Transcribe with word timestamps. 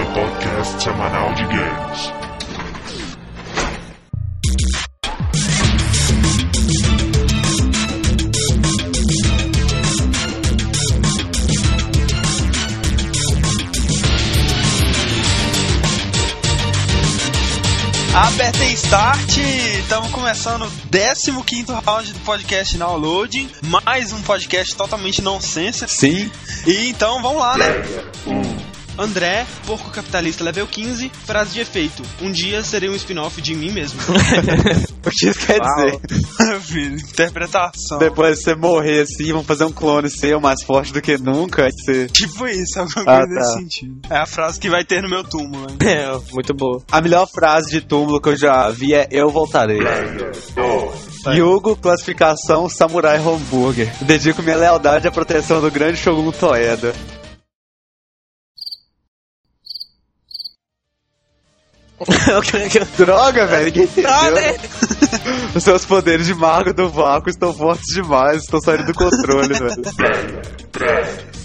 seu 0.00 0.06
podcast 0.14 0.82
semanal 0.82 1.34
de 1.34 1.44
games. 1.44 2.12
Apertem 18.14 18.72
Start! 18.72 19.36
Estamos 19.80 20.10
começando 20.10 20.62
o 20.62 20.70
15 21.44 21.72
round 21.84 22.12
do 22.12 22.20
podcast 22.20 22.76
Downloading. 22.78 23.50
Mais 23.62 24.12
um 24.12 24.22
podcast 24.22 24.74
totalmente 24.74 25.20
nonsense. 25.20 25.86
Sim. 25.88 26.30
E 26.66 26.88
então 26.88 27.20
vamos 27.20 27.40
lá, 27.40 27.56
né? 27.58 27.66
André, 29.00 29.46
porco 29.66 29.90
capitalista, 29.90 30.44
level 30.44 30.66
15, 30.66 31.10
frase 31.24 31.54
de 31.54 31.60
efeito. 31.60 32.02
Um 32.20 32.30
dia 32.30 32.62
serei 32.62 32.90
um 32.90 32.94
spin-off 32.94 33.40
de 33.40 33.54
mim 33.54 33.70
mesmo. 33.72 33.98
O 35.02 35.08
que 35.10 35.28
isso 35.30 35.46
quer 35.46 35.58
Uau. 35.58 36.00
dizer? 36.58 37.00
Interpretação. 37.10 37.98
Depois 37.98 38.36
de 38.36 38.44
você 38.44 38.54
morrer 38.54 39.00
assim, 39.00 39.32
vão 39.32 39.42
fazer 39.42 39.64
um 39.64 39.72
clone 39.72 40.10
seu 40.10 40.38
mais 40.38 40.62
forte 40.62 40.92
do 40.92 41.00
que 41.00 41.16
nunca. 41.16 41.66
Você... 41.70 42.06
Tipo 42.08 42.46
isso, 42.46 42.78
alguma 42.78 43.00
Ah, 43.10 43.16
coisa 43.20 43.28
tá. 43.28 43.34
nesse 43.40 43.52
sentido. 43.54 43.98
É 44.10 44.16
a 44.18 44.26
frase 44.26 44.60
que 44.60 44.68
vai 44.68 44.84
ter 44.84 45.02
no 45.02 45.08
meu 45.08 45.24
túmulo, 45.24 45.66
né? 45.70 45.76
É, 45.90 46.20
muito 46.34 46.52
boa. 46.52 46.82
A 46.92 47.00
melhor 47.00 47.26
frase 47.26 47.70
de 47.70 47.80
túmulo 47.80 48.20
que 48.20 48.28
eu 48.28 48.36
já 48.36 48.68
vi 48.68 48.92
é 48.92 49.08
Eu 49.10 49.30
voltarei. 49.30 49.80
Yugo, 51.34 51.76
classificação 51.76 52.68
Samurai 52.68 53.16
Hambúrguer. 53.16 53.90
Dedico 54.02 54.42
minha 54.42 54.56
lealdade 54.56 55.08
à 55.08 55.10
proteção 55.10 55.62
do 55.62 55.70
grande 55.70 55.96
Shogun 55.96 56.30
Toeda. 56.30 56.92
Droga, 62.96 63.46
velho, 63.46 63.66
ninguém 63.66 63.84
entendeu. 63.96 64.10
Os 65.54 65.62
seus 65.62 65.84
poderes 65.84 66.26
de 66.26 66.34
mago 66.34 66.72
do 66.72 66.88
vácuo 66.88 67.28
estão 67.28 67.52
fortes 67.52 67.94
demais, 67.94 68.42
estão 68.42 68.60
saindo 68.60 68.86
do 68.86 68.94
controle, 68.94 69.52
velho. 69.52 69.82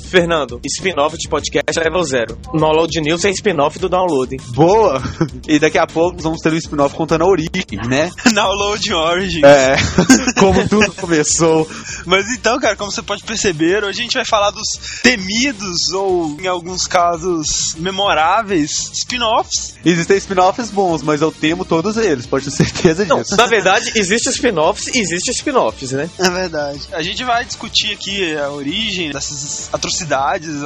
Fernando, 0.05 0.59
spin-off 0.65 1.17
de 1.17 1.27
podcast 1.27 1.79
level 1.79 2.03
0. 2.03 2.37
Download 2.53 3.01
News 3.01 3.25
é 3.25 3.29
spin-off 3.31 3.79
do 3.79 3.89
downloading. 3.89 4.37
Boa! 4.53 5.01
E 5.47 5.59
daqui 5.59 5.77
a 5.77 5.85
pouco 5.85 6.15
nós 6.15 6.23
vamos 6.23 6.41
ter 6.41 6.51
um 6.51 6.55
spin-off 6.57 6.95
contando 6.95 7.21
a 7.23 7.27
origem, 7.27 7.79
né? 7.87 8.11
Download 8.33 8.93
Origin. 8.93 9.41
É, 9.45 9.75
como 10.39 10.67
tudo 10.67 10.91
começou. 10.93 11.69
Mas 12.05 12.27
então, 12.31 12.59
cara, 12.59 12.75
como 12.75 12.91
você 12.91 13.01
pode 13.01 13.23
perceber, 13.23 13.83
hoje 13.83 13.99
a 13.99 14.03
gente 14.03 14.13
vai 14.15 14.25
falar 14.25 14.49
dos 14.49 14.67
temidos 15.03 15.77
ou, 15.93 16.37
em 16.41 16.47
alguns 16.47 16.87
casos, 16.87 17.45
memoráveis 17.77 18.91
spin-offs. 18.93 19.75
Existem 19.85 20.17
spin-offs 20.17 20.71
bons, 20.71 21.03
mas 21.03 21.21
eu 21.21 21.31
temo 21.31 21.63
todos 21.63 21.95
eles, 21.97 22.25
pode 22.25 22.45
ter 22.45 22.51
certeza 22.51 23.05
Não, 23.05 23.21
disso. 23.21 23.35
na 23.37 23.45
verdade, 23.45 23.91
existe 23.95 24.29
spin-offs 24.29 24.87
e 24.87 24.99
existe 24.99 25.31
spin-offs, 25.31 25.91
né? 25.91 26.09
É 26.19 26.29
verdade. 26.29 26.81
A 26.91 27.01
gente 27.01 27.23
vai 27.23 27.45
discutir 27.45 27.91
aqui 27.93 28.35
a 28.35 28.49
origem 28.49 29.11
dessas 29.11 29.69
atrocidades 29.71 29.94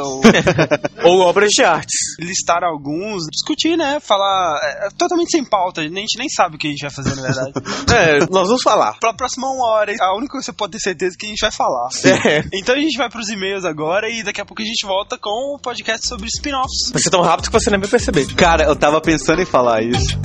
ou 0.02 0.22
Ou 1.04 1.22
obras 1.22 1.50
de 1.50 1.64
artes. 1.64 2.16
listar 2.20 2.64
alguns, 2.64 3.24
discutir, 3.32 3.78
né? 3.78 4.00
Falar 4.00 4.60
é, 4.64 4.88
é 4.88 4.90
totalmente 4.98 5.32
sem 5.32 5.44
pauta, 5.44 5.82
a 5.82 5.84
gente 5.84 6.18
nem 6.18 6.30
sabe 6.30 6.56
o 6.56 6.60
que 6.60 6.68
a 6.68 6.72
gente 6.72 6.82
vai 6.82 6.92
fazer, 6.92 7.16
na 7.16 7.22
verdade. 7.22 7.52
É, 7.90 8.20
nós 8.30 8.48
vamos 8.48 8.62
falar. 8.62 8.98
Pra 9.00 9.14
próxima 9.14 9.48
uma 9.48 9.68
hora, 9.68 9.94
a 10.00 10.16
única 10.16 10.32
coisa 10.34 10.46
que 10.46 10.52
você 10.52 10.54
pode 10.54 10.74
ter 10.74 10.80
certeza 10.80 11.16
é 11.16 11.18
que 11.18 11.26
a 11.26 11.30
gente 11.30 11.42
vai 11.42 11.52
falar. 11.52 11.90
É. 12.06 12.44
Então 12.60 12.76
a 12.76 12.80
gente 12.80 12.98
vai 12.98 13.10
pros 13.10 13.30
e-mails 13.30 13.66
agora 13.66 14.10
e 14.10 14.24
daqui 14.24 14.42
a 14.42 14.46
pouco 14.46 14.62
a 14.62 14.66
gente 14.66 14.86
volta 14.86 15.18
com 15.18 15.56
o 15.56 15.60
podcast 15.60 16.08
sobre 16.08 16.28
spin-offs. 16.28 16.92
Vai 16.92 17.02
ser 17.02 17.10
tão 17.10 17.22
rápido 17.22 17.48
que 17.48 17.54
você 17.54 17.70
nem 17.70 17.80
vai 17.80 17.90
perceber. 17.90 18.26
Cara, 18.36 18.64
eu 18.64 18.76
tava 18.76 19.02
pensando 19.02 19.42
em 19.42 19.46
falar 19.46 19.82
isso. 19.82 20.18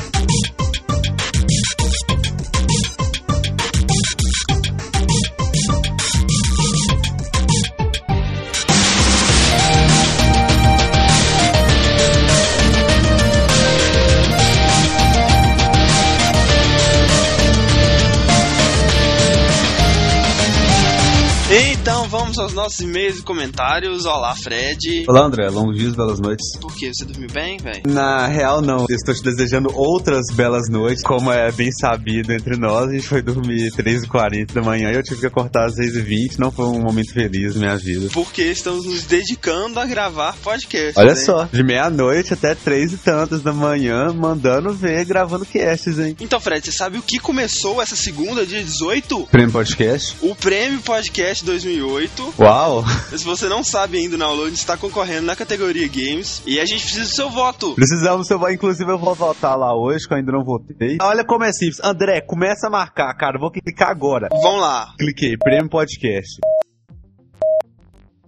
Vamos 22.34 22.38
aos 22.38 22.52
nossos 22.52 22.80
e-mails 22.80 23.18
e 23.18 23.22
comentários. 23.22 24.06
Olá, 24.06 24.34
Fred. 24.34 25.04
Olá, 25.08 25.24
André, 25.24 25.48
longos 25.50 25.78
dias, 25.78 25.94
belas 25.94 26.18
noites. 26.18 26.44
Por 26.60 26.74
quê? 26.74 26.90
Você 26.92 27.04
dormiu 27.04 27.28
bem, 27.30 27.58
velho? 27.58 27.82
Na 27.86 28.26
real, 28.26 28.60
não. 28.60 28.86
Eu 28.88 28.96
estou 28.96 29.14
te 29.14 29.22
desejando 29.22 29.70
outras 29.74 30.26
belas 30.34 30.68
noites. 30.68 31.02
Como 31.02 31.30
é 31.30 31.50
bem 31.52 31.70
sabido 31.70 32.32
entre 32.32 32.56
nós, 32.56 32.88
a 32.88 32.92
gente 32.92 33.06
foi 33.06 33.22
dormir 33.22 33.70
3h40 33.72 34.52
da 34.52 34.62
manhã 34.62 34.90
e 34.90 34.96
eu 34.96 35.02
tive 35.02 35.20
que 35.20 35.26
acordar 35.26 35.66
às 35.66 35.74
6h20. 35.74 36.38
Não 36.38 36.50
foi 36.50 36.66
um 36.66 36.80
momento 36.80 37.12
feliz 37.12 37.54
na 37.54 37.60
minha 37.60 37.76
vida. 37.76 38.08
Porque 38.12 38.42
estamos 38.42 38.86
nos 38.86 39.04
dedicando 39.04 39.78
a 39.78 39.86
gravar 39.86 40.36
podcast. 40.42 40.98
Olha 40.98 41.14
né? 41.14 41.20
só, 41.20 41.48
de 41.52 41.62
meia-noite 41.62 42.34
até 42.34 42.54
três 42.54 42.92
e 42.92 42.96
tantas 42.96 43.42
da 43.42 43.52
manhã, 43.52 44.12
mandando 44.12 44.72
ver, 44.72 45.04
gravando 45.04 45.46
casts, 45.46 45.98
hein? 45.98 46.16
Então, 46.20 46.40
Fred, 46.40 46.64
você 46.64 46.72
sabe 46.72 46.98
o 46.98 47.02
que 47.02 47.18
começou 47.18 47.80
essa 47.80 47.96
segunda, 47.96 48.44
dia 48.46 48.62
18? 48.62 49.28
Prêmio 49.30 49.52
Podcast. 49.52 50.16
O 50.22 50.34
Prêmio 50.34 50.80
Podcast 50.80 51.44
2008. 51.44 52.23
Uau! 52.38 52.84
Se 53.10 53.24
você 53.24 53.48
não 53.48 53.62
sabe 53.64 53.98
ainda, 53.98 54.16
o 54.16 54.18
Download 54.18 54.52
está 54.52 54.76
concorrendo 54.76 55.26
na 55.26 55.36
categoria 55.36 55.88
Games 55.88 56.42
e 56.46 56.60
a 56.60 56.64
gente 56.64 56.82
precisa 56.82 57.04
do 57.04 57.14
seu 57.14 57.30
voto. 57.30 57.74
Precisamos, 57.74 58.26
seu 58.26 58.38
inclusive 58.50 58.90
eu 58.90 58.98
vou 58.98 59.14
votar 59.14 59.56
lá 59.56 59.74
hoje, 59.74 60.06
que 60.06 60.12
eu 60.12 60.18
ainda 60.18 60.32
não 60.32 60.44
votei. 60.44 60.98
Olha 61.00 61.24
como 61.24 61.44
é 61.44 61.52
simples. 61.52 61.80
André, 61.82 62.20
começa 62.20 62.66
a 62.66 62.70
marcar, 62.70 63.12
cara. 63.14 63.36
Eu 63.36 63.40
vou 63.40 63.50
clicar 63.50 63.90
agora. 63.90 64.28
Vamos 64.30 64.60
lá. 64.60 64.94
Cliquei, 64.98 65.36
Prêmio 65.36 65.68
Podcast. 65.68 66.40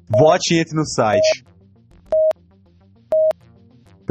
Vote 0.09 0.55
e 0.55 0.59
entre 0.59 0.77
no 0.77 0.87
site. 0.87 1.45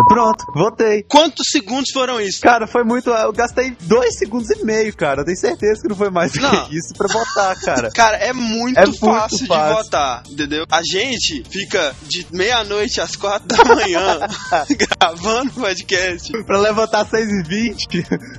Pronto, 0.08 0.46
votei. 0.54 1.04
Quantos 1.04 1.48
segundos 1.52 1.90
foram 1.92 2.20
isso? 2.20 2.42
Cara, 2.42 2.68
foi 2.68 2.84
muito. 2.84 3.10
Eu 3.10 3.32
gastei 3.32 3.76
dois 3.82 4.18
segundos 4.18 4.50
e 4.52 4.64
meio, 4.64 4.96
cara. 4.96 5.22
Eu 5.22 5.26
tenho 5.26 5.38
certeza 5.38 5.82
que 5.82 5.88
não 5.88 5.96
foi 5.96 6.10
mais 6.10 6.32
do 6.34 6.42
Não. 6.42 6.66
que 6.66 6.78
isso 6.78 6.94
pra 6.98 7.08
votar, 7.08 7.56
cara. 7.62 7.90
Cara, 7.96 8.18
é 8.18 8.34
muito, 8.34 8.78
É 8.78 8.86
muito 8.86 9.00
fácil, 9.00 9.38
de 9.40 9.48
fácil. 9.48 9.76
votar, 9.84 10.24
entendeu? 10.30 10.66
A 10.72 10.82
gente 10.84 11.44
fica 11.50 11.96
de 12.04 12.26
meia-noite 12.32 13.00
às 13.00 13.16
quatro 13.16 13.48
da 13.48 13.64
manhã 13.64 14.20
gravando 15.00 15.52
podcast. 15.54 16.32
pra 16.46 16.60
levantar 16.60 17.06
6 17.06 17.28
e 17.30 17.44
20 17.44 17.88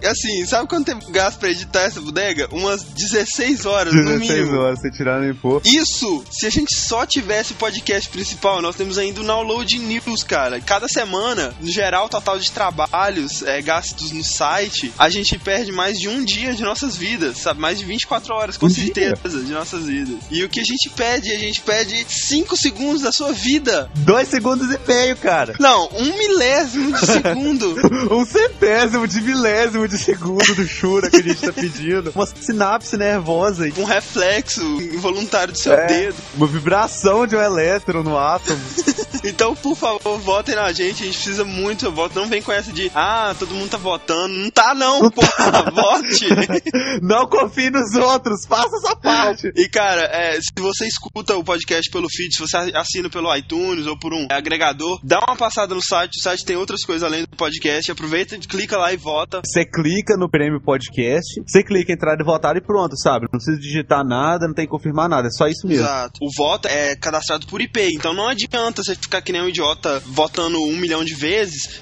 E 0.03 0.07
assim, 0.07 0.45
sabe 0.47 0.69
quanto 0.69 0.87
tempo 0.87 1.11
gasto 1.11 1.39
pra 1.39 1.51
editar 1.51 1.83
essa 1.83 2.01
bodega? 2.01 2.49
Umas 2.53 2.83
16 2.83 3.65
horas, 3.67 3.95
no 3.95 4.05
16 4.05 4.41
mínimo. 4.41 4.59
horas, 4.61 4.81
você 4.81 4.91
tirar 4.91 5.21
no 5.21 5.29
impor. 5.31 5.63
Isso, 5.65 6.25
se 6.31 6.47
a 6.47 6.51
gente 6.51 6.75
só 6.77 7.07
tivesse 7.07 7.53
o 7.53 7.57
podcast 7.57 8.09
principal, 8.11 8.61
nós 8.61 8.77
temos 8.77 8.99
ainda 8.99 9.21
o 9.21 9.25
Download 9.25 9.79
News, 9.79 10.23
cara. 10.23 10.61
Cada 10.61 10.89
semana, 10.89 11.46
no 11.61 11.71
geral, 11.71 12.09
total 12.09 12.39
de 12.39 12.51
trabalhos 12.51 13.43
é, 13.43 13.61
gastos 13.63 14.11
no 14.11 14.23
site, 14.25 14.93
a 14.99 15.09
gente 15.09 15.39
perde 15.39 15.73
mais 15.73 15.99
de 15.99 16.09
um 16.09 16.25
dia 16.25 16.55
de 16.55 16.63
nossas 16.63 16.97
vidas, 16.97 17.39
sabe? 17.39 17.61
Mais 17.61 17.79
de 17.79 17.85
24 17.85 18.35
horas, 18.35 18.57
com 18.57 18.67
Um 18.67 18.71
certeza, 18.71 19.17
de 19.43 19.53
nossas 19.53 19.85
vidas. 19.87 20.17
E 20.31 20.45
o 20.45 20.49
que 20.49 20.61
a 20.61 20.65
gente 20.65 20.89
pede? 20.91 21.31
A 21.33 21.39
gente 21.39 21.61
pede 21.61 22.05
5 22.09 22.57
segundos 22.57 23.03
da 23.03 23.13
sua 23.13 23.33
vida. 23.33 23.91
2 23.97 24.29
segundos 24.29 24.69
e 24.73 24.79
meio, 24.87 25.17
cara. 25.17 25.55
Não, 25.59 25.89
um 25.95 26.17
milésimo 26.19 26.93
de 26.93 27.07
segundo. 27.07 27.77
Um 28.11 28.25
centésimo 28.25 29.07
de 29.07 29.21
milésimo 29.21 29.89
de 29.89 29.99
segundo 29.99 30.55
do 30.55 30.67
Shura 30.67 31.11
que 31.11 31.17
a 31.17 31.23
gente 31.23 31.41
tá 31.41 31.53
pedindo. 31.53 32.13
Uma 32.15 32.27
sinapse 32.27 32.97
nervosa. 32.97 33.69
um 33.77 33.85
reflexo 33.85 34.63
involuntário 34.81 35.53
do 35.53 35.59
seu 35.59 35.73
É, 35.73 35.87
dedo. 35.87 36.17
Uma 36.37 36.47
vibração 36.47 37.27
de 37.27 37.37
um 37.37 37.41
elétron 37.41 38.03
no 38.03 38.17
átomo. 38.19 38.61
Então, 39.25 39.57
por 39.57 39.75
favor, 39.75 40.19
votem 40.19 40.55
na 40.55 40.71
gente. 40.73 41.03
A 41.03 41.07
gente 41.07 41.17
precisa 41.17 41.36
muito 41.45 41.81
seu 41.81 41.93
voto. 41.93 42.19
Não 42.19 42.27
vem 42.27 42.43
com 42.43 42.53
essa 42.53 42.73
de, 42.73 42.91
ah, 42.95 43.35
todo 43.39 43.55
mundo 43.55 43.71
tá 43.71 43.77
votando. 43.77 44.35
Não 44.35 44.51
tá, 44.51 44.75
não, 44.75 45.11
porra. 45.11 45.71
Vote. 45.73 46.27
Não 47.03 47.27
confie 47.27 47.71
nos 47.71 47.95
outros, 47.95 48.47
faça 48.47 48.77
essa 48.77 48.97
parte. 48.97 49.53
E, 49.55 49.69
cara, 49.69 50.03
é, 50.13 50.41
se 50.41 50.51
você 50.59 50.87
escuta 50.87 51.37
o 51.37 51.45
podcast 51.45 51.91
pelo 51.91 52.09
feed, 52.09 52.35
se 52.35 52.41
você 52.41 52.57
assina 52.75 53.09
pelo 53.11 53.35
iTunes 53.37 53.87
ou 53.87 53.99
por 53.99 54.13
um 54.13 54.27
agregador, 54.31 54.99
dá 55.03 55.19
uma 55.19 55.37
passada 55.37 55.75
no 55.75 55.83
site. 55.83 56.19
O 56.19 56.23
site 56.23 56.45
tem 56.45 56.57
outras 56.57 56.85
coisas 56.85 57.03
além 57.03 57.23
do 57.23 57.29
podcast. 57.37 57.91
Aproveita, 57.91 58.39
clica 58.39 58.77
lá 58.77 58.93
e 58.93 58.97
vota. 58.97 59.43
Você 59.45 59.65
clica 59.65 60.17
no 60.17 60.31
prêmio 60.31 60.61
podcast, 60.61 61.43
você 61.47 61.63
clica 61.63 61.93
em 61.93 61.95
entrar 61.95 62.19
e 62.21 62.25
votar 62.25 62.57
e 62.57 62.61
pronto, 62.61 62.97
sabe? 62.97 63.27
Não 63.33 63.39
precisa 63.39 63.59
digitar 63.59 64.05
nada, 64.05 64.47
não 64.47 64.55
tem 64.55 64.67
que 64.67 64.71
confirmar 64.71 65.09
nada, 65.09 65.29
é 65.29 65.31
só 65.31 65.47
isso 65.47 65.67
mesmo. 65.67 65.85
Exato. 65.85 66.19
O 66.23 66.29
voto 66.37 66.69
é 66.69 66.95
cadastrado 66.97 67.47
por 67.47 67.61
IP, 67.61 67.81
então 67.95 68.15
não 68.15 68.29
adianta 68.29 68.83
você 68.83 68.95
ficar 68.95 69.21
que 69.23 69.33
nem 69.33 69.43
um 69.43 69.49
idiota 69.49 70.01
votando 70.07 70.63
um 70.63 70.77
milhão 70.77 71.05
de 71.05 71.15
vezes, 71.15 71.26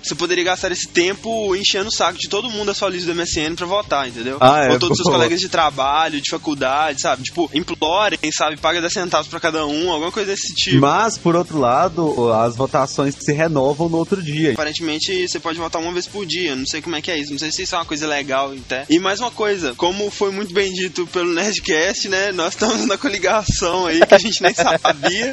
você 0.02 0.14
poderia 0.14 0.44
gastar 0.44 0.72
esse 0.72 0.88
tempo 0.88 1.54
enchendo 1.56 1.88
o 1.88 1.92
saco 1.92 2.18
de 2.18 2.28
todo 2.28 2.50
mundo 2.50 2.66
da 2.66 2.74
sua 2.74 2.88
lista 2.88 3.12
do 3.12 3.20
MSN 3.20 3.54
pra 3.56 3.66
votar, 3.66 4.08
entendeu? 4.08 4.38
Ah, 4.40 4.64
é, 4.64 4.70
Ou 4.72 4.78
todos 4.78 4.98
os 4.98 5.04
seus 5.04 5.14
colegas 5.14 5.40
de 5.40 5.48
trabalho, 5.48 6.20
de 6.20 6.30
faculdade, 6.30 7.00
sabe? 7.00 7.22
Tipo, 7.22 7.50
implorem, 7.54 8.18
sabe? 8.32 8.56
Paga 8.56 8.80
10 8.80 8.92
centavos 8.92 9.28
pra 9.28 9.40
cada 9.40 9.66
um, 9.66 9.90
alguma 9.90 10.10
coisa 10.12 10.32
desse 10.32 10.54
tipo. 10.54 10.80
Mas, 10.80 11.18
por 11.18 11.36
outro 11.36 11.58
lado, 11.58 12.32
as 12.32 12.56
votações 12.56 13.14
se 13.18 13.32
renovam 13.32 13.88
no 13.88 13.96
outro 13.98 14.22
dia. 14.22 14.52
Aparentemente 14.52 15.28
você 15.28 15.38
pode 15.40 15.58
votar 15.58 15.80
uma 15.80 15.92
vez 15.92 16.06
por 16.06 16.24
dia, 16.26 16.54
não 16.56 16.66
sei 16.66 16.80
como 16.82 16.96
é 16.96 17.02
que 17.02 17.10
é 17.10 17.18
isso, 17.18 17.32
não 17.32 17.38
sei 17.38 17.50
se 17.50 17.62
isso 17.62 17.74
é 17.74 17.78
uma 17.78 17.84
coisa 17.84 18.06
legal 18.06 18.52
até. 18.52 18.84
E 18.88 18.98
mais 18.98 19.20
uma 19.20 19.30
coisa, 19.30 19.74
como 19.74 20.10
foi 20.10 20.30
muito 20.30 20.52
bem 20.54 20.72
dito 20.72 21.06
pelo 21.08 21.32
Nerdcast, 21.32 22.08
né? 22.08 22.32
Nós 22.32 22.54
estamos 22.54 22.86
na 22.86 22.96
coligação 22.96 23.86
aí 23.86 24.04
que 24.06 24.14
a 24.14 24.18
gente 24.18 24.42
nem 24.42 24.54
sabia. 24.54 25.32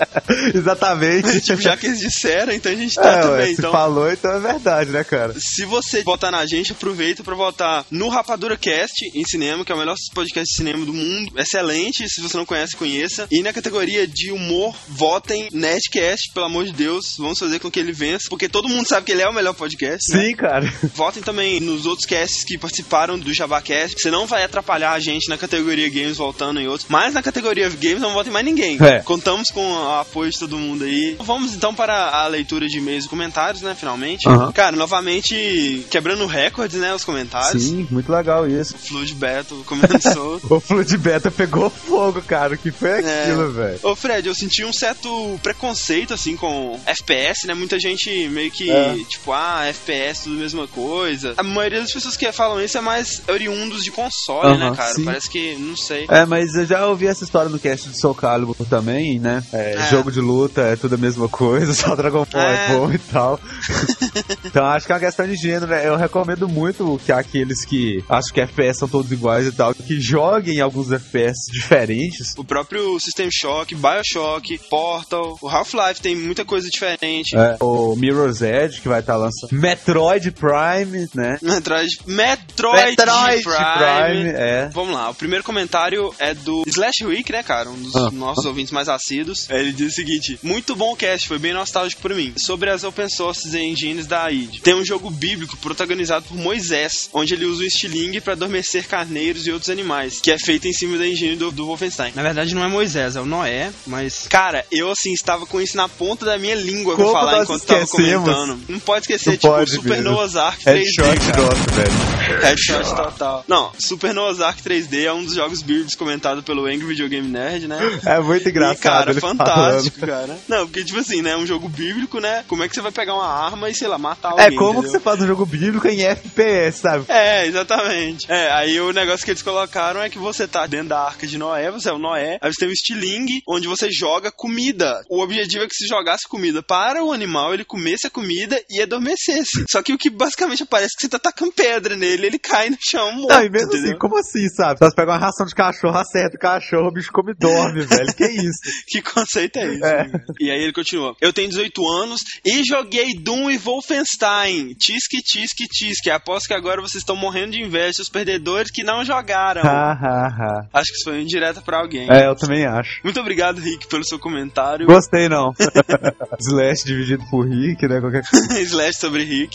Exatamente. 0.53 1.41
tipo, 1.41 1.61
já 1.61 1.75
que 1.77 1.85
eles 1.87 1.99
disseram, 1.99 2.53
então 2.53 2.71
a 2.71 2.75
gente 2.75 2.95
tá 2.95 3.09
É, 3.11 3.21
também. 3.21 3.53
Então, 3.53 3.71
falou, 3.71 4.00
então 4.09 4.35
é 4.35 4.39
verdade, 4.39 4.89
né, 4.91 5.03
cara? 5.03 5.33
se 5.37 5.65
você 5.65 6.03
votar 6.03 6.31
na 6.31 6.45
gente, 6.45 6.71
aproveita 6.71 7.23
pra 7.23 7.35
votar 7.35 7.85
no 7.91 8.07
Rapadura 8.09 8.57
Cast 8.57 9.11
em 9.13 9.23
cinema, 9.25 9.65
que 9.65 9.71
é 9.71 9.75
o 9.75 9.77
melhor 9.77 9.95
podcast 10.13 10.49
de 10.49 10.57
cinema 10.57 10.85
do 10.85 10.93
mundo. 10.93 11.31
Excelente, 11.37 12.07
se 12.09 12.21
você 12.21 12.37
não 12.37 12.45
conhece, 12.45 12.75
conheça. 12.75 13.27
E 13.31 13.41
na 13.41 13.53
categoria 13.53 14.07
de 14.07 14.31
humor, 14.31 14.75
votem 14.87 15.49
Nerdcast, 15.51 16.31
pelo 16.33 16.45
amor 16.45 16.65
de 16.65 16.71
Deus. 16.71 17.15
Vamos 17.17 17.39
fazer 17.39 17.59
com 17.59 17.69
que 17.69 17.79
ele 17.79 17.91
vença, 17.91 18.27
porque 18.29 18.47
todo 18.49 18.69
mundo 18.69 18.87
sabe 18.87 19.05
que 19.05 19.11
ele 19.11 19.21
é 19.21 19.29
o 19.29 19.33
melhor 19.33 19.53
podcast. 19.53 20.11
né? 20.11 20.25
Sim, 20.25 20.35
cara. 20.35 20.71
Votem 20.95 21.21
também 21.23 21.59
nos 21.59 21.85
outros 21.85 22.05
casts 22.05 22.43
que 22.43 22.57
participaram 22.57 23.17
do 23.17 23.33
JabaCast. 23.33 23.95
Você 23.99 24.11
não 24.11 24.25
vai 24.25 24.43
atrapalhar 24.43 24.91
a 24.93 24.99
gente 24.99 25.29
na 25.29 25.37
categoria 25.37 25.89
Games 25.89 26.17
voltando 26.17 26.59
em 26.59 26.67
outros. 26.67 26.87
Mas 26.89 27.13
na 27.13 27.21
categoria 27.21 27.69
Games 27.69 28.01
não 28.01 28.13
votem 28.13 28.31
mais 28.31 28.45
ninguém. 28.45 28.77
É. 28.81 28.99
Contamos 28.99 29.49
com 29.49 29.65
o 29.65 29.99
apoio 29.99 30.31
de 30.31 30.39
todo 30.39 30.57
mundo 30.57 30.83
aí. 30.85 31.15
Vamos 31.19 31.53
então 31.53 31.73
para 31.73 32.09
a 32.09 32.27
leitura 32.27 32.67
de 32.67 32.77
e-mails 32.77 33.05
e 33.05 33.09
comentários, 33.09 33.61
né? 33.61 33.75
Finalmente. 33.91 34.27
Aham. 34.27 34.51
Cara, 34.51 34.75
novamente 34.75 35.85
quebrando 35.89 36.25
recordes, 36.25 36.79
né? 36.79 36.93
Os 36.93 37.03
comentários. 37.03 37.63
Sim, 37.63 37.87
muito 37.89 38.11
legal 38.11 38.47
isso. 38.47 38.75
Flood 38.77 39.13
Beto 39.15 39.63
comendo 39.65 39.99
solto. 40.01 40.53
O 40.53 40.59
Flood 40.59 40.97
Beta 40.97 41.29
pegou 41.29 41.69
fogo, 41.69 42.21
cara. 42.21 42.55
O 42.55 42.57
que 42.57 42.71
foi 42.71 42.89
É. 43.03 43.23
aquilo, 43.23 43.51
velho? 43.51 43.79
Ô 43.83 43.95
Fred, 43.95 44.27
eu 44.27 44.33
senti 44.35 44.63
um 44.63 44.71
certo 44.73 45.39
preconceito 45.43 46.13
assim 46.13 46.35
com 46.37 46.79
FPS, 46.85 47.45
né? 47.47 47.53
Muita 47.53 47.79
gente 47.79 48.09
meio 48.29 48.49
que, 48.51 48.71
É. 48.71 48.95
tipo, 49.09 49.31
ah, 49.33 49.65
FPS 49.67 50.23
tudo 50.23 50.35
a 50.37 50.39
mesma 50.39 50.67
coisa. 50.67 51.33
A 51.37 51.43
maioria 51.43 51.81
das 51.81 51.91
pessoas 51.91 52.15
que 52.15 52.31
falam 52.31 52.61
isso 52.61 52.77
é 52.77 52.81
mais 52.81 53.21
oriundos 53.27 53.83
de 53.83 53.91
console, 53.91 54.57
né, 54.57 54.67
Aham, 54.67 54.75
cara? 54.75 54.93
sim. 54.93 55.03
Parece 55.03 55.29
que, 55.29 55.55
não 55.55 55.75
sei. 55.75 56.05
É, 56.09 56.25
mas 56.25 56.53
eu 56.55 56.65
já 56.65 56.85
ouvi 56.87 57.07
essa 57.07 57.23
história 57.23 57.49
no 57.49 57.59
cast 57.59 57.89
de 57.89 57.99
Soul 57.99 58.15
Calibur 58.15 58.55
também, 58.69 59.19
né? 59.19 59.43
É, 59.51 59.71
É. 59.81 59.89
Jogo 59.89 60.11
de 60.11 60.19
luta 60.21 60.61
é 60.61 60.75
tudo 60.75 60.95
a 60.95 60.97
mesma 60.97 61.27
coisa, 61.27 61.73
só 61.73 61.95
Dragon 61.95 62.25
Ball 62.31 62.41
é, 62.41 62.65
É. 62.65 62.67
bom 62.77 62.91
e 62.91 62.97
tal. 62.97 63.39
então 64.45 64.65
acho 64.65 64.85
que 64.85 64.91
é 64.91 64.95
uma 64.95 65.01
questão 65.01 65.27
de 65.27 65.35
gênero, 65.35 65.67
né? 65.67 65.87
Eu 65.87 65.95
recomendo 65.95 66.47
muito 66.47 66.99
que 67.05 67.11
aqueles 67.11 67.65
que 67.65 68.03
acham 68.09 68.33
que 68.33 68.41
FPS 68.41 68.79
são 68.79 68.87
todos 68.87 69.11
iguais 69.11 69.47
e 69.47 69.51
tal, 69.51 69.73
que 69.73 69.99
joguem 69.99 70.59
alguns 70.61 70.91
FPS 70.91 71.35
diferentes. 71.51 72.33
O 72.37 72.43
próprio 72.43 72.99
System 72.99 73.29
Shock, 73.31 73.75
Bioshock, 73.75 74.57
Portal, 74.69 75.37
o 75.41 75.47
Half-Life 75.49 76.01
tem 76.01 76.15
muita 76.15 76.43
coisa 76.45 76.67
diferente. 76.69 77.35
É, 77.35 77.57
o 77.59 77.95
Mirror's 77.95 78.41
Edge, 78.41 78.81
que 78.81 78.87
vai 78.87 78.99
estar 78.99 79.15
lançando. 79.17 79.51
Metroid 79.53 80.31
Prime, 80.31 81.07
né? 81.13 81.37
Metroid, 81.41 81.89
Metroid, 82.05 82.89
Metroid 82.97 83.43
Prime. 83.43 84.29
é. 84.35 84.69
Vamos 84.73 84.93
lá, 84.93 85.09
o 85.09 85.15
primeiro 85.15 85.43
comentário 85.43 86.13
é 86.19 86.33
do 86.33 86.63
Slash 86.67 87.05
Week, 87.05 87.31
né, 87.31 87.43
cara? 87.43 87.69
Um 87.69 87.81
dos 87.81 87.95
Ah. 87.95 88.11
nossos 88.11 88.45
ouvintes 88.45 88.71
mais 88.71 88.89
assíduos. 88.89 89.49
Ele 89.49 89.71
diz 89.71 89.91
o 89.93 89.95
seguinte: 89.95 90.39
Muito 90.43 90.75
bom 90.75 90.93
o 90.93 90.95
cast, 90.95 91.27
foi 91.27 91.39
bem 91.39 91.53
nostálgico 91.53 92.01
pra 92.01 92.15
mim. 92.15 92.33
Sobre 92.37 92.69
as 92.69 92.83
open 92.83 93.09
sources 93.09 93.53
engines 93.61 94.05
da 94.07 94.23
AID. 94.25 94.61
Tem 94.61 94.73
um 94.73 94.83
jogo 94.85 95.09
bíblico 95.09 95.57
protagonizado 95.57 96.25
por 96.25 96.37
Moisés, 96.37 97.09
onde 97.13 97.33
ele 97.33 97.45
usa 97.45 97.63
o 97.63 97.65
estilingue 97.65 98.21
pra 98.21 98.33
adormecer 98.33 98.87
carneiros 98.87 99.47
e 99.47 99.51
outros 99.51 99.69
animais, 99.69 100.19
que 100.21 100.31
é 100.31 100.37
feito 100.39 100.67
em 100.67 100.73
cima 100.73 100.97
da 100.97 101.07
engine 101.07 101.35
do, 101.35 101.51
do 101.51 101.65
Wolfenstein. 101.65 102.11
Na 102.15 102.23
verdade, 102.23 102.53
não 102.55 102.63
é 102.63 102.67
Moisés, 102.67 103.15
é 103.15 103.21
o 103.21 103.25
Noé, 103.25 103.71
mas. 103.85 104.27
Cara, 104.29 104.65
eu 104.71 104.91
assim 104.91 105.13
estava 105.13 105.45
com 105.45 105.61
isso 105.61 105.75
na 105.77 105.87
ponta 105.87 106.25
da 106.25 106.37
minha 106.37 106.55
língua 106.55 106.95
pra 106.95 107.03
Como 107.05 107.17
falar 107.17 107.31
nós 107.33 107.43
enquanto 107.43 107.63
tava 107.63 107.83
esquecemos? 107.83 108.23
comentando. 108.29 108.59
Não 108.69 108.79
pode 108.79 109.01
esquecer, 109.03 109.29
Não 109.31 109.37
tipo, 109.37 109.53
pode 109.53 109.71
Super 109.71 109.89
mesmo. 109.89 110.03
Noah's 110.11 110.35
Ark 110.35 110.63
3D. 110.63 110.75
Headshot 110.75 111.31
cara. 111.31 111.41
nosso, 111.41 111.63
velho. 111.71 112.41
Headshot 112.41 112.95
total. 112.95 113.45
Não, 113.47 113.71
Super 113.79 114.13
Noah's 114.13 114.39
Ark 114.41 114.61
3D 114.61 115.03
é 115.05 115.13
um 115.13 115.23
dos 115.23 115.35
jogos 115.35 115.61
bíblicos 115.61 115.95
comentado 115.95 116.43
pelo 116.43 116.65
Angry 116.65 116.85
Video 116.85 117.07
Game 117.09 117.27
Nerd, 117.27 117.67
né? 117.67 117.77
É 118.05 118.19
muito 118.19 118.47
engraçado. 118.47 118.77
E, 118.77 118.81
cara, 118.81 119.11
ele 119.11 119.21
fantástico, 119.21 119.99
falando. 119.99 120.17
cara. 120.27 120.39
Não, 120.47 120.65
porque, 120.67 120.83
tipo 120.83 120.99
assim, 120.99 121.21
né? 121.21 121.35
Um 121.35 121.45
jogo 121.45 121.67
bíblico, 121.69 122.19
né? 122.19 122.43
Como 122.47 122.63
é 122.63 122.67
que 122.69 122.75
você 122.75 122.81
vai 122.81 122.91
pegar 122.91 123.13
uma 123.15 123.27
arma 123.27 123.50
e, 123.69 123.75
sei 123.75 123.87
lá, 123.87 123.97
matar 123.97 124.31
alguém? 124.31 124.45
É 124.45 124.51
como 124.51 124.73
que 124.73 124.79
entendeu? 124.79 124.91
você 124.91 124.99
faz 124.99 125.21
um 125.21 125.27
jogo 125.27 125.45
bíblico 125.45 125.87
em 125.87 126.03
FPS, 126.03 126.79
sabe? 126.79 127.05
É, 127.07 127.45
exatamente. 127.45 128.25
É, 128.31 128.51
aí 128.51 128.79
o 128.79 128.91
negócio 128.91 129.23
que 129.25 129.31
eles 129.31 129.41
colocaram 129.41 130.01
é 130.01 130.09
que 130.09 130.17
você 130.17 130.47
tá 130.47 130.65
dentro 130.67 130.89
da 130.89 130.99
arca 131.01 131.25
de 131.27 131.37
Noé, 131.37 131.71
você 131.71 131.89
é 131.89 131.93
o 131.93 131.99
Noé, 131.99 132.37
aí 132.41 132.51
você 132.53 132.59
tem 132.59 132.69
o 132.69 132.71
estilingue, 132.73 133.41
onde 133.47 133.67
você 133.67 133.89
joga 133.91 134.31
comida. 134.31 135.01
O 135.09 135.21
objetivo 135.21 135.63
é 135.63 135.67
que 135.67 135.75
se 135.75 135.87
jogasse 135.87 136.27
comida 136.27 136.61
para 136.63 137.03
o 137.03 137.11
animal, 137.11 137.53
ele 137.53 137.65
comesse 137.65 138.07
a 138.07 138.09
comida 138.09 138.61
e 138.69 138.81
adormecesse. 138.81 139.65
Só 139.69 139.81
que 139.81 139.93
o 139.93 139.97
que 139.97 140.09
basicamente 140.09 140.63
aparece 140.63 140.93
é 140.93 140.97
que 140.97 141.01
você 141.03 141.09
tá 141.09 141.19
tacando 141.19 141.51
pedra 141.51 141.95
nele, 141.95 142.27
ele 142.27 142.39
cai 142.39 142.69
no 142.69 142.77
chão 142.79 143.11
morto, 143.13 143.33
Não, 143.33 143.43
e 143.43 143.49
mesmo 143.49 143.67
entendeu? 143.67 143.89
assim, 143.89 143.97
como 143.99 144.17
assim, 144.17 144.47
sabe? 144.49 144.79
Você 144.79 144.95
pega 144.95 145.11
uma 145.11 145.17
ração 145.17 145.45
de 145.45 145.55
cachorro, 145.55 145.97
acerta 145.97 146.35
o 146.35 146.39
cachorro, 146.39 146.87
o 146.87 146.91
bicho 146.91 147.11
come 147.11 147.31
e 147.31 147.35
dorme, 147.35 147.81
velho. 147.81 148.13
Que 148.15 148.25
isso? 148.25 148.59
Que 148.87 149.01
conceito 149.01 149.57
é 149.57 149.65
esse? 149.67 149.83
É. 149.83 150.03
né? 150.07 150.11
E 150.39 150.51
aí 150.51 150.61
ele 150.63 150.73
continua. 150.73 151.15
Eu 151.21 151.31
tenho 151.31 151.49
18 151.49 151.87
anos 151.87 152.21
e 152.45 152.63
joguei 152.63 153.13
Doom 153.15 153.40
e 153.49 153.57
Wolfenstein. 153.57 154.75
Tisque, 154.75 155.21
tisque, 155.23 155.67
tisque. 155.67 156.09
Aposto 156.09 156.47
que 156.47 156.53
agora 156.53 156.81
vocês 156.81 157.01
estão 157.01 157.15
morrendo 157.15 157.51
de 157.51 157.61
inveja, 157.61 158.01
os 158.01 158.09
perdedores 158.09 158.71
que 158.71 158.83
não 158.83 159.03
jogaram. 159.03 159.61
Ha, 159.61 159.91
ha, 159.93 160.27
ha. 160.27 160.67
Acho 160.73 160.91
que 160.91 160.97
isso 160.97 161.03
foi 161.05 161.21
indireta 161.21 161.61
pra 161.61 161.79
alguém. 161.79 162.07
É, 162.09 162.27
eu 162.27 162.35
também 162.35 162.65
acho. 162.65 163.01
Muito 163.03 163.19
obrigado, 163.19 163.59
Rick, 163.59 163.87
pelo 163.87 164.05
seu 164.05 164.19
comentário. 164.19 164.85
Gostei, 164.91 165.29
não. 165.29 165.53
Slash 166.39 166.85
dividido 166.85 167.23
por 167.29 167.47
Rick, 167.47 167.87
né? 167.87 167.99
Qualquer 167.99 168.23
coisa. 168.27 168.59
Slash 168.59 168.97
sobre 168.99 169.23
Rick. 169.23 169.53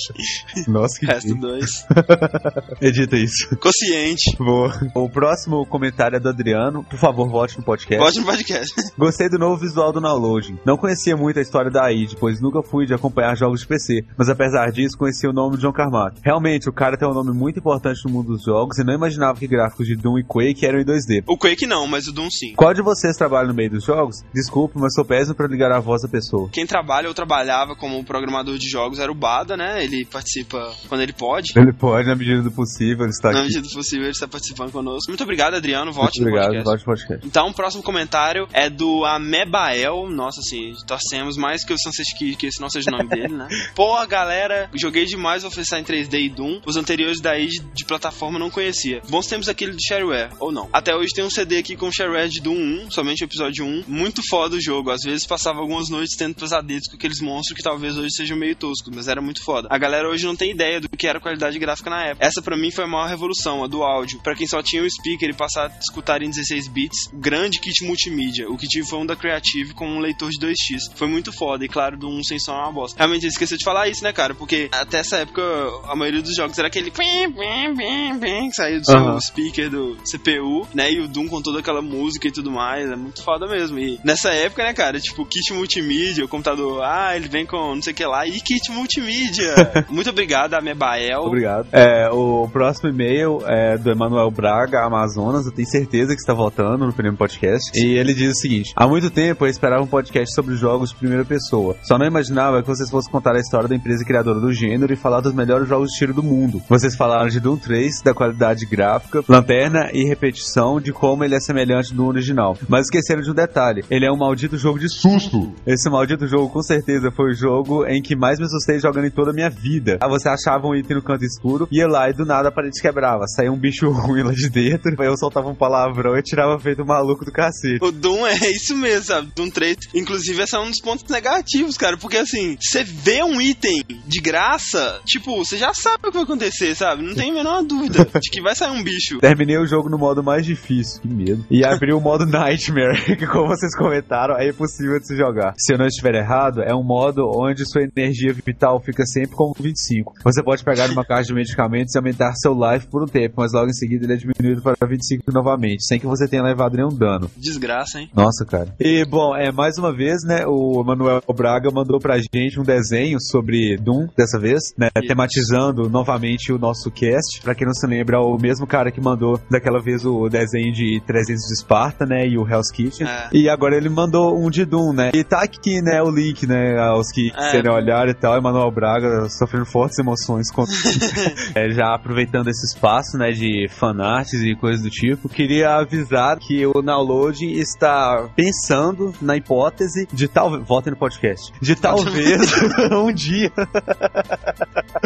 Nossa, 0.69 0.99
que 0.99 1.07
Resto. 1.07 1.35
2. 1.35 1.87
Edita 2.81 3.17
isso. 3.17 3.57
Consciente. 3.59 4.37
Boa. 4.39 4.73
O 4.95 5.09
próximo 5.09 5.67
comentário 5.67 6.17
é 6.17 6.21
do 6.21 6.29
Adriano. 6.29 6.85
Por 6.85 6.99
favor, 6.99 7.29
vote 7.29 7.59
no 7.59 7.65
podcast. 7.65 7.99
Volte 8.03 8.21
no 8.21 8.27
podcast. 8.27 8.75
Gostei 8.97 9.29
do 9.29 9.39
novo 9.39 9.57
visual 9.57 9.93
do 9.93 10.01
downloading. 10.01 10.59
Não 10.65 10.77
conhecia 10.77 11.17
muito 11.17 11.39
a 11.39 11.43
história 11.43 11.71
da 11.71 11.85
AID, 11.87 12.17
pois 12.19 12.41
nunca 12.41 12.63
fui 12.63 12.87
de 12.87 12.95
acompanhar 12.95 13.37
jogos 13.37 13.61
de 13.61 13.67
PC, 13.77 14.05
mas 14.17 14.29
apesar 14.29 14.71
disso, 14.73 14.97
conhecia 14.97 15.29
o 15.29 15.33
nome 15.33 15.57
de 15.57 15.63
John 15.63 15.73
Carmack. 15.73 16.21
Realmente, 16.25 16.69
o 16.69 16.73
cara 16.73 16.97
tem 16.97 17.07
um 17.09 17.13
nome 17.15 17.33
muito 17.33 17.59
importante 17.59 18.01
no 18.07 18.11
mundo 18.13 18.33
dos 18.33 18.45
jogos 18.45 18.79
e 18.79 18.85
não 18.85 18.95
imaginava 18.95 19.39
que 19.39 19.47
gráficos 19.47 19.87
de 19.87 19.95
Doom 19.97 20.19
e 20.19 20.25
Quake 20.25 20.65
eram 20.67 20.81
em 20.81 20.85
2D. 20.85 21.25
O 21.27 21.37
Quake 21.37 21.67
não, 21.67 21.87
mas 21.87 22.07
o 22.09 22.13
Doom 22.13 22.31
sim. 22.31 22.55
Qual 22.55 22.73
de 22.73 22.83
vocês 22.83 23.17
trabalha 23.17 23.49
no 23.49 23.55
meio 23.55 23.71
dos 23.71 23.85
jogos? 23.85 24.17
Desculpe, 24.35 24.79
mas 24.79 24.95
sou 24.95 25.05
péssimo 25.05 25.35
pra 25.35 25.47
ligar 25.47 25.71
a 25.73 25.81
voz 25.81 26.03
da 26.03 26.09
pessoa. 26.09 26.49
Quem 26.53 26.67
trabalha 26.67 27.09
ou 27.09 27.15
trabalhava 27.15 27.77
como 27.77 28.03
programador 28.05 28.57
de 28.59 28.69
jogos 28.69 28.99
era 28.99 29.11
o 29.11 29.15
Bada, 29.15 29.57
né? 29.57 29.85
Ele 29.85 30.05
participa 30.05 30.73
quando 30.89 31.03
ele 31.03 31.13
pode. 31.13 31.53
Ele 31.57 31.73
pode, 31.73 32.09
na 32.09 32.15
medida 32.15 32.43
do 32.43 32.51
possível, 32.51 33.05
ele 33.05 33.11
está 33.11 33.31
Na 33.31 33.41
aqui. 33.41 33.49
medida 33.49 33.69
do 33.69 33.75
possível, 33.75 34.05
ele 34.05 34.11
está 34.13 34.27
participando 34.29 34.73
conosco. 34.73 35.11
Muito 35.11 35.23
obrigado, 35.23 35.55
Adriano. 35.55 35.93
Volte 35.93 36.21
Muito 36.21 36.31
no 36.33 36.37
obrigado, 36.39 36.65
podcast. 36.65 36.71
vote 36.71 36.81
no 36.81 36.87
podcast. 37.07 37.27
Então, 37.27 37.49
o 37.49 37.55
próximo 37.55 37.83
comentário 37.83 38.47
é 38.53 38.69
do 38.71 39.05
Amebael. 39.05 40.09
Nossa, 40.11 40.41
assim, 40.41 40.73
torcemos 40.87 41.37
mais 41.37 41.65
que 41.65 41.73
o 41.73 41.77
Sunset 41.79 42.17
Kid, 42.17 42.37
que 42.37 42.47
esse 42.47 42.61
não 42.61 42.69
seja 42.71 42.91
o 42.91 42.97
nome 42.97 43.09
dele, 43.09 43.35
né? 43.35 43.49
Pô, 43.75 44.07
galera, 44.07 44.71
joguei 44.75 45.05
demais 45.05 45.43
Wolfenstein 45.43 45.83
3D 45.83 46.15
e 46.21 46.29
Doom. 46.29 46.61
Os 46.67 46.77
anteriores 46.77 47.21
daí 47.21 47.47
de, 47.47 47.61
de 47.61 47.85
plataforma 47.85 48.39
não 48.39 48.51
conhecia. 48.51 49.01
Bons 49.09 49.27
tempos 49.27 49.49
aquele 49.49 49.73
de 49.73 49.87
shareware, 49.87 50.31
ou 50.41 50.53
não. 50.53 50.69
Até 50.73 50.95
hoje 50.95 51.13
tem 51.15 51.25
um 51.25 51.31
CD 51.31 51.59
aqui 51.59 51.77
com 51.77 51.91
shareware 51.91 52.29
de 52.29 52.41
Doom 52.41 52.87
1, 52.87 52.91
somente 52.91 53.23
o 53.23 53.27
episódio 53.27 53.65
1. 53.65 53.85
Muito 53.87 54.23
foda 54.29 54.57
o 54.57 54.61
jogo. 54.61 54.91
Às 54.91 55.03
vezes 55.03 55.27
passava 55.27 55.61
algumas 55.61 55.89
noites 55.89 56.17
tendo 56.17 56.35
pesadelos 56.35 56.87
com 56.89 56.97
aqueles 56.97 57.21
monstros 57.21 57.57
que 57.57 57.63
talvez 57.63 57.97
hoje 57.97 58.15
sejam 58.15 58.37
meio 58.37 58.57
toscos, 58.57 58.95
mas 58.95 59.09
era 59.09 59.21
muito 59.21 59.43
foda. 59.43 59.69
A 59.71 59.79
galera 59.79 60.09
hoje 60.09 60.25
não 60.25 60.37
tem 60.37 60.53
ideia 60.53 60.81
do 60.81 60.89
que 60.89 61.07
era 61.07 61.19
a 61.19 61.23
qualidade 61.23 61.59
gráfica 61.59 61.91
na 61.91 62.05
época. 62.05 62.27
Essa 62.27 62.43
pra 62.43 62.57
mim 62.57 62.71
foi 62.71 62.85
a 62.85 62.89
maior 62.89 63.09
revolução, 63.09 63.65
a 63.65 63.67
do 63.67 63.83
áudio. 63.83 64.21
Pra 64.23 64.35
quem 64.35 64.47
só 64.47 64.63
tinha 64.63 64.83
o 64.83 64.91
speaker 64.91 65.29
e 65.29 65.35
passar 65.35 65.67
a 65.67 65.79
escutar 65.79 66.23
em 66.23 66.31
16 66.31 66.69
bits, 66.69 67.11
grande 67.13 67.61
kit 67.61 67.85
multimídia. 67.85 68.49
O 68.49 68.57
que 68.57 68.67
tive 68.67 68.87
foi 68.89 68.99
um 68.99 69.07
da 69.07 69.17
Creative 69.17 69.75
com 69.75 69.89
um 69.89 69.99
leitor 69.99 70.31
de 70.31 70.39
2x. 70.39 70.95
Foi 70.95 71.09
muito 71.09 71.33
foda, 71.33 71.65
e 71.65 71.69
claro, 71.69 71.97
do 71.97 72.09
1 72.09 72.25
sem 72.25 72.39
som 72.39 72.53
é 72.53 72.63
uma 72.63 72.73
bosta. 72.73 72.99
Realmente 72.99 73.25
eu 73.25 73.29
esqueci 73.29 73.56
de 73.57 73.65
falar 73.65 73.89
isso, 73.89 74.05
né, 74.05 74.13
cara? 74.13 74.35
Porque 74.35 74.69
até 74.73 74.99
essa 74.99 75.19
época 75.19 75.43
a 75.85 75.97
maioria 75.97 76.23
dos 76.23 76.35
jogos 76.35 76.59
era 76.59 76.69
aquele 76.69 76.91
que 76.91 78.55
saía 78.55 78.79
do 78.79 78.87
seu 78.87 78.97
Aham. 78.97 79.21
speaker 79.21 79.71
do 79.71 79.97
CPU, 79.97 80.67
né? 80.75 80.93
E 80.93 81.01
o 81.01 81.09
Doom 81.09 81.29
com 81.29 81.43
toda 81.43 81.59
aquela 81.61 81.83
música 81.83 82.29
e 82.29 82.31
tudo 82.31 82.51
mais. 82.51 82.89
É 82.89 82.97
muito 82.97 83.23
foda 83.23 83.47
mesmo. 83.47 83.79
E 83.79 83.99
nessa 84.05 84.31
época, 84.31 84.63
né, 84.63 84.73
cara, 84.73 85.01
tipo, 85.01 85.27
kit 85.27 85.53
multimídia, 85.53 86.25
o 86.25 86.29
computador, 86.29 86.83
ah, 86.83 87.17
ele 87.17 87.29
vem 87.29 87.45
com 87.45 87.75
não 87.75 87.83
sei 87.83 87.93
o 87.93 87.97
que 87.97 88.05
lá, 88.05 88.27
e 88.27 88.41
kit 88.41 88.71
multimídia. 88.71 89.55
muito 89.91 90.11
obrigado, 90.11 90.55
Amebael. 90.55 91.23
Obrigado. 91.23 91.69
É, 91.73 92.09
o 92.11 92.49
próximo 92.49 92.89
e-mail 92.91 93.41
é 93.47 93.77
do 93.77 93.91
Emanuel 93.91 94.31
Braga, 94.31 94.85
Amazonas. 94.85 95.47
Eu 95.47 95.53
tenho 95.53 95.69
certeza 95.69 96.15
que 96.15 96.21
está 96.21 96.33
voltando 96.33 96.87
no 96.87 96.93
primeiro 96.93 97.17
podcast. 97.17 97.71
E 97.75 97.99
ele 97.99 98.15
diz 98.15 98.31
o 98.31 98.41
seguinte: 98.41 98.73
Há 98.77 98.87
muito 98.87 99.11
tempo 99.11 99.45
eu 99.45 99.51
esperava 99.51 99.83
um 99.83 99.87
podcast 99.87 100.35
sobre 100.35 100.55
jogos 100.57 100.91
de 100.91 100.97
primeira 100.97 101.17
primeira 101.17 101.25
pessoa. 101.25 101.77
Só 101.83 101.99
não 101.99 102.07
imaginava 102.07 102.61
que 102.63 102.69
vocês 102.69 102.91
fossem 102.91 103.11
contar 103.11 103.35
a 103.35 103.41
história 103.47 103.69
da 103.69 103.77
empresa 103.77 104.05
criadora 104.05 104.41
do 104.41 104.53
gênero 104.53 104.93
e 104.93 104.97
falar 104.97 105.21
dos 105.21 105.33
melhores 105.33 105.69
jogos 105.69 105.91
de 105.91 105.99
tiro 105.99 106.13
do 106.13 106.23
mundo. 106.23 106.61
Vocês 106.69 106.97
falaram 106.97 107.29
de 107.29 107.41
Doom 107.41 107.57
3, 107.57 108.03
da 108.03 108.13
qualidade 108.13 108.67
gráfica, 108.67 109.23
lanterna 109.29 109.91
e 109.93 110.05
repetição 110.05 110.81
de 110.81 110.93
como 110.93 111.25
ele 111.25 111.35
é 111.35 111.41
semelhante 111.41 111.95
do 111.95 112.05
original. 112.05 112.57
Mas 112.69 112.87
esqueceram 112.87 113.23
de 113.23 113.31
um 113.31 113.35
detalhe: 113.35 113.85
ele 113.91 114.05
é 114.05 114.11
um 114.11 114.17
maldito 114.17 114.59
jogo 114.59 114.79
de 114.79 114.89
susto. 114.89 115.55
Esse 115.67 115.89
maldito 115.89 116.27
jogo, 116.27 116.49
com 116.49 116.63
certeza, 116.63 117.11
foi 117.11 117.31
o 117.31 117.35
jogo 117.35 117.87
em 117.87 118.03
que 118.03 118.17
mais 118.17 118.39
me 118.39 118.47
assustei 118.47 118.79
jogando 118.79 119.07
em 119.07 119.11
toda 119.11 119.31
a 119.31 119.35
minha 119.35 119.49
vida. 119.49 119.99
Ah, 120.01 120.09
você 120.09 120.29
achava 120.29 120.67
um 120.67 120.75
item 120.75 120.97
no 120.97 121.03
canto 121.03 121.25
escuro, 121.25 121.69
ia 121.71 121.87
lá 121.87 122.11
e 122.11 122.13
do 122.13 122.27
nada 122.27 122.49
a 122.49 122.53
parede 122.53 122.81
quebrava. 122.81 123.27
Saía 123.29 123.53
um 123.53 123.59
bicho 123.59 123.89
ruim 123.91 124.23
lá 124.23 124.33
de 124.33 124.49
dentro, 124.51 124.95
eu 125.03 125.17
soltava 125.17 125.49
um 125.49 125.55
palavrão 125.55 126.17
e 126.17 126.23
tirava 126.23 126.59
feito 126.59 126.83
um 126.83 126.87
maluco 126.87 127.25
do 127.25 127.33
cacete. 127.33 127.79
O 127.81 127.93
Doom 127.93 128.27
é 128.27 128.51
isso 128.51 128.77
mesmo, 128.77 129.05
sabe? 129.05 129.31
Doom 129.35 129.51
3. 129.51 129.77
Inclusive, 129.95 130.43
esse 130.43 130.57
é 130.57 130.59
um 130.59 130.71
dos 130.71 130.81
pontos 130.81 131.09
negativos, 131.09 131.77
cara. 131.77 131.97
Porque 131.97 132.17
assim, 132.17 132.57
você 132.61 132.83
vê 132.83 133.23
um 133.23 133.36
item 133.41 133.83
de 134.07 134.21
graça, 134.21 135.01
tipo, 135.05 135.37
você 135.37 135.57
já 135.57 135.73
sabe 135.75 136.09
o 136.09 136.11
que 136.11 136.15
vai 136.15 136.23
acontecer, 136.23 136.75
sabe? 136.75 137.03
Não 137.03 137.15
tem 137.15 137.31
a 137.31 137.35
menor 137.35 137.63
dúvida 137.63 138.05
de 138.21 138.31
que 138.31 138.41
vai 138.41 138.55
sair 138.55 138.71
um 138.71 138.83
bicho. 138.83 139.19
Terminei 139.19 139.59
o 139.59 139.67
jogo 139.67 139.89
no 139.89 139.99
modo 139.99 140.23
mais 140.23 140.45
difícil, 140.45 141.01
que 141.03 141.09
medo. 141.09 141.45
E 141.51 141.65
abri 141.65 141.93
o 141.93 142.01
modo 142.01 142.27
Nightmare, 142.27 143.05
que 143.17 143.27
como 143.27 143.49
vocês 143.49 143.77
comentaram, 143.77 144.37
é 144.37 144.49
impossível 144.49 144.99
de 144.99 145.07
se 145.07 145.17
jogar. 145.17 145.55
Se 145.59 145.73
eu 145.73 145.79
não 145.79 145.87
estiver 145.87 146.15
errado, 146.15 146.63
é 146.63 146.75
um 146.75 146.85
modo 146.85 147.23
onde 147.35 147.69
sua 147.69 147.83
energia 147.83 148.33
vital 148.33 148.81
fica 148.81 149.05
sempre 149.07 149.37
com 149.37 149.53
25. 149.59 150.15
Você 150.25 150.43
pode 150.43 150.65
pegar 150.65 150.91
uma 150.91 151.05
caixa 151.05 151.29
de 151.29 151.35
medicamentos 151.35 151.95
e 151.95 151.99
aumentar 151.99 152.33
seu 152.35 152.55
life 152.55 152.87
por 152.87 153.03
um 153.03 153.07
tempo, 153.07 153.35
mas 153.39 153.53
logo 153.53 153.69
em 153.69 153.75
seguida 153.75 154.05
ele 154.05 154.15
é 154.15 154.17
diminuído 154.17 154.63
para 154.63 154.87
25 154.87 155.33
novamente, 155.33 155.85
sem 155.85 155.99
que 155.99 156.07
você 156.07 156.29
tenha 156.29 156.43
levado 156.43 156.77
nenhum 156.77 156.95
dano. 156.95 157.31
Desgraça, 157.37 158.01
hein? 158.01 158.11
Nossa, 158.15 158.45
cara. 158.45 158.75
E, 158.79 159.05
bom, 159.05 159.35
é 159.35 159.51
mais 159.51 159.79
uma 159.79 159.93
vez, 159.93 160.23
né, 160.25 160.45
o 160.47 160.83
Manuel 160.85 161.23
Braga 161.35 161.71
mandou 161.71 162.01
pra 162.01 162.19
gente 162.19 162.59
um 162.59 162.65
desenho 162.65 163.16
sobre 163.21 163.77
Doom, 163.77 164.07
dessa 164.17 164.39
vez, 164.39 164.75
né, 164.77 164.89
tematizando 165.07 165.89
novamente 165.89 166.53
o 166.53 166.59
nosso 166.59 166.91
cast. 166.91 167.41
Pra 167.43 167.55
quem 167.55 167.67
não 167.67 167.75
se 167.75 167.87
lembra, 167.87 168.21
o 168.21 168.39
mesmo 168.39 168.67
cara 168.67 168.91
que 168.91 169.01
mandou 169.01 169.41
daquela 169.51 169.81
vez 169.81 170.05
o 170.05 170.29
desenho 170.29 170.73
de 170.73 171.01
300 171.07 171.43
de 171.47 171.53
Esparta, 171.55 172.07
né, 172.07 172.27
e 172.27 172.39
o 172.39 172.47
Hell's 172.49 172.71
Kitchen. 172.71 173.07
É. 173.07 173.29
E 173.33 173.49
agora 173.49 173.77
ele 173.77 173.89
mandou 173.89 174.37
um 174.39 174.51
de 174.51 174.65
Doom, 174.65 174.93
né, 174.93 175.11
e 175.15 175.25
tá 175.25 175.41
aqui, 175.43 175.81
né, 175.83 176.03
o 176.03 176.11
link, 176.11 176.47
né, 176.47 176.79
aos 176.79 177.11
que 177.11 177.31
É. 177.37 177.51
querem 177.51 177.71
olhar 177.71 178.09
e 178.09 178.15
tal, 178.15 178.37
Emanuel 178.37 178.71
Braga 178.71 179.29
sofrendo 179.29 179.67
fortes 179.67 179.99
emoções 179.99 180.51
com... 180.51 180.65
É, 181.55 181.71
já 181.71 181.95
aproveitando 181.95 182.49
esse 182.49 182.67
espaço, 182.67 183.17
né, 183.17 183.31
de 183.31 183.67
fanarts 183.71 184.41
e 184.43 184.55
coisas 184.57 184.83
do 184.83 184.91
tipo, 184.91 185.29
queria 185.29 185.77
avisar 185.77 186.39
que 186.39 186.67
o 186.67 186.83
Download 186.83 187.45
está 187.59 188.29
pensando 188.35 189.13
na 189.21 189.37
hipótese 189.37 190.07
de 190.13 190.29
tal... 190.29 190.63
Votem 190.65 190.93
no 190.93 190.99
podcast. 190.99 191.53
De 191.61 191.75
talvez 191.75 192.53
um 193.07 193.13
dia 193.13 193.53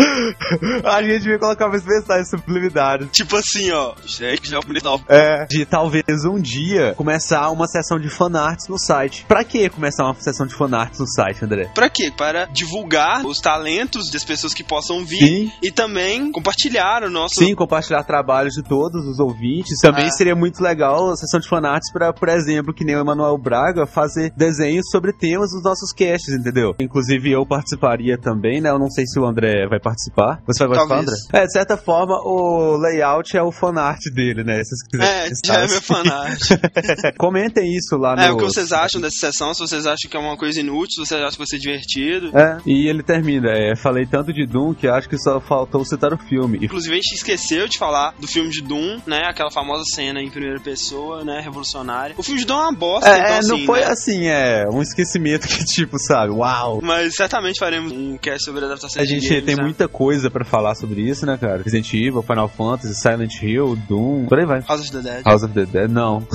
a 0.84 1.02
gente 1.02 1.28
vai 1.28 1.38
colocar 1.38 1.66
umas 1.66 1.84
mensagens 1.84 2.30
subliminares. 2.30 3.08
Tipo 3.12 3.36
assim, 3.36 3.70
ó. 3.70 3.94
Gente, 4.06 4.50
já 4.50 4.58
é 4.58 4.60
bonito. 4.60 5.00
É, 5.08 5.46
de 5.46 5.64
talvez 5.64 6.24
um 6.24 6.40
dia 6.40 6.94
começar 6.96 7.50
uma 7.50 7.66
sessão 7.66 7.98
de 7.98 8.08
fanarts 8.08 8.68
no 8.68 8.78
site. 8.78 9.24
Pra 9.26 9.44
que 9.44 9.68
começar 9.68 10.04
uma 10.04 10.14
sessão 10.14 10.46
de 10.46 10.54
fanarts 10.54 10.98
no 11.00 11.06
site, 11.06 11.44
André? 11.44 11.70
Pra 11.74 11.88
quê? 11.88 12.12
Para 12.16 12.46
divulgar 12.46 13.24
os 13.24 13.40
talentos 13.40 14.10
das 14.10 14.24
pessoas 14.24 14.54
que 14.54 14.64
possam 14.64 15.04
vir 15.04 15.26
Sim. 15.26 15.52
e 15.62 15.70
também 15.70 16.30
compartilhar 16.32 17.02
o 17.04 17.10
nosso. 17.10 17.34
Sim, 17.36 17.54
compartilhar 17.54 18.02
trabalhos 18.04 18.54
de 18.54 18.62
todos 18.62 19.06
os 19.06 19.18
ouvintes. 19.18 19.78
Também 19.80 20.06
É. 20.06 20.10
seria 20.10 20.34
muito 20.34 20.62
legal 20.62 21.10
a 21.10 21.16
sessão 21.16 21.40
de 21.40 21.48
fanarts 21.48 21.90
pra, 21.92 22.12
por 22.12 22.28
exemplo, 22.28 22.74
que 22.74 22.84
nem 22.84 22.96
o 22.96 23.00
Emanuel 23.00 23.36
Braga, 23.38 23.86
fazer 23.86 24.32
desenhos 24.36 24.86
sobre 24.90 25.12
temas 25.12 25.50
dos 25.50 25.62
nossos 25.62 25.92
casts, 25.92 26.34
entendeu? 26.34 26.74
Inclusive 26.80 27.30
eu 27.30 27.44
participaria 27.90 28.18
também, 28.18 28.60
né? 28.60 28.70
Eu 28.70 28.78
não 28.78 28.90
sei 28.90 29.04
se 29.06 29.18
o 29.18 29.26
André 29.26 29.66
vai 29.68 29.80
participar. 29.80 30.40
Você 30.46 30.66
vai 30.66 30.76
participar. 30.76 31.00
André? 31.00 31.14
É, 31.32 31.46
de 31.46 31.52
certa 31.52 31.76
forma, 31.76 32.14
o 32.24 32.76
layout 32.76 33.36
é 33.36 33.42
o 33.42 33.50
fanart 33.50 34.00
dele, 34.14 34.44
né? 34.44 34.62
Se 34.62 34.70
vocês 34.70 35.30
quiserem 35.30 35.62
É, 35.62 35.64
é 35.64 35.68
meu 35.68 35.82
fanart. 35.82 36.40
Comentem 37.18 37.74
isso 37.74 37.96
lá 37.96 38.14
no... 38.14 38.22
É, 38.22 38.30
o 38.30 38.36
que 38.36 38.44
vocês 38.44 38.72
acham 38.72 39.00
dessa 39.00 39.16
sessão? 39.18 39.52
Se 39.54 39.60
vocês 39.60 39.86
acham 39.86 40.10
que 40.10 40.16
é 40.16 40.20
uma 40.20 40.36
coisa 40.36 40.60
inútil, 40.60 41.04
se 41.04 41.08
vocês 41.08 41.20
acham 41.20 41.32
que 41.32 41.38
vai 41.38 41.46
ser 41.46 41.58
divertido. 41.58 42.36
É, 42.36 42.58
e 42.66 42.88
ele 42.88 43.02
termina, 43.02 43.50
é, 43.50 43.74
falei 43.76 44.06
tanto 44.06 44.32
de 44.32 44.46
Doom 44.46 44.74
que 44.74 44.86
acho 44.86 45.08
que 45.08 45.18
só 45.18 45.40
faltou 45.40 45.84
citar 45.84 46.12
o 46.12 46.18
filme. 46.18 46.58
Inclusive, 46.62 46.94
a 46.94 46.96
gente 46.96 47.14
esqueceu 47.14 47.66
de 47.68 47.78
falar 47.78 48.14
do 48.18 48.26
filme 48.28 48.50
de 48.50 48.62
Doom, 48.62 49.00
né? 49.06 49.22
Aquela 49.28 49.50
famosa 49.50 49.82
cena 49.94 50.20
em 50.20 50.30
primeira 50.30 50.60
pessoa, 50.60 51.24
né? 51.24 51.40
Revolucionária. 51.40 52.14
O 52.16 52.22
filme 52.22 52.40
de 52.40 52.46
Doom 52.46 52.58
é 52.58 52.62
uma 52.62 52.72
bosta, 52.72 53.10
É, 53.10 53.18
então 53.18 53.48
não 53.48 53.56
assim, 53.56 53.66
foi 53.66 53.80
né? 53.80 53.86
assim, 53.86 54.26
é 54.26 54.66
um 54.70 54.82
esquecimento 54.82 55.48
que 55.48 55.64
tipo, 55.64 55.98
sabe, 55.98 56.32
uau. 56.32 56.80
Mas 56.82 57.14
certamente 57.14 57.58
faremos 57.58 57.79
um 57.80 58.18
cast 58.18 58.44
sobre 58.44 58.62
a 58.62 58.66
adaptação 58.66 59.02
A 59.02 59.04
de 59.04 59.14
gente 59.14 59.28
games, 59.28 59.44
tem 59.44 59.56
muita 59.56 59.88
coisa 59.88 60.30
pra 60.30 60.44
falar 60.44 60.74
sobre 60.74 61.02
isso, 61.02 61.26
né, 61.26 61.36
cara? 61.38 61.62
Resident 61.62 61.92
Evil, 61.92 62.22
Final 62.22 62.48
Fantasy, 62.48 62.94
Silent 62.94 63.42
Hill, 63.42 63.76
Doom, 63.88 64.26
por 64.26 64.38
aí 64.38 64.46
vai. 64.46 64.60
House 64.62 64.80
of 64.80 64.92
the 64.92 65.00
Dead. 65.00 65.22
House 65.24 65.42
of 65.42 65.54
the 65.54 65.66
Dead, 65.66 65.90
não. 65.90 66.26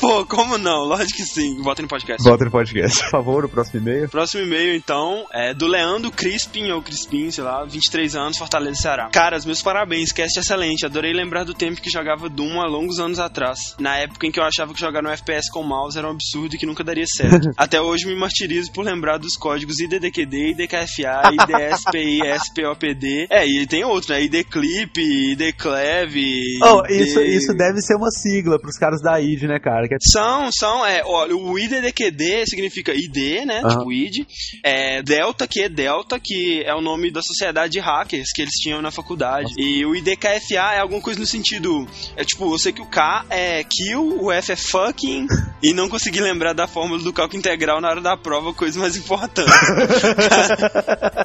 Pô, 0.00 0.24
como 0.26 0.58
não? 0.58 0.84
Lógico 0.84 1.16
que 1.16 1.24
sim. 1.24 1.60
Bota 1.62 1.82
no 1.82 1.88
podcast. 1.88 2.22
Volta 2.22 2.44
no 2.44 2.50
podcast. 2.50 3.02
Por 3.04 3.10
favor, 3.10 3.44
o 3.44 3.48
próximo 3.48 3.80
e-mail. 3.80 4.08
Próximo 4.08 4.44
e-mail, 4.44 4.74
então, 4.76 5.26
é 5.32 5.52
do 5.54 5.66
Leandro 5.66 6.10
Crispin, 6.10 6.70
ou 6.70 6.82
Crispin, 6.82 7.30
sei 7.30 7.44
lá, 7.44 7.64
23 7.64 8.14
anos, 8.16 8.38
Fortaleza, 8.38 8.80
Ceará. 8.80 9.08
Caras, 9.12 9.44
meus 9.44 9.62
parabéns, 9.62 10.12
cast 10.12 10.38
excelente. 10.38 10.86
Adorei 10.86 11.12
lembrar 11.12 11.44
do 11.44 11.54
tempo 11.54 11.80
que 11.80 11.90
jogava 11.90 12.28
Doom 12.28 12.60
há 12.60 12.66
longos 12.66 12.98
anos 12.98 13.18
atrás. 13.18 13.74
Na 13.78 13.96
época 13.96 14.26
em 14.26 14.30
que 14.30 14.38
eu 14.38 14.44
achava 14.44 14.72
que 14.72 14.80
jogar 14.80 15.02
no 15.02 15.10
FPS 15.10 15.50
com 15.50 15.62
mouse 15.62 15.98
era 15.98 16.06
um 16.06 16.12
absurdo 16.12 16.54
e 16.54 16.58
que 16.58 16.66
nunca 16.66 16.84
daria 16.84 17.06
certo. 17.06 17.50
Até 17.56 17.80
hoje 17.80 18.06
me 18.06 18.14
martirizo 18.14 18.70
por 18.72 18.84
lembrar 18.84 19.05
dos 19.16 19.36
códigos 19.36 19.78
IDDQD, 19.78 20.50
IDKFA, 20.50 21.30
IDSPI, 21.32 22.20
SPOPD. 22.44 23.26
É, 23.30 23.46
e 23.46 23.66
tem 23.66 23.84
outro, 23.84 24.12
né? 24.12 24.22
IDClip, 24.22 24.98
IDClev. 24.98 26.16
Oh, 26.62 26.84
ID... 26.86 27.00
isso, 27.00 27.20
isso 27.20 27.54
deve 27.54 27.80
ser 27.80 27.94
uma 27.94 28.10
sigla 28.10 28.58
pros 28.58 28.76
caras 28.76 29.00
da 29.00 29.20
ID, 29.20 29.44
né, 29.44 29.58
cara? 29.58 29.86
É 29.86 29.96
São, 30.00 30.50
são, 30.50 30.84
é, 30.84 31.02
olha, 31.04 31.36
o 31.36 31.58
IDDQD 31.58 32.44
significa 32.46 32.92
ID, 32.92 33.46
né, 33.46 33.60
Aham. 33.60 33.68
tipo 33.68 33.92
ID, 33.92 34.26
é, 34.64 35.02
Delta, 35.02 35.46
que 35.46 35.62
é 35.62 35.68
Delta, 35.68 36.18
que 36.22 36.62
é 36.64 36.74
o 36.74 36.80
nome 36.80 37.10
da 37.10 37.20
sociedade 37.22 37.74
de 37.74 37.80
hackers 37.80 38.32
que 38.34 38.42
eles 38.42 38.54
tinham 38.54 38.82
na 38.82 38.90
faculdade, 38.90 39.52
e 39.56 39.84
o 39.84 39.94
IDKFA 39.94 40.74
é 40.74 40.80
alguma 40.80 41.00
coisa 41.00 41.20
no 41.20 41.26
sentido, 41.26 41.86
é 42.16 42.24
tipo, 42.24 42.52
eu 42.52 42.58
sei 42.58 42.72
que 42.72 42.82
o 42.82 42.86
K 42.86 43.24
é 43.30 43.62
kill, 43.64 44.22
o 44.22 44.32
F 44.32 44.52
é 44.52 44.56
fucking, 44.56 45.26
e 45.62 45.72
não 45.72 45.88
consegui 45.88 46.20
lembrar 46.20 46.52
da 46.52 46.66
fórmula 46.66 47.02
do 47.02 47.12
cálculo 47.12 47.38
integral 47.38 47.80
na 47.80 47.88
hora 47.88 48.00
da 48.00 48.16
prova, 48.16 48.52
coisa 48.52 48.78
mais 48.80 48.95
importante. 48.96 49.44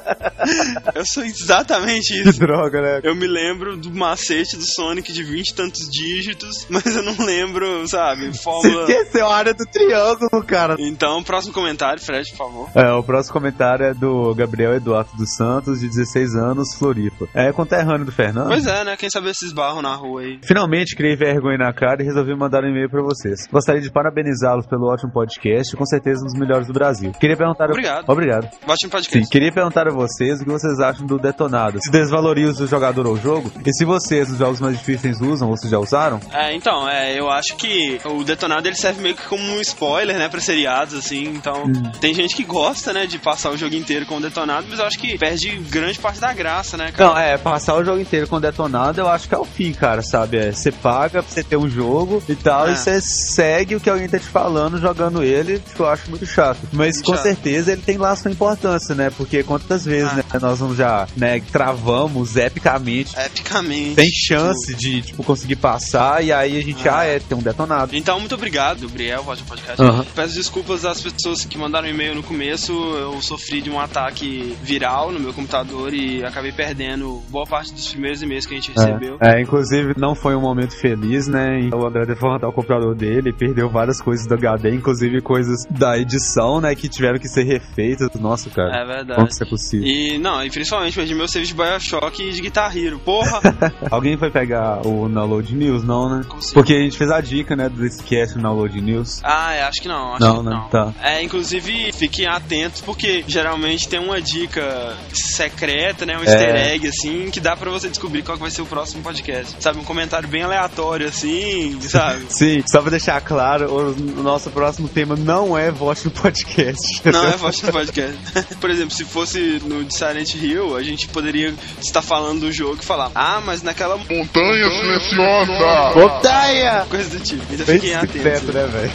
eu 0.94 1.04
sou 1.06 1.22
exatamente 1.24 2.12
Que 2.22 2.28
isso. 2.28 2.38
droga, 2.40 2.80
né? 2.80 3.00
Eu 3.02 3.14
me 3.14 3.26
lembro 3.26 3.76
do 3.76 3.90
macete 3.92 4.56
do 4.56 4.64
Sonic 4.64 5.12
de 5.12 5.22
20 5.22 5.48
e 5.48 5.54
tantos 5.54 5.88
dígitos, 5.90 6.66
mas 6.70 6.84
eu 6.96 7.02
não 7.02 7.16
lembro, 7.24 7.86
sabe, 7.88 8.28
Você 8.32 8.42
fórmula. 8.42 8.82
esqueceu 8.90 9.26
a 9.26 9.36
área 9.36 9.54
do 9.54 9.64
triângulo, 9.66 10.44
cara. 10.46 10.76
Então, 10.78 11.22
próximo 11.22 11.52
comentário, 11.52 12.02
Fred, 12.02 12.28
por 12.30 12.36
favor. 12.36 12.70
É, 12.74 12.92
o 12.92 13.02
próximo 13.02 13.32
comentário 13.34 13.86
é 13.86 13.94
do 13.94 14.34
Gabriel 14.34 14.74
Eduardo 14.74 15.10
dos 15.16 15.34
Santos, 15.36 15.80
de 15.80 15.88
16 15.88 16.34
anos, 16.34 16.74
Floripa. 16.74 17.28
É 17.34 17.52
conterrâneo 17.52 18.04
do 18.06 18.12
Fernando. 18.12 18.48
Pois 18.48 18.66
é, 18.66 18.84
né? 18.84 18.96
Quem 18.96 19.10
sabe 19.10 19.30
esses 19.30 19.52
barros 19.52 19.82
na 19.82 19.94
rua 19.94 20.22
aí. 20.22 20.38
Finalmente 20.42 20.94
criei 20.96 21.16
vergonha 21.16 21.58
na 21.58 21.72
cara 21.72 22.02
e 22.02 22.04
resolvi 22.04 22.34
mandar 22.36 22.64
um 22.64 22.68
e-mail 22.68 22.88
pra 22.90 23.02
vocês. 23.02 23.46
Gostaria 23.50 23.80
de 23.80 23.90
parabenizá-los 23.90 24.66
pelo 24.66 24.86
ótimo 24.92 25.12
podcast, 25.12 25.76
com 25.76 25.84
certeza 25.86 26.22
um 26.22 26.26
dos 26.26 26.34
melhores 26.38 26.66
do 26.66 26.72
Brasil. 26.72 27.12
Queria 27.12 27.36
perguntar. 27.36 27.70
Obrigado. 27.70 28.04
Obrigado. 28.08 28.48
Vote 28.66 28.84
no 28.84 28.90
podcast. 28.90 29.24
Sim, 29.24 29.30
queria 29.30 29.52
perguntar 29.52 29.86
a 29.88 29.92
vocês 29.92 30.41
o 30.42 30.44
que 30.44 30.50
vocês 30.52 30.78
acham 30.80 31.06
do 31.06 31.18
detonado. 31.18 31.78
Se 31.82 31.90
desvaloriza 31.90 32.64
o 32.64 32.66
jogador 32.66 33.06
ou 33.06 33.14
o 33.14 33.20
jogo? 33.20 33.50
E 33.64 33.72
se 33.72 33.84
vocês, 33.84 34.30
os 34.30 34.38
jogos 34.38 34.60
mais 34.60 34.78
difíceis, 34.78 35.20
usam 35.20 35.56
se 35.56 35.68
já 35.68 35.78
usaram? 35.78 36.20
É, 36.32 36.54
então, 36.54 36.88
é, 36.88 37.18
eu 37.18 37.30
acho 37.30 37.56
que 37.56 38.00
o 38.04 38.22
detonado 38.24 38.66
ele 38.68 38.76
serve 38.76 39.00
meio 39.02 39.14
que 39.14 39.26
como 39.26 39.42
um 39.42 39.60
spoiler, 39.60 40.16
né, 40.18 40.28
pra 40.28 40.40
seriados, 40.40 40.94
assim. 40.94 41.24
Então, 41.28 41.64
tem 42.00 42.14
gente 42.14 42.34
que 42.36 42.44
gosta, 42.44 42.92
né, 42.92 43.06
de 43.06 43.18
passar 43.18 43.50
o 43.50 43.56
jogo 43.56 43.74
inteiro 43.74 44.06
com 44.06 44.16
o 44.16 44.20
detonado, 44.20 44.66
mas 44.68 44.78
eu 44.78 44.86
acho 44.86 44.98
que 44.98 45.16
perde 45.18 45.56
grande 45.70 45.98
parte 45.98 46.20
da 46.20 46.32
graça, 46.32 46.76
né, 46.76 46.92
cara? 46.92 47.10
Não, 47.10 47.18
é, 47.18 47.38
passar 47.38 47.74
o 47.76 47.84
jogo 47.84 48.00
inteiro 48.00 48.26
com 48.28 48.40
detonado 48.40 49.00
eu 49.00 49.08
acho 49.08 49.28
que 49.28 49.34
é 49.34 49.38
o 49.38 49.44
fim, 49.44 49.72
cara, 49.72 50.02
sabe? 50.02 50.36
É, 50.36 50.52
você 50.52 50.70
paga 50.72 51.22
pra 51.22 51.30
você 51.32 51.42
ter 51.42 51.56
um 51.56 51.68
jogo 51.68 52.22
e 52.28 52.34
tal, 52.34 52.68
É. 52.68 52.72
e 52.72 52.76
você 52.76 53.00
segue 53.00 53.76
o 53.76 53.80
que 53.80 53.88
alguém 53.90 54.08
tá 54.08 54.18
te 54.18 54.26
falando 54.26 54.78
jogando 54.78 55.22
ele, 55.22 55.62
que 55.74 55.80
eu 55.80 55.88
acho 55.88 56.08
muito 56.10 56.26
chato. 56.26 56.58
Mas 56.72 56.96
Muito 56.96 57.06
com 57.06 57.12
chato. 57.14 57.22
certeza 57.22 57.72
ele 57.72 57.82
tem 57.82 57.96
lá 57.98 58.14
sua 58.16 58.30
importância, 58.30 58.94
né? 58.94 59.10
Porque 59.16 59.42
quantas 59.42 59.84
vezes, 59.84 60.10
Ah. 60.12 60.16
né? 60.16 60.24
Nós 60.40 60.58
vamos 60.58 60.76
já, 60.76 61.06
né, 61.16 61.40
travamos 61.52 62.36
epicamente. 62.36 63.14
Epicamente. 63.18 63.96
Tem 63.96 64.08
chance 64.08 64.74
de, 64.74 65.02
tipo, 65.02 65.22
conseguir 65.22 65.56
passar 65.56 66.24
e 66.24 66.32
aí 66.32 66.58
a 66.58 66.62
gente, 66.62 66.88
ah, 66.88 67.04
é, 67.04 67.18
tem 67.18 67.36
um 67.36 67.42
detonado. 67.42 67.94
Então, 67.94 68.18
muito 68.18 68.34
obrigado, 68.34 68.86
Gabriel, 68.88 69.22
voz 69.22 69.38
do 69.40 69.44
podcast. 69.46 69.82
Peço 70.14 70.34
desculpas 70.34 70.84
às 70.84 71.00
pessoas 71.00 71.44
que 71.44 71.58
mandaram 71.58 71.88
e-mail 71.88 72.14
no 72.14 72.22
começo. 72.22 72.72
Eu 72.72 73.20
sofri 73.22 73.60
de 73.60 73.70
um 73.70 73.78
ataque 73.78 74.56
viral 74.62 75.10
no 75.10 75.20
meu 75.20 75.32
computador 75.32 75.92
e 75.92 76.24
acabei 76.24 76.52
perdendo 76.52 77.22
boa 77.28 77.46
parte 77.46 77.72
dos 77.72 77.88
primeiros 77.88 78.22
e-mails 78.22 78.46
que 78.46 78.54
a 78.54 78.56
gente 78.56 78.72
recebeu. 78.72 79.18
É, 79.20 79.40
inclusive 79.40 79.94
não 79.96 80.14
foi 80.14 80.34
um 80.34 80.40
momento 80.40 80.76
feliz, 80.76 81.26
né? 81.28 81.60
E 81.60 81.74
O 81.74 81.86
André 81.86 82.02
teve 82.02 82.14
que 82.14 82.20
formatar 82.20 82.48
o 82.48 82.52
computador 82.52 82.94
dele, 82.94 83.30
e 83.30 83.32
perdeu 83.32 83.68
várias 83.68 84.00
coisas 84.00 84.26
do 84.26 84.34
HD, 84.34 84.74
inclusive 84.74 85.20
coisas 85.20 85.64
da 85.70 85.98
edição, 85.98 86.60
né? 86.60 86.74
Que 86.74 86.88
tiveram 86.88 87.18
que 87.18 87.28
ser 87.28 87.44
refeitas. 87.44 88.08
Nossa, 88.20 88.50
cara. 88.50 88.82
É 88.82 88.84
verdade. 88.84 89.14
Como 89.14 89.28
isso 89.28 89.42
é 89.42 89.46
possível? 89.46 89.86
E 89.86 90.18
não, 90.22 90.42
e 90.44 90.50
principalmente 90.50 90.94
perdi 90.94 91.14
meu 91.14 91.28
save 91.28 91.46
de 91.46 91.54
Bioshock 91.54 92.22
e 92.22 92.32
de 92.32 92.40
Guitar 92.40 92.74
Hero. 92.76 92.98
Porra! 93.00 93.40
Alguém 93.90 94.16
foi 94.16 94.30
pegar 94.30 94.86
o 94.86 95.08
Download 95.08 95.54
News? 95.54 95.84
Não, 95.84 96.08
né? 96.08 96.24
Porque 96.54 96.72
a 96.74 96.78
gente 96.80 96.96
fez 96.96 97.10
a 97.10 97.20
dica, 97.20 97.54
né, 97.56 97.68
desse 97.68 98.02
cast 98.02 98.36
no 98.36 98.42
Download 98.42 98.80
News. 98.80 99.20
Ah, 99.22 99.52
é, 99.52 99.62
acho 99.62 99.80
que 99.82 99.88
não. 99.88 100.14
Acho 100.14 100.24
Não, 100.24 100.38
que 100.38 100.44
né? 100.44 100.50
não. 100.50 100.68
Tá. 100.68 100.94
É, 101.02 101.22
inclusive, 101.22 101.92
fiquem 101.92 102.26
atentos, 102.26 102.80
porque 102.80 103.24
geralmente 103.26 103.88
tem 103.88 103.98
uma 104.00 104.20
dica 104.20 104.96
secreta, 105.12 106.06
né? 106.06 106.16
Um 106.16 106.22
É. 106.22 106.24
easter 106.24 106.56
egg, 106.72 106.88
assim, 106.88 107.30
que 107.30 107.40
dá 107.40 107.56
pra 107.56 107.70
você 107.70 107.88
descobrir 107.88 108.22
qual 108.22 108.36
que 108.36 108.42
vai 108.42 108.50
ser 108.50 108.62
o 108.62 108.66
próximo 108.66 109.02
podcast. 109.02 109.56
Sabe, 109.60 109.78
um 109.78 109.84
comentário 109.84 110.28
bem 110.28 110.42
aleatório, 110.42 111.06
assim, 111.08 111.78
sabe? 111.80 112.26
Sim, 112.30 112.62
só 112.70 112.80
pra 112.80 112.90
deixar 112.90 113.20
claro, 113.20 113.70
o 113.92 114.22
nosso 114.22 114.50
próximo 114.50 114.88
tema 114.88 115.16
não 115.16 115.56
é 115.56 115.70
voz 115.70 116.04
no 116.04 116.10
podcast. 116.10 117.02
Não 117.04 117.26
é 117.26 117.36
voz 117.36 117.60
do 117.60 117.72
podcast. 117.72 118.18
Por 118.60 118.70
exemplo, 118.70 118.94
se 118.94 119.04
fosse 119.04 119.60
no 119.64 119.84
de 119.84 119.96
Silent 120.12 120.34
Hill, 120.34 120.76
a 120.76 120.82
gente 120.82 121.08
poderia 121.08 121.54
estar 121.80 122.02
falando 122.02 122.40
do 122.40 122.52
jogo 122.52 122.78
e 122.82 122.84
falar, 122.84 123.10
ah, 123.14 123.40
mas 123.44 123.62
naquela 123.62 123.96
Montanha 123.96 124.70
silenciosa! 124.70 125.94
Montanha! 125.96 126.86
coisa 126.90 127.18
do 127.18 127.24
tipo. 127.24 127.42
Então 127.52 127.66
Bem 127.66 127.80
fiquem 127.80 127.94
atentos. 127.94 128.12
discreto, 128.12 128.52
né, 128.52 128.66
velho? 128.66 128.92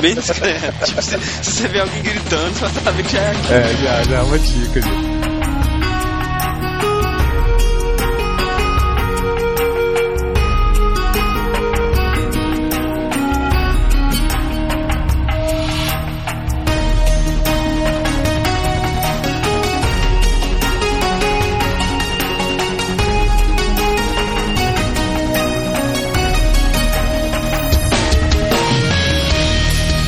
Bem 0.00 0.14
discreto. 0.14 0.84
tipo, 0.86 1.02
se, 1.02 1.18
se 1.20 1.50
você 1.50 1.68
vê 1.68 1.80
alguém 1.80 2.02
gritando, 2.02 2.54
você 2.54 2.80
sabe 2.80 3.02
que 3.02 3.12
já 3.12 3.20
é 3.20 3.30
aqui. 3.30 3.52
É, 3.52 3.76
já, 3.82 4.02
já 4.04 4.16
é 4.16 4.22
uma 4.22 4.38
dica, 4.38 4.80
já. 4.80 5.13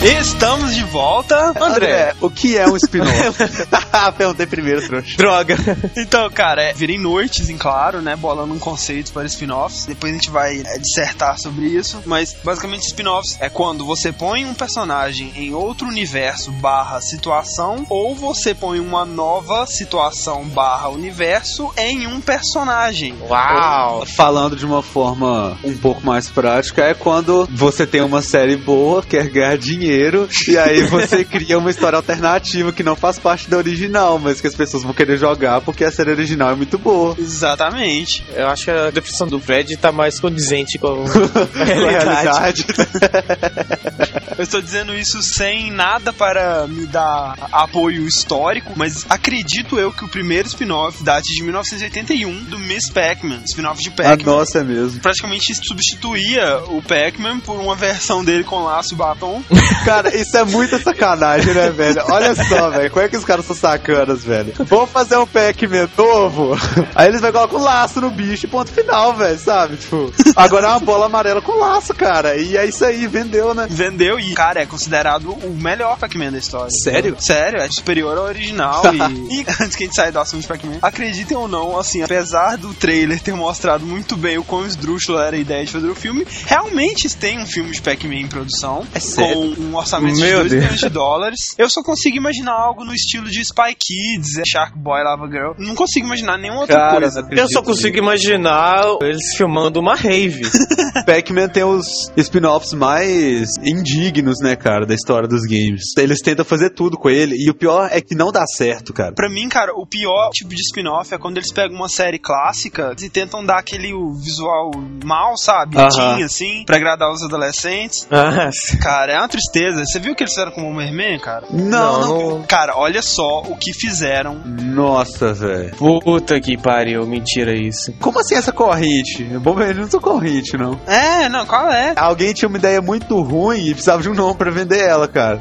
Estamos 0.09 0.77
de 0.77 0.86
volta. 0.97 1.53
André, 1.61 2.15
o 2.23 2.31
que 2.31 2.57
é 2.57 2.67
um 2.67 2.75
spin-off? 2.75 3.37
Perguntei 4.17 4.47
primeiro, 4.47 4.87
trouxa. 4.87 5.17
Droga. 5.19 5.57
Então, 5.95 6.31
cara, 6.31 6.63
é, 6.63 6.73
virem 6.73 6.99
noites, 6.99 7.51
em 7.51 7.59
claro, 7.59 8.01
né? 8.01 8.17
Bolando 8.17 8.55
um 8.55 8.59
conceito 8.59 9.13
para 9.13 9.27
spin-offs. 9.27 9.85
Depois 9.85 10.11
a 10.11 10.15
gente 10.15 10.31
vai 10.31 10.59
é, 10.59 10.79
dissertar 10.79 11.39
sobre 11.39 11.67
isso. 11.67 12.03
Mas, 12.07 12.35
basicamente, 12.43 12.87
spin-offs 12.87 13.37
é 13.41 13.51
quando 13.51 13.85
você 13.85 14.11
põe 14.11 14.47
um 14.47 14.55
personagem 14.55 15.33
em 15.37 15.53
outro 15.53 15.87
universo 15.87 16.51
barra 16.53 17.01
situação, 17.03 17.85
ou 17.91 18.15
você 18.15 18.55
põe 18.55 18.81
uma 18.81 19.05
nova 19.05 19.67
situação 19.67 20.45
barra 20.45 20.89
universo 20.89 21.71
em 21.77 22.07
um 22.07 22.23
personagem. 22.23 23.15
Uau. 23.29 24.07
Falando 24.07 24.57
de 24.57 24.65
uma 24.65 24.83
forma 24.83 25.59
um 25.63 25.77
pouco 25.77 26.07
mais 26.07 26.31
prática, 26.31 26.85
é 26.85 26.95
quando 26.95 27.47
você 27.51 27.87
tem 27.87 28.01
uma 28.01 28.23
série 28.23 28.57
boa, 28.57 29.03
quer 29.03 29.29
ganhar 29.29 29.59
dinheiro, 29.59 30.27
e 30.49 30.57
aí 30.57 30.86
você 30.91 31.25
cria 31.25 31.59
uma 31.59 31.71
história 31.71 31.97
alternativa 31.97 32.73
que 32.73 32.83
não 32.83 32.97
faz 32.97 33.19
parte 33.19 33.49
da 33.49 33.57
original, 33.57 34.19
mas 34.19 34.41
que 34.41 34.47
as 34.47 34.55
pessoas 34.55 34.83
vão 34.83 34.93
querer 34.93 35.17
jogar 35.19 35.61
porque 35.61 35.85
a 35.85 35.91
série 35.91 36.11
original 36.11 36.51
é 36.51 36.55
muito 36.55 36.79
boa. 36.79 37.15
Exatamente. 37.19 38.25
Eu 38.35 38.49
acho 38.49 38.65
que 38.65 38.71
a 38.71 38.91
definição 38.91 39.27
do 39.27 39.41
Fred 39.41 39.77
tá 39.77 39.91
mais 39.93 40.19
condizente 40.21 40.79
com 40.79 41.05
a 41.61 41.65
realidade. 41.65 42.65
Eu 44.37 44.43
estou 44.45 44.61
dizendo 44.61 44.95
isso 44.95 45.23
sem 45.23 45.71
nada 45.71 46.13
para 46.13 46.67
me 46.67 46.87
dar 46.87 47.35
apoio 47.53 48.07
histórico, 48.07 48.73
mas 48.77 49.07
acredito 49.09 49.79
eu 49.79 49.91
que 49.91 50.05
o 50.05 50.09
primeiro 50.09 50.47
spin-off 50.47 51.03
date 51.03 51.33
de 51.35 51.43
1981 51.43 52.45
do 52.45 52.59
Miss 52.59 52.91
Pac-Man, 52.91 53.41
spin-off 53.47 53.83
de 53.83 53.89
Ah, 53.89 53.93
Pac-Man. 54.17 54.31
nossa, 54.31 54.59
é 54.59 54.65
mesmo. 54.65 55.01
praticamente 55.01 55.55
substituía 55.55 56.59
o 56.69 56.83
Pac-Man 56.83 57.41
por 57.41 57.59
uma 57.59 57.75
versão 57.75 58.23
dele 58.23 58.45
com 58.45 58.63
laço 58.65 58.93
e 58.93 58.97
batom. 58.97 59.43
Cara, 59.87 60.15
isso 60.15 60.37
é 60.37 60.45
muita 60.67 60.79
sacanagem, 60.83 61.55
né, 61.55 61.71
velho? 61.71 62.03
Olha 62.11 62.35
só, 62.35 62.71
velho. 62.71 62.91
Como 62.91 63.05
é 63.05 63.09
que 63.09 63.17
os 63.17 63.25
caras 63.25 63.45
são 63.45 63.57
sacanas, 63.57 64.25
velho? 64.25 64.53
Vamos 64.59 64.91
fazer 64.91 65.17
um 65.17 65.27
Pac-Man 65.27 65.89
novo. 65.97 66.57
Aí 66.95 67.09
eles 67.09 67.21
vai 67.21 67.33
colocar 67.33 67.57
um 67.57 67.63
laço 67.63 68.01
no 68.01 68.11
bicho 68.11 68.47
e 68.47 68.49
ponto 68.49 68.71
final, 68.71 69.15
velho, 69.15 69.39
sabe? 69.39 69.77
Tipo, 69.77 70.13
agora 70.35 70.67
é 70.67 70.71
uma 70.71 70.81
bola 70.81 71.07
amarela 71.07 71.41
com 71.41 71.59
laço, 71.59 71.95
cara. 71.95 72.37
E 72.37 72.57
é 72.57 72.67
isso 72.67 72.85
aí, 72.85 73.07
vendeu, 73.07 73.55
né? 73.55 73.67
Vendeu 73.71 74.19
e, 74.19 74.35
cara, 74.35 74.63
é 74.63 74.67
considerado 74.67 75.31
o 75.31 75.51
melhor 75.51 75.99
Pac-Man 75.99 76.33
da 76.33 76.39
história. 76.39 76.71
Sério? 76.71 77.17
Sério, 77.19 77.61
é 77.61 77.69
superior 77.71 78.19
ao 78.19 78.25
original. 78.25 78.83
e, 79.31 79.41
e 79.41 79.47
antes 79.61 79.77
que 79.77 79.85
a 79.85 79.87
gente 79.87 79.97
saia 79.97 80.13
do 80.13 80.19
assunto 80.19 80.43
de 80.43 80.49
Pac-Man, 80.49 80.79
acreditem 80.83 81.37
ou 81.37 81.47
não, 81.47 81.79
assim, 81.79 82.03
apesar 82.03 82.57
do 82.57 82.75
trailer 82.75 83.21
ter 83.21 83.35
mostrado 83.35 83.87
muito 83.87 84.17
bem 84.17 84.39
o 84.39 84.45
quão 84.45 84.67
esdrúxulo 84.67 85.19
era 85.19 85.37
a 85.37 85.39
ideia 85.39 85.65
de 85.65 85.73
fazer 85.73 85.89
o 85.89 85.95
filme, 85.95 86.27
realmente 86.47 87.15
tem 87.17 87.39
um 87.39 87.47
filme 87.47 87.71
de 87.71 87.81
Pac-Man 87.81 88.17
em 88.17 88.29
produção. 88.29 88.87
É 88.95 89.01
sério? 89.01 89.55
Com 89.55 89.63
um 89.63 89.77
orçamento 89.77 90.19
Meu 90.19 90.43
de 90.43 90.49
2 90.49 90.51
Deus. 90.51 90.56
Milhões 90.61 90.81
de 90.81 90.89
dólares. 90.89 91.55
Eu 91.59 91.69
só 91.71 91.83
consigo 91.83 92.17
imaginar 92.17 92.53
algo 92.53 92.85
no 92.85 92.93
estilo 92.93 93.29
de 93.29 93.41
Spy 93.41 93.75
Kids, 93.75 94.43
Shark 94.47 94.79
Boy, 94.79 95.03
Lava 95.03 95.27
Girl. 95.27 95.53
Não 95.59 95.75
consigo 95.75 96.07
imaginar 96.07 96.39
nenhuma 96.39 96.63
outra 96.63 96.77
Cara, 96.77 97.01
coisa. 97.01 97.29
Eu 97.31 97.49
só 97.49 97.63
consigo 97.63 97.99
imaginar 97.99 98.85
eles 99.03 99.37
filmando 99.37 99.81
uma 99.81 99.95
rave. 99.95 100.43
Pac-Man 101.07 101.49
tem 101.49 101.65
os 101.65 102.11
spin-offs 102.17 102.73
mais 102.73 103.49
indignos, 103.63 104.37
né, 104.43 104.57
cara, 104.57 104.87
da 104.87 104.95
história 104.95 105.29
dos 105.29 105.43
games. 105.43 105.83
Eles 105.97 106.21
tentam 106.21 106.45
fazer 106.45 106.71
tudo 106.71 106.97
com 106.97 107.09
ele, 107.09 107.37
e 107.37 107.51
o 107.51 107.55
pior 107.55 107.89
é 107.91 108.01
que 108.01 108.15
não 108.15 108.33
dá 108.33 108.45
certo, 108.47 108.93
cara. 108.93 109.13
Pra 109.15 109.29
mim, 109.29 109.49
cara, 109.49 109.73
o 109.75 109.87
pior 109.87 110.31
tipo 110.31 110.51
de 110.51 110.61
spin-off 110.63 111.13
é 111.15 111.19
quando 111.19 111.37
eles 111.39 111.53
pegam 111.53 111.77
uma 111.77 111.89
série 111.89 112.19
clássica 112.19 112.95
e 113.01 113.09
tentam 113.09 113.45
dar 113.45 113.59
aquele 113.59 113.93
visual 114.23 114.71
mal, 115.05 115.37
sabe? 115.37 115.77
Aham. 115.77 115.89
Teen, 115.89 116.25
assim, 116.25 116.65
pra 116.65 116.77
agradar 116.77 117.11
os 117.11 117.23
adolescentes. 117.23 118.07
Ah, 118.11 118.51
Cara, 118.83 119.13
é 119.13 119.19
uma 119.19 119.29
tristeza. 119.29 119.85
Você 119.85 119.99
viu 119.99 120.15
que 120.15 120.23
eles 120.23 120.35
fizeram 120.47 120.53
com 120.53 120.63
o 120.63 120.65
Bomberman, 120.73 121.19
cara? 121.19 121.45
Não, 121.51 122.01
Não, 122.01 122.29
não. 122.39 122.43
Cara, 122.43 122.75
olha 122.77 123.03
só 123.03 123.41
o 123.43 123.57
que 123.57 123.73
fizeram. 123.73 124.35
Nossa, 124.45 125.33
velho. 125.33 125.75
puta 125.77 126.41
que 126.41 126.57
pariu, 126.57 127.07
mentira 127.07 127.53
isso. 127.57 127.93
Como 128.01 128.21
assim 128.21 128.35
essa 128.37 128.53
corrente? 128.53 129.25
Bom, 129.41 129.61
eu 129.61 129.75
não 129.75 129.91
sou 129.91 130.01
corrente, 130.01 130.57
não. 130.57 130.79
É, 130.87 131.29
não, 131.29 131.47
qual 131.47 131.71
é? 131.71 131.95
Alguém 131.97 132.33
tinha 132.33 132.49
uma 132.49 132.59
ideia 132.59 132.81
muito 132.81 133.21
ruim 133.21 133.67
e 133.69 133.73
precisava 133.73 134.03
de 134.03 134.09
um 134.09 134.15
nome 134.15 134.37
pra 134.37 134.51
vender 134.51 134.81
ela, 134.81 135.09
cara. 135.09 135.41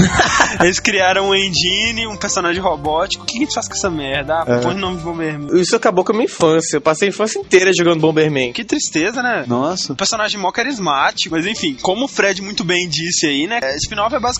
Eles 0.60 0.78
criaram 0.80 1.28
um 1.30 1.34
engine, 1.34 2.06
um 2.06 2.16
personagem 2.16 2.60
robótico. 2.62 3.24
O 3.24 3.26
que 3.26 3.36
a 3.38 3.40
gente 3.40 3.54
faz 3.54 3.66
com 3.68 3.74
essa 3.74 3.90
merda? 3.90 4.34
Ah, 4.34 4.44
É. 4.46 4.58
põe 4.60 4.74
o 4.74 4.78
nome 4.78 4.98
de 4.98 5.02
Bomberman. 5.04 5.60
Isso 5.60 5.74
acabou 5.76 6.04
com 6.04 6.12
a 6.12 6.14
minha 6.14 6.26
infância. 6.26 6.76
Eu 6.76 6.80
passei 6.80 7.08
a 7.08 7.10
infância 7.10 7.38
inteira 7.38 7.70
jogando 7.76 8.00
Bomberman. 8.00 8.52
Que 8.52 8.64
tristeza, 8.64 9.22
né? 9.22 9.44
Nossa. 9.46 9.92
Um 9.92 9.96
personagem 9.96 10.38
mó 10.40 10.50
carismático, 10.50 11.34
mas 11.34 11.46
enfim, 11.46 11.76
como 11.80 12.04
o 12.04 12.08
Fred 12.08 12.40
muito 12.42 12.64
bem 12.64 12.88
disse 12.88 13.26
aí, 13.26 13.46
né? 13.46 13.58
é, 13.62 13.76
Spin-off 13.76 14.14
é 14.14 14.20
basicamente 14.20 14.33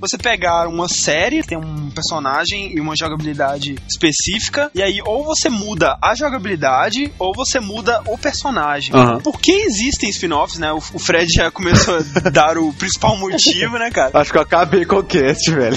você 0.00 0.18
pegar 0.18 0.68
uma 0.68 0.88
série, 0.88 1.42
tem 1.42 1.58
um 1.58 1.90
personagem 1.90 2.74
e 2.74 2.80
uma 2.80 2.94
jogabilidade 2.96 3.76
específica, 3.88 4.70
e 4.74 4.82
aí 4.82 5.00
ou 5.04 5.24
você 5.24 5.48
muda 5.48 5.96
a 6.02 6.14
jogabilidade 6.14 7.12
ou 7.18 7.32
você 7.34 7.60
muda 7.60 8.02
o 8.06 8.18
personagem. 8.18 8.94
Aham. 8.94 9.20
Por 9.20 9.40
que 9.40 9.52
existem 9.52 10.10
spin-offs, 10.10 10.58
né? 10.58 10.72
O, 10.72 10.78
o 10.78 10.98
Fred 10.98 11.26
já 11.32 11.50
começou 11.50 11.96
a 11.96 12.30
dar 12.30 12.58
o 12.58 12.72
principal 12.72 13.16
motivo, 13.16 13.78
né, 13.78 13.90
cara? 13.90 14.10
Acho 14.14 14.32
que 14.32 14.38
eu 14.38 14.42
acabei 14.42 14.84
com 14.84 14.96
o 14.96 15.04
cast, 15.04 15.50
velho. 15.50 15.76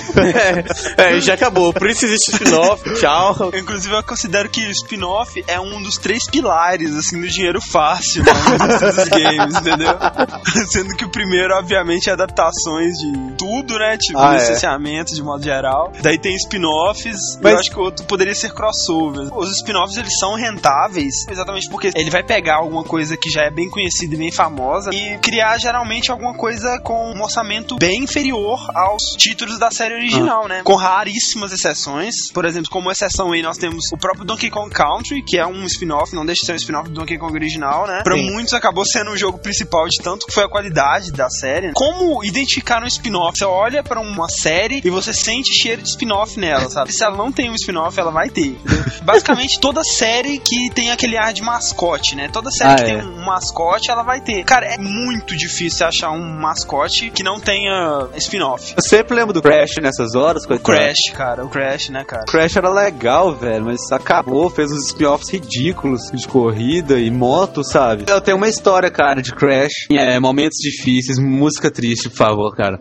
é, 0.97 1.15
é, 1.17 1.21
já 1.21 1.33
acabou. 1.33 1.73
Por 1.73 1.89
isso 1.89 2.05
existe 2.05 2.31
spin-off. 2.31 2.83
Tchau. 2.99 3.51
Inclusive, 3.53 3.93
eu 3.93 4.03
considero 4.03 4.49
que 4.49 4.61
o 4.61 4.71
spin-off 4.71 5.43
é 5.47 5.59
um 5.59 5.81
dos 5.81 5.95
três 5.97 6.25
pilares, 6.29 6.95
assim, 6.95 7.19
do 7.19 7.27
dinheiro 7.27 7.61
fácil, 7.61 8.23
né, 8.23 8.31
dos 8.95 9.09
games, 9.09 9.55
entendeu? 9.55 9.97
Sendo 10.69 10.95
que 10.95 11.05
o 11.05 11.09
primeiro, 11.09 11.53
obviamente, 11.55 12.09
é 12.09 12.13
adaptações 12.13 12.97
de 12.97 13.11
tudo, 13.39 13.79
né? 13.79 13.97
Tipo, 13.97 14.19
Ah, 14.19 14.33
é. 14.35 14.39
licenciamento 14.39 15.15
de 15.15 15.23
modo 15.23 15.41
geral. 15.43 15.93
Daí 16.01 16.19
tem 16.19 16.35
spin-offs. 16.35 17.17
Mas- 17.41 17.53
Eu 17.53 17.59
acho 17.59 17.71
que 17.71 17.79
outro 17.79 18.05
poderia 18.05 18.35
ser 18.35 18.51
crossover. 18.53 19.33
Os 19.35 19.49
spin-offs 19.57 19.97
eles 19.97 20.17
são 20.19 20.35
rentáveis 20.35 21.13
exatamente 21.29 21.69
porque 21.69 21.89
ele 21.95 22.09
vai 22.09 22.21
pegar 22.23 22.57
alguma 22.57 22.83
coisa 22.83 23.15
que 23.15 23.29
já 23.29 23.43
é 23.43 23.49
bem 23.49 23.69
conhecida 23.69 24.13
e 24.15 24.17
bem 24.17 24.31
famosa 24.31 24.91
e 24.93 25.17
criar 25.19 25.57
geralmente 25.57 26.11
alguma 26.11 26.33
coisa 26.33 26.79
com 26.79 27.13
um 27.13 27.21
orçamento 27.23 27.77
bem 27.77 28.03
inferior 28.03 28.59
aos 28.75 29.01
títulos 29.17 29.57
da 29.57 29.71
série 29.71 29.93
original, 29.95 30.47
né? 30.47 30.61
Com 30.63 30.75
raríssimas 30.75 31.51
exceções. 31.53 32.13
Por 32.33 32.43
exemplo, 32.45 32.69
como 32.69 32.91
exceção 32.91 33.31
aí 33.31 33.41
nós 33.41 33.57
temos 33.57 33.85
o 33.93 33.97
próprio 33.97 34.25
Donkey 34.25 34.49
Kong 34.49 34.69
Country, 34.69 35.23
que 35.25 35.37
é 35.37 35.47
um 35.47 35.63
spin-off, 35.65 36.13
não 36.13 36.25
deixa 36.25 36.41
de 36.41 36.45
ser 36.47 36.53
um 36.53 36.55
spin-off 36.57 36.89
do 36.89 36.95
Donkey 36.99 37.17
Kong 37.17 37.33
original, 37.33 37.87
né? 37.87 38.01
Pra 38.03 38.15
Sim. 38.15 38.29
muitos 38.31 38.53
acabou 38.53 38.85
sendo 38.85 39.11
o 39.11 39.17
jogo 39.17 39.37
principal 39.39 39.87
de 39.87 39.97
tanto 40.03 40.25
que 40.25 40.33
foi 40.33 40.43
a 40.43 40.49
qualidade 40.49 41.11
da 41.11 41.29
série. 41.29 41.71
Como 41.73 42.23
identificar 42.23 42.83
um 42.83 42.87
spin-off? 42.87 43.28
Você 43.35 43.45
olha 43.45 43.83
pra 43.83 43.99
uma 43.99 44.27
série 44.29 44.81
e 44.83 44.89
você 44.89 45.13
sente 45.13 45.53
cheiro 45.53 45.81
de 45.81 45.89
spin-off 45.89 46.39
nela, 46.39 46.69
sabe? 46.69 46.91
Se 46.91 47.03
ela 47.03 47.15
não 47.17 47.31
tem 47.31 47.49
um 47.49 47.55
spin-off, 47.55 47.99
ela 47.99 48.11
vai 48.11 48.29
ter. 48.29 48.47
entendeu? 48.47 48.83
Basicamente, 49.03 49.59
toda 49.59 49.83
série 49.83 50.39
que 50.39 50.69
tem 50.73 50.91
aquele 50.91 51.17
ar 51.17 51.33
de 51.33 51.41
mascote, 51.41 52.15
né? 52.15 52.29
Toda 52.31 52.51
série 52.51 52.71
Ah, 52.71 52.75
que 52.75 52.91
é. 52.91 52.97
tem 52.99 53.07
um 53.07 53.25
mascote, 53.25 53.89
ela 53.89 54.03
vai 54.03 54.21
ter. 54.21 54.43
Cara, 54.43 54.65
é 54.65 54.77
muito 54.77 55.35
difícil 55.35 55.85
achar 55.87 56.11
um 56.11 56.39
mascote 56.39 57.09
que 57.09 57.23
não 57.23 57.39
tenha 57.39 58.07
spin-off. 58.17 58.73
Eu 58.77 58.83
sempre 58.83 59.15
lembro 59.15 59.33
do 59.33 59.41
Crash 59.41 59.75
nessas 59.81 60.15
horas, 60.15 60.43
O 60.43 60.47
coitado. 60.47 60.77
Crash, 60.77 61.13
cara, 61.13 61.45
o 61.45 61.49
Crash, 61.49 61.89
né, 61.89 62.03
cara? 62.03 62.25
Crash 62.25 62.55
era 62.57 62.69
legal, 62.69 63.33
velho, 63.35 63.65
mas 63.65 63.91
acabou, 63.91 64.49
fez 64.49 64.71
uns 64.71 64.87
spin-offs 64.87 65.29
ridículos 65.29 66.01
de 66.13 66.27
corrida 66.27 66.99
e 66.99 67.09
moto, 67.09 67.63
sabe? 67.63 68.05
Eu 68.07 68.21
tenho 68.21 68.37
uma 68.37 68.47
história, 68.49 68.89
cara, 68.91 69.21
de 69.21 69.33
Crash. 69.33 69.87
É, 69.91 70.19
momentos 70.19 70.57
difíceis, 70.59 71.17
música 71.19 71.71
triste, 71.71 72.09
por 72.09 72.17
favor, 72.17 72.55
cara. 72.55 72.79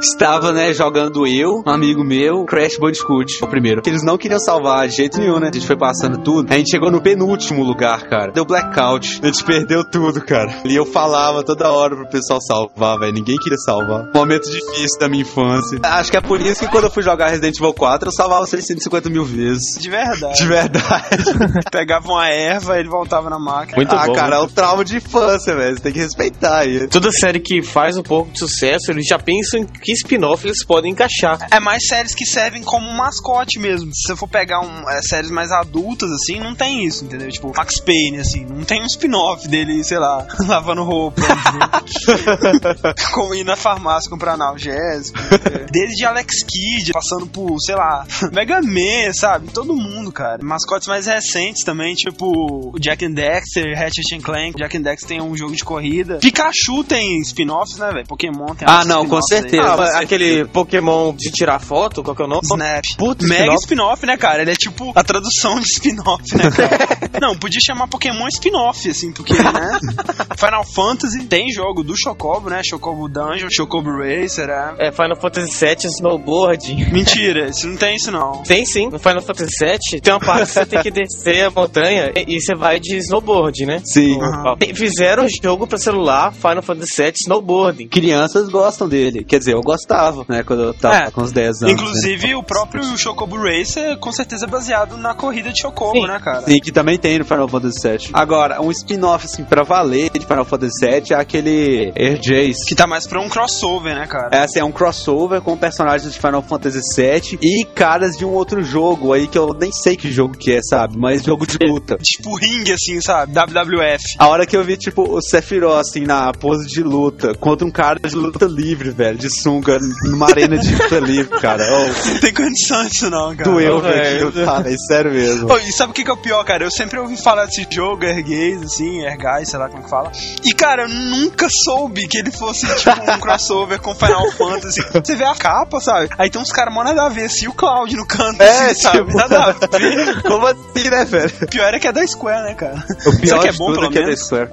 Estava, 0.00 0.50
né, 0.50 0.72
jogando 0.72 1.26
eu, 1.26 1.62
um 1.66 1.70
amigo 1.70 2.02
meu, 2.02 2.46
Crash 2.46 2.78
Bandicoot, 2.78 3.44
o 3.44 3.46
primeiro. 3.46 3.82
Eles 3.84 4.02
não 4.02 4.16
queriam 4.16 4.40
salvar 4.40 4.88
de 4.88 4.96
jeito 4.96 5.18
nenhum, 5.18 5.38
né? 5.38 5.50
A 5.50 5.54
gente 5.54 5.66
foi 5.66 5.76
passando 5.76 6.16
tudo. 6.18 6.50
A 6.50 6.56
gente 6.56 6.70
chegou 6.70 6.90
no 6.90 7.02
penúltimo 7.02 7.62
lugar, 7.62 8.08
cara. 8.08 8.32
Deu 8.32 8.46
blackout. 8.46 9.20
A 9.22 9.26
gente 9.26 9.44
perdeu 9.44 9.84
tudo, 9.84 10.24
cara. 10.24 10.62
E 10.64 10.74
eu 10.74 10.86
falava 10.86 11.42
toda 11.44 11.70
hora 11.70 11.94
pro 11.94 12.08
pessoal 12.08 12.40
salvar, 12.40 12.98
velho. 12.98 13.12
Ninguém 13.12 13.36
queria 13.36 13.58
salvar. 13.58 14.10
Momento 14.14 14.50
difícil 14.50 14.98
da 14.98 15.08
minha 15.08 15.22
infância. 15.22 15.78
Acho 15.82 16.10
que 16.10 16.16
é 16.16 16.20
por 16.22 16.40
isso 16.40 16.60
que 16.60 16.70
quando 16.70 16.84
eu 16.84 16.90
fui 16.90 17.02
jogar 17.02 17.28
Resident 17.28 17.56
Evil 17.58 17.74
4, 17.74 18.08
eu 18.08 18.12
salvava 18.12 18.46
650 18.46 19.10
mil 19.10 19.24
vezes. 19.24 19.78
De 19.78 19.90
verdade. 19.90 20.38
De 20.38 20.46
verdade. 20.46 21.24
Pegava 21.70 22.08
uma 22.08 22.26
erva 22.26 22.76
e 22.76 22.80
ele 22.80 22.88
voltava 22.88 23.28
na 23.28 23.38
máquina. 23.38 23.76
Muito 23.76 23.94
ah, 23.94 24.06
bom. 24.06 24.14
cara, 24.14 24.36
é 24.36 24.38
o 24.38 24.46
trauma 24.46 24.82
de 24.82 24.96
infância, 24.96 25.54
velho. 25.54 25.76
Você 25.76 25.82
tem 25.82 25.92
que 25.92 25.98
respeitar 25.98 26.60
aí. 26.60 26.88
Toda 26.88 27.10
série 27.12 27.38
que 27.38 27.62
faz 27.62 27.98
um 27.98 28.02
pouco 28.02 28.30
de 28.32 28.38
sucesso, 28.38 28.90
eles 28.90 29.06
já 29.06 29.18
pensam 29.18 29.60
em 29.60 29.66
que 29.90 29.94
spin-off 29.94 30.46
eles 30.46 30.64
podem 30.64 30.92
encaixar. 30.92 31.48
É 31.50 31.58
mais 31.58 31.86
séries 31.86 32.14
que 32.14 32.24
servem 32.24 32.62
como 32.62 32.86
um 32.88 32.96
mascote 32.96 33.58
mesmo. 33.58 33.90
Se 33.94 34.08
você 34.08 34.16
for 34.16 34.28
pegar 34.28 34.60
um, 34.60 34.88
é, 34.88 35.00
séries 35.02 35.30
mais 35.30 35.50
adultas, 35.50 36.10
assim, 36.10 36.38
não 36.38 36.54
tem 36.54 36.84
isso, 36.84 37.04
entendeu? 37.04 37.30
Tipo, 37.30 37.52
Max 37.56 37.80
Payne, 37.80 38.18
assim, 38.18 38.44
não 38.44 38.64
tem 38.64 38.82
um 38.82 38.86
spin-off 38.86 39.48
dele, 39.48 39.82
sei 39.84 39.98
lá, 39.98 40.26
lavando 40.46 40.84
roupa. 40.84 41.20
entendeu? 41.80 42.94
Como 43.12 43.34
ir 43.34 43.44
na 43.44 43.56
farmácia 43.56 44.10
comprar 44.10 44.34
analgésico. 44.34 45.18
entendeu? 45.18 45.66
Desde 45.70 46.04
Alex 46.04 46.42
Kidd, 46.44 46.92
passando 46.92 47.26
por, 47.26 47.56
sei 47.60 47.74
lá, 47.74 48.06
Mega 48.32 48.60
Man, 48.62 49.12
sabe? 49.12 49.48
Todo 49.48 49.74
mundo, 49.74 50.12
cara. 50.12 50.38
Mascotes 50.42 50.88
mais 50.88 51.06
recentes 51.06 51.64
também, 51.64 51.94
tipo 51.94 52.30
o 52.30 52.78
Jack 52.78 53.04
and 53.04 53.12
Dexter, 53.12 53.76
Ratchet 53.76 54.14
and 54.14 54.20
Clank. 54.20 54.56
Jack 54.56 54.76
and 54.76 54.82
Dexter 54.82 55.08
tem 55.08 55.22
um 55.22 55.36
jogo 55.36 55.54
de 55.54 55.64
corrida. 55.64 56.18
Pikachu 56.18 56.84
tem 56.84 57.20
spin-offs, 57.20 57.78
né, 57.78 57.90
velho? 57.92 58.06
Pokémon 58.06 58.54
tem 58.54 58.66
Ah, 58.68 58.84
não, 58.84 59.06
com 59.06 59.20
certeza. 59.22 59.62
Ah, 59.62 59.76
aquele 59.80 60.44
Pokémon 60.46 61.14
de 61.14 61.30
tirar 61.30 61.58
foto, 61.60 62.02
qual 62.02 62.16
que 62.16 62.22
é 62.22 62.24
o 62.24 62.28
nome? 62.28 62.40
Snap. 62.44 62.84
Puta, 62.96 63.26
Mega 63.26 63.54
spin-off. 63.54 64.04
né, 64.06 64.16
cara? 64.16 64.42
Ele 64.42 64.50
é 64.52 64.54
tipo 64.54 64.92
a 64.94 65.04
tradução 65.04 65.58
de 65.60 65.66
spin-off, 65.66 66.36
né, 66.36 66.50
cara? 66.50 67.10
Não, 67.20 67.36
podia 67.36 67.60
chamar 67.64 67.86
Pokémon 67.88 68.26
spin-off, 68.28 68.88
assim, 68.88 69.12
porque, 69.12 69.34
né? 69.34 69.78
Final 70.38 70.64
Fantasy 70.64 71.24
tem 71.24 71.50
jogo 71.52 71.82
do 71.82 71.94
Chocobo, 71.96 72.48
né? 72.48 72.62
Chocobo 72.64 73.08
Dungeon, 73.08 73.48
Chocobo 73.50 73.90
Racer, 73.90 74.48
é. 74.48 74.88
É 74.88 74.92
Final 74.92 75.16
Fantasy 75.16 75.64
VII 75.64 75.76
Snowboard. 75.98 76.74
Mentira, 76.92 77.48
isso 77.50 77.66
não 77.68 77.76
tem 77.76 77.96
isso 77.96 78.10
não. 78.10 78.42
Tem 78.42 78.64
sim, 78.64 78.88
no 78.88 78.98
Final 78.98 79.20
Fantasy 79.22 79.50
VII 79.60 80.00
tem 80.00 80.12
uma 80.14 80.20
parte 80.20 80.46
que 80.46 80.52
você 80.52 80.66
tem 80.66 80.82
que 80.82 80.90
descer 80.90 81.44
a 81.46 81.50
montanha 81.50 82.12
e 82.16 82.30
e 82.30 82.40
você 82.40 82.54
vai 82.54 82.78
de 82.78 82.96
snowboard, 82.96 83.66
né? 83.66 83.82
Sim. 83.84 84.16
E 84.60 84.74
Fizeram 84.74 85.24
um 85.24 85.28
jogo 85.42 85.66
pra 85.66 85.76
celular, 85.76 86.32
Final 86.32 86.62
Fantasy 86.62 87.02
VII 87.02 87.12
Snowboarding. 87.24 87.88
Crianças 87.88 88.48
gostam 88.48 88.88
dele. 88.88 89.24
Quer 89.24 89.38
dizer, 89.40 89.54
eu 89.54 89.60
gostava, 89.70 90.24
né? 90.28 90.42
Quando 90.42 90.62
eu 90.62 90.74
tava 90.74 90.96
É. 91.06 91.10
com 91.10 91.22
uns 91.22 91.32
10 91.32 91.62
anos. 91.62 91.74
Inclusive, 91.74 92.34
o 92.34 92.42
próprio 92.42 92.82
Chocobo 92.98 93.36
Racer, 93.36 93.96
com 93.98 94.10
certeza, 94.12 94.46
é 94.46 94.48
baseado 94.48 94.96
na 94.96 95.14
corrida 95.14 95.52
de 95.52 95.60
Chocobo, 95.60 96.00
Sim. 96.00 96.06
né, 96.06 96.18
cara? 96.22 96.42
Sim, 96.42 96.58
que 96.60 96.72
também 96.72 96.98
tem 96.98 97.18
no 97.18 97.24
Final 97.24 97.48
Fantasy 97.48 97.88
VII. 97.88 98.10
Agora, 98.12 98.60
um 98.60 98.70
spin-off, 98.70 99.26
assim, 99.26 99.44
pra 99.44 99.62
valer 99.62 100.10
de 100.10 100.26
Final 100.26 100.44
Fantasy 100.44 100.84
VII 100.84 101.12
é 101.12 101.14
aquele 101.14 101.92
Air 101.96 102.18
Jace. 102.20 102.66
Que 102.66 102.74
tá 102.74 102.86
mais 102.86 103.06
pra 103.06 103.20
um 103.20 103.28
crossover, 103.28 103.94
né, 103.94 104.06
cara? 104.06 104.30
É, 104.32 104.44
assim, 104.44 104.58
é 104.58 104.64
um 104.64 104.72
crossover 104.72 105.40
com 105.40 105.56
personagens 105.56 106.12
de 106.12 106.18
Final 106.18 106.42
Fantasy 106.42 106.80
VII 106.96 107.38
e 107.42 107.64
caras 107.64 108.16
de 108.16 108.24
um 108.24 108.30
outro 108.32 108.62
jogo 108.62 109.12
aí 109.12 109.26
que 109.28 109.38
eu 109.38 109.54
nem 109.58 109.70
sei 109.72 109.96
que 109.96 110.10
jogo 110.10 110.36
que 110.36 110.52
é, 110.52 110.60
sabe? 110.62 110.96
Mas 110.98 111.22
jogo 111.22 111.46
de 111.46 111.58
luta. 111.64 111.96
Tipo 112.02 112.34
ringue, 112.36 112.72
assim, 112.72 113.00
sabe? 113.00 113.32
WWF. 113.32 114.16
A 114.18 114.26
hora 114.28 114.44
que 114.46 114.56
eu 114.56 114.64
vi, 114.64 114.76
tipo, 114.76 115.02
o 115.02 115.20
Sephiroth, 115.22 115.78
assim, 115.80 116.00
na 116.00 116.32
pose 116.32 116.66
de 116.66 116.82
luta, 116.82 117.34
contra 117.34 117.66
um 117.66 117.70
cara 117.70 117.98
de 118.00 118.14
luta 118.14 118.46
livre, 118.46 118.90
velho, 118.90 119.16
de 119.18 119.28
sunga, 119.50 119.78
numa 120.04 120.26
arena 120.28 120.56
de 120.58 120.74
luta 120.74 120.98
livre, 121.00 121.40
cara. 121.40 121.64
Oh, 121.70 122.08
Não 122.08 122.20
tem 122.20 122.32
condição 122.32 122.84
disso 122.86 123.10
não, 123.10 123.34
cara. 123.34 123.50
doeu, 123.50 123.76
Ô, 123.76 123.80
velho. 123.80 124.32
Cara, 124.32 124.70
é 124.72 124.76
sério 124.76 125.12
mesmo. 125.12 125.48
Pô, 125.48 125.58
e 125.58 125.72
sabe 125.72 125.90
o 125.90 125.94
que, 125.94 126.04
que 126.04 126.10
é 126.10 126.12
o 126.14 126.16
pior, 126.16 126.44
cara? 126.44 126.64
Eu 126.64 126.70
sempre 126.70 126.98
ouvi 126.98 127.16
falar 127.16 127.46
desse 127.46 127.66
jogo, 127.70 128.04
Ergaze, 128.04 128.64
assim, 128.64 129.02
Ergais, 129.04 129.48
sei 129.48 129.58
lá 129.58 129.68
como 129.68 129.82
que 129.82 129.90
fala. 129.90 130.12
E, 130.44 130.52
cara, 130.54 130.82
eu 130.84 130.88
nunca 130.88 131.48
soube 131.64 132.06
que 132.06 132.18
ele 132.18 132.30
fosse, 132.30 132.66
tipo, 132.76 132.90
um 133.10 133.18
crossover 133.18 133.80
com 133.80 133.94
Final 133.94 134.30
Fantasy. 134.38 134.80
Você 134.92 135.16
vê 135.16 135.24
a 135.24 135.34
capa, 135.34 135.80
sabe? 135.80 136.08
Aí 136.18 136.30
tem 136.30 136.40
uns 136.40 136.52
caras 136.52 136.72
mó 136.72 136.84
nada 136.84 137.04
a 137.06 137.08
ver, 137.08 137.24
assim, 137.24 137.46
e 137.46 137.48
o 137.48 137.52
Cloud 137.52 137.94
no 137.96 138.06
canto, 138.06 138.40
É, 138.42 138.70
assim, 138.70 138.82
sabe? 138.82 138.98
tipo- 138.98 139.16
Nada 139.16 139.44
a 139.44 139.52
ver. 139.52 140.22
Como 140.22 140.46
assim, 140.46 140.90
né, 140.90 141.04
velho? 141.04 141.32
O 141.42 141.46
pior 141.46 141.74
é 141.74 141.78
que 141.78 141.88
é 141.88 141.92
da 141.92 142.06
Square, 142.06 142.44
né, 142.44 142.54
cara? 142.54 142.84
O 143.06 143.16
pior 143.20 143.26
Será 143.26 143.38
que 143.40 143.48
é 143.48 143.52
bom, 143.52 143.66
tudo 143.66 143.74
pelo 143.80 143.86
é 143.86 143.88
que 143.90 143.98
é 143.98 144.00
da 144.02 144.06
menos? 144.06 144.20
Square. 144.20 144.50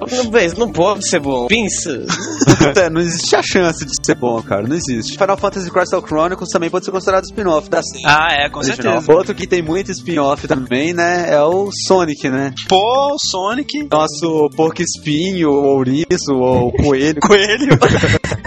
Não, 0.58 0.66
não 0.66 0.72
pode 0.72 1.08
ser 1.08 1.20
bom. 1.20 1.48
Pensa. 1.48 1.90
É, 2.78 2.90
não 2.90 3.02
existe 3.02 3.36
a 3.36 3.42
chance 3.44 3.86
de 3.86 3.92
ser 4.06 4.16
bom, 4.16 4.42
cara. 4.42 4.64
Não 4.64 4.76
existe. 4.76 4.87
Final 5.17 5.38
Fantasy 5.38 5.69
Crystal 5.71 6.02
Chronicles 6.06 6.50
também 6.50 6.69
pode 6.69 6.86
ser 6.86 6.91
considerado 6.91 7.23
spin-off 7.26 7.69
da 7.69 7.82
série. 7.84 8.04
Ah, 8.06 8.28
é, 8.32 8.50
com 8.50 8.60
original. 8.60 8.93
certeza. 9.02 9.13
Outro 9.17 9.36
que 9.36 9.47
tem 9.47 9.62
muito 9.62 9.91
spin-off 9.91 10.47
também, 10.47 10.93
né? 10.93 11.28
É 11.30 11.41
o 11.41 11.69
Sonic, 11.88 12.30
né? 12.30 12.54
Pô, 12.67 13.13
o 13.13 13.17
Sonic, 13.19 13.88
Nosso 13.91 14.50
porco 14.56 14.82
espinho, 14.82 15.52
ou 15.52 15.65
ouriço, 15.78 16.34
ou 16.34 16.71
coelho. 16.84 17.19
coelho. 17.21 17.78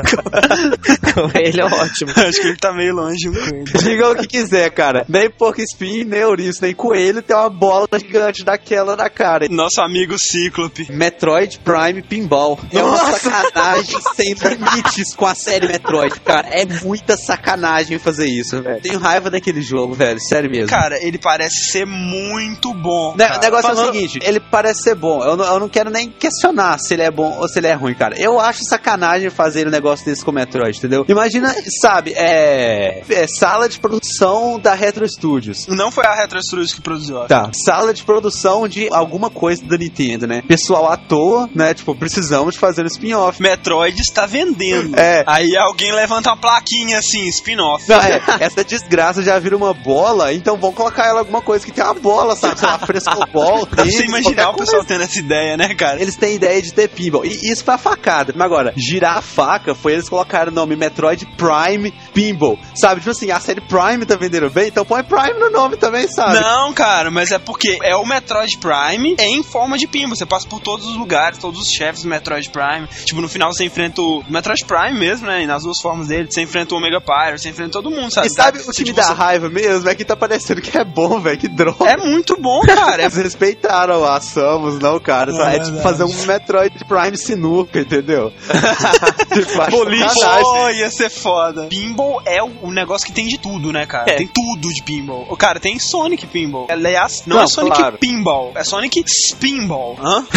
Ele 1.34 1.60
é 1.60 1.64
ótimo. 1.64 2.10
Acho 2.16 2.40
que 2.40 2.46
ele 2.48 2.56
tá 2.56 2.72
meio 2.72 2.94
longe 2.94 3.28
coelho. 3.30 3.64
Diga 3.64 4.10
o 4.10 4.16
que 4.16 4.26
quiser, 4.26 4.70
cara. 4.70 5.04
Nem 5.08 5.30
porco 5.30 5.60
espinho, 5.60 6.06
nem 6.06 6.24
ouriço, 6.24 6.62
nem 6.62 6.74
coelho 6.74 7.22
tem 7.22 7.36
uma 7.36 7.48
bola 7.50 7.86
gigante 7.98 8.44
daquela 8.44 8.96
na 8.96 9.08
cara. 9.08 9.46
Nosso 9.48 9.80
amigo 9.80 10.18
Cíclope. 10.18 10.90
Metroid 10.92 11.58
Prime 11.60 12.02
Pinball. 12.02 12.58
É 12.72 12.82
uma 12.82 12.96
sacanagem 13.18 13.98
sem 14.14 14.34
limites 14.34 15.14
com 15.14 15.26
a 15.26 15.34
série 15.34 15.68
Metroid, 15.68 16.18
cara. 16.32 16.48
É 16.50 16.64
muita 16.84 17.16
sacanagem 17.16 17.98
fazer 17.98 18.26
isso, 18.26 18.60
velho. 18.62 18.80
Tenho 18.80 18.98
raiva 18.98 19.30
daquele 19.30 19.62
jogo, 19.62 19.94
velho. 19.94 20.20
Sério 20.20 20.50
mesmo. 20.50 20.68
Cara, 20.68 21.02
ele 21.02 21.18
parece 21.18 21.70
ser 21.70 21.86
muito 21.86 22.72
bom. 22.74 23.14
Ne- 23.16 23.26
cara. 23.26 23.38
o 23.38 23.42
negócio 23.42 23.70
é 23.70 23.74
Falando- 23.74 23.90
o 23.90 23.92
seguinte, 23.92 24.18
ele 24.22 24.40
parece 24.40 24.82
ser 24.82 24.94
bom. 24.94 25.22
Eu 25.24 25.36
não, 25.36 25.44
eu 25.44 25.60
não 25.60 25.68
quero 25.68 25.90
nem 25.90 26.08
questionar 26.10 26.78
se 26.78 26.94
ele 26.94 27.02
é 27.02 27.10
bom 27.10 27.36
ou 27.38 27.48
se 27.48 27.58
ele 27.58 27.66
é 27.66 27.74
ruim, 27.74 27.94
cara. 27.94 28.18
Eu 28.18 28.38
acho 28.38 28.64
sacanagem 28.64 29.30
fazer 29.30 29.66
um 29.66 29.70
negócio 29.70 30.04
desse 30.04 30.24
com 30.24 30.30
o 30.30 30.34
Metroid, 30.34 30.76
entendeu? 30.78 31.04
Imagina, 31.08 31.54
sabe, 31.80 32.12
é, 32.16 33.02
é 33.08 33.26
sala 33.26 33.68
de 33.68 33.78
produção 33.78 34.58
da 34.58 34.74
Retro 34.74 35.06
Studios. 35.08 35.66
Não 35.68 35.90
foi 35.90 36.04
a 36.04 36.14
Retro 36.14 36.42
Studios 36.42 36.72
que 36.72 36.80
produziu. 36.80 37.20
Tá, 37.26 37.50
sala 37.64 37.92
de 37.94 38.02
produção 38.02 38.68
de 38.68 38.88
alguma 38.92 39.30
coisa 39.30 39.64
da 39.64 39.76
Nintendo, 39.76 40.26
né? 40.26 40.42
Pessoal 40.46 40.90
à 40.90 40.96
toa, 40.96 41.48
né? 41.54 41.74
Tipo, 41.74 41.94
precisamos 41.94 42.56
fazer 42.56 42.82
um 42.82 42.86
spin-off. 42.86 43.40
Metroid 43.42 44.00
está 44.00 44.26
vendendo. 44.26 44.98
É. 44.98 45.24
Aí 45.26 45.56
alguém 45.56 45.92
levanta 45.92 46.19
uma 46.28 46.36
plaquinha 46.36 46.98
assim, 46.98 47.26
spin-off. 47.28 47.90
É, 47.92 48.44
essa 48.44 48.64
desgraça 48.64 49.22
já 49.22 49.38
vira 49.38 49.56
uma 49.56 49.72
bola, 49.72 50.32
então 50.32 50.56
vão 50.56 50.72
colocar 50.72 51.06
ela 51.06 51.20
alguma 51.20 51.40
coisa 51.42 51.64
que 51.64 51.72
tem 51.72 51.84
uma 51.84 51.94
bola, 51.94 52.36
sabe? 52.36 52.58
Sei 52.58 52.68
lá, 52.68 52.78
frescobol, 52.78 53.66
Pra 53.70 53.84
você 53.84 54.04
imaginar 54.04 54.50
o 54.50 54.54
pessoal 54.54 54.84
tendo 54.84 55.02
essa 55.02 55.18
ideia, 55.18 55.56
né, 55.56 55.74
cara? 55.74 56.00
Eles 56.00 56.16
têm 56.16 56.34
ideia 56.34 56.60
de 56.60 56.72
ter 56.72 56.88
pinball. 56.88 57.24
E 57.24 57.50
isso 57.50 57.64
foi 57.64 57.74
a 57.74 57.78
facada. 57.78 58.32
Mas 58.36 58.46
agora, 58.46 58.72
girar 58.76 59.18
a 59.18 59.22
faca 59.22 59.74
foi 59.74 59.92
eles 59.92 60.08
colocaram 60.08 60.50
o 60.50 60.54
nome 60.54 60.76
Metroid 60.76 61.26
Prime 61.36 61.92
Pinball. 62.12 62.58
Sabe? 62.74 63.00
Tipo 63.00 63.10
assim, 63.10 63.30
a 63.30 63.40
série 63.40 63.60
Prime 63.60 64.04
tá 64.04 64.16
vendendo 64.16 64.50
bem, 64.50 64.68
então 64.68 64.84
põe 64.84 65.02
Prime 65.02 65.38
no 65.38 65.50
nome 65.50 65.76
também, 65.76 66.08
sabe? 66.08 66.40
Não, 66.40 66.72
cara, 66.72 67.10
mas 67.10 67.30
é 67.30 67.38
porque 67.38 67.78
é 67.82 67.94
o 67.96 68.04
Metroid 68.04 68.58
Prime 68.58 69.16
em 69.18 69.42
forma 69.42 69.78
de 69.78 69.86
pinball. 69.86 70.16
Você 70.16 70.26
passa 70.26 70.48
por 70.48 70.60
todos 70.60 70.86
os 70.86 70.96
lugares, 70.96 71.38
todos 71.38 71.60
os 71.60 71.68
chefes 71.68 72.02
do 72.02 72.08
Metroid 72.08 72.50
Prime. 72.50 72.86
Tipo, 73.04 73.20
no 73.20 73.28
final 73.28 73.52
você 73.52 73.64
enfrenta 73.64 74.00
o 74.02 74.24
Metroid 74.28 74.64
Prime 74.64 74.98
mesmo, 74.98 75.26
né? 75.26 75.42
E 75.42 75.46
nas 75.46 75.62
duas 75.62 75.80
formas 75.80 76.09
dele, 76.10 76.28
você 76.30 76.42
enfrenta 76.42 76.74
o 76.74 76.78
Omega 76.78 77.00
Pyre, 77.00 77.38
você 77.38 77.48
enfrenta 77.48 77.72
todo 77.72 77.90
mundo, 77.90 78.12
sabe? 78.12 78.26
E 78.26 78.30
sabe 78.30 78.58
o 78.58 78.64
Você, 78.64 78.84
que 78.84 78.90
me 78.90 78.96
dá 78.96 79.12
raiva 79.12 79.48
mesmo? 79.48 79.88
É 79.88 79.94
que 79.94 80.04
tá 80.04 80.16
parecendo 80.16 80.60
que 80.60 80.76
é 80.76 80.84
bom, 80.84 81.20
velho. 81.20 81.38
Que 81.38 81.48
droga. 81.48 81.88
É 81.88 81.96
muito 81.96 82.36
bom, 82.36 82.60
cara. 82.62 83.02
É 83.02 83.06
Eles 83.10 83.16
respeitaram 83.16 84.04
a 84.04 84.20
Samus, 84.20 84.78
não, 84.78 84.98
cara. 85.00 85.32
Só 85.32 85.48
É 85.48 85.56
É, 85.56 85.58
tipo 85.60 85.80
fazer 85.80 86.04
um 86.04 86.26
Metroid 86.26 86.84
Prime 86.84 87.16
sinuca, 87.16 87.80
entendeu? 87.80 88.32
tipo, 89.32 89.70
Boliche. 89.70 90.24
Oh, 90.44 90.68
ia 90.70 90.90
ser 90.90 91.10
foda. 91.10 91.66
Pinball 91.68 92.22
é 92.24 92.42
o, 92.42 92.50
o 92.62 92.70
negócio 92.70 93.06
que 93.06 93.12
tem 93.12 93.26
de 93.26 93.38
tudo, 93.38 93.72
né, 93.72 93.86
cara? 93.86 94.10
É. 94.10 94.16
Tem 94.16 94.26
tudo 94.26 94.72
de 94.72 94.82
pinball. 94.82 95.26
O 95.30 95.36
cara 95.36 95.60
tem 95.60 95.78
Sonic 95.78 96.26
Pinball. 96.26 96.66
Aliás, 96.70 97.24
não, 97.26 97.36
Não, 97.36 97.44
é 97.44 97.46
Sonic 97.46 97.76
claro. 97.76 97.98
Pinball, 97.98 98.52
é 98.54 98.64
Sonic 98.64 99.02
Spinball. 99.06 99.96
Hã? 100.02 100.26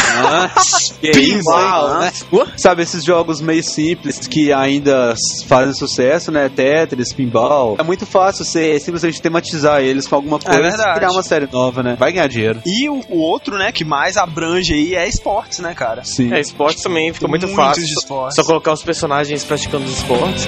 Que 1.01 1.11
Pinball, 1.11 2.07
isso, 2.07 2.25
hein? 2.35 2.45
né? 2.45 2.53
Sabe, 2.57 2.83
esses 2.83 3.03
jogos 3.03 3.41
meio 3.41 3.63
simples 3.63 4.27
que 4.27 4.53
ainda 4.53 5.15
fazem 5.47 5.62
sucesso, 5.71 6.31
né? 6.31 6.49
Tetris, 6.49 7.13
Pinball. 7.13 7.75
É 7.79 7.83
muito 7.83 8.05
fácil 8.05 8.43
você 8.43 8.79
simplesmente 8.79 9.21
tematizar 9.21 9.81
eles 9.81 10.07
com 10.07 10.15
alguma 10.15 10.39
coisa 10.39 10.59
e 10.59 10.65
É 10.65 10.69
verdade. 10.69 10.95
criar 10.95 11.11
uma 11.11 11.23
série 11.23 11.47
nova, 11.51 11.81
né? 11.83 11.95
Vai 11.97 12.11
ganhar 12.11 12.27
dinheiro. 12.27 12.59
E 12.65 12.89
o, 12.89 13.01
o 13.09 13.19
outro, 13.19 13.57
né, 13.57 13.71
que 13.71 13.85
mais 13.85 14.17
abrange 14.17 14.73
aí 14.73 14.95
é 14.95 15.07
esportes, 15.07 15.59
né, 15.59 15.73
cara? 15.73 16.03
Sim. 16.03 16.33
É, 16.33 16.39
esporte 16.39 16.81
também 16.81 17.13
fica 17.13 17.27
muito 17.27 17.47
Muitos 17.47 17.55
fácil. 17.63 17.85
de 17.85 17.93
esportes. 17.93 18.35
Só 18.35 18.43
colocar 18.43 18.73
os 18.73 18.83
personagens 18.83 19.43
praticando 19.43 19.85
os 19.85 19.97
esportes. 19.97 20.47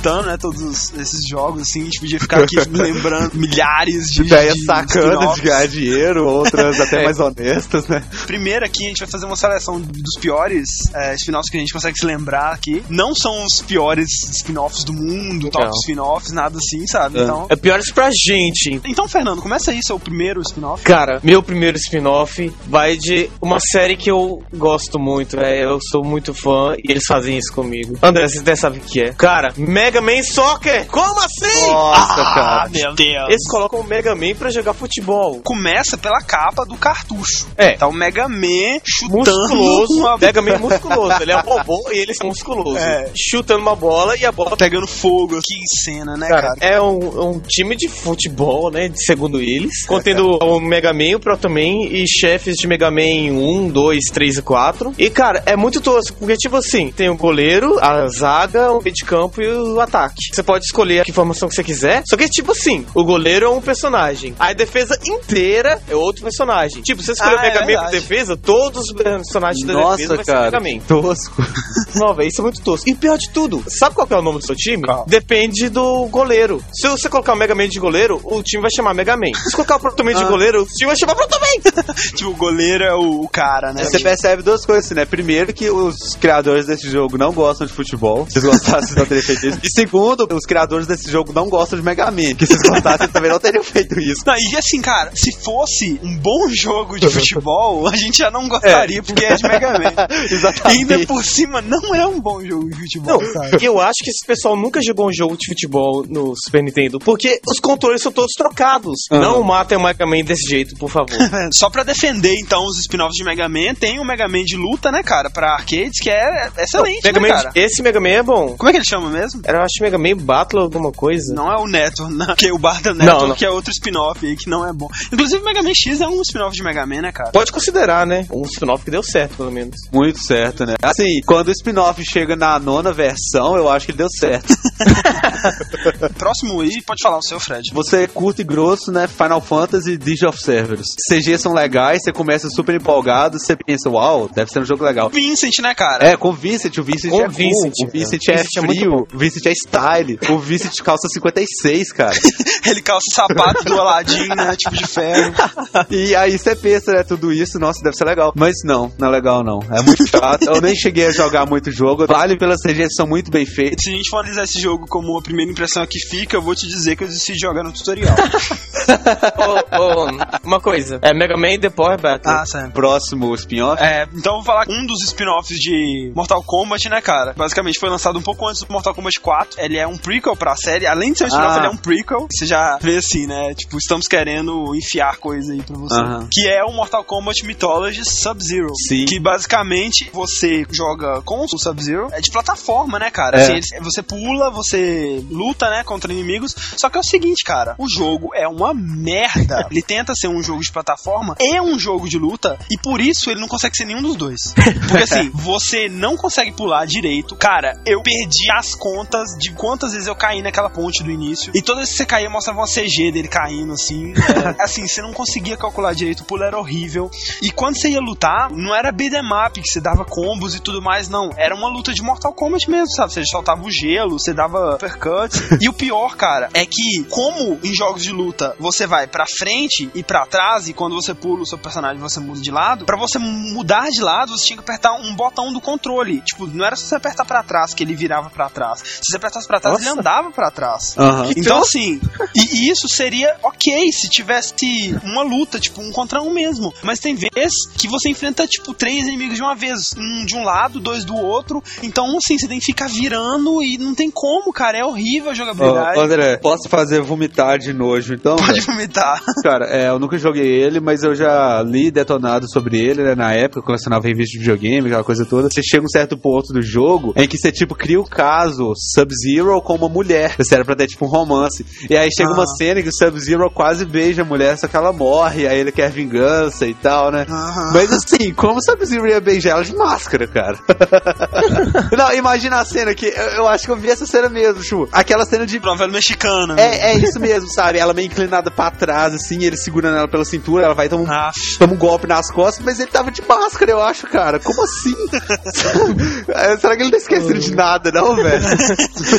Citando, 0.00 0.28
né, 0.28 0.36
todos 0.38 0.92
esses 0.94 1.20
jogos, 1.28 1.62
assim, 1.62 1.82
a 1.82 1.84
gente 1.84 2.00
podia 2.00 2.18
ficar 2.18 2.42
aqui 2.42 2.56
lembrando 2.72 3.34
milhares 3.34 4.06
de. 4.06 4.22
Ideias 4.22 4.54
de 4.54 4.64
sacanas 4.64 5.34
de 5.34 5.42
ganhar 5.42 5.68
dinheiro, 5.68 6.26
outras 6.26 6.80
até 6.80 7.04
mais 7.04 7.20
honestas, 7.20 7.86
né? 7.86 8.02
Primeiro 8.26 8.64
aqui 8.64 8.86
a 8.86 8.88
gente 8.88 9.00
vai 9.00 9.08
fazer 9.08 9.26
uma 9.26 9.36
seleção 9.36 9.80
dos 9.80 10.18
piores 10.18 10.68
é, 10.94 11.14
spin-offs 11.14 11.50
que 11.50 11.56
a 11.56 11.60
gente 11.60 11.72
consegue 11.72 11.98
se 11.98 12.06
lembrar 12.06 12.52
aqui. 12.52 12.82
Não 12.88 13.14
são 13.14 13.44
os 13.44 13.60
piores 13.62 14.08
spin-offs 14.30 14.84
do 14.84 14.92
mundo, 14.92 15.50
top 15.50 15.66
Não. 15.66 15.72
spin-offs, 15.72 16.32
nada 16.32 16.56
assim, 16.56 16.86
sabe? 16.86 17.18
É. 17.18 17.22
Então. 17.22 17.46
É 17.50 17.56
pior 17.56 17.78
isso 17.78 17.92
pra 17.92 18.10
gente. 18.10 18.80
Então, 18.86 19.06
Fernando, 19.06 19.42
começa 19.42 19.70
aí 19.70 19.80
seu 19.82 19.98
primeiro 19.98 20.40
spin-off. 20.40 20.82
Cara, 20.82 21.20
meu 21.22 21.42
primeiro 21.42 21.76
spin-off 21.76 22.52
vai 22.66 22.96
de 22.96 23.28
uma 23.40 23.58
série 23.60 23.96
que 23.96 24.10
eu 24.10 24.42
gosto 24.54 24.98
muito, 24.98 25.38
é, 25.38 25.64
eu 25.64 25.78
sou 25.90 26.02
muito 26.02 26.32
fã 26.32 26.74
e 26.78 26.90
eles 26.90 27.04
fazem 27.06 27.36
isso 27.36 27.52
comigo. 27.52 27.98
André, 28.02 28.26
você 28.26 28.38
até 28.38 28.56
sabe 28.56 28.78
o 28.78 28.80
que 28.80 29.02
é. 29.02 29.12
Cara, 29.12 29.52
Mega 29.56 29.89
Man 29.98 30.22
Soccer! 30.22 30.86
Como 30.86 31.18
assim? 31.20 31.72
Nossa, 31.72 32.14
cara. 32.14 32.64
Ah, 32.64 32.68
meu 32.70 32.94
Deus. 32.94 33.28
Eles 33.28 33.48
colocam 33.48 33.80
o 33.80 33.84
Mega 33.84 34.14
Man 34.14 34.34
pra 34.38 34.50
jogar 34.50 34.74
futebol. 34.74 35.40
Começa 35.42 35.96
pela 35.96 36.20
capa 36.20 36.66
do 36.66 36.76
cartucho. 36.76 37.46
É. 37.56 37.76
Tá 37.76 37.88
o 37.88 37.92
Mega 37.92 38.28
Man 38.28 38.80
chutando 38.84 39.56
Musculoso, 39.56 39.98
uma... 39.98 40.18
Mega 40.18 40.42
Man 40.42 40.58
musculoso. 40.58 41.22
Ele 41.22 41.32
é 41.32 41.36
um 41.36 41.40
robô 41.40 41.90
e 41.90 41.98
ele 41.98 42.12
é 42.20 42.24
musculoso. 42.24 42.78
É. 42.78 43.10
Chutando 43.16 43.60
uma 43.60 43.74
bola 43.74 44.16
e 44.16 44.26
a 44.26 44.32
bola 44.32 44.56
pegando 44.56 44.86
fogo. 44.86 45.40
Que 45.42 45.82
cena, 45.82 46.16
né, 46.16 46.28
cara? 46.28 46.54
Cara, 46.54 46.56
é 46.60 46.80
um, 46.80 47.30
um 47.30 47.40
time 47.40 47.76
de 47.76 47.88
futebol, 47.88 48.70
né? 48.70 48.90
Segundo 48.94 49.40
eles. 49.40 49.86
Contendo 49.86 50.36
o 50.42 50.60
Mega 50.60 50.92
Man, 50.92 51.16
o 51.16 51.20
Proto 51.20 51.48
Man 51.48 51.86
e 51.90 52.04
chefes 52.06 52.56
de 52.56 52.66
Mega 52.66 52.90
Man 52.90 53.32
1, 53.32 53.68
2, 53.70 54.04
3 54.12 54.36
e 54.38 54.42
4. 54.42 54.94
E, 54.98 55.08
cara, 55.08 55.42
é 55.46 55.56
muito 55.56 55.80
tosco, 55.80 56.16
porque, 56.18 56.36
tipo 56.36 56.56
assim, 56.56 56.90
tem 56.90 57.08
o 57.08 57.16
goleiro, 57.16 57.78
a 57.80 58.06
zaga, 58.08 58.72
o 58.72 58.82
meio 58.82 58.94
de 58.94 59.04
campo 59.04 59.40
e 59.40 59.48
o 59.48 59.79
ataque. 59.82 60.14
Você 60.32 60.42
pode 60.42 60.64
escolher 60.64 61.00
a 61.00 61.04
que 61.04 61.12
formação 61.12 61.48
que 61.48 61.54
você 61.54 61.64
quiser. 61.64 62.02
Só 62.08 62.16
que, 62.16 62.28
tipo 62.28 62.52
assim, 62.52 62.86
o 62.94 63.04
goleiro 63.04 63.46
é 63.46 63.48
um 63.48 63.60
personagem. 63.60 64.34
A 64.38 64.52
defesa 64.52 64.98
inteira 65.06 65.80
é 65.88 65.94
outro 65.94 66.22
personagem. 66.22 66.82
Tipo, 66.82 67.02
você 67.02 67.12
escolher 67.12 67.36
Ah, 67.36 67.38
o 67.38 67.42
Mega 67.42 67.58
é 67.60 67.66
Man 67.66 67.80
pra 67.82 67.90
defesa, 67.90 68.36
todos 68.36 68.82
os 68.88 68.92
personagens 68.92 69.66
da 69.66 69.72
Nossa, 69.74 69.96
defesa 69.96 70.16
vai 70.16 70.24
ser 70.24 70.32
cara. 70.32 70.60
Mega 70.60 70.76
Man. 70.78 70.84
Tosco. 70.86 71.42
Não, 71.94 72.14
velho, 72.14 72.28
isso 72.28 72.40
é 72.40 72.44
muito 72.44 72.60
tosco. 72.62 72.88
E 72.88 72.94
pior 72.94 73.16
de 73.18 73.30
tudo, 73.30 73.62
sabe 73.68 73.94
qual 73.94 74.06
é 74.10 74.16
o 74.16 74.22
nome 74.22 74.38
do 74.38 74.46
seu 74.46 74.54
time? 74.54 74.84
Qual? 74.84 75.04
Depende 75.06 75.68
do 75.68 76.06
goleiro. 76.06 76.62
Se 76.72 76.88
você 76.88 77.08
colocar 77.08 77.32
o 77.32 77.36
Mega 77.36 77.54
Man 77.54 77.68
de 77.68 77.78
goleiro, 77.80 78.20
o 78.24 78.42
time 78.42 78.62
vai 78.62 78.70
chamar 78.74 78.94
Mega 78.94 79.16
Man. 79.16 79.32
Se 79.34 79.54
colocar 79.54 79.76
o 79.76 79.80
Proto 79.80 80.04
Man 80.04 80.14
de 80.14 80.20
Ah. 80.24 80.28
goleiro, 80.28 80.62
o 80.62 80.66
time 80.66 80.86
vai 80.86 80.96
chamar 80.96 81.14
Proto 81.14 81.38
Man. 81.40 81.94
Tipo, 82.14 82.30
o 82.30 82.34
goleiro 82.36 82.84
é 82.84 82.94
o, 82.94 83.22
o 83.22 83.28
cara, 83.28 83.72
né? 83.72 83.84
Você 83.84 83.98
percebe 83.98 84.42
duas 84.42 84.64
coisas, 84.64 84.86
assim, 84.86 84.94
né? 84.94 85.04
Primeiro, 85.04 85.52
que 85.52 85.70
os 85.70 86.14
criadores 86.14 86.66
desse 86.66 86.88
jogo 86.90 87.16
não 87.18 87.32
gostam 87.32 87.66
de 87.66 87.72
futebol. 87.72 88.26
Se 88.28 88.38
eles 88.38 88.48
gostassem, 88.48 89.02
isso. 89.02 89.58
E 89.62 89.69
segundo, 89.70 90.26
os 90.32 90.44
criadores 90.46 90.86
desse 90.86 91.10
jogo 91.10 91.32
não 91.32 91.48
gostam 91.48 91.78
de 91.78 91.84
Mega 91.84 92.10
Man. 92.10 92.34
Que 92.34 92.46
se 92.46 92.52
eles 92.54 92.68
gostassem, 92.68 93.08
também 93.08 93.30
não 93.30 93.38
teriam 93.38 93.62
feito 93.64 93.98
isso. 94.00 94.22
Não, 94.26 94.34
e 94.34 94.56
assim, 94.56 94.80
cara, 94.80 95.10
se 95.14 95.32
fosse 95.42 95.98
um 96.02 96.16
bom 96.18 96.48
jogo 96.50 96.98
de 96.98 97.08
futebol, 97.08 97.86
a 97.88 97.96
gente 97.96 98.18
já 98.18 98.30
não 98.30 98.48
gostaria, 98.48 99.02
porque 99.02 99.24
é 99.24 99.34
de 99.34 99.42
Mega 99.42 99.72
Man. 99.72 99.80
E 100.30 100.34
Exatamente. 100.34 100.78
ainda 100.92 101.06
por 101.06 101.24
cima, 101.24 101.60
não 101.60 101.94
é 101.94 102.06
um 102.06 102.20
bom 102.20 102.44
jogo 102.44 102.68
de 102.68 102.76
futebol, 102.76 103.20
Não, 103.22 103.32
sabe? 103.32 103.64
eu 103.64 103.80
acho 103.80 103.98
que 104.02 104.10
esse 104.10 104.24
pessoal 104.26 104.56
nunca 104.56 104.80
jogou 104.82 105.08
um 105.08 105.12
jogo 105.12 105.36
de 105.36 105.46
futebol 105.48 106.04
no 106.08 106.34
Super 106.36 106.62
Nintendo, 106.62 106.98
porque 106.98 107.40
os 107.46 107.58
controles 107.58 108.02
são 108.02 108.12
todos 108.12 108.32
trocados. 108.36 108.94
Aham. 109.10 109.20
Não 109.20 109.42
matem 109.42 109.76
o 109.78 109.82
Mega 109.82 110.06
Man 110.06 110.22
desse 110.24 110.48
jeito, 110.48 110.76
por 110.76 110.90
favor. 110.90 111.16
Só 111.52 111.70
pra 111.70 111.82
defender, 111.82 112.34
então, 112.40 112.64
os 112.64 112.78
spin-offs 112.80 113.14
de 113.16 113.24
Mega 113.24 113.48
Man, 113.48 113.74
tem 113.74 113.98
o 113.98 114.04
Mega 114.04 114.28
Man 114.28 114.44
de 114.44 114.56
luta, 114.56 114.90
né, 114.90 115.02
cara, 115.02 115.30
pra 115.30 115.52
arcades, 115.54 116.00
que 116.00 116.10
é 116.10 116.50
excelente, 116.58 117.04
Mega 117.04 117.20
né, 117.20 117.28
Man, 117.28 117.50
esse 117.54 117.82
Mega 117.82 118.00
Man 118.00 118.08
é 118.08 118.22
bom. 118.22 118.56
Como 118.56 118.68
é 118.68 118.72
que 118.72 118.78
ele 118.78 118.84
chama 118.88 119.10
mesmo? 119.10 119.40
Era, 119.44 119.59
eu 119.60 119.64
acho 119.64 119.82
Mega 119.82 119.98
Man 119.98 120.16
Battle 120.16 120.62
alguma 120.62 120.90
coisa. 120.92 121.34
Não 121.34 121.50
é 121.50 121.56
o 121.56 121.66
Neto, 121.66 122.08
não, 122.10 122.34
que 122.34 122.46
é 122.46 122.52
o 122.52 122.58
Barda 122.58 122.92
Neto, 122.94 123.06
Não, 123.06 123.28
não. 123.28 123.36
que 123.36 123.44
é 123.44 123.50
outro 123.50 123.70
spin-off 123.70 124.26
aí 124.26 124.36
que 124.36 124.48
não 124.48 124.66
é 124.66 124.72
bom. 124.72 124.88
Inclusive, 125.12 125.42
Mega 125.44 125.62
Man 125.62 125.74
X 125.74 126.00
é 126.00 126.08
um 126.08 126.20
spin-off 126.22 126.54
de 126.56 126.62
Mega 126.62 126.86
Man, 126.86 127.02
né, 127.02 127.12
cara? 127.12 127.30
Pode 127.30 127.52
considerar, 127.52 128.06
né? 128.06 128.26
Um 128.30 128.42
spin-off 128.42 128.84
que 128.84 128.90
deu 128.90 129.02
certo, 129.02 129.36
pelo 129.36 129.50
menos. 129.50 129.76
Muito 129.92 130.20
certo, 130.20 130.64
né? 130.66 130.74
Assim, 130.82 131.20
quando 131.26 131.48
o 131.48 131.52
spin-off 131.52 132.02
chega 132.04 132.36
na 132.36 132.58
nona 132.58 132.92
versão, 132.92 133.56
eu 133.56 133.68
acho 133.68 133.86
que 133.86 133.92
ele 133.92 133.98
deu 133.98 134.08
certo. 134.10 134.54
Próximo 136.16 136.60
aí, 136.60 136.82
pode 136.82 137.02
falar 137.02 137.18
o 137.18 137.22
seu, 137.22 137.38
Fred. 137.40 137.70
Você 137.72 138.04
é 138.04 138.06
curto 138.06 138.40
e 138.40 138.44
grosso, 138.44 138.90
né? 138.90 139.06
Final 139.06 139.40
Fantasy 139.40 139.96
Dig 139.96 140.24
of 140.26 140.40
Cerberus. 140.42 140.88
CG 141.08 141.38
são 141.38 141.52
legais, 141.52 142.00
você 142.02 142.12
começa 142.12 142.48
super 142.50 142.74
empolgado, 142.74 143.38
você 143.38 143.56
pensa, 143.56 143.88
uau, 143.90 144.28
deve 144.32 144.50
ser 144.50 144.60
um 144.60 144.64
jogo 144.64 144.84
legal. 144.84 145.08
Vincent, 145.10 145.58
né, 145.60 145.74
cara? 145.74 146.06
É, 146.06 146.16
com 146.16 146.28
o 146.28 146.32
Vincent, 146.32 146.76
o 146.78 146.82
Vincent 146.82 147.10
Com 147.10 147.20
é 147.22 147.26
o 147.26 147.30
Vincent, 147.30 147.72
cool, 147.78 147.88
o 147.88 147.90
Vincent 147.90 148.20
é 148.28 148.36
Vincent 148.36 148.56
é 148.56 148.60
muito 148.60 148.78
frio, 148.78 149.06
o 149.12 149.18
Vincent 149.18 149.46
é 149.46 149.49
style, 149.52 150.18
o 150.28 150.38
Vincent 150.38 150.80
calça 150.82 151.08
56, 151.08 151.92
cara. 151.92 152.16
Ele 152.66 152.82
calça 152.82 153.06
sapato 153.12 153.64
do 153.64 153.80
Aladdin, 153.80 154.28
né, 154.28 154.54
tipo 154.56 154.76
de 154.76 154.86
ferro. 154.86 155.34
E 155.90 156.14
aí 156.14 156.38
você 156.38 156.54
pensa, 156.54 156.92
né, 156.92 157.02
tudo 157.02 157.32
isso, 157.32 157.58
nossa, 157.58 157.80
deve 157.82 157.96
ser 157.96 158.04
legal. 158.04 158.32
Mas 158.36 158.56
não, 158.64 158.92
não 158.98 159.08
é 159.08 159.10
legal 159.10 159.42
não. 159.42 159.60
É 159.70 159.82
muito 159.82 160.06
chato. 160.06 160.42
Eu 160.44 160.60
nem 160.60 160.74
cheguei 160.74 161.06
a 161.06 161.12
jogar 161.12 161.46
muito 161.46 161.70
jogo. 161.70 162.06
Vale 162.06 162.36
pelas 162.36 162.60
CGs 162.60 162.94
são 162.94 163.06
muito 163.06 163.30
bem 163.30 163.46
feitas. 163.46 163.82
Se 163.82 163.90
a 163.90 163.96
gente 163.96 164.08
for 164.08 164.18
analisar 164.18 164.44
esse 164.44 164.60
jogo 164.60 164.86
como 164.88 165.16
a 165.16 165.22
primeira 165.22 165.50
impressão 165.50 165.86
que 165.86 165.98
fica, 165.98 166.36
eu 166.36 166.42
vou 166.42 166.54
te 166.54 166.66
dizer 166.66 166.96
que 166.96 167.04
eu 167.04 167.08
desisti 167.08 167.32
de 167.32 167.40
jogar 167.40 167.62
no 167.62 167.72
tutorial. 167.72 168.14
Ô, 169.70 169.82
ô, 169.82 170.06
uma 170.44 170.60
coisa. 170.60 170.98
É 171.02 171.12
Mega 171.14 171.36
Man 171.36 171.58
Power 171.74 172.00
Battle. 172.00 172.32
ah, 172.32 172.46
sério. 172.46 172.70
Próximo 172.70 173.34
spin-off. 173.34 173.82
É, 173.82 174.06
então 174.14 174.34
eu 174.34 174.38
vou 174.38 174.44
falar 174.44 174.66
um 174.68 174.86
dos 174.86 175.02
spin-offs 175.04 175.56
de 175.58 176.12
Mortal 176.14 176.42
Kombat, 176.42 176.88
né, 176.88 177.00
cara? 177.00 177.34
Basicamente 177.36 177.78
foi 177.78 177.88
lançado 177.88 178.18
um 178.18 178.22
pouco 178.22 178.46
antes 178.48 178.62
do 178.62 178.72
Mortal 178.72 178.94
Kombat 178.94 179.20
4. 179.20 179.39
Ele 179.58 179.78
é 179.78 179.86
um 179.86 179.96
prequel 179.96 180.36
pra 180.36 180.56
série. 180.56 180.86
Além 180.86 181.12
de 181.12 181.18
ser 181.18 181.24
um 181.24 181.28
spin-off, 181.28 181.54
Ah. 181.54 181.58
ele 181.58 181.66
é 181.66 181.70
um 181.70 181.76
prequel. 181.76 182.26
Você 182.30 182.46
já 182.46 182.78
vê 182.80 182.96
assim, 182.96 183.26
né? 183.26 183.54
Tipo, 183.54 183.76
estamos 183.78 184.06
querendo 184.06 184.74
enfiar 184.74 185.16
coisa 185.16 185.52
aí 185.52 185.62
pra 185.62 185.76
você. 185.76 185.94
Aham. 186.00 186.28
Que 186.30 186.48
é 186.48 186.64
o 186.64 186.72
Mortal 186.72 187.04
Kombat 187.04 187.44
Mythology 187.44 188.04
Sub-Zero. 188.04 188.72
Sim. 188.88 189.04
Que 189.06 189.18
basicamente 189.20 190.10
você 190.12 190.64
joga 190.70 191.20
com 191.22 191.44
o 191.44 191.48
Sub-Zero. 191.58 192.08
É 192.12 192.20
de 192.20 192.30
plataforma, 192.30 192.98
né, 192.98 193.10
cara? 193.10 193.38
É. 193.40 193.58
Assim, 193.58 193.78
você 193.82 194.02
pula, 194.02 194.50
você 194.50 195.24
luta, 195.30 195.68
né, 195.70 195.82
contra 195.84 196.12
inimigos. 196.12 196.54
Só 196.76 196.88
que 196.88 196.96
é 196.96 197.00
o 197.00 197.04
seguinte, 197.04 197.44
cara. 197.44 197.74
O 197.78 197.88
jogo 197.88 198.30
é 198.34 198.46
uma 198.46 198.72
merda. 198.74 199.66
ele 199.70 199.82
tenta 199.82 200.14
ser 200.14 200.28
um 200.28 200.42
jogo 200.42 200.60
de 200.60 200.70
plataforma 200.72 201.36
e 201.40 201.60
um 201.60 201.78
jogo 201.78 202.08
de 202.08 202.18
luta. 202.18 202.58
E 202.70 202.78
por 202.78 203.00
isso 203.00 203.30
ele 203.30 203.40
não 203.40 203.48
consegue 203.48 203.76
ser 203.76 203.84
nenhum 203.84 204.02
dos 204.02 204.16
dois. 204.16 204.40
Porque 204.88 205.02
assim, 205.04 205.30
você 205.30 205.88
não 205.88 206.16
consegue 206.16 206.52
pular 206.52 206.86
direito. 206.86 207.34
Cara, 207.36 207.80
eu 207.86 208.02
perdi 208.02 208.50
as 208.52 208.74
contas 208.74 209.29
de 209.38 209.52
quantas 209.52 209.92
vezes 209.92 210.06
eu 210.06 210.14
caí 210.14 210.42
naquela 210.42 210.70
ponte 210.70 211.02
do 211.02 211.10
início. 211.10 211.52
E 211.54 211.62
toda 211.62 211.78
vez 211.78 211.90
que 211.90 211.96
você 211.96 212.06
caía, 212.06 212.30
mostrava 212.30 212.60
uma 212.60 212.66
CG 212.66 213.10
dele 213.12 213.28
caindo, 213.28 213.72
assim. 213.72 214.12
É, 214.12 214.62
assim, 214.62 214.86
você 214.86 215.02
não 215.02 215.12
conseguia 215.12 215.56
calcular 215.56 215.92
direito, 215.94 216.20
o 216.20 216.24
pulo 216.24 216.44
era 216.44 216.58
horrível. 216.58 217.10
E 217.42 217.50
quando 217.50 217.76
você 217.76 217.90
ia 217.90 218.00
lutar, 218.00 218.50
não 218.50 218.74
era 218.74 218.92
beat'em 218.92 219.20
up, 219.46 219.60
que 219.60 219.68
você 219.68 219.80
dava 219.80 220.04
combos 220.04 220.54
e 220.54 220.60
tudo 220.60 220.80
mais, 220.80 221.08
não. 221.08 221.30
Era 221.36 221.54
uma 221.54 221.68
luta 221.68 221.92
de 221.92 222.02
Mortal 222.02 222.32
Kombat 222.32 222.70
mesmo, 222.70 222.90
sabe? 222.90 223.12
Você 223.12 223.24
soltava 223.26 223.62
o 223.62 223.70
gelo, 223.70 224.18
você 224.18 224.32
dava 224.32 224.74
uppercut. 224.74 225.34
e 225.60 225.68
o 225.68 225.72
pior, 225.72 226.16
cara, 226.16 226.48
é 226.54 226.64
que, 226.64 227.04
como 227.08 227.58
em 227.62 227.74
jogos 227.74 228.02
de 228.02 228.12
luta 228.12 228.54
você 228.58 228.86
vai 228.86 229.06
pra 229.06 229.24
frente 229.26 229.90
e 229.94 230.02
pra 230.02 230.26
trás, 230.26 230.68
e 230.68 230.72
quando 230.72 230.94
você 230.94 231.14
pula 231.14 231.42
o 231.42 231.46
seu 231.46 231.58
personagem 231.58 232.00
você 232.00 232.20
muda 232.20 232.40
de 232.40 232.50
lado, 232.50 232.84
para 232.84 232.96
você 232.96 233.18
mudar 233.18 233.88
de 233.90 234.00
lado, 234.00 234.36
você 234.36 234.46
tinha 234.46 234.56
que 234.56 234.62
apertar 234.62 234.92
um 234.94 235.14
botão 235.14 235.52
do 235.52 235.60
controle. 235.60 236.20
Tipo, 236.22 236.46
não 236.46 236.64
era 236.64 236.76
só 236.76 236.86
você 236.86 236.94
apertar 236.96 237.24
para 237.24 237.42
trás 237.42 237.74
que 237.74 237.82
ele 237.82 237.94
virava 237.94 238.30
para 238.30 238.48
trás. 238.48 239.00
Se 239.10 239.12
você 239.12 239.16
apertasse 239.16 239.48
pra 239.48 239.58
trás, 239.58 239.74
Nossa. 239.74 239.90
ele 239.90 239.98
andava 239.98 240.30
para 240.30 240.50
trás. 240.52 240.94
Uhum. 240.96 241.32
Então, 241.36 241.58
assim, 241.58 242.00
e, 242.34 242.40
e, 242.40 242.70
isso 242.70 242.88
seria 242.88 243.36
ok 243.42 243.90
se 243.90 244.08
tivesse 244.08 244.96
uma 245.02 245.22
luta, 245.22 245.58
tipo, 245.58 245.80
um 245.80 245.90
contra 245.90 246.22
um 246.22 246.32
mesmo. 246.32 246.72
Mas 246.82 247.00
tem 247.00 247.16
vezes 247.16 247.66
que 247.76 247.88
você 247.88 248.08
enfrenta, 248.08 248.46
tipo, 248.46 248.72
três 248.72 249.08
inimigos 249.08 249.34
de 249.34 249.42
uma 249.42 249.56
vez. 249.56 249.94
Um 249.98 250.24
de 250.24 250.36
um 250.36 250.44
lado, 250.44 250.78
dois 250.78 251.04
do 251.04 251.16
outro. 251.16 251.60
Então, 251.82 252.16
assim, 252.16 252.38
você 252.38 252.46
tem 252.46 252.60
que 252.60 252.66
ficar 252.66 252.88
virando 252.88 253.60
e 253.62 253.78
não 253.78 253.94
tem 253.94 254.10
como, 254.10 254.52
cara. 254.52 254.78
É 254.78 254.84
horrível 254.84 255.32
a 255.32 255.34
jogabilidade. 255.34 255.98
Ô, 255.98 256.02
André, 256.02 256.36
posso 256.36 256.68
fazer 256.68 257.00
vomitar 257.00 257.58
de 257.58 257.72
nojo, 257.72 258.14
então? 258.14 258.36
Pode 258.36 258.60
vomitar. 258.60 259.20
Cara, 259.42 259.66
é, 259.66 259.88
eu 259.88 259.98
nunca 259.98 260.16
joguei 260.18 260.46
ele, 260.46 260.78
mas 260.78 261.02
eu 261.02 261.14
já 261.14 261.62
li 261.62 261.90
detonado 261.90 262.48
sobre 262.48 262.78
ele, 262.78 263.02
né, 263.02 263.14
na 263.14 263.32
época, 263.32 263.62
colecionava 263.62 264.06
revista 264.06 264.32
de 264.32 264.38
videogame, 264.38 264.86
aquela 264.86 265.04
coisa 265.04 265.24
toda. 265.24 265.48
Você 265.50 265.62
chega 265.62 265.84
um 265.84 265.88
certo 265.88 266.16
ponto 266.16 266.52
do 266.52 266.62
jogo 266.62 267.12
em 267.16 267.26
que 267.26 267.36
você, 267.36 267.50
tipo, 267.50 267.74
cria 267.74 268.00
o 268.00 268.04
caso 268.04 268.72
Sub-Zero 269.00 269.60
com 269.62 269.74
uma 269.74 269.88
mulher. 269.88 270.34
Você 270.36 270.54
era 270.54 270.64
pra 270.64 270.76
ter, 270.76 270.86
tipo, 270.86 271.06
um 271.06 271.08
romance. 271.08 271.64
E 271.88 271.96
aí 271.96 272.08
chega 272.12 272.30
ah. 272.30 272.34
uma 272.34 272.46
cena 272.46 272.82
que 272.82 272.88
o 272.88 272.92
Sub-Zero 272.92 273.50
quase 273.50 273.84
beija 273.84 274.22
a 274.22 274.24
mulher, 274.24 274.56
só 274.58 274.68
que 274.68 274.76
ela 274.76 274.92
morre, 274.92 275.46
aí 275.46 275.58
ele 275.58 275.72
quer 275.72 275.90
vingança 275.90 276.66
e 276.66 276.74
tal, 276.74 277.10
né? 277.10 277.26
Ah. 277.28 277.70
Mas 277.72 277.92
assim, 277.92 278.32
como 278.34 278.58
o 278.58 278.62
Sub-Zero 278.62 279.06
ia 279.08 279.20
beijar 279.20 279.50
ela 279.50 279.64
de 279.64 279.74
máscara, 279.74 280.26
cara? 280.26 280.58
Não, 281.96 282.12
imagina 282.12 282.60
a 282.60 282.64
cena 282.64 282.94
que 282.94 283.06
eu, 283.06 283.12
eu, 283.12 283.48
acho 283.48 283.64
que 283.64 283.70
eu 283.70 283.76
vi 283.76 283.90
essa 283.90 284.06
cena 284.06 284.28
mesmo, 284.28 284.62
Chu. 284.62 284.88
Aquela 284.92 285.24
cena 285.24 285.46
de. 285.46 285.60
Novela 285.60 285.92
mexicana. 285.92 286.56
É, 286.58 286.92
é 286.92 286.96
isso 286.96 287.20
mesmo, 287.20 287.48
sabe? 287.52 287.78
Ela 287.78 287.92
meio 287.92 288.06
inclinada 288.06 288.50
pra 288.50 288.70
trás, 288.70 289.14
assim, 289.14 289.44
ele 289.44 289.56
segurando 289.56 289.96
ela 289.96 290.08
pela 290.08 290.24
cintura, 290.24 290.64
ela 290.64 290.74
vai 290.74 290.88
tomar 290.88 291.02
um, 291.02 291.10
ah. 291.10 291.30
toma 291.58 291.74
um 291.74 291.76
golpe 291.76 292.06
nas 292.06 292.30
costas, 292.30 292.64
mas 292.64 292.80
ele 292.80 292.90
tava 292.90 293.10
de 293.10 293.22
máscara, 293.26 293.70
eu 293.70 293.80
acho, 293.80 294.06
cara. 294.06 294.38
Como 294.40 294.62
assim? 294.62 294.94
Será 296.60 296.76
que 296.76 296.82
ele 296.82 296.84
não 296.84 296.90
tá 296.90 296.96
esqueceu 296.96 297.38
de 297.38 297.54
nada, 297.54 297.90
não, 297.92 298.16
velho? 298.16 298.44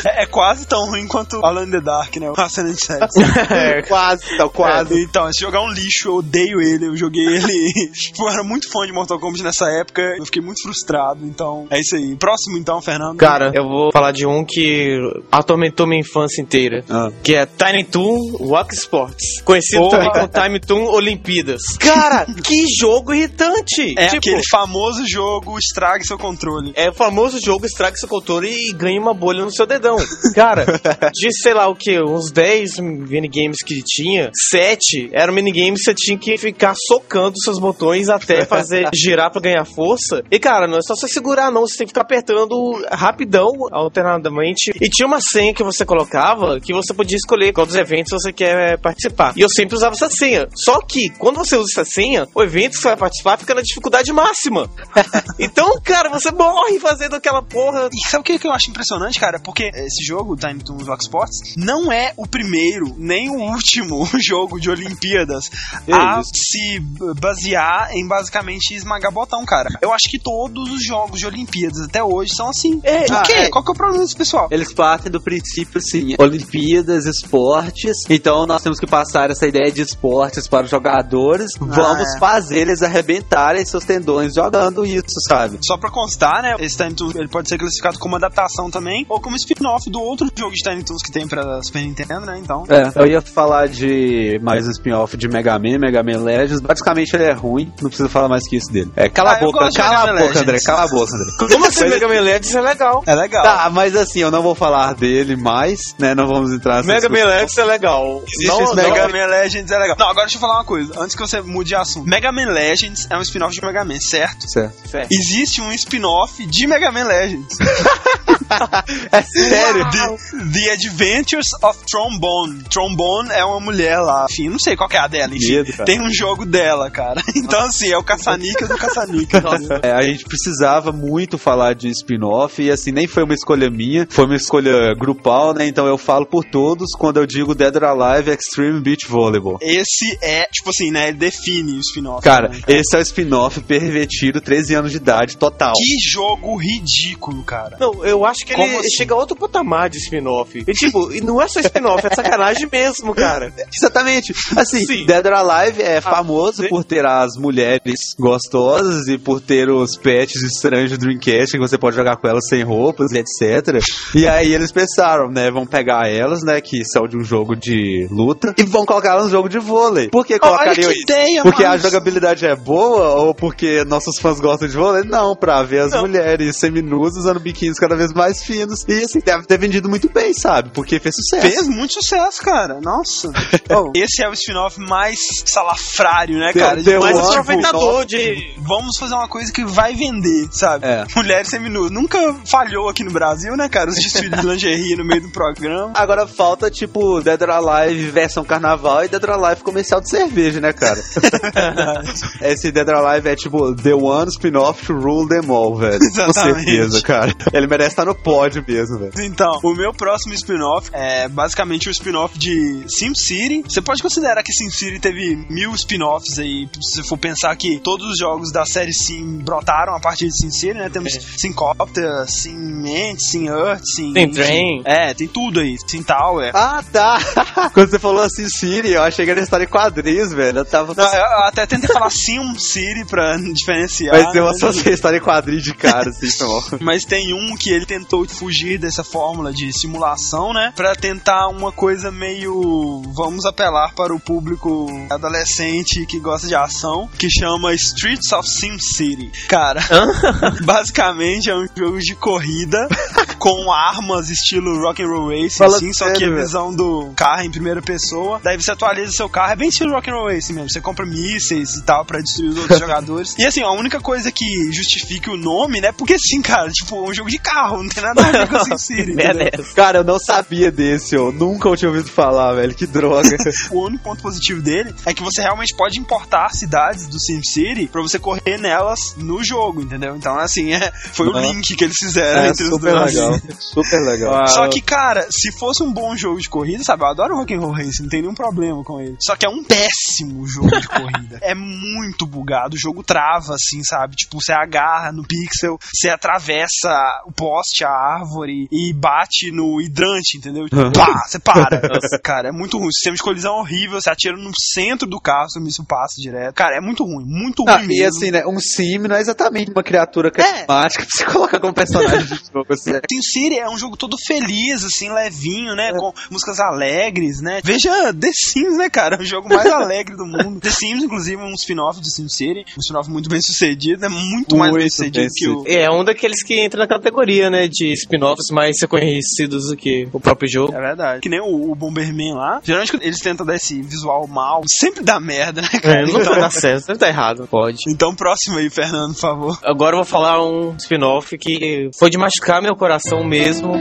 É, 0.06 0.24
é, 0.24 0.26
quase 0.26 0.66
tão 0.68 0.86
ruim 0.88 1.08
quanto 1.08 1.44
Alan 1.46 1.70
the 1.70 1.82
Dark, 1.82 2.16
né? 2.18 2.32
A 2.36 2.50
cena 2.50 2.72
de 2.72 2.84
sexo. 2.84 3.20
É, 3.52 3.82
quase, 3.84 4.24
então, 4.34 4.50
quase. 4.50 4.94
É, 4.94 5.04
então, 5.04 5.32
se 5.32 5.42
jogar 5.42 5.62
um 5.62 5.70
lixo, 5.70 6.08
eu 6.10 6.16
odeio 6.16 6.62
ele. 6.62 6.88
Eu 6.88 6.96
joguei 6.96 7.24
ele. 7.24 7.92
tipo, 7.94 8.24
eu 8.24 8.30
era 8.30 8.44
muito 8.44 8.70
fã 8.72 8.86
de 8.86 8.94
Mortal 8.94 9.20
Kombat 9.20 9.44
nessa 9.44 9.70
época. 9.70 10.02
Eu 10.18 10.26
fiquei 10.26 10.42
muito 10.42 10.62
frustrado. 10.64 11.26
Então, 11.26 11.68
é 11.70 11.80
isso 11.80 11.96
aí. 11.96 12.16
Próximo, 12.16 12.58
então, 12.58 12.82
Fernando. 12.82 13.18
Cara, 13.18 13.52
eu 13.54 13.68
vou 13.68 13.92
falar 13.92 14.12
de 14.12 14.26
um 14.26 14.44
que 14.46 14.98
atormentou 15.32 15.88
minha 15.88 16.02
infância 16.02 16.42
inteira. 16.42 16.84
Ah. 16.90 17.10
Que 17.24 17.36
é 17.36 17.46
Tiny 17.46 17.84
Toon 17.84 18.18
Walk 18.40 18.74
Sports. 18.74 19.42
Conhecido 19.44 19.84
oh, 19.84 19.90
também 19.90 20.12
como 20.12 20.28
Time 20.28 20.60
Toon 20.60 20.86
Olimpíadas. 20.86 21.62
Cara, 21.80 22.26
que 22.26 22.66
jogo 22.80 23.14
irritante! 23.14 23.96
É 23.98 24.08
tipo, 24.08 24.18
aquele 24.18 24.42
famoso 24.50 25.04
jogo 25.08 25.58
estrague 25.58 26.06
seu 26.06 26.18
controle. 26.18 26.72
É 26.76 26.90
o 26.90 26.94
famoso 26.94 27.40
jogo 27.44 27.66
estrague 27.66 27.98
seu 27.98 28.08
controle 28.08 28.50
e 28.50 28.74
ganhe 28.74 29.00
uma 29.00 29.14
bolha 29.14 29.44
no 29.44 29.52
seu 29.52 29.61
dedão. 29.66 29.98
Cara, 30.36 30.66
de 31.14 31.32
sei 31.42 31.54
lá 31.54 31.68
o 31.68 31.76
que, 31.76 32.02
uns 32.02 32.32
10 32.32 32.80
minigames 32.80 33.58
que 33.66 33.82
tinha, 33.84 34.32
7 34.50 35.10
eram 35.12 35.34
minigames 35.34 35.80
que 35.80 35.86
você 35.86 35.94
tinha 35.96 36.18
que 36.18 36.38
ficar 36.38 36.74
socando 36.88 37.40
seus 37.42 37.60
botões 37.60 38.10
até 38.10 38.46
fazer 38.46 38.90
girar 38.96 39.32
para 39.32 39.42
ganhar 39.42 39.66
força. 39.66 40.24
E 40.32 40.40
cara, 40.40 40.68
não 40.68 40.78
é 40.78 40.82
só 40.82 40.96
você 40.96 41.08
segurar, 41.08 41.52
não, 41.52 41.62
você 41.62 41.78
tem 41.78 41.88
que 41.88 41.92
ficar 41.92 42.02
apertando 42.02 42.86
rapidão, 42.92 43.50
alternadamente. 43.72 44.72
E 44.80 44.90
tinha 44.90 45.08
uma 45.08 45.20
senha 45.22 45.54
que 45.54 45.64
você 45.64 45.86
colocava 45.86 46.60
que 46.60 46.74
você 46.74 46.94
podia 46.94 47.18
escolher 47.18 47.54
qual 47.54 47.66
dos 47.66 47.76
eventos 47.76 48.12
você 48.12 48.32
quer 48.32 48.78
participar. 48.80 49.34
E 49.36 49.42
eu 49.42 49.50
sempre 49.50 49.76
usava 49.76 49.96
essa 49.96 50.10
senha. 50.10 50.48
Só 50.56 50.80
que, 50.82 51.10
quando 51.18 51.38
você 51.38 51.56
usa 51.56 51.68
essa 51.72 51.86
senha, 51.86 52.28
o 52.36 52.42
evento 52.42 52.74
que 52.74 52.80
você 52.80 52.90
vai 52.90 52.98
participar 52.98 53.38
fica 53.38 53.54
na 53.54 53.62
dificuldade 53.62 54.12
máxima. 54.12 54.70
então, 55.40 55.80
cara, 55.84 56.10
você 56.10 56.32
morre 56.32 56.80
fazendo 56.80 57.16
aquela 57.16 57.42
porra. 57.42 57.90
E 57.92 58.10
sabe 58.10 58.22
o 58.22 58.24
que, 58.24 58.48
eu 58.48 58.52
acho 58.52 58.70
impressionante, 58.70 59.20
cara? 59.20 59.40
Porque 59.52 59.70
esse 59.76 60.06
jogo, 60.06 60.38
Time 60.38 60.64
to 60.64 60.74
Rock 60.86 61.04
Sports, 61.04 61.56
não 61.58 61.92
é 61.92 62.14
o 62.16 62.26
primeiro, 62.26 62.96
nem 62.98 63.30
o 63.30 63.52
último 63.52 64.08
jogo 64.26 64.62
de 64.62 64.70
Olimpíadas 64.70 65.50
é 65.86 65.94
a 65.94 66.22
se 66.24 66.80
basear 67.20 67.90
em 67.92 68.08
basicamente 68.08 68.74
esmagar 68.74 69.12
botão, 69.12 69.44
cara. 69.46 69.70
Eu 69.82 69.92
acho 69.92 70.10
que 70.10 70.18
todos 70.18 70.72
os 70.72 70.86
jogos 70.86 71.20
de 71.20 71.28
Olimpíadas 71.28 71.82
até 71.82 72.02
hoje 72.02 72.34
são 72.34 72.48
assim. 72.48 72.80
É, 72.82 73.04
quê? 73.24 73.34
É. 73.34 73.50
Qual 73.50 73.62
que 73.62 73.72
é 73.72 73.74
o 73.74 73.76
problema 73.76 74.02
desse 74.02 74.16
pessoal? 74.16 74.48
Eles 74.50 74.72
partem 74.72 75.12
do 75.12 75.20
princípio 75.20 75.80
assim: 75.80 76.16
Olimpíadas, 76.18 77.06
esportes. 77.06 78.06
Então 78.10 78.46
nós 78.46 78.64
temos 78.64 78.80
que 78.80 78.88
passar 78.88 79.32
essa 79.32 79.46
ideia 79.46 79.70
de 79.70 79.82
esportes 79.82 80.48
para 80.48 80.64
os 80.64 80.72
jogadores. 80.72 81.52
Ah, 81.60 81.66
vamos 81.66 82.16
é. 82.16 82.20
fazer 82.20 82.60
eles 82.60 82.82
arrebentarem 82.82 83.66
seus 83.66 83.84
tendões 83.84 84.34
jogando 84.34 84.86
isso, 84.86 85.20
sabe? 85.28 85.60
Só 85.62 85.78
pra 85.78 85.92
constar, 85.92 86.42
né? 86.42 86.56
Esse 86.60 86.78
Tiny 86.78 86.96
Toons 86.96 87.16
ele 87.16 87.28
pode 87.28 87.50
ser 87.50 87.58
classificado 87.58 88.00
como 88.00 88.16
adaptação 88.16 88.72
também, 88.72 89.06
ou 89.10 89.20
como 89.20 89.36
spin-off 89.42 89.90
do 89.90 90.02
outro 90.02 90.30
jogo 90.36 90.54
de 90.54 90.62
Tiny 90.62 90.84
Toons 90.84 91.02
que 91.04 91.12
tem 91.12 91.28
pra 91.28 91.62
Super 91.62 91.82
Nintendo, 91.82 92.26
né? 92.26 92.40
Então. 92.40 92.64
É, 92.70 93.02
eu 93.02 93.08
ia 93.08 93.22
falar 93.22 93.68
de 93.68 94.40
mais 94.42 94.68
um 94.68 94.72
spin-off 94.72 95.18
de 95.18 95.28
Mega 95.28 95.58
Man, 95.58 95.80
Mega 95.80 96.04
Man 96.04 96.24
Legends. 96.24 96.62
Basicamente 96.62 97.16
ele 97.16 97.24
é 97.24 97.32
ruim, 97.32 97.72
não 97.82 97.90
precisa 97.90 98.10
falar 98.10 98.28
mais 98.28 98.48
que 98.48 98.56
isso 98.56 98.72
dele. 98.72 98.92
É, 98.96 99.10
cala 99.10 99.32
ah, 99.32 99.38
a 99.38 99.40
boca, 99.40 99.70
cala 99.76 100.12
a 100.12 100.14
boca, 100.20 100.40
André, 100.40 100.60
cala 100.60 100.84
a 100.84 100.88
boca, 100.88 101.12
André. 101.16 101.32
Como 101.38 101.66
assim 101.66 101.90
Mega 101.90 102.08
Man 102.08 102.22
Legends 102.22 102.56
é 102.56 102.62
legal? 102.62 103.04
É 103.06 103.16
legal. 103.16 103.44
Tá, 103.44 103.70
mas 103.72 103.96
assim, 103.96 104.20
eu 104.20 104.32
não 104.32 104.42
vou 104.42 104.56
falar 104.56 104.94
dele 104.94 105.36
mais, 105.36 105.96
né? 105.98 106.14
Não 106.16 106.28
vamos 106.28 106.52
entrar 106.52 106.84
nessa 106.84 106.88
Mega 106.88 107.10
Man 107.10 107.30
Legends 107.30 107.58
é 107.58 107.66
legal. 107.66 108.24
Existe 108.28 108.48
não, 108.48 108.76
Mega 108.76 109.08
Man 109.08 109.26
Legends 109.26 109.72
é 109.72 109.78
legal. 109.78 109.96
Não, 109.98 110.10
agora 110.10 110.26
deixa 110.26 110.38
eu 110.38 110.42
falar 110.42 110.56
uma 110.56 110.66
coisa, 110.66 110.94
antes 111.00 111.16
que 111.16 111.22
você 111.22 111.42
mude 111.42 111.70
de 111.70 111.76
assunto. 111.76 112.08
Mega 112.08 112.32
Man 112.32 112.48
Legends 112.48 113.08
é 113.10 113.18
um 113.18 113.22
spin-off 113.22 113.54
de 113.54 113.62
Mega 113.66 113.84
Man, 113.86 114.00
certo? 114.00 114.50
Certo. 114.50 114.90
certo. 114.90 115.12
Existe 115.12 115.62
um 115.62 115.72
spin-off 115.72 116.46
de 116.46 116.68
Mega 116.68 116.92
Man 116.92 117.04
Legends. 117.04 117.58
é 119.12 119.22
sério? 119.32 119.90
The, 119.92 120.18
The, 120.54 120.72
Adventures 120.72 121.48
of 121.62 121.80
Trombone. 121.90 122.64
Trombone 122.70 123.30
é 123.32 123.44
uma 123.44 123.60
mulher 123.60 124.00
lá. 124.00 124.26
Enfim, 124.30 124.50
não 124.50 124.60
sei 124.60 124.76
qual 124.76 124.90
é 124.92 124.98
a 124.98 125.08
dela. 125.08 125.36
Enfim, 125.36 125.58
Medo, 125.58 125.86
tem 125.86 126.02
um 126.02 126.14
jogo 126.14 126.46
dela, 126.46 126.90
cara. 126.90 127.22
Então, 127.52 127.62
assim, 127.66 127.92
é 127.92 127.98
o 127.98 128.04
caçanica 128.04 128.68
do 128.68 128.78
caçanica. 128.78 129.42
é, 129.84 129.92
a 129.92 130.02
gente 130.04 130.26
precisava 130.26 130.92
muito 130.92 131.38
falar 131.38 131.74
de 131.74 131.90
spin-off 131.90 132.62
e, 132.62 132.70
assim, 132.70 132.92
nem 132.92 133.08
foi 133.08 133.24
uma 133.24 133.34
escolha 133.34 133.70
minha, 133.70 134.08
foi 134.10 134.26
uma 134.26 134.36
escolha 134.36 134.94
grupal, 134.96 135.54
né? 135.54 135.66
Então 135.68 135.88
eu 135.88 135.98
falo 135.98 136.26
por 136.26 136.46
todos 136.46 136.92
quando 136.98 137.18
eu 137.18 137.26
digo 137.26 137.56
Dead 137.56 137.76
or 137.76 137.84
Alive 137.84 138.30
Extreme 138.32 138.80
Beach 138.80 139.08
Volleyball. 139.08 139.58
Esse 139.62 140.18
é, 140.22 140.46
tipo 140.46 140.70
assim, 140.70 140.92
né? 140.92 141.10
Ele 141.10 141.18
define 141.18 141.74
o 141.74 141.80
spin-off. 141.80 142.24
Cara, 142.24 142.50
né, 142.50 142.62
cara, 142.62 142.80
esse 142.80 142.96
é 142.96 143.00
o 143.00 143.02
spin-off 143.02 143.60
pervertido, 143.62 144.40
13 144.40 144.76
anos 144.76 144.92
de 144.92 144.98
idade, 144.98 145.38
total. 145.38 145.74
Que 145.74 146.10
jogo 146.10 146.56
ridículo, 146.56 147.44
cara. 147.44 147.78
Não, 147.80 148.06
eu 148.06 148.26
acho 148.26 148.46
que 148.46 148.54
Como 148.54 148.68
ele 148.68 148.78
assim? 148.78 148.90
chega 148.98 149.16
outro 149.22 149.36
patamar 149.36 149.90
de 149.90 149.98
spin-off. 149.98 150.64
E 150.68 150.74
tipo, 150.74 151.10
não 151.24 151.42
é 151.42 151.48
só 151.48 151.60
spin-off, 151.60 152.06
é 152.06 152.14
sacanagem 152.14 152.68
mesmo, 152.72 153.14
cara. 153.16 153.54
Exatamente. 153.74 154.34
Assim, 154.56 154.86
Sim. 154.86 155.06
Dead 155.06 155.26
or 155.26 155.34
Alive 155.34 155.82
é 155.82 155.98
ah, 155.98 156.02
famoso 156.02 156.68
por 156.68 156.84
ter 156.84 157.06
as 157.06 157.36
mulheres 157.38 158.16
gostosas 158.20 159.08
e 159.08 159.18
por 159.18 159.40
ter 159.40 159.70
os 159.70 159.96
pets 159.98 160.42
estranhos 160.44 160.92
do 160.92 160.98
Dreamcast 160.98 161.52
que 161.54 161.60
você 161.60 161.78
pode 161.78 161.96
jogar 161.96 162.18
com 162.18 162.28
elas 162.28 162.48
sem 162.48 162.64
roupas, 162.64 163.12
etc. 163.12 163.82
E 164.16 164.28
aí 164.28 164.54
eles 164.54 164.72
pensaram, 164.72 165.30
né, 165.30 165.50
vão 165.52 165.66
pegar 165.66 166.10
elas, 166.10 166.44
né, 166.44 166.60
que 166.62 166.84
são 166.86 167.08
de 167.08 167.18
um 167.18 167.24
jogo 167.24 167.56
de 167.56 168.08
luta, 168.10 168.54
e 168.58 168.64
vão 168.64 168.86
colocar 168.86 169.12
elas 169.12 169.26
no 169.26 169.32
jogo 169.32 169.50
de 169.50 169.60
vôlei. 169.60 170.10
Por 170.10 170.26
que 170.26 170.40
colocariam 170.40 170.92
isso? 170.92 171.04
Ideia, 171.04 171.44
porque 171.44 171.64
mas... 171.64 171.86
a 171.86 171.90
jogabilidade 171.90 172.46
é 172.46 172.56
boa 172.56 173.16
ou 173.16 173.34
porque 173.34 173.84
nossos 173.86 174.20
fãs 174.20 174.40
gostam 174.40 174.68
de 174.68 174.76
vôlei? 174.76 175.04
Não, 175.04 175.36
pra 175.36 175.64
ver 175.64 175.82
as 175.82 175.92
não. 175.92 176.02
mulheres 176.02 176.58
seminuas 176.58 177.16
usando 177.16 177.40
biquínis 177.40 177.80
cada 177.80 177.96
vez 177.96 178.14
mais 178.14 178.44
finos. 178.44 178.84
E 178.88 179.08
assim, 179.12 179.20
deve 179.20 179.46
ter 179.46 179.58
vendido 179.58 179.90
muito 179.90 180.10
bem, 180.12 180.34
sabe? 180.34 180.70
Porque 180.74 181.00
fez 181.00 181.16
sucesso. 181.16 181.48
Fez 181.48 181.68
muito 181.68 181.94
sucesso, 181.94 182.42
cara. 182.42 182.80
Nossa. 182.80 183.32
oh. 183.74 183.92
Esse 183.96 184.24
é 184.24 184.30
o 184.30 184.34
spin-off 184.34 184.80
mais 184.80 185.20
salafrário, 185.46 186.38
né, 186.38 186.54
cara? 186.54 186.82
Deu 186.82 187.02
mais 187.02 187.18
aproveitador 187.18 188.06
de. 188.06 188.54
Vamos 188.58 188.98
fazer 188.98 189.16
uma 189.16 189.28
coisa 189.28 189.52
que 189.52 189.66
vai 189.66 189.96
vender, 189.96 190.48
sabe? 190.52 190.86
É. 190.86 191.06
Mulheres 191.16 191.50
seminuas. 191.50 191.92
Nunca 191.92 192.20
falhou 192.46 192.88
aqui 192.88 193.04
no 193.04 193.12
Brasil, 193.12 193.56
né, 193.58 193.68
cara? 193.68 193.90
Os 193.90 193.96
desfiles 193.96 194.40
de 194.40 194.48
lingerie 194.48 194.96
no 194.96 195.06
meio 195.06 195.22
do 195.22 195.30
programa. 195.30 195.94
Agora 195.96 196.28
falta, 196.28 196.70
tipo, 196.70 197.22
Dead 197.22 197.42
or 197.42 197.50
Alive 197.50 198.12
versão 198.12 198.44
carnaval 198.44 199.06
e 199.06 199.08
Dead 199.08 199.24
or 199.24 199.32
Alive 199.32 199.62
comercial 199.62 200.00
de 200.00 200.10
cerveja, 200.10 200.60
né, 200.60 200.74
cara? 200.74 201.02
Esse 202.42 202.72
Dead 202.72 202.88
or 202.88 202.96
Alive 202.96 203.30
é 203.30 203.36
tipo 203.36 203.76
The 203.76 203.94
One 203.94 204.30
spin-off 204.30 204.86
to 204.86 204.94
rule 204.94 205.28
them 205.28 205.52
all, 205.52 205.76
velho. 205.76 206.02
Exatamente. 206.02 206.34
Com 206.34 206.64
certeza, 206.64 207.02
cara. 207.02 207.34
Ele 207.54 207.68
merece 207.68 207.92
estar 207.92 208.06
no 208.06 208.12
no 208.12 208.16
pódio 208.16 208.64
mesmo, 208.68 208.91
velho. 208.98 209.12
Então, 209.20 209.60
o 209.64 209.74
meu 209.74 209.94
próximo 209.94 210.34
spin-off 210.34 210.90
é 210.94 211.28
basicamente 211.28 211.90
o 211.90 211.92
spin-off 211.92 212.38
de 212.38 212.84
SimCity. 212.88 213.64
Você 213.68 213.82
pode 213.82 214.02
considerar 214.02 214.44
que 214.44 214.52
SimCity 214.52 215.00
teve 215.00 215.36
mil 215.50 215.74
spin-offs 215.74 216.40
aí, 216.40 216.68
se 216.82 217.02
você 217.02 217.04
for 217.04 217.18
pensar 217.18 217.56
que 217.56 217.80
todos 217.80 218.08
os 218.08 218.18
jogos 218.18 218.52
da 218.52 218.66
série 218.66 218.94
Sim 218.94 219.40
brotaram 219.40 219.96
a 219.96 220.00
partir 220.00 220.28
de 220.28 220.38
SimCity, 220.38 220.74
né? 220.74 220.90
Temos 220.90 221.16
É. 221.16 221.20
Simcopter, 221.20 222.28
SimEnt, 222.28 223.20
SimEarth, 223.20 223.84
Sim... 223.96 224.14
Tem 224.14 224.32
Train. 224.32 224.82
É, 224.86 225.14
tem 225.14 225.28
tudo 225.28 225.60
aí. 225.60 225.76
Sim 225.88 226.04
Tower. 226.04 226.52
Ah, 226.56 226.84
tá. 226.92 227.20
Quando 227.74 227.90
você 227.90 228.00
falou 228.00 228.28
Siri, 228.30 228.92
eu 228.92 229.04
achei 229.04 229.26
que 229.26 229.32
era 229.32 229.42
história 229.42 229.66
em 229.66 229.68
quadrinhos, 229.68 230.32
velho. 230.32 230.60
Eu 230.60 230.66
tava. 230.66 230.94
Não, 230.96 231.14
eu 231.14 231.44
até 231.44 231.66
tentei 231.66 231.90
falar 231.90 232.10
SimCity 232.10 233.06
pra 233.06 233.38
diferenciar. 233.54 234.16
Mas 234.16 234.36
eu 234.36 234.46
né? 234.46 234.52
associei 234.52 234.94
história 234.94 235.18
em 235.18 235.22
quadrinho 235.22 235.62
de 235.62 235.74
cara, 235.74 236.10
assim, 236.10 236.30
não. 236.44 236.80
Mas 236.82 237.06
tem 237.06 237.34
um 237.34 237.56
que 237.56 237.72
ele 237.72 237.86
tentou 237.86 238.28
fugir 238.28 238.78
dessa 238.82 239.04
fórmula 239.04 239.54
de 239.54 239.72
simulação, 239.72 240.54
né? 240.54 240.74
Pra 240.76 240.96
tentar 240.96 241.48
uma 241.48 241.72
coisa 241.72 242.12
meio. 242.12 243.02
Vamos 243.14 243.46
apelar 243.46 243.94
para 243.94 244.14
o 244.14 244.20
público 244.20 244.88
adolescente 245.10 246.06
que 246.06 246.20
gosta 246.20 246.48
de 246.48 246.56
ação, 246.56 247.10
que 247.18 247.30
chama 247.30 247.74
Streets 247.74 248.32
of 248.34 248.50
Sim 248.50 248.78
City. 248.80 249.32
Cara, 249.48 249.82
basicamente 250.64 251.50
é 251.50 251.56
um 251.56 251.66
jogo 251.76 252.00
de 252.00 252.16
corrida 252.16 252.78
com 253.38 253.72
armas 253.72 254.30
estilo 254.30 254.82
rock 254.82 255.04
and 255.04 255.08
roll 255.08 255.30
racing, 255.30 255.58
Fala 255.58 255.78
assim, 255.78 255.94
só 255.94 256.12
que 256.12 256.20
sério, 256.20 256.38
a 256.38 256.42
visão 256.42 256.74
do 256.74 257.12
carro 257.16 257.44
em 257.44 257.52
primeira 257.52 257.82
pessoa. 257.82 258.40
Daí 258.44 258.60
você 258.60 258.72
atualiza 258.72 259.12
seu 259.12 259.30
carro, 259.30 259.54
é 259.54 259.56
bem 259.56 259.70
estilo 259.70 259.94
rock 259.94 260.10
and 260.10 260.14
roll 260.14 260.28
racing 260.28 260.54
mesmo. 260.54 260.70
Você 260.70 260.82
compra 260.82 261.06
mísseis 261.06 261.76
e 261.76 261.84
tal 261.84 262.06
pra 262.06 262.20
destruir 262.20 262.50
os 262.50 262.58
outros 262.58 262.80
jogadores. 262.80 263.36
E 263.38 263.46
assim, 263.46 263.62
a 263.62 263.72
única 263.72 264.00
coisa 264.00 264.32
que 264.32 264.46
justifique 264.72 265.30
o 265.30 265.38
nome, 265.38 265.82
né? 265.82 265.92
Porque 265.92 266.14
assim, 266.14 266.42
cara, 266.42 266.70
tipo, 266.70 266.96
é 266.96 267.10
um 267.10 267.14
jogo 267.14 267.30
de 267.30 267.38
carro, 267.38 267.84
não 267.84 267.90
tem 267.90 268.04
nada 268.04 268.22
a 268.22 268.32
ver 268.32 268.48
com 268.48 268.60
Sim 268.60 268.71
City. 268.78 269.16
É 269.20 269.60
essa. 269.60 269.74
Cara, 269.74 270.00
eu 270.00 270.04
não 270.04 270.20
sabia 270.20 270.72
desse, 270.72 271.16
eu 271.16 271.32
nunca 271.32 271.68
eu 271.70 271.76
tinha 271.78 271.90
ouvido 271.90 272.10
falar, 272.10 272.54
velho. 272.54 272.74
Que 272.76 272.86
droga. 272.88 273.30
O 273.72 273.86
único 273.86 274.04
ponto 274.04 274.22
positivo 274.22 274.62
dele 274.62 274.94
é 275.06 275.14
que 275.14 275.22
você 275.24 275.42
realmente 275.42 275.76
pode 275.76 276.00
importar 276.00 276.50
cidades 276.50 277.08
do 277.08 277.20
SimCity 277.20 277.88
pra 277.88 278.02
você 278.02 278.18
correr 278.20 278.58
nelas 278.58 279.16
no 279.18 279.44
jogo, 279.44 279.82
entendeu? 279.82 280.16
Então, 280.16 280.38
assim, 280.38 280.74
é, 280.74 280.92
foi 281.14 281.28
o 281.28 281.36
Ah. 281.38 281.42
link 281.42 281.76
que 281.76 281.84
eles 281.84 281.98
fizeram 281.98 282.42
É 282.44 282.50
entre 282.50 282.64
os 282.64 282.70
super 282.70 282.94
dois. 282.94 283.14
legal. 283.14 283.40
Super 283.60 284.00
legal. 284.02 284.48
Só 284.50 284.68
que, 284.68 284.82
cara, 284.82 285.28
se 285.32 285.52
fosse 285.52 285.84
um 285.84 285.92
bom 285.92 286.16
jogo 286.16 286.40
de 286.40 286.50
corrida, 286.50 286.84
sabe? 286.84 287.04
Eu 287.04 287.08
adoro 287.08 287.36
Rock'n'Roll 287.36 287.72
Racing, 287.72 288.04
não 288.04 288.10
tem 288.10 288.22
nenhum 288.22 288.34
problema 288.36 288.84
com 288.84 289.00
ele. 289.00 289.16
Só 289.22 289.36
que 289.36 289.46
é 289.46 289.50
um 289.50 289.64
péssimo 289.64 290.46
jogo 290.48 290.70
de 290.80 290.88
corrida. 290.88 291.40
É 291.42 291.54
muito 291.56 292.26
bugado, 292.26 292.76
o 292.76 292.80
jogo 292.80 293.04
trava, 293.04 293.54
assim, 293.56 293.84
sabe? 293.84 294.16
Tipo, 294.16 294.42
você 294.42 294.52
agarra 294.54 295.12
no 295.12 295.24
pixel, 295.24 295.78
você 295.94 296.10
atravessa 296.10 297.22
o 297.26 297.32
poste, 297.32 297.84
a 297.84 297.90
árvore 297.90 298.61
e 298.72 298.94
bate 298.94 299.52
no 299.52 299.82
hidrante, 299.82 300.38
entendeu? 300.38 300.66
Tipo, 300.66 300.92
pá, 300.92 301.24
você 301.28 301.40
para. 301.40 301.82
cara, 302.24 302.50
é 302.50 302.52
muito 302.52 302.78
ruim. 302.78 302.88
O 302.88 302.94
sistema 302.94 303.16
de 303.16 303.22
colisão 303.24 303.58
é 303.58 303.60
horrível, 303.62 304.02
você 304.02 304.10
atira 304.10 304.36
no 304.38 304.52
centro 304.74 305.08
do 305.08 305.20
carro, 305.20 305.48
o 305.58 305.62
míssil 305.62 305.86
passa 305.88 306.22
direto. 306.22 306.54
Cara, 306.56 306.78
é 306.78 306.82
muito 306.82 307.04
ruim, 307.04 307.26
muito 307.26 307.64
Ah, 307.68 307.78
ruim 307.78 307.86
e 307.86 307.88
mesmo. 307.88 308.08
assim, 308.08 308.32
né? 308.32 308.44
Um 308.46 308.60
sim 308.60 308.98
não 309.00 309.16
é 309.16 309.22
exatamente 309.22 309.72
uma 309.72 309.84
criatura 309.84 310.30
carismática 310.32 311.06
pra 311.06 311.10
você 311.12 311.26
colocar 311.32 311.60
como 311.60 311.74
personagem 311.74 312.26
de 312.28 312.42
jogo, 312.54 312.74
assim. 312.74 312.92
Sin 313.12 313.22
City 313.22 313.60
é 313.60 313.70
um 313.70 313.78
jogo 313.78 313.98
todo 313.98 314.16
feliz, 314.26 314.84
assim, 314.84 315.12
levinho, 315.12 315.76
né? 315.76 315.92
Com 315.94 316.14
músicas 316.30 316.60
alegres, 316.60 317.42
né? 317.42 317.62
Veja 317.64 318.14
The 318.14 318.32
Sims, 318.34 318.78
né, 318.78 318.90
cara? 318.90 319.20
O 319.22 319.26
jogo 319.26 319.50
mais 319.50 319.66
alegre 319.72 320.16
do 320.16 320.26
mundo. 320.26 320.60
The 320.60 320.70
Sims, 320.70 321.04
inclusive, 321.04 321.42
é 321.42 321.46
um 321.46 321.54
spin-off 321.54 322.00
de 322.00 322.14
Sim 322.14 322.28
City. 322.28 322.66
Um 322.76 322.80
spin-off 322.80 323.10
muito 323.10 323.30
bem 323.30 323.42
sucedido, 323.42 324.02
né? 324.02 324.10
Muito 324.10 324.56
mais 324.58 324.72
bem 324.72 324.82
Muito 324.82 324.92
sucedido 324.92 325.20
bem 325.20 325.30
que 325.34 325.48
o. 325.50 325.64
É 325.68 325.90
um 325.92 326.04
daqueles 326.04 326.44
que 326.44 326.60
entra 326.60 326.80
na 326.80 326.88
categoria, 326.88 327.50
né, 327.50 327.68
de 327.68 327.92
spin-offs 327.94 328.50
mais 328.52 328.76
conhecidos 328.88 329.68
do 329.70 329.76
que 329.78 330.08
o 330.14 330.20
próprio 330.20 330.50
jogo. 330.52 330.74
É 330.76 330.80
verdade. 330.80 331.22
Que 331.22 331.30
nem 331.30 331.40
o, 331.42 331.72
o 331.72 331.76
Bomberman 331.76 332.34
lá. 332.34 332.60
Geralmente 332.64 332.98
eles 333.02 333.20
tentam 333.20 333.46
dar 333.46 333.56
esse 333.56 333.82
visual 333.82 334.28
mal. 334.28 334.62
Sempre 334.68 335.04
dá 335.04 335.20
merda, 335.20 335.62
né, 335.62 335.68
cara? 335.82 336.02
É, 336.02 336.06
não 336.06 336.20
dar 336.24 336.52
certo, 336.52 336.82
deve 336.88 336.94
estar 336.94 337.08
errado. 337.08 337.48
Pode. 337.50 337.78
Então, 337.88 338.14
próximo 338.16 338.58
aí, 338.58 338.70
Fernando, 338.70 339.14
por 339.14 339.20
favor. 339.22 339.60
Agora 339.64 339.94
eu 339.96 340.00
vou 340.00 340.06
falar 340.06 340.44
um 340.46 340.76
spin-off 340.78 341.38
que 341.38 341.90
foi 341.98 342.10
de 342.10 342.18
machucar 342.18 342.62
meu 342.62 342.76
coração 342.76 343.24
mesmo. 343.24 343.74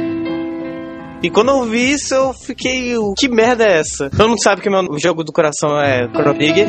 E 1.23 1.29
quando 1.29 1.51
eu 1.51 1.63
vi 1.65 1.93
isso, 1.93 2.15
eu 2.15 2.33
fiquei. 2.33 2.97
"O- 2.97 3.13
Que 3.15 3.29
merda 3.29 3.65
é 3.65 3.81
essa? 3.81 4.09
Todo 4.09 4.29
mundo 4.31 4.43
sabe 4.43 4.63
que 4.63 4.71
meu 4.71 4.87
jogo 5.03 5.23
do 5.23 5.33
coração 5.33 5.79
é 5.79 6.09
Chrono 6.09 6.35
Trigger. 6.35 6.69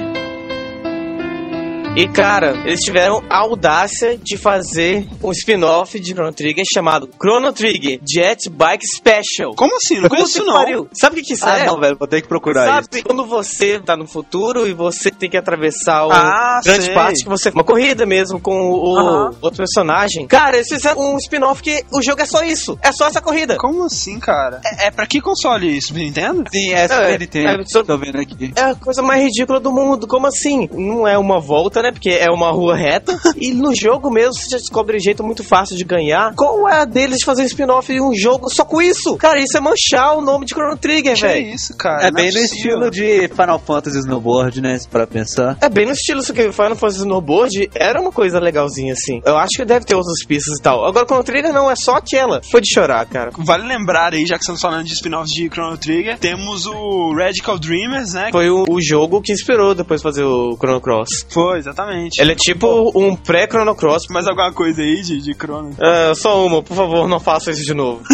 E 1.93 2.07
cara, 2.07 2.55
eles 2.65 2.79
tiveram 2.79 3.21
a 3.29 3.39
audácia 3.39 4.17
de 4.17 4.37
fazer 4.37 5.05
um 5.21 5.29
spin-off 5.31 5.99
de 5.99 6.13
Chrono 6.13 6.31
Trigger 6.31 6.63
chamado 6.73 7.09
Chrono 7.21 7.51
Trigger 7.51 7.99
Jet 8.09 8.49
Bike 8.49 8.85
Special. 8.95 9.53
Como 9.55 9.75
assim? 9.75 9.99
Não 9.99 10.07
conheço 10.07 10.43
não. 10.45 10.53
pariu. 10.53 10.87
Sabe 10.93 11.15
o 11.15 11.19
que, 11.19 11.25
que 11.27 11.33
isso 11.33 11.45
Ah, 11.45 11.57
é? 11.59 11.65
não, 11.65 11.77
velho, 11.77 11.97
vou 11.99 12.07
ter 12.07 12.21
que 12.21 12.29
procurar 12.29 12.63
isso. 12.79 12.87
Sabe 12.89 13.03
quando 13.03 13.25
você 13.25 13.77
tá 13.77 13.97
no 13.97 14.07
futuro 14.07 14.65
e 14.65 14.73
você 14.73 15.11
tem 15.11 15.29
que 15.29 15.35
atravessar 15.35 16.05
o 16.07 16.11
Ah, 16.13 16.61
grande 16.63 16.85
sei. 16.85 16.93
parte 16.93 17.23
que 17.23 17.29
você. 17.29 17.49
Uma 17.49 17.63
corrida 17.63 18.05
mesmo 18.05 18.39
com 18.39 18.71
o 18.71 18.97
Aham. 18.97 19.35
outro 19.41 19.57
personagem. 19.57 20.25
Cara, 20.27 20.55
eles 20.55 20.69
fizeram 20.69 21.01
um 21.13 21.17
spin-off 21.17 21.61
que 21.61 21.83
o 21.93 22.01
jogo 22.01 22.21
é 22.21 22.25
só 22.25 22.41
isso. 22.41 22.79
É 22.81 22.93
só 22.93 23.07
essa 23.07 23.19
corrida. 23.21 23.57
Como 23.57 23.83
assim, 23.83 24.17
cara? 24.17 24.61
É, 24.65 24.87
é 24.87 24.91
pra 24.91 25.05
que 25.05 25.19
console 25.19 25.75
isso? 25.77 25.89
Super 25.89 25.99
Nintendo? 25.99 26.43
Sim, 26.49 26.71
é 26.71 26.85
É, 26.85 26.87
Super 26.87 27.19
Nintendo. 27.19 27.61
é, 27.61 27.65
só- 27.65 27.83
Tô 27.83 27.97
vendo 27.97 28.17
aqui. 28.17 28.53
É 28.55 28.61
a 28.61 28.75
coisa 28.75 29.01
mais 29.01 29.21
ridícula 29.21 29.59
do 29.59 29.73
mundo. 29.73 30.07
Como 30.07 30.25
assim? 30.25 30.69
Não 30.71 31.05
é 31.05 31.17
uma 31.17 31.37
volta, 31.39 31.80
né? 31.81 31.91
Porque 31.91 32.09
é 32.09 32.29
uma 32.29 32.51
rua 32.51 32.75
reta. 32.75 33.17
e 33.35 33.53
no 33.53 33.73
jogo 33.75 34.09
mesmo 34.09 34.33
você 34.33 34.49
já 34.51 34.57
descobre 34.57 34.97
um 34.97 34.99
jeito 34.99 35.23
muito 35.23 35.43
fácil 35.43 35.75
de 35.75 35.83
ganhar. 35.83 36.33
Qual 36.35 36.67
é 36.67 36.81
a 36.81 36.85
deles 36.85 37.17
de 37.19 37.25
fazer 37.25 37.43
um 37.43 37.45
spin-off 37.45 37.91
de 37.91 38.01
um 38.01 38.13
jogo 38.15 38.49
só 38.49 38.63
com 38.65 38.81
isso? 38.81 39.15
Cara, 39.17 39.39
isso 39.39 39.57
é 39.57 39.59
manchar 39.59 40.17
o 40.17 40.21
nome 40.21 40.45
de 40.45 40.53
Chrono 40.53 40.77
Trigger, 40.77 41.15
Que 41.15 41.21
velho. 41.21 41.47
isso, 41.55 41.75
cara? 41.77 42.03
É 42.07 42.11
Não 42.11 42.13
bem 42.13 42.31
no 42.31 42.39
estilo 42.39 42.89
de 42.91 43.27
Final 43.29 43.59
Fantasy 43.59 43.99
Snowboard, 43.99 44.61
né? 44.61 44.77
Pra 44.89 45.05
pensar. 45.07 45.57
É 45.61 45.69
bem 45.69 45.85
no 45.85 45.91
estilo 45.93 46.21
que 46.23 46.51
Final 46.51 46.75
Fantasy 46.75 46.99
Snowboard 46.99 47.69
era 47.75 47.99
uma 47.99 48.11
coisa 48.11 48.39
legalzinha 48.39 48.93
assim. 48.93 49.21
Eu 49.25 49.37
acho 49.37 49.51
que 49.57 49.65
deve 49.65 49.85
ter 49.85 49.95
outras 49.95 50.23
pistas 50.25 50.57
e 50.59 50.61
tal. 50.61 50.85
Agora 50.85 51.05
Chrono 51.05 51.23
Trigger 51.23 51.53
não, 51.53 51.69
é 51.69 51.75
só 51.75 51.95
aquela. 51.95 52.41
Foi 52.51 52.61
de 52.61 52.73
chorar, 52.73 53.05
cara. 53.05 53.31
Vale 53.37 53.67
lembrar 53.67 54.13
aí, 54.13 54.25
já 54.25 54.35
que 54.35 54.41
estamos 54.41 54.61
falando 54.61 54.85
de 54.85 54.93
spin-offs 54.93 55.31
de 55.31 55.49
Chrono 55.49 55.77
Trigger, 55.77 56.17
temos 56.17 56.65
o 56.65 57.13
Radical 57.15 57.57
Dreamers, 57.57 58.13
né? 58.13 58.29
Foi 58.31 58.49
o, 58.49 58.65
o 58.69 58.81
jogo 58.81 59.21
que 59.21 59.31
inspirou 59.31 59.73
depois 59.75 60.01
fazer 60.01 60.23
o 60.23 60.55
Chrono 60.57 60.81
Cross. 60.81 61.25
Foi, 61.29 61.57
exatamente. 61.59 61.70
Ele 62.19 62.31
é 62.31 62.35
tipo 62.35 62.91
um 62.95 63.15
pré-Chrono 63.15 63.75
Cross. 63.75 64.03
Mais 64.09 64.27
alguma 64.27 64.51
coisa 64.51 64.81
aí 64.81 65.01
de, 65.01 65.21
de 65.21 65.33
Chrono? 65.33 65.75
Ah, 65.79 66.13
só 66.15 66.45
uma, 66.45 66.61
por 66.61 66.75
favor, 66.75 67.07
não 67.07 67.19
faça 67.19 67.51
isso 67.51 67.63
de 67.63 67.73
novo. 67.73 68.01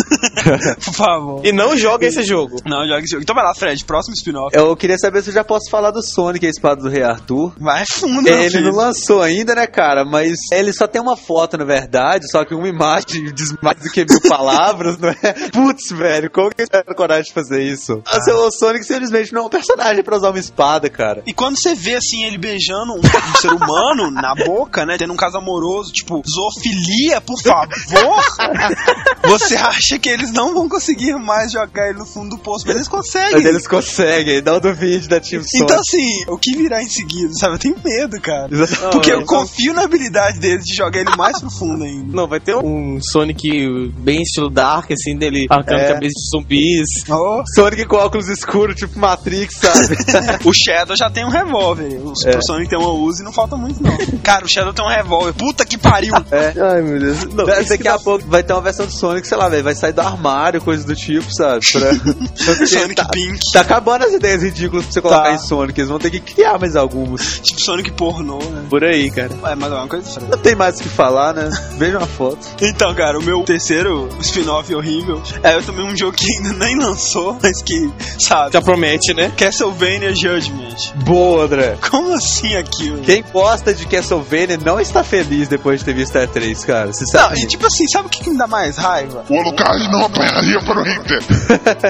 Por 0.86 0.94
favor. 0.94 1.46
E 1.46 1.52
não 1.52 1.76
jogue 1.76 2.06
esse 2.06 2.24
jogo. 2.24 2.58
Não, 2.66 2.88
joga 2.88 3.00
esse 3.00 3.12
jogo. 3.12 3.24
Então 3.24 3.36
vai 3.36 3.44
lá, 3.44 3.54
Fred, 3.54 3.84
próximo 3.84 4.14
spin-off. 4.16 4.56
Eu 4.56 4.76
queria 4.78 4.98
saber 4.98 5.22
se 5.22 5.30
eu 5.30 5.34
já 5.34 5.44
posso 5.44 5.70
falar 5.70 5.92
do 5.92 6.02
Sonic, 6.02 6.46
a 6.46 6.50
espada 6.50 6.82
do 6.82 6.90
Rei 6.90 7.04
Arthur. 7.04 7.54
Vai 7.60 7.84
fundo, 7.92 8.22
meu 8.22 8.34
Ele 8.34 8.50
filho. 8.50 8.72
não 8.72 8.78
lançou 8.78 9.22
ainda, 9.22 9.56
né, 9.56 9.68
cara? 9.68 10.06
Mas 10.06 10.38
ele 10.54 10.72
só 10.72 10.88
tem 10.88 11.02
uma 11.02 11.18
foto, 11.18 11.58
na 11.58 11.66
verdade, 11.66 12.32
só 12.32 12.46
que 12.46 12.56
uma 12.56 12.68
imagem 12.68 13.26
diz 13.34 13.54
mais 13.62 13.78
do 13.80 13.90
que 13.90 14.06
mil 14.06 14.22
palavras, 14.30 14.98
não 14.98 15.10
é? 15.10 15.34
Putz, 15.52 15.92
velho, 15.92 16.30
como 16.32 16.50
que 16.50 16.62
eles 16.62 16.70
tiveram 16.70 16.96
coragem 16.96 17.24
de 17.26 17.34
fazer 17.34 17.64
isso? 17.64 18.02
Ah. 18.06 18.18
O 18.38 18.52
Sonic 18.52 18.86
simplesmente 18.86 19.34
não 19.34 19.44
é 19.44 19.46
um 19.46 19.50
personagem 19.50 20.04
pra 20.04 20.16
usar 20.16 20.30
uma 20.30 20.40
espada, 20.40 20.90
cara. 20.90 21.24
E 21.26 21.34
quando 21.34 21.58
você 21.58 21.76
vê, 21.76 21.96
assim, 21.96 22.24
ele 22.26 22.38
beijando 22.38 22.94
um, 22.94 23.00
um 23.00 23.47
ser 23.50 23.56
humano 23.56 24.12
na 24.12 24.34
boca, 24.36 24.86
né? 24.86 24.98
Tendo 24.98 25.14
um 25.14 25.18
caso 25.18 25.38
amoroso, 25.38 25.92
tipo, 25.92 26.22
zoofilia, 26.28 27.22
por 27.22 27.40
favor, 27.42 28.24
você 29.24 29.56
acha 29.56 30.00
que 30.00 30.10
eles 30.10 30.32
não 30.32 30.54
vão 30.54 30.68
conseguir 30.70 31.14
mais 31.18 31.52
jogar 31.52 31.90
ele 31.90 32.00
no 32.00 32.06
fundo 32.06 32.36
do 32.36 32.38
poço, 32.42 32.66
mas 32.68 32.76
eles 32.76 32.88
conseguem. 32.88 33.34
Mas 33.34 33.46
eles 33.46 33.68
conseguem, 33.68 34.42
não 34.42 34.60
duvide 34.60 35.08
da 35.08 35.20
Team 35.20 35.44
Sonic. 35.44 35.64
Então, 35.64 35.80
assim, 35.80 36.26
o 36.28 36.38
que 36.38 36.56
virá 36.56 36.82
em 36.82 36.90
seguida, 36.90 37.34
sabe? 37.34 37.56
Eu 37.56 37.60
tenho 37.60 37.76
medo, 37.84 38.22
cara. 38.22 38.48
Exatamente. 38.52 38.92
Porque 38.92 39.12
eu 39.12 39.20
Não, 39.20 39.26
confio 39.26 39.74
na 39.74 39.84
habilidade 39.84 40.40
deles 40.40 40.64
de 40.64 40.76
jogar 40.76 41.00
ele 41.02 41.16
mais 41.18 41.40
profundo 41.40 41.84
ainda. 41.84 42.16
Não, 42.16 42.28
vai 42.28 42.40
ter 42.40 42.56
um 42.56 43.00
Sonic 43.02 43.92
bem 43.98 44.22
estilo 44.22 44.50
Dark, 44.50 44.92
assim, 44.92 45.16
dele 45.18 45.46
arrancando 45.50 45.82
É. 45.82 45.88
cabeça 45.94 46.14
de 46.14 46.30
zumbis. 46.32 46.88
Oh, 47.10 47.44
Sonic 47.56 47.86
com 47.86 47.96
óculos 47.98 48.28
escuros, 48.30 48.76
tipo 48.76 48.98
Matrix, 49.00 49.56
sabe? 49.56 49.96
o 50.46 50.52
Shadow 50.54 50.96
já 50.96 51.10
tem 51.10 51.26
um 51.26 51.30
revólver. 51.30 51.88
O 52.02 52.12
É. 52.12 52.16
Super 52.16 52.44
Sonic 52.44 52.70
tem 52.70 52.80
uma 52.80 52.92
Uzi 52.92 53.22
e 53.22 53.26
não 53.26 53.34
falta 53.38 53.56
muito, 53.56 53.82
não. 53.82 53.96
Cara, 54.24 54.44
o 54.44 54.50
Shadow 54.50 54.74
tem 54.74 54.84
um 54.84 54.90
revólver. 54.90 55.34
Puta 55.34 55.64
que 55.66 55.78
pariu. 55.78 56.14
é. 56.32 56.54
Ai, 56.60 56.82
meu 56.82 57.00
Deus. 57.00 57.24
Não, 57.26 57.46
Daqui 57.46 57.88
a 57.88 58.00
pouco 58.00 58.26
vai 58.28 58.42
ter 58.44 58.54
uma 58.54 58.62
versão 58.62 58.86
do 58.88 58.92
Sonic, 58.92 59.28
sei 59.28 59.38
lá, 59.38 59.48
velho, 59.48 59.64
vai 59.64 59.76
sair 59.76 59.94
do 59.94 60.02
armário, 60.02 60.60
coisas 60.62 60.86
do 60.86 60.96
tipo, 60.96 61.28
sabe? 61.34 61.60
Pra... 61.72 61.94
Sonic 62.68 62.96
tá, 62.96 63.06
Pink. 63.06 63.40
tá 63.54 63.62
acabando 63.62 64.06
as 64.06 64.14
ideias 64.14 64.42
ridículas 64.42 64.86
pra 64.86 64.94
você 64.94 65.02
colocar 65.02 65.24
Tá. 65.24 65.34
em 65.34 65.38
Sonic. 65.40 65.80
Eles 65.80 65.90
vão 65.90 66.00
ter 66.00 66.10
que 66.10 66.20
criar 66.20 66.58
mais 66.60 66.76
algumas. 66.76 67.40
Tipo 67.40 67.62
Sonic 67.62 67.92
pornô, 67.92 68.40
né? 68.40 68.64
Por 68.70 68.84
aí, 68.84 69.12
cara. 69.12 69.30
É, 69.46 69.56
mas 69.56 69.72
é 69.72 69.76
uma 69.76 69.88
coisa 69.88 70.06
diferente. 70.08 70.32
Não 70.32 70.40
tem 70.40 70.56
mais 70.56 70.80
o 70.80 70.84
que 70.84 70.90
falar, 70.90 71.34
né? 71.34 71.50
Veja 71.78 71.98
uma 72.00 72.08
foto. 72.08 72.40
Então, 72.62 72.94
cara, 72.96 73.20
o 73.20 73.24
meu 73.24 73.44
terceiro 73.44 74.10
spin-off 74.22 74.74
horrível 74.74 75.22
é 75.44 75.56
eu 75.56 75.64
também 75.64 75.86
um 75.86 75.96
jogo 75.96 76.14
que 76.14 76.26
ainda 76.38 76.54
nem 76.66 76.78
lançou, 76.78 77.38
mas 77.42 77.62
que, 77.62 77.90
sabe? 78.20 78.54
Já 78.54 78.62
promete, 78.62 79.14
né? 79.14 79.32
Castlevania 79.38 80.14
Judgment. 80.16 80.76
Boa, 81.06 81.46
André. 81.46 81.78
Como 81.90 82.14
assim 82.14 82.56
aquilo? 82.56 83.00
Quem 83.02 83.24
gosta 83.32 83.74
de 83.74 83.86
Castlevania 83.86 84.58
não 84.58 84.80
está 84.80 85.04
feliz 85.04 85.48
depois 85.48 85.80
de 85.80 85.86
ter 85.86 85.94
visto 85.94 86.18
a 86.18 86.28
3, 86.28 86.66
cara. 86.66 86.86
Não, 86.88 86.94
Sinceramente. 86.94 87.44
e 87.44 87.48
tipo 87.48 87.66
assim, 87.66 87.88
sabe 87.88 88.08
o 88.08 88.10
que, 88.10 88.24
que 88.24 88.30
me 88.30 88.38
dá 88.38 88.48
mais 88.48 88.78
raiva? 88.78 89.24
O 89.30 89.40
Alucard 89.40 89.88
não 89.90 90.06
apanharia 90.06 90.60
para 90.62 90.82
o 90.82 90.88
Inter. 90.88 91.24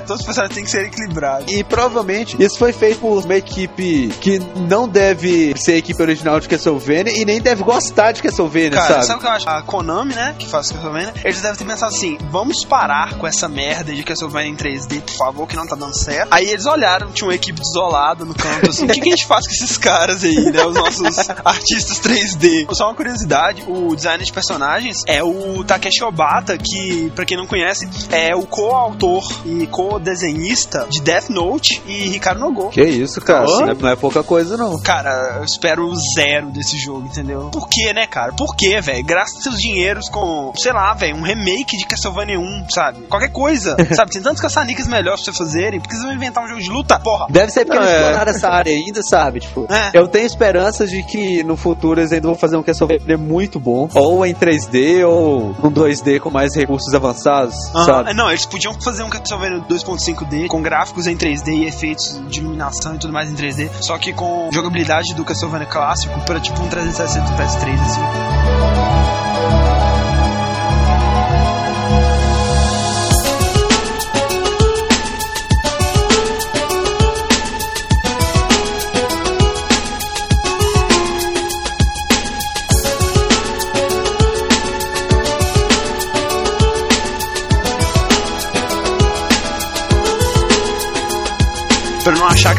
Todos 0.06 0.22
os 0.22 0.26
personagens 0.26 0.56
têm 0.56 0.64
que 0.64 0.72
ser 0.72 0.86
equilibrados. 0.86 1.52
E 1.52 1.64
provavelmente 1.64 2.42
isso 2.42 2.58
foi 2.58 2.74
feito 2.74 3.00
por 3.00 3.24
uma 3.24 3.36
equipe 3.36 4.10
que 4.22 4.40
não 4.56 4.88
deve 4.88 5.54
ser 5.58 5.74
a 5.74 5.78
equipe 5.78 6.02
original 6.02 6.40
de 6.40 6.48
Castlevania 6.48 7.14
e 7.16 7.26
nem 7.26 7.42
deve 7.42 7.64
gostar 7.64 8.12
de 8.12 8.22
Castlevania, 8.22 8.72
Cara, 8.72 8.88
sabe? 8.88 9.06
sabe? 9.06 9.18
o 9.18 9.22
que 9.22 9.28
eu 9.28 9.32
acho? 9.32 9.50
A 9.50 9.62
Konami, 9.62 10.14
né, 10.14 10.36
que 10.38 10.48
faz 10.48 10.72
Castlevania, 10.72 11.14
eles 11.24 11.42
devem 11.42 11.58
ter 11.58 11.66
pensado 11.66 11.94
assim: 11.96 12.18
vamos 12.30 12.64
parar 12.66 13.16
com 13.16 13.28
essa 13.28 13.48
merda 13.48 13.94
de 13.94 14.04
Castlevania 14.04 14.50
em 14.52 14.56
3D, 14.56 15.02
por 15.02 15.16
favor, 15.16 15.48
que 15.48 15.56
não 15.56 15.68
tá 15.68 15.76
dando 15.76 15.96
certo. 15.96 16.28
Aí 16.32 16.50
eles 16.50 16.66
olharam, 16.66 17.12
tinha 17.12 17.28
uma 17.28 17.36
equipe 17.36 17.60
desolada 17.60 18.26
no 18.26 18.34
canto, 18.34 18.70
assim: 18.70 18.86
o 18.88 18.88
que, 18.88 19.00
que 19.02 19.08
a 19.10 19.16
gente 19.16 19.26
faz 19.26 19.46
com 19.46 19.54
esses 19.54 19.78
caras 19.78 20.24
aí, 20.24 20.36
né? 20.52 20.66
Os 20.66 20.76
nossos 20.76 21.26
artistas 21.45 21.99
3D. 21.99 22.67
Só 22.73 22.86
uma 22.86 22.95
curiosidade: 22.95 23.63
o 23.67 23.95
design 23.95 24.23
de 24.23 24.32
personagens 24.32 25.03
é 25.07 25.23
o 25.23 25.63
Takeshi 25.63 26.03
Obata, 26.03 26.57
que, 26.57 27.11
pra 27.15 27.25
quem 27.25 27.38
não 27.38 27.47
conhece, 27.47 27.88
é 28.11 28.36
o 28.36 28.45
co-autor 28.45 29.23
e 29.45 29.67
co-desenhista 29.67 30.88
de 30.89 31.01
Death 31.01 31.30
Note 31.30 31.82
e 31.86 32.09
Ricardo 32.09 32.39
Nogo. 32.39 32.69
Que 32.69 32.82
isso, 32.84 33.19
cara. 33.21 33.45
Oh. 33.47 33.61
Não 33.61 33.69
é- 33.71 33.73
Não 33.75 33.89
é 33.89 33.95
pouca 33.95 34.23
coisa, 34.23 34.57
não. 34.57 34.80
Cara, 34.82 35.38
eu 35.38 35.43
espero 35.43 35.91
zero 36.15 36.49
desse 36.51 36.78
jogo, 36.78 37.05
entendeu? 37.07 37.49
Por 37.51 37.67
quê, 37.69 37.93
né, 37.93 38.07
cara? 38.07 38.34
Por 38.34 38.55
quê, 38.55 38.82
velho? 38.82 39.05
Gasta 39.05 39.39
seus 39.41 39.57
dinheiros 39.59 40.09
com, 40.09 40.51
sei 40.57 40.71
lá, 40.73 40.93
velho, 40.93 41.15
um 41.15 41.21
remake 41.21 41.78
de 41.78 41.86
Castlevania 41.86 42.39
1, 42.39 42.69
sabe? 42.69 43.01
Qualquer 43.03 43.30
coisa, 43.32 43.75
sabe? 43.95 44.11
Tem 44.11 44.21
tantos 44.21 44.41
caça-níqueis 44.41 44.88
melhores 44.88 45.23
pra 45.23 45.32
você 45.34 45.38
fazerem, 45.38 45.80
porque 45.80 45.93
vocês 45.95 46.05
vão 46.05 46.13
inventar 46.15 46.43
um 46.43 46.47
jogo 46.47 46.61
de 46.61 46.69
luta, 46.69 46.99
porra. 46.99 47.28
Deve 47.30 47.51
ser 47.51 47.65
porque 47.65 47.80
Não, 47.80 47.86
é. 47.88 47.95
exploraram 48.01 48.32
essa 48.32 48.49
área 48.49 48.71
ainda, 48.73 49.01
sabe? 49.03 49.39
Tipo, 49.41 49.67
É. 49.71 49.91
eu 49.93 50.07
tenho 50.07 50.25
esperanças 50.25 50.89
de 50.89 51.03
que 51.08 51.43
no 51.43 51.55
futuro 51.58 51.99
eles 51.99 52.12
ainda 52.12 52.28
vão 52.28 52.36
fazer 52.36 52.58
um 52.58 52.64
Castlevania 52.64 53.18
muito 53.18 53.60
bom. 53.60 53.89
Ou 53.93 54.26
em 54.26 54.34
3D, 54.34 55.08
ou 55.08 55.55
um 55.64 55.72
2D 55.72 56.20
com 56.20 56.30
mais 56.30 56.55
recursos 56.55 56.93
avançados, 56.93 57.55
Aham. 57.74 57.86
sabe? 57.86 58.12
É, 58.12 58.14
Não, 58.14 58.30
eles 58.30 58.45
podiam 58.45 58.74
fazer 58.82 59.03
um 59.03 59.10
Castlevania 59.10 59.60
2.5D 59.68 60.47
com 60.47 60.62
gráficos 60.62 61.08
em 61.08 61.16
3D 61.16 61.47
e 61.49 61.66
efeitos 61.66 62.22
de 62.30 62.39
iluminação 62.39 62.95
e 62.95 62.99
tudo 62.99 63.14
mais 63.14 63.32
em 63.32 63.36
3D, 63.36 63.70
só 63.82 63.97
que 63.97 64.14
com 64.14 64.49
jogabilidade 64.51 65.14
do 65.16 65.24
Castlevania 65.24 65.68
clássico 65.68 66.20
para 66.26 66.39
tipo 66.39 66.62
um 66.62 66.68
360 66.68 67.26
PS3 67.34 67.74
assim. 67.82 69.26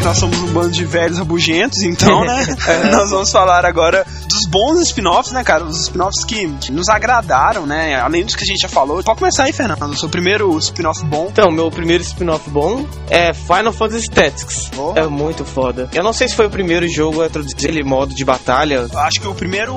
Nós 0.09 0.17
somos 0.17 0.39
um 0.39 0.47
bando 0.47 0.71
de 0.71 0.85
velhos 0.85 1.19
rabugentos, 1.19 1.83
então, 1.83 2.25
né? 2.25 2.43
nós 2.91 3.11
vamos 3.11 3.31
falar 3.31 3.63
agora 3.63 4.03
dos 4.39 4.45
bons 4.45 4.79
spin-offs, 4.81 5.31
né, 5.31 5.43
cara? 5.43 5.65
Os 5.65 5.81
spin-offs 5.81 6.23
que 6.23 6.47
nos 6.71 6.87
agradaram, 6.89 7.65
né? 7.65 7.99
Além 7.99 8.23
dos 8.23 8.35
que 8.35 8.43
a 8.43 8.45
gente 8.45 8.61
já 8.61 8.69
falou. 8.69 9.03
Pode 9.03 9.19
começar 9.19 9.43
aí, 9.43 9.53
Fernando. 9.53 9.91
O 9.91 9.97
seu 9.97 10.09
primeiro 10.09 10.57
spin-off 10.57 11.03
bom. 11.05 11.27
Então, 11.31 11.51
meu 11.51 11.69
primeiro 11.69 12.03
spin-off 12.03 12.49
bom 12.49 12.85
é 13.09 13.33
Final 13.33 13.73
Fantasy 13.73 14.09
Tactics. 14.09 14.71
Oh. 14.77 14.93
É 14.95 15.07
muito 15.07 15.43
foda. 15.43 15.89
Eu 15.93 16.03
não 16.03 16.13
sei 16.13 16.27
se 16.27 16.35
foi 16.35 16.45
o 16.45 16.49
primeiro 16.49 16.87
jogo 16.87 17.21
a 17.21 17.27
introduzir 17.27 17.69
ele 17.69 17.83
modo 17.83 18.13
de 18.13 18.23
batalha. 18.23 18.87
Acho 18.93 19.19
que 19.19 19.27
o 19.27 19.35
primeiro 19.35 19.73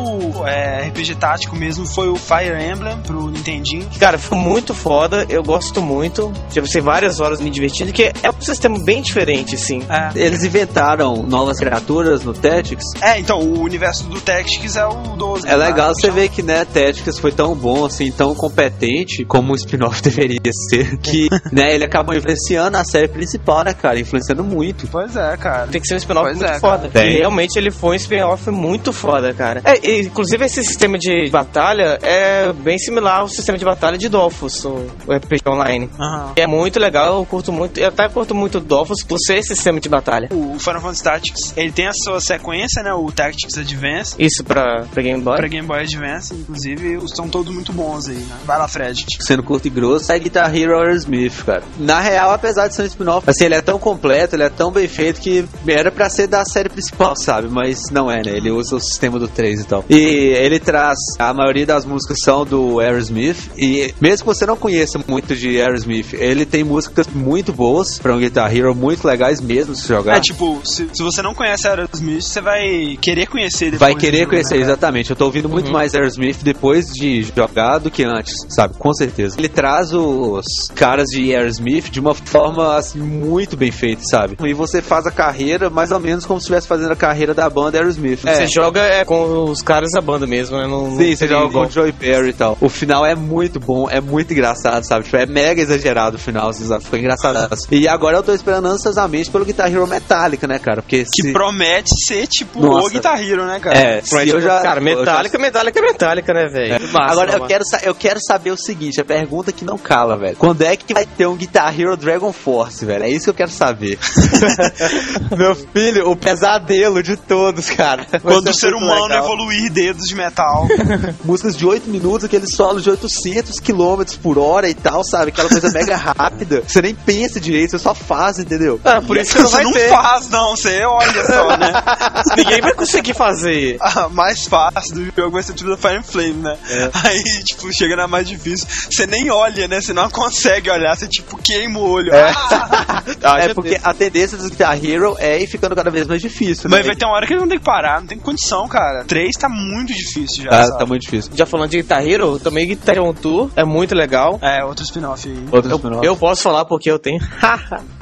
é, 0.47 0.89
RPG 0.89 1.17
tático 1.17 1.57
mesmo 1.57 1.87
foi 1.87 2.09
o 2.09 2.17
Fire 2.17 2.63
Emblem 2.63 2.99
pro 2.99 3.29
Nintendinho. 3.29 3.89
Cara, 3.99 4.19
foi 4.19 4.39
muito 4.39 4.75
foda, 4.75 5.27
eu 5.29 5.43
gosto 5.43 5.81
muito. 5.81 6.33
Já 6.53 6.61
passei 6.61 6.81
várias 6.81 7.21
horas 7.21 7.41
me 7.41 7.51
divertindo, 7.51 7.93
que 7.93 8.05
é 8.05 8.31
um 8.31 8.41
sistema 8.41 8.79
bem 8.79 9.03
diferente, 9.03 9.55
assim. 9.55 9.83
É. 9.89 10.11
Eles 10.15 10.45
inventaram 10.45 11.23
novas 11.23 11.59
criaturas 11.59 12.23
no 12.23 12.33
Tactics. 12.33 12.85
É, 13.01 13.19
então, 13.19 13.41
o 13.41 13.61
universo 13.63 14.05
do 14.05 14.21
Tactics 14.21 14.52
é 14.77 14.87
o 14.87 15.17
12. 15.17 15.49
É 15.49 15.57
legal 15.57 15.89
né? 15.89 15.95
você 15.95 16.11
ver 16.11 16.29
que, 16.29 16.43
né, 16.43 16.65
Tactics 16.65 17.19
foi 17.19 17.33
tão 17.33 17.55
bom, 17.55 17.85
assim, 17.85 18.11
tão 18.11 18.35
competente 18.35 19.25
como 19.25 19.53
o 19.53 19.57
spin-off 19.57 20.01
deveria 20.03 20.41
ser, 20.71 20.97
que, 20.99 21.29
né, 21.51 21.75
ele 21.75 21.85
acabou 21.85 22.15
influenciando 22.15 22.77
a 22.77 22.85
série 22.85 23.09
principal, 23.09 23.65
né, 23.65 23.75
cara? 23.75 23.99
Influenciando 23.99 24.45
muito. 24.45 24.87
Pois 24.89 25.17
é, 25.17 25.37
cara. 25.37 25.67
Tem 25.69 25.81
que 25.81 25.87
ser 25.87 25.95
um 25.95 25.99
spin-off 25.99 26.31
muito 26.31 26.45
é, 26.45 26.59
foda. 26.59 26.91
E 26.95 27.19
realmente 27.19 27.57
ele 27.57 27.71
foi 27.71 27.91
um 27.91 27.95
spin-off 27.95 28.51
muito 28.51 28.93
foda, 28.93 29.33
cara. 29.35 29.63
É, 29.65 30.01
inclusive 30.01 30.45
esse 30.45 30.63
sistema 30.65 30.99
de 30.99 31.29
batalha 31.31 31.99
é 32.03 32.53
bem 32.53 32.79
similar 32.79 33.21
ao 33.21 33.29
sistema 33.29 33.59
de 33.59 33.65
batalha 33.65 33.99
de 33.99 34.09
Dofus, 34.09 34.65
o, 34.65 34.87
RPG 35.09 35.43
online. 35.47 35.91
Aham. 35.99 36.33
É 36.37 36.47
muito 36.47 36.79
legal, 36.79 37.19
eu 37.19 37.27
curto 37.27 37.53
muito, 37.53 37.79
eu 37.79 37.89
até 37.89 38.09
curto 38.09 38.35
muito 38.35 38.61
Dofus 38.61 39.03
por 39.03 39.19
ser 39.19 39.39
esse 39.39 39.55
sistema 39.55 39.81
de 39.81 39.89
batalha. 39.89 40.29
O 40.31 40.59
Final 40.59 40.81
Fantasy 40.81 41.03
Tactics, 41.03 41.57
ele 41.57 41.73
tem 41.73 41.87
a 41.87 41.93
sua 41.93 42.21
sequência, 42.21 42.83
né? 42.83 42.93
O 42.93 43.11
Tactics 43.11 43.57
Advance. 43.59 44.15
Isso 44.19 44.42
pra, 44.43 44.85
pra 44.93 45.03
Game 45.03 45.23
Boy. 45.23 45.37
Pra 45.37 45.49
Game 45.49 45.67
Boy 45.67 45.81
Advance, 45.81 46.35
inclusive, 46.35 47.01
são 47.15 47.29
todos 47.29 47.53
muito 47.53 47.73
bons 47.73 48.09
aí, 48.09 48.17
né? 48.17 48.37
Vai 48.45 48.59
lá, 48.59 48.69
Fred. 48.69 49.05
Sendo 49.21 49.43
curto 49.43 49.67
e 49.67 49.71
grosso, 49.71 50.13
é 50.13 50.19
Guitar 50.19 50.55
Hero 50.55 50.79
Aerosmith, 50.79 51.45
cara. 51.45 51.63
Na 51.79 52.01
real, 52.01 52.33
apesar 52.33 52.69
de 52.69 52.75
ser 52.75 52.83
um 52.83 52.87
spin-off, 52.87 53.29
assim, 53.29 53.45
ele 53.45 53.55
é 53.55 53.61
tão 53.61 53.79
completo, 53.79 54.37
ele 54.37 54.45
é 54.45 54.51
tão 54.51 54.71
bem 54.71 54.89
feito 54.89 55.21
que 55.21 55.45
era 55.67 55.91
pra 55.91 56.09
ser 56.09 56.27
da 56.27 56.45
série 56.45 56.69
principal, 56.69 57.15
sabe? 57.17 57.49
Mas 57.49 57.91
não 57.91 58.11
é, 58.11 58.23
né? 58.23 58.37
Ele 58.37 58.51
usa 58.51 58.77
o 58.77 58.81
sistema 58.81 59.19
do 59.19 59.29
3 59.29 59.61
e 59.61 59.65
tal. 59.65 59.85
E 59.89 59.97
ele 59.97 60.59
traz, 60.59 60.99
a 61.19 61.33
maioria 61.33 61.67
das 61.67 61.85
músicas 61.85 62.19
são 62.23 62.45
do 62.45 62.81
Aerosmith, 62.81 63.51
e 63.57 63.95
mesmo 64.01 64.27
que 64.27 64.35
você 64.35 64.47
não 64.47 64.57
conheça 64.57 65.01
muito 65.07 65.35
de 65.35 65.61
Aerosmith, 65.61 66.15
ele 66.15 66.45
tem 66.45 66.65
músicas 66.65 67.07
muito 67.07 67.53
boas 67.53 67.99
pra 67.99 68.15
um 68.15 68.19
Guitar 68.19 68.55
Hero, 68.55 68.75
muito 68.75 69.07
legais 69.07 69.41
mesmo 69.41 69.75
de 69.75 69.81
se 69.81 69.89
jogar. 69.89 70.17
É, 70.17 70.21
tipo, 70.21 70.61
se, 70.65 70.89
se 70.93 71.03
você 71.03 71.23
não 71.23 71.35
conhece 71.35 71.67
Aerosmith, 71.67 72.23
você 72.23 72.41
vai 72.41 72.99
querer 73.01 73.27
conhecer 73.27 73.71
depois. 73.71 73.81
Vai 73.81 73.95
querer 73.95 74.27
conhecer, 74.33 74.57
né, 74.57 74.63
exatamente. 74.63 75.11
Eu 75.11 75.17
tô 75.17 75.25
ouvindo 75.27 75.49
muito 75.49 75.67
Uhum. 75.67 75.73
mais 75.73 75.95
Aerosmith 75.95 76.39
depois 76.43 76.87
de 76.87 77.23
jogar 77.23 77.79
do 77.79 77.91
que 77.91 78.05
antes, 78.05 78.35
sabe? 78.49 78.75
Com 78.79 78.93
certeza. 78.93 79.37
Ele 79.39 79.49
traz 79.49 79.93
os 79.93 80.45
caras 80.75 81.07
de 81.09 81.35
Aerosmith 81.35 81.91
de 81.91 82.01
uma 82.01 82.15
forma 82.15 82.77
assim, 82.77 82.99
muito 82.99 83.57
bem 83.57 83.71
feita, 83.71 84.03
sabe? 84.05 84.37
E 84.45 84.53
você 84.55 84.81
faz 84.83 85.07
a 85.07 85.11
carreira 85.11 85.71
mais 85.71 85.91
ou 85.93 86.01
menos 86.01 86.25
como 86.27 86.41
se 86.41 86.45
estivesse 86.45 86.67
fazendo 86.67 86.93
a 86.93 86.97
carreira 86.97 87.35
da 87.35 87.49
banda 87.49 87.79
Aerosmith. 87.79 88.21
Você 88.23 88.47
joga 88.47 88.81
é, 88.81 89.05
com 89.05 89.45
os 89.45 89.63
caras 89.63 89.91
da 89.93 90.01
banda 90.01 90.27
mesmo, 90.27 90.57
né? 90.57 90.67
Não, 90.67 90.91
não 90.91 90.97
Sim, 90.97 91.15
você 91.15 91.27
joga 91.29 91.53
com 91.53 91.61
o 91.67 91.71
Joey 91.71 91.93
Perry 91.93 92.31
e 92.31 92.33
tal. 92.33 92.57
O 92.61 92.69
final 92.69 93.05
é 93.07 93.15
muito 93.15 93.59
bom, 93.61 93.89
é 93.89 94.01
muito 94.01 94.33
engraçado, 94.33 94.85
sabe? 94.85 95.05
Tipo, 95.05 95.17
é 95.17 95.27
mega 95.27 95.61
exagerado 95.63 96.17
o 96.17 96.19
final, 96.19 96.49
assim, 96.49 96.67
sabe? 96.67 96.85
Ficou 96.85 96.99
engraçado. 96.99 97.49
E 97.71 97.87
agora 97.89 98.17
eu 98.17 98.23
tô 98.23 98.33
esperando 98.33 98.67
ansiosamente 98.67 99.31
pelo 99.31 99.45
Guitar 99.45 99.71
Hero 99.73 99.87
Metallica, 99.87 100.47
né, 100.47 100.59
cara? 100.59 100.83
Porque 100.83 101.05
Que 101.05 101.23
se... 101.23 101.33
promete 101.33 101.91
ser, 102.07 102.27
tipo, 102.27 102.61
Nossa. 102.61 102.87
o 102.87 102.91
Guitar 102.91 103.21
Hero, 103.23 103.45
né, 103.47 103.59
cara? 103.61 103.77
É, 103.77 104.01
se 104.31 104.37
eu 104.37 104.41
já... 104.41 104.61
Cara, 104.61 104.81
eu 104.81 104.89
já- 104.89 105.01
Metallica, 105.01 105.39
Metallica 105.39 105.79
é 105.79 105.83
Metallica, 105.83 106.33
né, 106.35 106.47
velho? 106.49 106.89
Massa, 106.93 107.13
Agora 107.13 107.33
eu 107.37 107.47
quero, 107.47 107.65
eu 107.83 107.95
quero 107.95 108.21
saber 108.21 108.51
o 108.51 108.57
seguinte, 108.57 109.01
a 109.01 109.05
pergunta 109.05 109.53
que 109.53 109.65
não 109.65 109.79
cala, 109.79 110.17
velho. 110.17 110.37
Quando 110.37 110.63
é 110.63 110.77
que 110.77 110.93
vai 110.95 111.07
ter 111.07 111.27
um 111.27 111.37
Guitar 111.37 111.79
Hero 111.79 111.97
Dragon 111.97 112.33
Force, 112.33 112.85
velho? 112.85 113.05
É 113.05 113.09
isso 113.11 113.25
que 113.25 113.31
eu 113.31 113.35
quero 113.35 113.51
saber. 113.51 113.99
Meu 115.37 115.55
filho, 115.55 116.11
o 116.11 116.17
pesadelo 116.17 117.03
de 117.03 117.17
todos, 117.17 117.71
cara. 117.71 118.07
Vai 118.11 118.21
Quando 118.21 118.49
o 118.49 118.55
ser 118.55 118.75
humano 118.75 119.07
legal. 119.07 119.25
evoluir 119.25 119.71
dedos 119.73 120.07
de 120.07 120.15
metal. 120.15 120.67
Músicas 121.25 121.57
de 121.57 121.67
8 121.67 121.89
minutos, 121.89 122.25
aqueles 122.25 122.55
solos 122.55 122.83
de 122.83 122.91
800 122.91 123.61
km 123.61 124.03
por 124.23 124.39
hora 124.39 124.69
e 124.69 124.75
tal, 124.75 125.05
sabe? 125.05 125.31
Aquela 125.31 125.49
coisa 125.49 125.71
mega 125.71 125.97
rápida. 125.97 126.63
Você 126.67 126.83
nem 126.83 126.95
pensa 126.95 127.41
direito, 127.41 127.71
você 127.73 127.79
só 127.79 127.95
faz, 127.95 128.39
entendeu? 128.39 128.81
Ah, 128.85 129.01
por 129.01 129.17
isso 129.17 129.33
que 129.35 129.43
não 129.43 129.49
você 129.49 129.57
vai 129.57 129.65
não 129.65 129.73
ter. 129.73 129.89
faz, 129.89 130.29
não. 130.31 130.57
Você 130.57 130.85
olha 130.85 131.27
só, 131.27 131.57
né? 131.57 131.73
Ninguém 132.37 132.61
vai 132.61 132.75
conseguir 132.75 133.15
fazer. 133.15 133.77
A 133.81 134.09
mais 134.13 134.47
fácil 134.47 134.95
do 134.95 135.05
jogo 135.17 135.31
vai 135.33 135.43
ser 135.43 135.55
tipo 135.55 135.71
da 135.71 135.77
Fire 135.77 135.97
and 135.97 136.03
Flame, 136.03 136.35
né? 136.35 136.57
Aí, 137.05 137.23
tipo, 137.45 137.73
chega 137.73 137.97
na 137.97 138.07
mais 138.07 138.29
difícil, 138.29 138.67
você 138.91 139.07
nem 139.07 139.31
olha, 139.31 139.67
né? 139.67 139.81
Você 139.81 139.93
não 139.93 140.09
consegue 140.11 140.71
olhar, 140.71 140.97
você 140.97 141.09
tipo 141.09 141.37
queima 141.39 141.79
o 141.79 141.89
olho. 141.91 142.13
Ah! 142.15 143.03
Ah, 143.25 143.39
é 143.39 143.55
porque 143.55 143.79
a 143.83 143.93
tendência 143.95 144.37
do 144.37 144.49
Guitar 144.49 144.77
Hero 144.85 145.17
é 145.19 145.41
ir 145.41 145.47
ficando 145.47 145.75
cada 145.75 145.91
vez 145.91 146.07
mais 146.07 146.21
difícil, 146.21 146.69
né? 146.69 146.77
Mas 146.77 146.87
vai 146.87 146.97
ter 146.97 147.05
uma 147.05 147.15
hora 147.15 147.27
que 147.27 147.33
ele 147.33 147.41
não 147.41 147.49
tem 147.49 147.59
que 147.59 147.65
parar, 147.65 148.01
não 148.01 148.07
tem 148.07 148.19
condição, 148.19 148.69
cara. 148.69 149.05
Três 149.05 149.37
tá 149.37 149.49
muito 149.49 149.93
difícil 149.93 150.45
já. 150.45 150.51
Tá, 150.51 150.65
sabe? 150.65 150.79
tá 150.79 150.87
muito 150.87 151.03
difícil. 151.03 151.33
Já 151.35 151.47
falando 151.47 151.71
de 151.71 151.79
Guitar 151.79 152.05
Hero, 152.07 152.39
também 152.39 152.67
Guitar 152.67 152.97
Hero 152.97 153.13
Tour 153.15 153.51
é 153.57 153.65
muito 153.65 153.95
legal. 153.95 154.39
É, 154.43 154.65
outro 154.65 154.85
spin-off 154.85 155.29
aí. 155.29 155.45
Outro 155.51 155.71
Eu, 155.71 155.77
spin-off. 155.77 156.07
eu 156.07 156.17
posso 156.17 156.43
falar 156.43 156.65
porque 156.65 156.91
eu 156.91 156.99
tenho. 156.99 157.21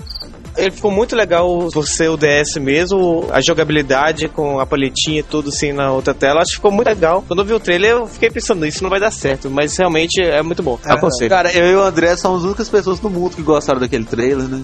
Ele 0.56 0.70
ficou 0.70 0.90
muito 0.90 1.14
legal 1.16 1.68
você 1.70 2.08
o 2.08 2.16
DS 2.16 2.56
mesmo, 2.60 3.28
a 3.32 3.40
jogabilidade 3.40 4.28
com 4.28 4.58
a 4.60 4.66
paletinha 4.66 5.20
e 5.20 5.22
tudo 5.22 5.48
assim 5.50 5.72
na 5.72 5.90
outra 5.92 6.12
tela. 6.14 6.40
Acho 6.40 6.50
que 6.50 6.56
ficou 6.56 6.70
muito 6.72 6.86
legal. 6.88 7.24
Quando 7.26 7.40
eu 7.40 7.44
vi 7.46 7.54
o 7.54 7.60
trailer, 7.60 7.90
eu 7.92 8.06
fiquei 8.06 8.30
pensando, 8.30 8.66
isso 8.66 8.82
não 8.82 8.90
vai 8.90 9.00
dar 9.00 9.10
certo, 9.10 9.48
mas 9.50 9.76
realmente 9.76 10.20
é 10.22 10.42
muito 10.42 10.62
bom. 10.62 10.78
É 10.84 10.92
Aconselho. 10.92 11.30
Cara, 11.30 11.50
eu 11.52 11.66
e 11.70 11.74
o 11.76 11.82
André 11.82 12.16
somos 12.16 12.40
as 12.40 12.44
únicas 12.44 12.68
pessoas 12.68 13.00
no 13.00 13.08
mundo 13.10 13.36
que 13.36 13.42
gostaram 13.42 13.80
daquele 13.80 14.04
trailer, 14.04 14.46
né? 14.48 14.62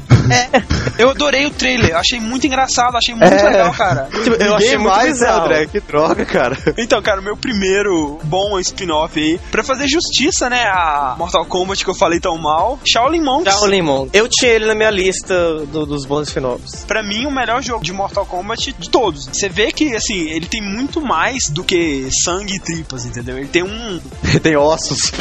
Eu 0.98 1.10
adorei 1.10 1.46
o 1.46 1.50
trailer, 1.50 1.96
achei 1.96 2.20
muito 2.20 2.46
engraçado, 2.46 2.96
achei 2.96 3.14
muito 3.14 3.32
É. 3.32 3.42
legal, 3.42 3.72
cara. 3.72 4.08
eu 4.40 4.54
achei 4.54 4.76
mais, 4.78 5.20
né. 5.20 5.30
André? 5.30 5.66
Que 5.66 5.80
droga, 5.80 6.24
cara. 6.24 6.56
Então, 6.78 7.00
cara, 7.02 7.20
o 7.20 7.24
meu 7.24 7.36
primeiro 7.36 8.18
bom 8.24 8.58
spin-off 8.60 9.18
aí, 9.18 9.38
pra 9.50 9.62
fazer 9.62 9.86
justiça, 9.88 10.48
né, 10.50 10.62
a 10.64 11.14
Mortal 11.18 11.44
Kombat 11.46 11.84
que 11.84 11.90
eu 11.90 11.94
falei 11.94 12.20
tão 12.20 12.36
mal, 12.38 12.78
Shaolin 12.86 13.20
Monks. 13.22 13.52
Shaolin 13.52 13.82
Monk. 13.82 14.10
Eu 14.12 14.28
tinha 14.28 14.50
ele 14.52 14.66
na 14.66 14.74
minha 14.74 14.90
lista 14.90 15.34
do- 15.80 15.86
dos 15.86 16.06
bons 16.06 16.28
spin-offs. 16.28 16.84
Pra 16.86 17.02
mim, 17.02 17.26
o 17.26 17.30
melhor 17.30 17.62
jogo 17.62 17.84
de 17.84 17.92
Mortal 17.92 18.24
Kombat 18.24 18.74
de 18.78 18.88
todos. 18.90 19.26
Você 19.26 19.48
vê 19.48 19.70
que, 19.72 19.94
assim, 19.94 20.30
ele 20.30 20.46
tem 20.46 20.62
muito 20.62 21.00
mais 21.00 21.48
do 21.50 21.62
que 21.62 22.08
sangue 22.24 22.54
e 22.54 22.60
tripas, 22.60 23.04
entendeu? 23.04 23.36
Ele 23.36 23.48
tem 23.48 23.62
um. 23.62 24.00
Tem 24.42 24.56
ossos. 24.56 25.12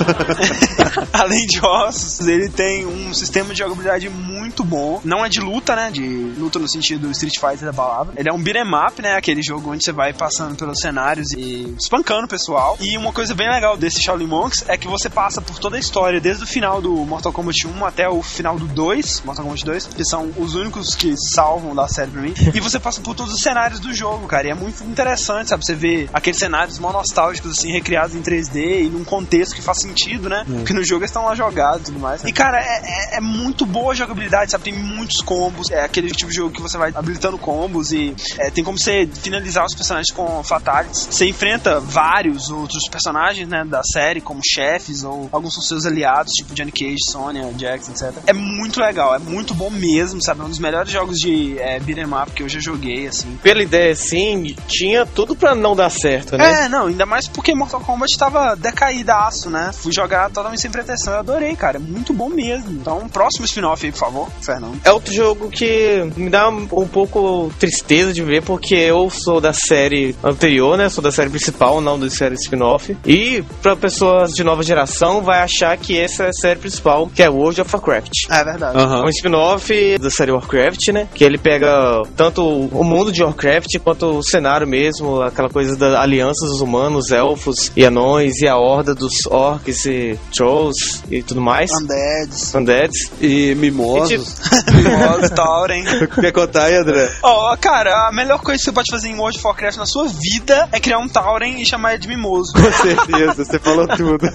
Além 1.12 1.46
de 1.46 1.60
ossos, 1.64 2.26
ele 2.26 2.48
tem 2.48 2.86
um 2.86 3.12
sistema 3.12 3.52
de 3.52 3.58
jogabilidade 3.58 4.08
muito 4.08 4.64
bom. 4.64 5.00
Não 5.04 5.24
é 5.24 5.28
de 5.28 5.40
luta, 5.40 5.74
né? 5.76 5.90
De 5.90 6.34
luta 6.38 6.58
no 6.58 6.68
sentido 6.68 7.10
Street 7.10 7.38
Fighter 7.38 7.66
da 7.66 7.72
palavra. 7.72 8.14
Ele 8.16 8.28
é 8.28 8.32
um 8.32 8.42
beat'em 8.42 8.74
up, 8.74 9.02
né? 9.02 9.16
Aquele 9.16 9.42
jogo 9.42 9.72
onde 9.72 9.84
você 9.84 9.92
vai 9.92 10.12
passando 10.12 10.56
pelos 10.56 10.78
cenários 10.80 11.32
e 11.32 11.74
espancando 11.78 12.24
o 12.24 12.28
pessoal. 12.28 12.76
E 12.80 12.96
uma 12.96 13.12
coisa 13.12 13.34
bem 13.34 13.50
legal 13.50 13.76
desse 13.76 14.02
Shaolin 14.02 14.26
Monks 14.26 14.64
é 14.68 14.76
que 14.76 14.88
você 14.88 15.08
passa 15.08 15.40
por 15.40 15.58
toda 15.58 15.76
a 15.76 15.80
história, 15.80 16.20
desde 16.20 16.44
o 16.44 16.46
final 16.46 16.80
do 16.80 16.94
Mortal 17.04 17.32
Kombat 17.32 17.66
1 17.66 17.84
até 17.84 18.08
o 18.08 18.22
final 18.22 18.58
do 18.58 18.66
2, 18.66 19.22
Mortal 19.24 19.44
Kombat 19.44 19.64
2, 19.64 19.86
que 19.86 20.04
são 20.04 20.32
os 20.36 20.54
únicos 20.54 20.94
que 20.94 21.14
salvam 21.34 21.74
da 21.74 21.88
série 21.88 22.10
pra 22.10 22.22
mim. 22.22 22.34
E 22.60 22.60
você 22.60 22.80
passa 22.80 23.00
por 23.00 23.14
todos 23.14 23.32
os 23.32 23.40
cenários 23.40 23.80
do 23.80 23.94
jogo, 23.94 24.26
cara. 24.26 24.48
E 24.48 24.50
é 24.50 24.54
muito 24.54 24.82
interessante, 24.84 25.48
sabe? 25.48 25.64
Você 25.64 25.74
vê 25.74 26.08
aqueles 26.12 26.38
cenários 26.38 26.78
mó 26.78 26.92
nostálgicos, 26.92 27.52
assim, 27.52 27.70
recriados 27.70 28.14
em 28.14 28.22
3D 28.22 28.86
e 28.86 28.88
num 28.88 29.04
contexto 29.04 29.54
que 29.54 29.62
faz 29.62 29.80
sentido, 29.80 29.89
né? 30.28 30.44
Porque 30.46 30.72
no 30.72 30.82
jogo 30.84 31.00
eles 31.02 31.10
estão 31.10 31.24
lá 31.24 31.34
jogados 31.34 31.82
e 31.82 31.84
tudo 31.92 31.98
mais. 32.00 32.24
E, 32.24 32.32
cara, 32.32 32.58
é, 32.58 33.14
é- 33.14 33.16
é 33.16 33.20
muito 33.20 33.64
boa 33.66 33.92
a 33.92 33.94
jogabilidade, 33.94 34.50
sabe? 34.50 34.64
Tem 34.64 34.72
muitos 34.72 35.20
combos. 35.22 35.70
É 35.70 35.84
aquele 35.84 36.10
tipo 36.10 36.30
de 36.30 36.36
jogo 36.36 36.50
que 36.54 36.62
você 36.62 36.76
vai 36.78 36.92
habilitando 36.94 37.38
combos 37.38 37.92
e 37.92 38.14
é, 38.38 38.50
tem 38.50 38.62
como 38.64 38.78
você 38.78 39.08
finalizar 39.12 39.64
os 39.64 39.74
personagens 39.74 40.10
com 40.14 40.42
fatalities. 40.42 41.08
Você 41.10 41.26
enfrenta 41.28 41.80
vários 41.80 42.50
outros 42.50 42.82
personagens, 42.90 43.48
né? 43.48 43.64
Da 43.64 43.82
série, 43.82 44.20
como 44.20 44.40
chefes 44.44 45.04
ou 45.04 45.28
alguns 45.32 45.54
dos 45.54 45.66
seus 45.68 45.84
aliados, 45.86 46.32
tipo 46.32 46.54
Johnny 46.54 46.72
Cage, 46.72 46.96
Sonya, 47.10 47.52
Jax, 47.58 47.88
etc. 47.88 48.12
É 48.26 48.32
muito 48.32 48.80
legal, 48.80 49.14
é 49.14 49.18
muito 49.18 49.54
bom 49.54 49.70
mesmo, 49.70 50.22
sabe? 50.22 50.40
É 50.40 50.44
um 50.44 50.48
dos 50.48 50.58
melhores 50.58 50.90
jogos 50.90 51.18
de 51.18 51.58
é, 51.58 51.78
beat'em 51.80 52.04
up 52.06 52.30
que 52.32 52.42
eu 52.42 52.48
já 52.48 52.60
joguei, 52.60 53.06
assim. 53.06 53.38
Pela 53.42 53.62
ideia 53.62 53.92
assim, 53.92 54.54
tinha 54.68 55.04
tudo 55.06 55.34
pra 55.34 55.54
não 55.54 55.74
dar 55.76 55.90
certo, 55.90 56.36
né? 56.36 56.64
É, 56.64 56.68
não, 56.68 56.86
ainda 56.86 57.06
mais 57.06 57.26
porque 57.28 57.54
Mortal 57.54 57.80
Kombat 57.80 58.16
tava 58.18 58.54
decaídaço, 58.56 59.50
né? 59.50 59.70
Fui 59.82 59.92
jogar 59.92 60.28
totalmente 60.30 60.60
sem 60.60 60.70
pretensão, 60.70 61.14
eu 61.14 61.20
adorei, 61.20 61.56
cara. 61.56 61.76
É 61.76 61.80
muito 61.80 62.12
bom 62.12 62.28
mesmo. 62.28 62.70
Então, 62.72 63.08
próximo 63.08 63.44
spin-off 63.44 63.84
aí, 63.84 63.92
por 63.92 63.98
favor, 63.98 64.28
Fernando. 64.42 64.78
É 64.84 64.92
outro 64.92 65.12
jogo 65.12 65.48
que 65.48 66.10
me 66.16 66.28
dá 66.28 66.48
um 66.48 66.66
pouco 66.66 67.50
tristeza 67.58 68.12
de 68.12 68.22
ver, 68.22 68.42
porque 68.42 68.74
eu 68.74 69.08
sou 69.10 69.40
da 69.40 69.52
série 69.52 70.14
anterior, 70.22 70.76
né? 70.76 70.88
Sou 70.88 71.02
da 71.02 71.10
série 71.10 71.30
principal, 71.30 71.80
não 71.80 71.98
da 71.98 72.10
série 72.10 72.34
spin-off. 72.34 72.96
E 73.06 73.42
pra 73.62 73.74
pessoas 73.74 74.32
de 74.32 74.44
nova 74.44 74.62
geração, 74.62 75.22
vai 75.22 75.40
achar 75.40 75.76
que 75.76 75.98
essa 75.98 76.24
é 76.24 76.28
a 76.28 76.32
série 76.32 76.58
principal, 76.58 77.08
que 77.14 77.22
é 77.22 77.28
World 77.28 77.60
of 77.60 77.74
Warcraft. 77.74 78.12
É 78.30 78.44
verdade. 78.44 78.78
Aham. 78.78 79.04
Um 79.04 79.08
spin-off 79.08 79.98
da 79.98 80.10
série 80.10 80.32
Warcraft, 80.32 80.88
né? 80.92 81.08
Que 81.14 81.24
ele 81.24 81.38
pega 81.38 82.02
tanto 82.16 82.44
o 82.44 82.84
mundo 82.84 83.10
de 83.10 83.22
Warcraft 83.22 83.78
quanto 83.82 84.06
o 84.18 84.22
cenário 84.22 84.66
mesmo, 84.66 85.22
aquela 85.22 85.48
coisa 85.48 85.76
da 85.76 86.00
aliança 86.00 86.46
dos 86.46 86.60
humanos, 86.60 87.10
elfos 87.10 87.72
e 87.76 87.84
anões 87.84 88.40
e 88.40 88.48
a 88.48 88.56
horda 88.56 88.94
dos 88.94 89.26
orcs 89.26 89.69
e 89.86 90.18
trolls 90.34 91.02
e 91.10 91.22
tudo 91.22 91.40
mais. 91.40 91.70
Undeads. 91.72 92.54
Undeads. 92.54 93.12
E 93.20 93.30
E, 93.40 93.54
mimosos. 93.54 94.36
Mimosos, 94.74 95.30
Tauren. 95.30 95.84
Quer 96.20 96.32
contar 96.32 96.64
aí, 96.64 96.76
André? 96.76 97.10
Ó, 97.22 97.56
cara, 97.56 98.08
a 98.08 98.12
melhor 98.12 98.40
coisa 98.40 98.58
que 98.58 98.64
você 98.64 98.72
pode 98.72 98.90
fazer 98.90 99.08
em 99.08 99.16
World 99.16 99.38
of 99.38 99.46
Warcraft 99.46 99.78
na 99.78 99.86
sua 99.86 100.08
vida 100.08 100.68
é 100.72 100.80
criar 100.80 100.98
um 100.98 101.08
Tauren 101.08 101.62
e 101.62 101.66
chamar 101.66 101.92
ele 101.92 102.02
de 102.02 102.08
mimoso. 102.08 102.52
Com 102.52 102.72
certeza, 102.72 103.44
você 103.44 103.58
falou 103.58 103.86
tudo. 103.88 104.28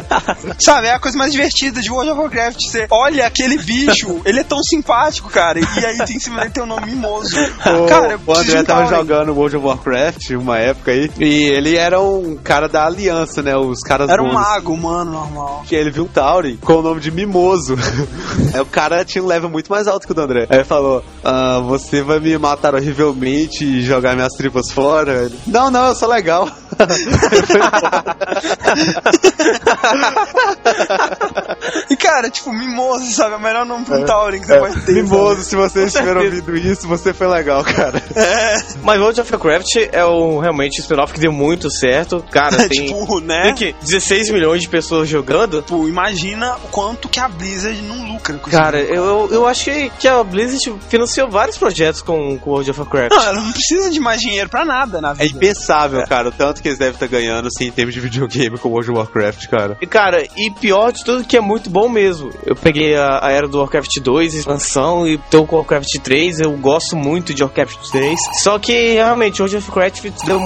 Sabe, 0.58 0.88
é 0.88 0.94
a 0.94 0.98
coisa 0.98 1.16
mais 1.16 1.32
divertida 1.32 1.80
de 1.80 1.90
World 1.90 2.10
of 2.10 2.20
Warcraft. 2.20 2.58
Você 2.60 2.86
olha 2.90 3.26
aquele 3.26 3.58
bicho, 3.58 4.20
ele 4.24 4.40
é 4.40 4.44
tão 4.44 4.58
simpático, 4.62 5.30
cara, 5.30 5.60
e 5.60 5.86
aí 5.86 5.98
tem 5.98 6.16
em 6.16 6.20
cima 6.20 6.40
dele 6.40 6.50
tem 6.50 6.62
o 6.62 6.66
nome 6.66 6.86
mimoso. 6.86 7.34
cara, 7.88 8.12
eu 8.12 8.18
o 8.18 8.20
preciso 8.20 8.44
de 8.44 8.50
André 8.50 8.60
um 8.60 8.64
tava 8.64 8.86
jogando 8.96 9.32
World 9.32 9.56
of 9.56 9.66
Warcraft 9.66 10.30
uma 10.30 10.58
época 10.58 10.90
aí. 10.90 11.10
E 11.18 11.44
ele 11.44 11.76
era 11.76 12.00
um 12.00 12.36
cara 12.36 12.68
da 12.68 12.86
aliança, 12.86 13.42
né? 13.42 13.56
Os 13.56 13.80
caras 13.80 14.10
Era 14.10 14.22
um 14.22 14.26
bons. 14.26 14.34
Mago 14.62 14.72
humano 14.72 15.10
normal. 15.10 15.64
que 15.66 15.74
ele 15.74 15.90
viu 15.90 16.04
um 16.04 16.08
Tauri 16.08 16.56
com 16.58 16.74
o 16.74 16.82
nome 16.82 17.00
de 17.00 17.10
Mimoso. 17.10 17.76
Aí 18.54 18.60
o 18.62 18.66
cara 18.66 19.04
tinha 19.04 19.22
um 19.22 19.26
level 19.26 19.50
muito 19.50 19.70
mais 19.70 19.88
alto 19.88 20.06
que 20.06 20.12
o 20.12 20.14
do 20.14 20.22
André. 20.22 20.46
Aí 20.48 20.58
ele 20.58 20.64
falou: 20.64 21.04
ah, 21.24 21.60
Você 21.66 22.02
vai 22.02 22.20
me 22.20 22.38
matar 22.38 22.74
horrivelmente 22.74 23.64
e 23.64 23.82
jogar 23.82 24.14
minhas 24.14 24.32
tripas 24.34 24.70
fora? 24.70 25.24
Ele, 25.24 25.38
não, 25.46 25.70
não, 25.70 25.88
eu 25.88 25.94
sou 25.94 26.08
legal. 26.08 26.48
E 31.90 31.96
cara, 31.96 32.30
tipo, 32.30 32.52
mimoso, 32.52 33.12
sabe? 33.12 33.34
É 33.34 33.36
o 33.36 33.40
melhor 33.40 33.64
nome 33.66 33.84
pra 33.84 33.98
um 33.98 34.04
Tauren 34.04 34.40
que 34.40 34.46
você 34.46 34.58
pode 34.58 34.80
ter. 34.82 34.92
Mimoso, 34.92 35.42
se 35.42 35.54
vocês 35.54 35.86
estiver 35.86 36.16
ouvindo 36.16 36.56
isso, 36.56 36.88
você 36.88 37.12
foi 37.12 37.26
legal, 37.26 37.62
cara. 37.62 38.02
Mas 38.82 39.00
World 39.00 39.20
of 39.20 39.32
Warcraft 39.32 39.76
é 39.92 40.04
um, 40.04 40.38
realmente 40.38 40.80
um 40.80 40.82
spin-off 40.82 41.12
que 41.12 41.20
deu 41.20 41.32
muito 41.32 41.70
certo. 41.70 42.24
Cara, 42.30 42.52
sabe? 42.52 42.68
tem, 42.74 42.86
tipo, 42.86 43.20
né? 43.20 43.42
tem 43.44 43.54
que 43.54 43.74
16 43.82 44.30
milhões 44.30 44.51
de 44.60 44.68
pessoas 44.68 45.08
jogando. 45.08 45.62
Tipo, 45.62 45.88
imagina 45.88 46.56
o 46.64 46.68
quanto 46.68 47.08
que 47.08 47.18
a 47.20 47.28
Blizzard 47.28 47.80
não 47.82 48.12
lucra 48.12 48.36
com 48.38 48.50
Cara, 48.50 48.80
isso. 48.80 48.92
eu, 48.92 49.04
eu, 49.04 49.28
eu 49.32 49.46
acho 49.46 49.64
que, 49.64 49.90
que 49.98 50.08
a 50.08 50.22
Blizzard 50.22 50.74
financiou 50.88 51.28
vários 51.30 51.56
projetos 51.58 52.02
com, 52.02 52.38
com 52.38 52.50
World 52.50 52.70
of 52.70 52.80
Warcraft. 52.80 53.10
Não, 53.14 53.22
ela 53.22 53.40
não 53.40 53.52
precisa 53.52 53.90
de 53.90 54.00
mais 54.00 54.20
dinheiro 54.20 54.48
pra 54.48 54.64
nada 54.64 55.00
na 55.00 55.10
É 55.10 55.14
vida. 55.14 55.36
impensável, 55.36 56.04
cara, 56.06 56.28
o 56.28 56.32
tanto 56.32 56.62
que 56.62 56.68
eles 56.68 56.78
devem 56.78 56.94
estar 56.94 57.06
ganhando, 57.06 57.48
assim, 57.48 57.66
em 57.66 57.70
termos 57.72 57.94
de 57.94 58.00
videogame 58.00 58.58
com 58.58 58.68
World 58.68 58.90
of 58.90 58.98
Warcraft, 58.98 59.46
cara. 59.48 59.76
E 59.80 59.86
cara, 59.86 60.26
e 60.36 60.50
pior 60.50 60.92
de 60.92 61.04
tudo 61.04 61.24
que 61.24 61.36
é 61.36 61.40
muito 61.40 61.70
bom 61.70 61.88
mesmo. 61.88 62.30
Eu 62.44 62.54
peguei 62.56 62.96
a, 62.96 63.20
a 63.26 63.30
era 63.30 63.48
do 63.48 63.58
Warcraft 63.58 64.00
2, 64.02 64.34
expansão, 64.34 65.06
e 65.06 65.18
tô 65.30 65.46
com 65.46 65.56
o 65.56 65.58
Warcraft 65.58 65.98
3, 66.02 66.40
eu 66.40 66.52
gosto 66.52 66.96
muito 66.96 67.32
de 67.34 67.42
Warcraft 67.42 67.90
3. 67.90 68.18
Só 68.42 68.58
que 68.58 68.92
realmente 68.92 69.40
World 69.40 69.56
of 69.56 69.70
Warcraft 69.70 70.24
deu 70.24 70.40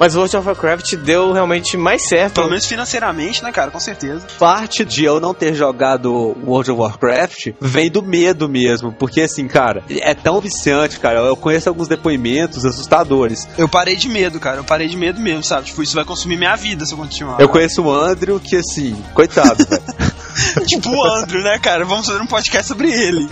mas 0.00 0.16
World 0.16 0.34
of 0.34 0.46
Warcraft 0.48 0.96
deu 0.96 1.30
realmente 1.30 1.76
mais 1.76 2.08
certo. 2.08 2.36
Pelo 2.36 2.48
menos 2.48 2.64
financeiramente, 2.64 3.44
né, 3.44 3.52
cara? 3.52 3.70
Com 3.70 3.78
certeza. 3.78 4.26
Parte 4.38 4.82
de 4.82 5.04
eu 5.04 5.20
não 5.20 5.34
ter 5.34 5.54
jogado 5.54 6.10
World 6.42 6.70
of 6.70 6.80
Warcraft 6.80 7.48
vem 7.60 7.90
do 7.90 8.02
medo 8.02 8.48
mesmo, 8.48 8.92
porque 8.92 9.20
assim, 9.20 9.46
cara, 9.46 9.84
é 9.90 10.14
tão 10.14 10.40
viciante, 10.40 10.98
cara. 10.98 11.18
Eu 11.18 11.36
conheço 11.36 11.68
alguns 11.68 11.86
depoimentos 11.86 12.64
assustadores. 12.64 13.46
Eu 13.58 13.68
parei 13.68 13.94
de 13.94 14.08
medo, 14.08 14.40
cara. 14.40 14.56
Eu 14.56 14.64
parei 14.64 14.88
de 14.88 14.96
medo 14.96 15.20
mesmo, 15.20 15.44
sabe? 15.44 15.66
Tipo, 15.66 15.82
isso 15.82 15.94
vai 15.94 16.04
consumir 16.04 16.38
minha 16.38 16.56
vida 16.56 16.86
se 16.86 16.94
eu 16.94 16.98
continuar. 16.98 17.38
Eu 17.38 17.48
conheço 17.50 17.82
o 17.82 17.92
Andrew 17.92 18.40
que, 18.40 18.56
assim, 18.56 18.96
coitado, 19.12 19.66
velho. 19.68 19.82
tipo 20.66 20.90
o 20.90 21.04
Andrew, 21.16 21.42
né, 21.42 21.58
cara? 21.58 21.84
Vamos 21.84 22.06
fazer 22.06 22.20
um 22.20 22.26
podcast 22.26 22.68
sobre 22.68 22.90
ele. 22.92 23.28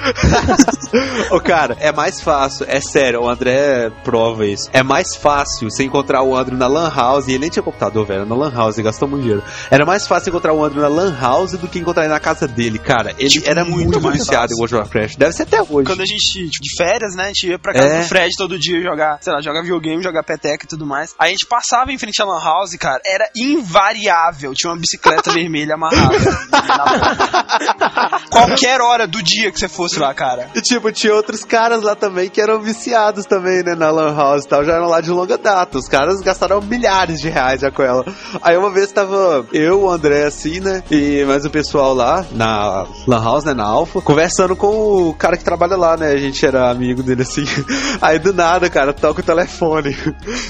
Ô, 1.31 1.41
cara, 1.41 1.77
é 1.81 1.93
mais 1.93 2.21
fácil, 2.21 2.67
é 2.69 2.81
sério, 2.81 3.23
o 3.23 3.29
André 3.29 3.91
prova 4.05 4.47
isso. 4.47 4.69
É 4.73 4.83
mais 4.83 5.15
fácil 5.15 5.71
você 5.71 5.85
encontrar 5.85 6.23
o 6.23 6.37
Andrew 6.37 6.57
na 6.57 6.67
Lan 6.67 6.93
House, 6.95 7.27
e 7.29 7.33
ele 7.33 7.41
nem 7.41 7.51
tinha 7.51 7.63
computador, 7.63 8.07
velho, 8.07 8.25
na 8.27 8.35
Lan 8.35 8.53
House, 8.53 8.77
ele 8.79 8.85
gastou 8.85 9.09
muito 9.09 9.23
dinheiro. 9.23 9.43
Era 9.71 9.85
mais 9.85 10.07
fácil 10.07 10.31
encontrar 10.31 10.53
o 10.53 10.65
Andrew 10.65 10.81
na 10.83 10.89
Lan 10.89 11.15
House 11.19 11.53
do 11.53 11.69
que 11.69 11.79
encontrar 11.79 12.05
ele 12.05 12.13
na 12.13 12.21
casa 12.21 12.47
dele, 12.49 12.79
cara. 12.79 13.15
Ele 13.19 13.29
Tipo, 13.29 13.49
era 13.49 13.65
muito 13.65 13.85
muito, 13.91 14.01
mais 14.01 14.19
viciado 14.19 14.53
em 14.53 14.57
World 14.57 14.75
of 14.75 14.83
Warcraft. 14.85 15.19
Deve 15.19 15.33
ser 15.33 15.43
até 15.43 15.61
hoje. 15.63 15.87
Quando 15.87 16.01
a 16.01 16.07
gente, 16.07 16.19
tipo, 16.49 16.51
de 16.63 16.77
férias, 16.77 17.15
né? 17.15 17.25
A 17.25 17.27
gente 17.29 17.49
ia 17.49 17.59
pra 17.59 17.73
casa 17.73 17.87
É. 17.89 18.01
do 18.03 18.09
Fred 18.09 18.31
todo 18.37 18.59
dia 18.59 18.81
jogar, 18.83 19.19
sei 19.21 19.33
lá, 19.33 19.41
jogar 19.43 19.63
videogame, 19.63 20.03
jogar 20.03 20.23
peteca 20.23 20.65
e 20.65 20.69
tudo 20.69 20.87
mais. 20.87 21.15
Aí 21.19 21.29
a 21.29 21.31
gente 21.31 21.47
passava 21.47 21.93
em 21.93 21.99
frente 21.99 22.21
à 22.23 22.25
Lan 22.25 22.43
House, 22.43 22.75
cara, 22.77 23.01
era 23.07 23.29
invariável. 23.37 24.53
Tinha 24.55 24.73
uma 24.73 24.79
bicicleta 24.81 25.31
vermelha 25.33 25.75
amarrada 25.75 26.19
na 26.51 26.63
Qualquer 28.31 28.81
hora 28.81 29.07
do 29.07 29.23
dia 29.23 29.51
que 29.51 29.59
você 29.59 29.69
fosse 29.69 29.99
lá, 29.99 30.13
cara. 30.15 30.49
E 30.55 30.61
tipo, 30.61 30.91
tinha 30.93 31.15
outros 31.15 31.45
caras 31.45 31.83
lá 31.83 31.95
também 31.95 32.29
que 32.29 32.41
eram 32.41 32.61
viciados 32.61 33.25
também, 33.27 33.63
né, 33.63 33.75
na 33.75 33.91
Lan 33.91 34.15
House 34.15 34.45
e 34.45 34.49
tal, 34.49 34.65
já 34.65 34.75
eram 34.75 34.89
lá 34.89 35.01
de 35.01 35.11
longa 35.11 35.37
data. 35.37 35.79
Os 35.79 35.89
caras 35.89 36.21
gastaram 36.21 36.61
milhares 36.61 37.21
de 37.21 37.29
reais 37.29 37.61
já 37.61 37.71
com 37.71 37.83
ela. 37.83 38.05
Aí 38.43 38.57
uma 38.57 38.71
vez 38.71 38.93
tava 38.93 39.47
eu, 39.53 39.83
o 39.83 39.91
André, 39.91 40.25
assim, 40.25 40.61
né, 40.61 40.83
e 40.91 41.25
mais 41.25 41.45
o 41.45 41.51
pessoal 41.51 41.95
lá, 41.95 42.25
na 42.33 42.87
Lan 43.07 43.23
House, 43.23 43.45
né, 43.45 43.55
na 43.55 43.65
Alpha, 43.65 44.01
conversando 44.01 44.55
com 44.57 45.09
o 45.09 45.15
cara 45.15 45.37
que 45.37 45.45
trabalha 45.45 45.77
lá, 45.77 45.97
né, 45.97 46.13
a 46.13 46.19
gente 46.19 46.45
era 46.45 46.71
amigo 46.71 47.03
dele, 47.03 47.23
assim. 47.23 47.45
Aí 48.01 48.19
do 48.19 48.33
nada, 48.33 48.69
cara, 48.71 48.93
toca 48.93 49.21
o 49.21 49.25
telefone. 49.25 49.97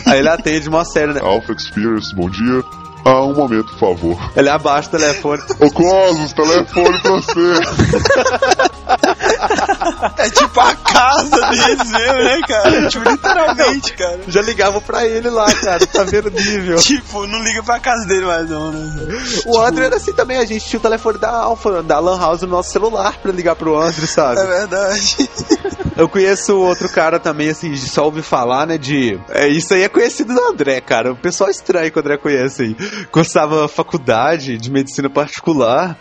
Aí 0.07 0.19
ele 0.19 0.29
atende 0.29 0.69
uma 0.69 0.85
série, 0.85 1.13
né. 1.13 1.21
Alpha 1.23 1.53
Experience, 1.53 2.15
bom 2.15 2.29
dia. 2.29 2.63
Ah, 3.05 3.23
um 3.23 3.35
momento, 3.35 3.73
por 3.77 3.97
favor. 3.97 4.31
Ele 4.37 4.49
abaixa 4.49 4.89
o 4.89 4.91
telefone. 4.93 5.43
Ô 5.61 5.71
Cosmos, 5.71 6.33
telefone 6.33 6.99
pra 7.01 7.11
você. 7.13 7.59
É 10.18 10.30
tipo 10.30 10.61
a 10.61 10.74
casa 10.74 11.41
deles 11.51 11.91
mesmo, 11.91 12.22
né, 12.22 12.41
cara? 12.47 12.89
Tipo, 12.89 13.11
literalmente, 13.11 13.93
cara. 13.93 14.20
Já 14.28 14.43
ligava 14.43 14.80
pra 14.80 15.07
ele 15.07 15.28
lá, 15.28 15.53
cara, 15.53 15.86
tá 15.86 16.05
vendo 16.05 16.28
o 16.28 16.30
nível. 16.30 16.76
Tipo, 16.78 17.26
não 17.26 17.43
liga 17.43 17.62
pra 17.62 17.78
casa 17.78 18.07
dele 18.07 18.26
mais 18.26 18.49
não, 18.49 18.70
né? 18.72 19.22
O 19.47 19.61
André 19.61 19.86
era 19.86 19.97
assim 19.97 20.12
também, 20.12 20.39
a 20.39 20.45
gente 20.45 20.66
tinha 20.66 20.78
o 20.78 20.82
telefone 20.82 21.18
da 21.18 21.30
Alpha, 21.30 21.82
da 21.82 21.99
Lan 21.99 22.18
House 22.18 22.43
no 22.43 22.49
nosso 22.49 22.70
celular 22.70 23.18
pra 23.18 23.32
ligar 23.32 23.57
pro 23.57 23.78
André, 23.78 24.07
sabe? 24.07 24.41
É 24.41 24.47
verdade. 24.47 25.28
Eu 25.97 26.09
conheço 26.09 26.57
outro 26.57 26.89
cara 26.89 27.18
também, 27.18 27.51
assim, 27.51 27.72
de 27.72 27.80
só 27.80 28.05
ouvir 28.05 28.22
falar, 28.22 28.66
né, 28.66 28.78
de... 28.78 29.18
É, 29.30 29.49
isso 29.49 29.74
aí 29.74 29.82
é 29.82 29.89
conhecido 29.89 30.32
do 30.32 30.45
André, 30.45 30.80
cara. 30.80 31.12
O 31.12 31.16
pessoal 31.16 31.51
estranho 31.51 31.91
que 31.91 31.99
o 31.99 32.01
André 32.01 32.16
conhece 32.16 32.62
aí. 32.62 32.76
Cursava 33.11 33.66
faculdade 33.66 34.57
de 34.57 34.70
medicina 34.70 35.11
particular, 35.11 35.99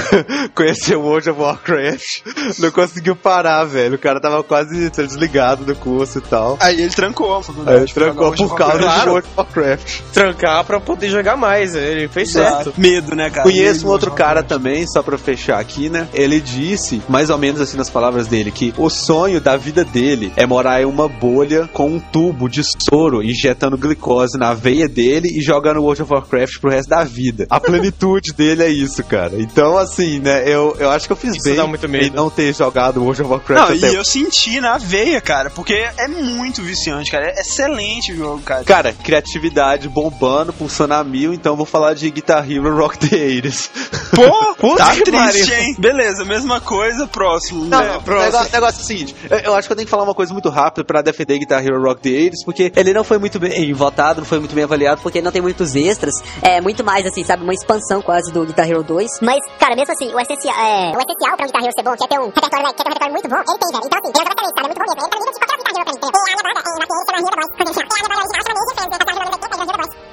conheceu 0.54 1.00
o 1.00 1.04
World 1.04 1.30
of 1.30 1.40
Warcraft, 1.40 2.22
não 2.58 2.70
conseguiu 2.70 3.16
parar, 3.16 3.29
velho. 3.66 3.94
O 3.94 3.98
cara 3.98 4.20
tava 4.20 4.42
quase 4.42 4.90
desligado 4.90 5.64
do 5.64 5.74
curso 5.74 6.18
e 6.18 6.22
tal. 6.22 6.58
Aí 6.60 6.80
ele 6.80 6.90
trancou 6.90 7.36
a 7.36 7.42
faculdade. 7.42 7.76
Aí 7.76 7.84
ele 7.84 7.92
trancou 7.92 8.32
por 8.32 8.56
causa 8.56 8.78
de. 8.78 9.08
World 9.08 9.28
of 9.28 9.28
Warcraft. 9.36 10.00
Trancar 10.12 10.64
pra 10.64 10.80
poder 10.80 11.08
jogar 11.08 11.36
mais. 11.36 11.74
Ele 11.74 12.08
fez 12.08 12.32
certo. 12.32 12.72
Medo, 12.76 13.14
né, 13.14 13.30
cara? 13.30 13.42
Conheço 13.42 13.80
Medo, 13.80 13.88
um 13.88 13.90
outro 13.90 14.10
cara 14.12 14.42
também, 14.42 14.86
só 14.86 15.02
pra 15.02 15.16
fechar 15.18 15.58
aqui, 15.58 15.88
né? 15.88 16.08
Ele 16.12 16.40
disse, 16.40 17.02
mais 17.08 17.30
ou 17.30 17.38
menos 17.38 17.60
assim 17.60 17.76
nas 17.76 17.90
palavras 17.90 18.26
dele, 18.26 18.50
que 18.50 18.74
o 18.76 18.88
sonho 18.90 19.40
da 19.40 19.56
vida 19.56 19.84
dele 19.84 20.32
é 20.36 20.46
morar 20.46 20.82
em 20.82 20.84
uma 20.84 21.08
bolha 21.08 21.68
com 21.72 21.88
um 21.88 22.00
tubo 22.00 22.48
de 22.48 22.62
soro 22.88 23.22
injetando 23.22 23.76
glicose 23.78 24.38
na 24.38 24.54
veia 24.54 24.88
dele 24.88 25.28
e 25.32 25.40
jogando 25.42 25.80
World 25.80 26.02
of 26.02 26.12
Warcraft 26.12 26.60
pro 26.60 26.70
resto 26.70 26.88
da 26.88 27.04
vida. 27.04 27.46
A 27.50 27.60
plenitude 27.60 28.32
dele 28.36 28.62
é 28.62 28.68
isso, 28.68 29.02
cara. 29.04 29.32
Então, 29.40 29.76
assim, 29.76 30.18
né? 30.20 30.42
Eu, 30.46 30.76
eu 30.78 30.90
acho 30.90 31.06
que 31.06 31.12
eu 31.12 31.16
fiz 31.16 31.34
Isso 31.36 31.44
bem 31.44 31.56
dá 31.56 31.66
muito 31.66 31.88
medo. 31.88 32.06
em 32.06 32.10
não 32.10 32.30
ter 32.30 32.54
jogado 32.54 33.00
World 33.02 33.19
of 33.20 33.30
Warcraft 33.30 33.80
Não, 33.80 33.90
e 33.90 33.94
eu 33.94 34.04
senti 34.04 34.60
na 34.60 34.78
veia, 34.78 35.20
cara, 35.20 35.50
porque 35.50 35.74
é 35.74 36.08
muito 36.08 36.62
viciante, 36.62 37.10
cara. 37.10 37.26
É 37.26 37.40
excelente 37.40 38.12
o 38.12 38.16
jogo, 38.16 38.42
cara. 38.42 38.64
Cara, 38.64 38.92
criatividade 38.92 39.88
bombando, 39.88 40.52
pulsando 40.52 40.94
a 40.94 41.04
mil, 41.04 41.32
então 41.32 41.52
eu 41.52 41.56
vou 41.56 41.66
falar 41.66 41.94
de 41.94 42.10
Guitar 42.10 42.50
Hero 42.50 42.74
Rock 42.76 42.98
the 42.98 43.16
80s. 43.16 43.70
Pô, 44.14 44.54
Puta 44.70 44.84
tá 44.84 44.94
que 44.94 45.02
triste, 45.02 45.50
pariu. 45.50 45.54
hein? 45.64 45.76
Beleza, 45.78 46.24
mesma 46.24 46.60
coisa, 46.60 47.06
próximo. 47.06 47.64
Não, 47.64 47.80
É, 47.80 47.86
não, 47.88 47.98
o 47.98 48.20
negócio, 48.20 48.52
negócio 48.52 48.80
é 48.80 48.82
o 48.82 48.86
seguinte, 48.86 49.14
eu, 49.28 49.38
eu 49.38 49.54
acho 49.54 49.68
que 49.68 49.72
eu 49.72 49.76
tenho 49.76 49.86
que 49.86 49.90
falar 49.90 50.04
uma 50.04 50.14
coisa 50.14 50.32
muito 50.32 50.48
rápida 50.48 50.84
pra 50.84 51.02
defender 51.02 51.38
Guitar 51.38 51.64
Hero 51.64 51.82
Rock 51.82 52.00
the 52.02 52.08
80s, 52.10 52.44
porque 52.44 52.72
ele 52.76 52.92
não 52.92 53.04
foi 53.04 53.18
muito 53.18 53.38
bem 53.38 53.72
votado, 53.72 54.20
não 54.20 54.26
foi 54.26 54.38
muito 54.38 54.54
bem 54.54 54.64
avaliado, 54.64 55.00
porque 55.02 55.20
não 55.22 55.30
tem 55.32 55.42
muitos 55.42 55.74
extras. 55.74 56.14
É 56.42 56.60
muito 56.60 56.84
mais 56.84 57.06
assim, 57.06 57.24
sabe? 57.24 57.42
Uma 57.42 57.54
expansão 57.54 58.02
quase 58.02 58.32
do 58.32 58.44
Guitar 58.44 58.68
Hero 58.68 58.82
2. 58.82 59.20
Mas, 59.22 59.38
cara, 59.58 59.74
mesmo 59.76 59.92
assim, 59.92 60.12
o 60.14 60.20
essencial, 60.20 60.54
é, 60.56 60.92
o 60.96 60.98
essencial 61.00 61.36
pra 61.36 61.44
um 61.44 61.46
Guitar 61.46 61.62
Hero 61.62 61.72
ser 61.74 61.82
bom, 61.82 61.96
que 61.96 62.04
é 62.04 62.08
ter 62.08 62.18
um 62.20 62.26
repertório, 62.26 62.66
né, 62.66 62.72
que 62.74 62.80
é 62.80 62.84
ter 62.84 62.90
um 62.90 62.92
repertório 62.92 62.99
muito 63.08 63.28
bom, 63.30 63.40
ele 63.40 63.58
tem, 63.60 63.70
velho. 63.72 63.86
Então, 63.86 63.98
assim, 64.00 64.10
ele 64.10 64.20
é 64.20 64.24
exatamente, 64.28 64.54
cara, 64.54 64.66
é 64.66 64.70
muito 64.70 64.80
bom 64.80 64.86
mesmo. 64.90 65.00
Ele 65.00 65.10
tá 65.10 65.16
nível 65.20 65.32
de 65.32 65.40
qualquer 65.40 65.56
Guitar 65.56 65.72
Hero 65.72 65.84
pra 65.84 65.92
mim, 65.94 66.00
pra 66.00 66.10
mim. 66.10 66.20
E 66.20 66.30
a 66.30 66.36
minha 66.36 66.44
banda, 66.44 66.60
é, 66.60 66.76
na 66.80 66.86
PN, 66.90 67.04
chama 67.08 67.24
Hero 67.24 67.36
Boys. 67.40 67.50
Quando 67.56 67.68
ele 67.70 67.76
chama, 67.80 67.88
e 67.90 67.96
a 67.96 68.04
minha 68.04 68.10
banda, 68.10 68.20
acho 68.20 68.44
uma 68.44 68.56
meio 68.60 68.68
diferente, 68.70 68.90
né, 68.90 68.98
Guitar 69.00 69.16
Hero 69.16 69.30
90, 69.30 69.56
mas 69.56 69.68
Hero 69.70 69.80
Boys. 69.80 70.09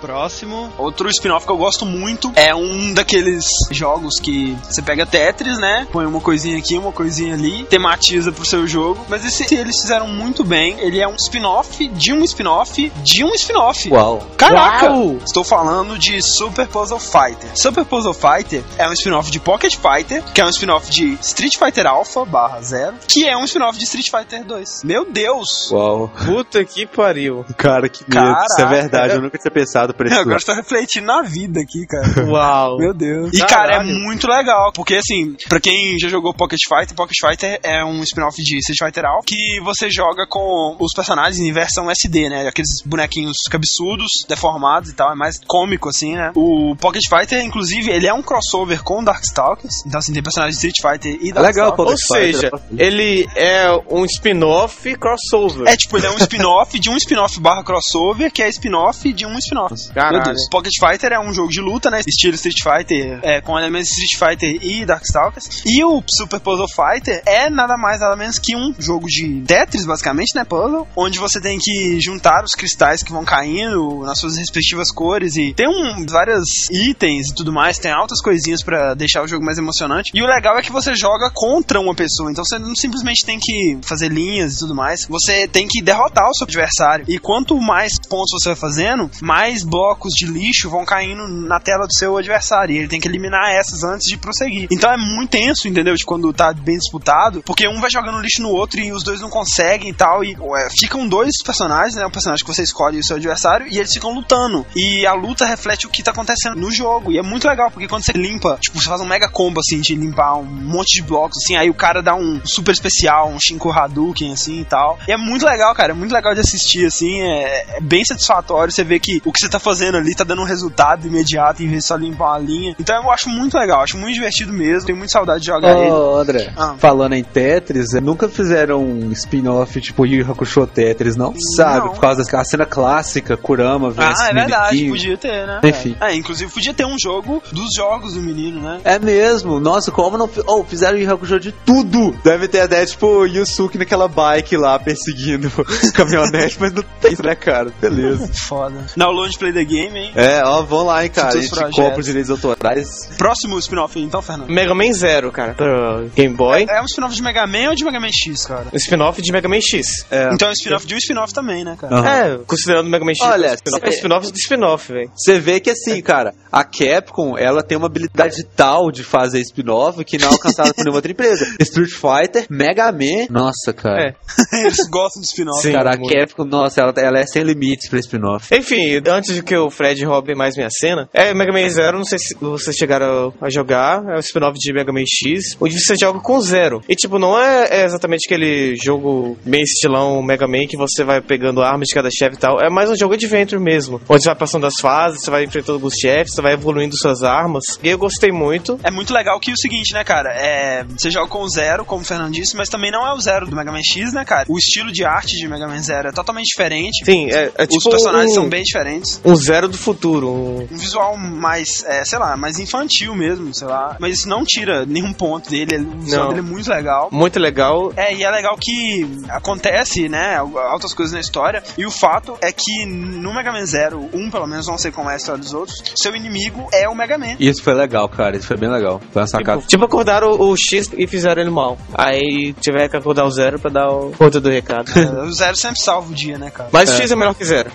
Próximo. 0.00 0.72
Outro 0.78 1.08
spin-off 1.08 1.46
que 1.46 1.52
eu 1.52 1.56
gosto 1.56 1.86
muito 1.86 2.32
é 2.36 2.54
um 2.54 2.92
daqueles 2.92 3.46
jogos 3.70 4.20
que 4.20 4.56
você 4.64 4.82
pega 4.82 5.06
Tetris, 5.06 5.58
né? 5.58 5.86
Põe 5.90 6.06
uma 6.06 6.20
coisinha 6.20 6.58
aqui, 6.58 6.76
uma 6.76 6.92
coisinha 6.92 7.34
ali, 7.34 7.64
tematiza 7.64 8.32
pro 8.32 8.44
seu 8.44 8.66
jogo. 8.66 9.04
Mas 9.08 9.24
esse 9.24 9.54
eles 9.54 9.80
fizeram 9.80 10.08
muito 10.08 10.44
bem. 10.44 10.78
Ele 10.80 11.00
é 11.00 11.08
um 11.08 11.14
spin-off 11.16 11.86
de 11.88 12.12
um 12.12 12.22
spin-off 12.24 12.92
de 13.02 13.24
um 13.24 13.32
spin-off. 13.34 13.90
Uau. 13.90 14.22
Caraca! 14.36 14.90
Uau! 14.90 15.18
Estou 15.24 15.44
falando 15.44 15.98
de 15.98 16.20
Super 16.22 16.66
Puzzle 16.68 16.98
Fighter. 16.98 17.50
Super 17.54 17.84
Puzzle 17.84 18.14
Fighter 18.14 18.62
é 18.78 18.88
um 18.88 18.92
spin-off 18.92 19.30
de 19.30 19.40
Pocket 19.40 19.76
Fighter, 19.76 20.22
que 20.32 20.40
é 20.40 20.44
um 20.44 20.50
spin-off 20.50 20.90
de 20.90 21.14
Street 21.20 21.56
Fighter 21.58 21.86
Alpha 21.86 22.24
barra 22.24 22.60
zero, 22.60 22.96
que 23.08 23.26
é 23.26 23.36
um 23.36 23.44
spin-off 23.44 23.78
de 23.78 23.84
Street 23.84 24.10
Fighter 24.10 24.44
2. 24.44 24.82
Meu 24.84 25.10
Deus! 25.10 25.70
Uau. 25.70 26.10
Puta 26.24 26.64
que 26.64 26.86
pariu. 26.86 27.44
Cara, 27.56 27.88
que 27.88 28.02
medo. 28.02 28.14
Caraca. 28.14 28.44
Isso 28.44 28.60
é 28.60 28.66
verdade, 28.66 29.14
eu 29.14 29.22
nunca 29.22 29.38
tinha 29.38 29.50
pensado 29.50 29.85
por 29.94 30.06
esse 30.06 30.14
Eu 30.16 30.20
agora 30.22 30.36
estou 30.36 30.54
refletindo 30.54 31.06
na 31.06 31.22
vida 31.22 31.60
aqui, 31.60 31.86
cara. 31.86 32.26
Uau. 32.28 32.78
Meu 32.78 32.94
Deus. 32.94 33.32
E, 33.34 33.38
cara, 33.40 33.72
é 33.74 33.76
Caralho. 33.78 33.98
muito 34.00 34.26
legal. 34.28 34.72
Porque, 34.72 34.94
assim, 34.94 35.34
pra 35.48 35.60
quem 35.60 35.98
já 35.98 36.08
jogou 36.08 36.32
Pocket 36.34 36.58
Fighter, 36.68 36.94
Pocket 36.96 37.16
Fighter 37.20 37.58
é 37.62 37.84
um 37.84 38.02
spin-off 38.02 38.40
de 38.42 38.58
Street 38.58 38.78
Fighter 38.78 39.04
Alpha 39.04 39.24
que 39.26 39.60
você 39.62 39.90
joga 39.90 40.26
com 40.28 40.76
os 40.78 40.92
personagens 40.94 41.38
em 41.38 41.52
versão 41.52 41.90
SD, 41.90 42.28
né? 42.28 42.46
Aqueles 42.48 42.70
bonequinhos 42.84 43.36
cabeçudos, 43.50 44.08
deformados 44.28 44.90
e 44.90 44.94
tal. 44.94 45.12
É 45.12 45.14
mais 45.14 45.38
cômico, 45.46 45.88
assim, 45.88 46.14
né? 46.14 46.32
O 46.34 46.74
Pocket 46.76 47.02
Fighter, 47.08 47.42
inclusive, 47.42 47.90
ele 47.90 48.06
é 48.06 48.14
um 48.14 48.22
crossover 48.22 48.82
com 48.82 49.02
Darkstalkers. 49.02 49.84
Então, 49.86 49.98
assim, 49.98 50.12
tem 50.12 50.22
personagens 50.22 50.58
de 50.60 50.66
Street 50.68 50.94
Fighter 50.94 51.18
e 51.22 51.30
É 51.30 51.40
legal, 51.40 51.70
Darkstalkers. 51.72 51.76
Pocket 51.76 52.10
Ou 52.10 52.16
Fighter, 52.16 52.34
seja, 52.34 52.46
é 52.46 52.50
pra- 52.50 52.60
ele 52.78 53.28
é 53.36 53.82
um 53.90 54.04
spin-off 54.04 54.94
crossover. 54.96 55.68
É, 55.68 55.76
tipo, 55.76 55.96
ele 55.96 56.06
é 56.06 56.10
um 56.10 56.16
spin-off 56.18 56.78
de 56.78 56.90
um 56.90 56.96
spin-off 56.96 57.40
barra 57.40 57.62
crossover, 57.64 58.30
que 58.32 58.42
é 58.42 58.48
spin-off 58.48 59.12
de 59.12 59.26
um 59.26 59.36
spin-off. 59.38 59.74
Caralho. 59.92 60.16
Meu 60.16 60.24
Deus. 60.24 60.48
Pocket 60.50 60.72
Fighter 60.78 61.12
é 61.12 61.20
um 61.20 61.32
jogo 61.32 61.50
de 61.50 61.60
luta, 61.60 61.90
né? 61.90 62.00
Estilo 62.06 62.34
Street 62.34 62.62
Fighter, 62.62 63.20
é, 63.22 63.40
com 63.40 63.58
elementos 63.58 63.88
de 63.88 64.04
Street 64.04 64.38
Fighter 64.38 64.58
e 64.62 64.84
Darkstalkers. 64.84 65.62
E 65.64 65.84
o 65.84 66.02
Super 66.08 66.40
Puzzle 66.40 66.68
Fighter 66.68 67.22
é 67.26 67.50
nada 67.50 67.76
mais, 67.76 68.00
nada 68.00 68.16
menos 68.16 68.38
que 68.38 68.56
um 68.56 68.74
jogo 68.78 69.06
de 69.06 69.42
Tetris, 69.46 69.84
basicamente, 69.84 70.34
né? 70.34 70.44
Puzzle, 70.44 70.86
onde 70.96 71.18
você 71.18 71.40
tem 71.40 71.58
que 71.60 72.00
juntar 72.00 72.44
os 72.44 72.52
cristais 72.52 73.02
que 73.02 73.12
vão 73.12 73.24
caindo 73.24 74.00
nas 74.04 74.18
suas 74.18 74.36
respectivas 74.36 74.90
cores 74.90 75.36
e 75.36 75.52
tem 75.52 75.68
um, 75.68 76.06
vários 76.06 76.44
itens 76.70 77.30
e 77.30 77.34
tudo 77.34 77.52
mais, 77.52 77.78
tem 77.78 77.90
altas 77.90 78.20
coisinhas 78.20 78.62
pra 78.62 78.94
deixar 78.94 79.22
o 79.22 79.28
jogo 79.28 79.44
mais 79.44 79.58
emocionante. 79.58 80.10
E 80.14 80.22
o 80.22 80.26
legal 80.26 80.58
é 80.58 80.62
que 80.62 80.72
você 80.72 80.94
joga 80.94 81.30
contra 81.32 81.80
uma 81.80 81.94
pessoa, 81.94 82.30
então 82.30 82.44
você 82.44 82.58
não 82.58 82.74
simplesmente 82.74 83.24
tem 83.24 83.38
que 83.40 83.78
fazer 83.82 84.08
linhas 84.08 84.54
e 84.54 84.58
tudo 84.58 84.74
mais, 84.74 85.06
você 85.08 85.48
tem 85.48 85.66
que 85.66 85.82
derrotar 85.82 86.28
o 86.28 86.34
seu 86.34 86.44
adversário. 86.44 87.04
E 87.08 87.18
quanto 87.18 87.58
mais 87.60 87.92
pontos 88.08 88.30
você 88.32 88.50
vai 88.50 88.56
fazendo, 88.56 89.10
mais 89.20 89.62
blocos 89.68 90.12
de 90.12 90.26
lixo 90.26 90.70
vão 90.70 90.84
caindo 90.84 91.26
na 91.28 91.60
tela 91.60 91.86
do 91.86 91.92
seu 91.92 92.16
adversário. 92.16 92.74
E 92.74 92.78
ele 92.78 92.88
tem 92.88 93.00
que 93.00 93.08
eliminar 93.08 93.50
essas 93.50 93.82
antes 93.82 94.08
de 94.08 94.16
prosseguir. 94.16 94.68
Então 94.70 94.92
é 94.92 94.96
muito 94.96 95.30
tenso, 95.30 95.68
entendeu? 95.68 95.94
De 95.94 96.04
quando 96.04 96.32
tá 96.32 96.52
bem 96.52 96.78
disputado, 96.78 97.42
porque 97.42 97.68
um 97.68 97.80
vai 97.80 97.90
jogando 97.90 98.20
lixo 98.20 98.42
no 98.42 98.50
outro 98.50 98.80
e 98.80 98.92
os 98.92 99.02
dois 99.02 99.20
não 99.20 99.30
conseguem 99.30 99.90
e 99.90 99.94
tal. 99.94 100.24
E 100.24 100.36
ué, 100.38 100.68
ficam 100.70 101.06
dois 101.06 101.42
personagens, 101.44 101.94
né? 101.94 102.06
O 102.06 102.10
personagem 102.10 102.44
que 102.44 102.54
você 102.54 102.62
escolhe 102.62 102.96
e 102.96 103.00
o 103.00 103.04
seu 103.04 103.16
adversário, 103.16 103.66
e 103.68 103.78
eles 103.78 103.92
ficam 103.92 104.14
lutando. 104.14 104.66
E 104.74 105.06
a 105.06 105.14
luta 105.14 105.44
reflete 105.44 105.86
o 105.86 105.90
que 105.90 106.02
tá 106.02 106.10
acontecendo 106.10 106.56
no 106.56 106.70
jogo. 106.70 107.12
E 107.12 107.18
é 107.18 107.22
muito 107.22 107.46
legal, 107.46 107.70
porque 107.70 107.88
quando 107.88 108.04
você 108.04 108.12
limpa, 108.12 108.58
tipo, 108.60 108.80
você 108.80 108.88
faz 108.88 109.00
um 109.00 109.06
mega 109.06 109.28
combo 109.28 109.60
assim 109.60 109.80
de 109.80 109.94
limpar 109.94 110.36
um 110.36 110.44
monte 110.44 110.96
de 110.96 111.02
blocos, 111.02 111.38
assim, 111.42 111.56
aí 111.56 111.70
o 111.70 111.74
cara 111.74 112.02
dá 112.02 112.14
um 112.14 112.40
super 112.44 112.72
especial, 112.72 113.28
um 113.28 113.38
Shinku 113.40 113.70
Hadouken, 113.70 114.32
assim 114.32 114.60
e 114.60 114.64
tal. 114.64 114.98
E 115.06 115.12
é 115.12 115.16
muito 115.16 115.44
legal, 115.44 115.74
cara. 115.74 115.92
É 115.92 115.94
muito 115.94 116.12
legal 116.12 116.34
de 116.34 116.40
assistir, 116.40 116.86
assim. 116.86 117.20
É, 117.20 117.76
é 117.76 117.80
bem 117.80 118.04
satisfatório. 118.04 118.72
Você 118.72 118.84
vê 118.84 118.98
que 118.98 119.22
o 119.24 119.32
que 119.32 119.40
você 119.40 119.48
tá 119.48 119.55
fazendo 119.58 119.96
ali 119.96 120.14
tá 120.14 120.24
dando 120.24 120.42
um 120.42 120.46
resultado 120.46 121.06
imediato 121.06 121.62
em 121.62 121.68
vez 121.68 121.82
de 121.82 121.88
só 121.88 121.96
limpar 121.96 122.30
uma 122.32 122.38
linha. 122.38 122.74
Então 122.78 123.02
eu 123.02 123.10
acho 123.10 123.28
muito 123.28 123.56
legal, 123.56 123.82
acho 123.82 123.96
muito 123.96 124.14
divertido 124.14 124.52
mesmo. 124.52 124.86
Tenho 124.86 124.98
muita 124.98 125.12
saudade 125.12 125.40
de 125.40 125.46
jogar 125.46 125.76
ele. 125.78 125.90
Ô, 125.90 126.16
André, 126.16 126.52
Ah. 126.56 126.74
falando 126.78 127.14
em 127.14 127.24
Tetris, 127.24 127.94
eh, 127.94 128.00
nunca 128.00 128.28
fizeram 128.28 128.82
um 128.82 129.12
spin-off 129.12 129.80
tipo 129.80 130.06
Yu 130.06 130.30
Hakusho 130.30 130.66
Tetris, 130.66 131.16
não? 131.16 131.34
Sabe? 131.56 131.88
Por 131.90 132.00
causa 132.00 132.22
da 132.22 132.44
cena 132.44 132.66
clássica, 132.66 133.36
Kurama 133.36 133.90
versus 133.90 134.20
Ah, 134.20 134.28
é 134.30 134.34
verdade, 134.34 134.88
podia 134.88 135.16
ter, 135.16 135.46
né? 135.46 135.60
Enfim. 135.64 135.96
É, 136.00 136.14
inclusive 136.14 136.50
podia 136.52 136.74
ter 136.74 136.84
um 136.86 136.96
jogo 136.98 137.42
dos 137.52 137.70
jogos 137.76 138.14
do 138.14 138.20
menino, 138.20 138.60
né? 138.60 138.80
É 138.84 138.98
mesmo, 138.98 139.58
nossa, 139.60 139.90
como 139.90 140.16
não. 140.16 140.28
Oh, 140.46 140.64
fizeram 140.64 140.98
Yu 140.98 141.12
Hakusho 141.12 141.38
de 141.40 141.52
tudo! 141.52 142.16
Deve 142.24 142.48
ter 142.48 142.60
até 142.60 142.84
tipo 142.86 143.24
Yusuke 143.26 143.78
naquela 143.78 144.08
bike 144.08 144.56
lá 144.56 144.78
perseguindo 144.78 145.50
caminhonete, 145.94 146.56
mas 146.60 146.72
não 146.72 146.84
tem, 147.00 147.16
né, 147.22 147.34
cara? 147.34 147.72
Beleza. 147.80 148.28
Foda. 148.34 148.86
Download 148.96 149.30
de 149.30 149.38
Play 149.46 149.52
the 149.52 149.64
Game, 149.64 149.98
hein? 149.98 150.12
É, 150.16 150.42
ó, 150.44 150.62
vão 150.62 150.84
lá, 150.84 151.04
hein, 151.04 151.10
cara. 151.10 151.28
A 151.28 151.40
gente 151.40 151.50
projetos. 151.50 151.76
compra 151.76 152.00
os 152.00 152.06
direitos 152.06 152.30
autorais. 152.30 153.08
Próximo 153.16 153.58
spin-off, 153.58 153.98
então, 154.00 154.20
Fernando. 154.20 154.48
Mega 154.48 154.74
Man 154.74 154.92
Zero, 154.92 155.30
cara, 155.30 155.54
pro 155.54 156.10
Game 156.14 156.34
Boy. 156.34 156.66
É 156.68 156.80
um 156.82 156.84
spin-off 156.86 157.14
de 157.14 157.22
Mega 157.22 157.46
Man 157.46 157.68
ou 157.70 157.74
de 157.74 157.84
Mega 157.84 158.00
Man 158.00 158.10
X, 158.12 158.44
cara? 158.44 158.66
Um 158.72 158.76
spin-off 158.76 159.22
de 159.22 159.30
Mega 159.32 159.48
Man 159.48 159.60
X. 159.60 159.86
É. 160.10 160.30
Então 160.32 160.48
é 160.48 160.50
um 160.50 160.54
spin-off 160.54 160.86
de 160.86 160.94
um 160.94 160.98
spin-off 160.98 161.32
também, 161.32 161.64
né, 161.64 161.76
cara? 161.80 161.94
Aham. 161.94 162.08
É, 162.08 162.38
considerando 162.44 162.90
Mega 162.90 163.04
Man 163.04 163.12
X. 163.12 163.20
Olha, 163.22 163.56
é 163.82 163.88
spin-off 163.90 164.32
de 164.32 164.38
spin-off, 164.38 164.92
velho. 164.92 165.10
Você 165.14 165.38
vê 165.38 165.60
que 165.60 165.70
assim, 165.70 166.00
cara, 166.02 166.34
a 166.50 166.64
Capcom, 166.64 167.36
ela 167.38 167.62
tem 167.62 167.78
uma 167.78 167.86
habilidade 167.86 168.42
tal 168.56 168.90
de 168.90 169.04
fazer 169.04 169.40
spin-off 169.40 170.04
que 170.04 170.18
não 170.18 170.28
é 170.28 170.32
alcançada 170.32 170.74
por 170.74 170.82
nenhuma 170.82 170.98
outra 170.98 171.12
empresa. 171.12 171.46
Street 171.60 171.90
Fighter, 171.90 172.46
Mega 172.50 172.90
Man. 172.90 173.26
Nossa, 173.30 173.72
cara. 173.72 174.08
É. 174.08 174.14
Eles 174.64 174.88
gostam 174.90 175.22
de 175.22 175.28
spin-off. 175.28 175.62
Sim. 175.62 175.72
Cara, 175.72 175.90
a. 175.90 175.96
Capcom, 175.96 176.44
nossa, 176.44 176.80
ela, 176.80 176.92
ela 176.96 177.18
é 177.20 177.26
sem 177.26 177.42
limites 177.42 177.88
pra 177.88 177.98
spin-off. 178.00 178.54
Enfim, 178.54 179.00
antes 179.08 179.35
de 179.36 179.42
que 179.42 179.56
o 179.56 179.70
Fred 179.70 180.04
roube 180.04 180.34
mais 180.34 180.56
minha 180.56 180.68
cena, 180.70 181.08
é 181.12 181.34
Mega 181.34 181.52
Man 181.52 181.68
Zero, 181.68 181.98
não 181.98 182.04
sei 182.04 182.18
se 182.18 182.34
vocês 182.40 182.76
chegaram 182.76 183.32
a 183.40 183.50
jogar, 183.50 184.02
é 184.08 184.16
o 184.16 184.20
spin-off 184.20 184.58
de 184.58 184.72
Mega 184.72 184.92
Man 184.92 185.04
X, 185.06 185.56
onde 185.60 185.78
você 185.78 185.94
joga 186.00 186.20
com 186.20 186.40
Zero. 186.40 186.82
E 186.88 186.94
tipo, 186.94 187.18
não 187.18 187.38
é, 187.38 187.68
é 187.70 187.84
exatamente 187.84 188.26
aquele 188.26 188.76
jogo 188.76 189.36
bem 189.44 189.62
estilão 189.62 190.22
Mega 190.22 190.46
Man 190.46 190.66
que 190.68 190.76
você 190.76 191.04
vai 191.04 191.20
pegando 191.20 191.62
armas 191.62 191.86
de 191.88 191.94
cada 191.94 192.08
chefe 192.10 192.36
e 192.36 192.38
tal, 192.38 192.60
é 192.60 192.70
mais 192.70 192.90
um 192.90 192.96
jogo 192.96 193.14
adventure 193.14 193.60
mesmo, 193.60 194.00
onde 194.08 194.22
você 194.22 194.28
vai 194.28 194.36
passando 194.36 194.66
as 194.66 194.74
fases, 194.80 195.22
você 195.22 195.30
vai 195.30 195.44
enfrentando 195.44 195.74
alguns 195.74 195.94
chefes, 195.94 196.34
você 196.34 196.42
vai 196.42 196.52
evoluindo 196.52 196.96
suas 196.96 197.22
armas. 197.22 197.64
E 197.82 197.88
eu 197.88 197.98
gostei 197.98 198.32
muito. 198.32 198.78
É 198.82 198.90
muito 198.90 199.12
legal 199.12 199.38
que 199.40 199.52
o 199.52 199.56
seguinte, 199.56 199.92
né, 199.92 200.04
cara? 200.04 200.30
É, 200.32 200.84
você 200.84 201.10
joga 201.10 201.28
com 201.28 201.46
Zero, 201.48 201.84
como 201.84 202.02
o 202.02 202.04
Fernando 202.04 202.32
disse, 202.32 202.56
mas 202.56 202.68
também 202.68 202.90
não 202.90 203.06
é 203.06 203.12
o 203.12 203.20
Zero 203.20 203.46
do 203.46 203.56
Mega 203.56 203.72
Man 203.72 203.82
X, 203.82 204.12
né, 204.12 204.24
cara? 204.24 204.46
O 204.48 204.58
estilo 204.58 204.92
de 204.92 205.04
arte 205.04 205.36
de 205.36 205.48
Mega 205.48 205.66
Man 205.66 205.82
Zero 205.82 206.08
é 206.08 206.12
totalmente 206.12 206.46
diferente. 206.46 207.04
Sim, 207.04 207.30
é, 207.30 207.52
é 207.56 207.62
Os 207.62 207.68
tipo 207.68 207.90
personagens 207.90 208.32
um, 208.32 208.34
são 208.34 208.48
bem 208.48 208.62
diferentes. 208.62 209.20
Um 209.26 209.34
Zero 209.36 209.68
do 209.68 209.76
futuro. 209.76 210.28
um- 210.30 210.68
Um 210.70 210.76
visual 210.78 211.16
mais, 211.16 211.84
é, 211.84 212.04
sei 212.04 212.18
lá, 212.18 212.36
mais 212.36 212.58
infantil 212.58 213.14
mesmo, 213.14 213.54
sei 213.54 213.66
lá. 213.66 213.96
Mas 214.00 214.18
isso 214.18 214.28
não 214.28 214.44
tira 214.44 214.84
nenhum 214.86 215.12
ponto 215.12 215.50
dele. 215.50 215.76
O 215.78 215.98
visual 216.00 216.24
Não. 216.24 216.28
dele 216.34 216.40
é 216.46 216.50
muito 216.50 216.70
legal. 216.70 217.08
Muito 217.12 217.38
legal. 217.38 217.92
É, 217.96 218.14
e 218.14 218.22
é 218.24 218.30
legal 218.30 218.56
que 218.58 219.06
acontece, 219.28 220.08
né, 220.08 220.36
altas 220.36 220.92
coisas 220.94 221.12
na 221.14 221.20
história, 221.20 221.62
e 221.76 221.84
o 221.86 221.90
fato 221.90 222.36
é 222.40 222.50
que 222.52 222.86
no 222.86 223.34
Mega 223.34 223.52
Man 223.52 223.64
Zero, 223.66 224.08
um 224.12 224.30
pelo 224.30 224.46
menos, 224.46 224.66
não 224.66 224.78
sei 224.78 224.90
como 224.90 225.10
é 225.10 225.14
a 225.14 225.16
história 225.16 225.40
dos 225.40 225.52
outros, 225.54 225.82
seu 226.00 226.14
inimigo 226.14 226.68
é 226.72 226.88
o 226.88 226.94
Mega 226.94 227.18
Man. 227.18 227.36
Isso 227.38 227.62
foi 227.62 227.74
legal, 227.74 228.08
cara. 228.08 228.36
Isso 228.36 228.46
foi 228.46 228.56
bem 228.56 228.70
legal. 228.70 229.00
Foi 229.12 229.22
uma 229.22 229.28
sacada. 229.28 229.58
Tipo, 229.58 229.68
tipo 229.68 229.84
acordaram 229.84 230.30
o, 230.32 230.50
o 230.52 230.56
X 230.56 230.90
e 230.96 231.06
fizeram 231.06 231.42
ele 231.42 231.50
mal. 231.50 231.76
Aí 231.94 232.54
tiver 232.60 232.88
que 232.88 232.96
acordar 232.96 233.24
o 233.24 233.30
Zero 233.30 233.58
pra 233.58 233.70
dar 233.70 233.88
o 233.90 234.12
conta 234.12 234.40
do 234.40 234.48
recado. 234.48 234.90
É, 234.98 235.22
o 235.22 235.32
Zero 235.32 235.56
sempre 235.56 235.80
salva 235.80 236.10
o 236.10 236.14
dia, 236.14 236.38
né, 236.38 236.50
cara? 236.50 236.68
Mas 236.72 236.90
o 236.90 236.94
X 236.96 237.10
é 237.10 237.16
melhor 237.16 237.34
que 237.34 237.44
Zero. 237.44 237.70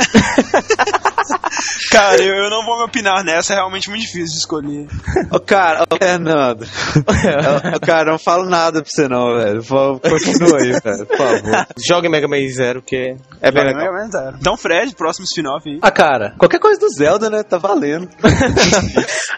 Cara, 1.90 2.22
eu, 2.22 2.34
eu 2.44 2.50
não 2.50 2.64
vou 2.64 2.78
me 2.78 2.84
opinar 2.84 3.24
nessa, 3.24 3.52
é 3.52 3.56
realmente 3.56 3.90
muito 3.90 4.02
difícil 4.02 4.26
de 4.32 4.38
escolher. 4.38 4.86
Ô, 5.30 5.40
cara, 5.40 5.84
ô, 5.90 5.96
Fernando. 5.96 6.62
Ô, 7.76 7.80
cara, 7.80 8.12
não 8.12 8.18
falo 8.18 8.48
nada 8.48 8.80
pra 8.80 8.90
você 8.90 9.08
não, 9.08 9.36
velho. 9.36 9.60
Vou- 9.62 9.98
Continua 10.00 10.58
aí, 10.58 10.72
velho, 10.80 11.06
por 11.06 11.16
favor. 11.16 11.66
Joga 11.86 12.08
Mega 12.08 12.28
Man 12.28 12.48
Zero, 12.48 12.80
que 12.80 13.16
é 13.42 13.50
bem 13.50 13.64
Mega 13.64 13.78
legal. 13.78 13.92
Man 13.94 14.10
Zero. 14.10 14.36
Então, 14.40 14.56
Fred, 14.56 14.94
próximo 14.94 15.24
spin-off 15.26 15.68
aí. 15.68 15.78
Ah, 15.82 15.90
cara, 15.90 16.34
qualquer 16.38 16.60
coisa 16.60 16.78
do 16.80 16.88
Zelda, 16.88 17.28
né? 17.28 17.42
Tá 17.42 17.58
valendo. 17.58 18.08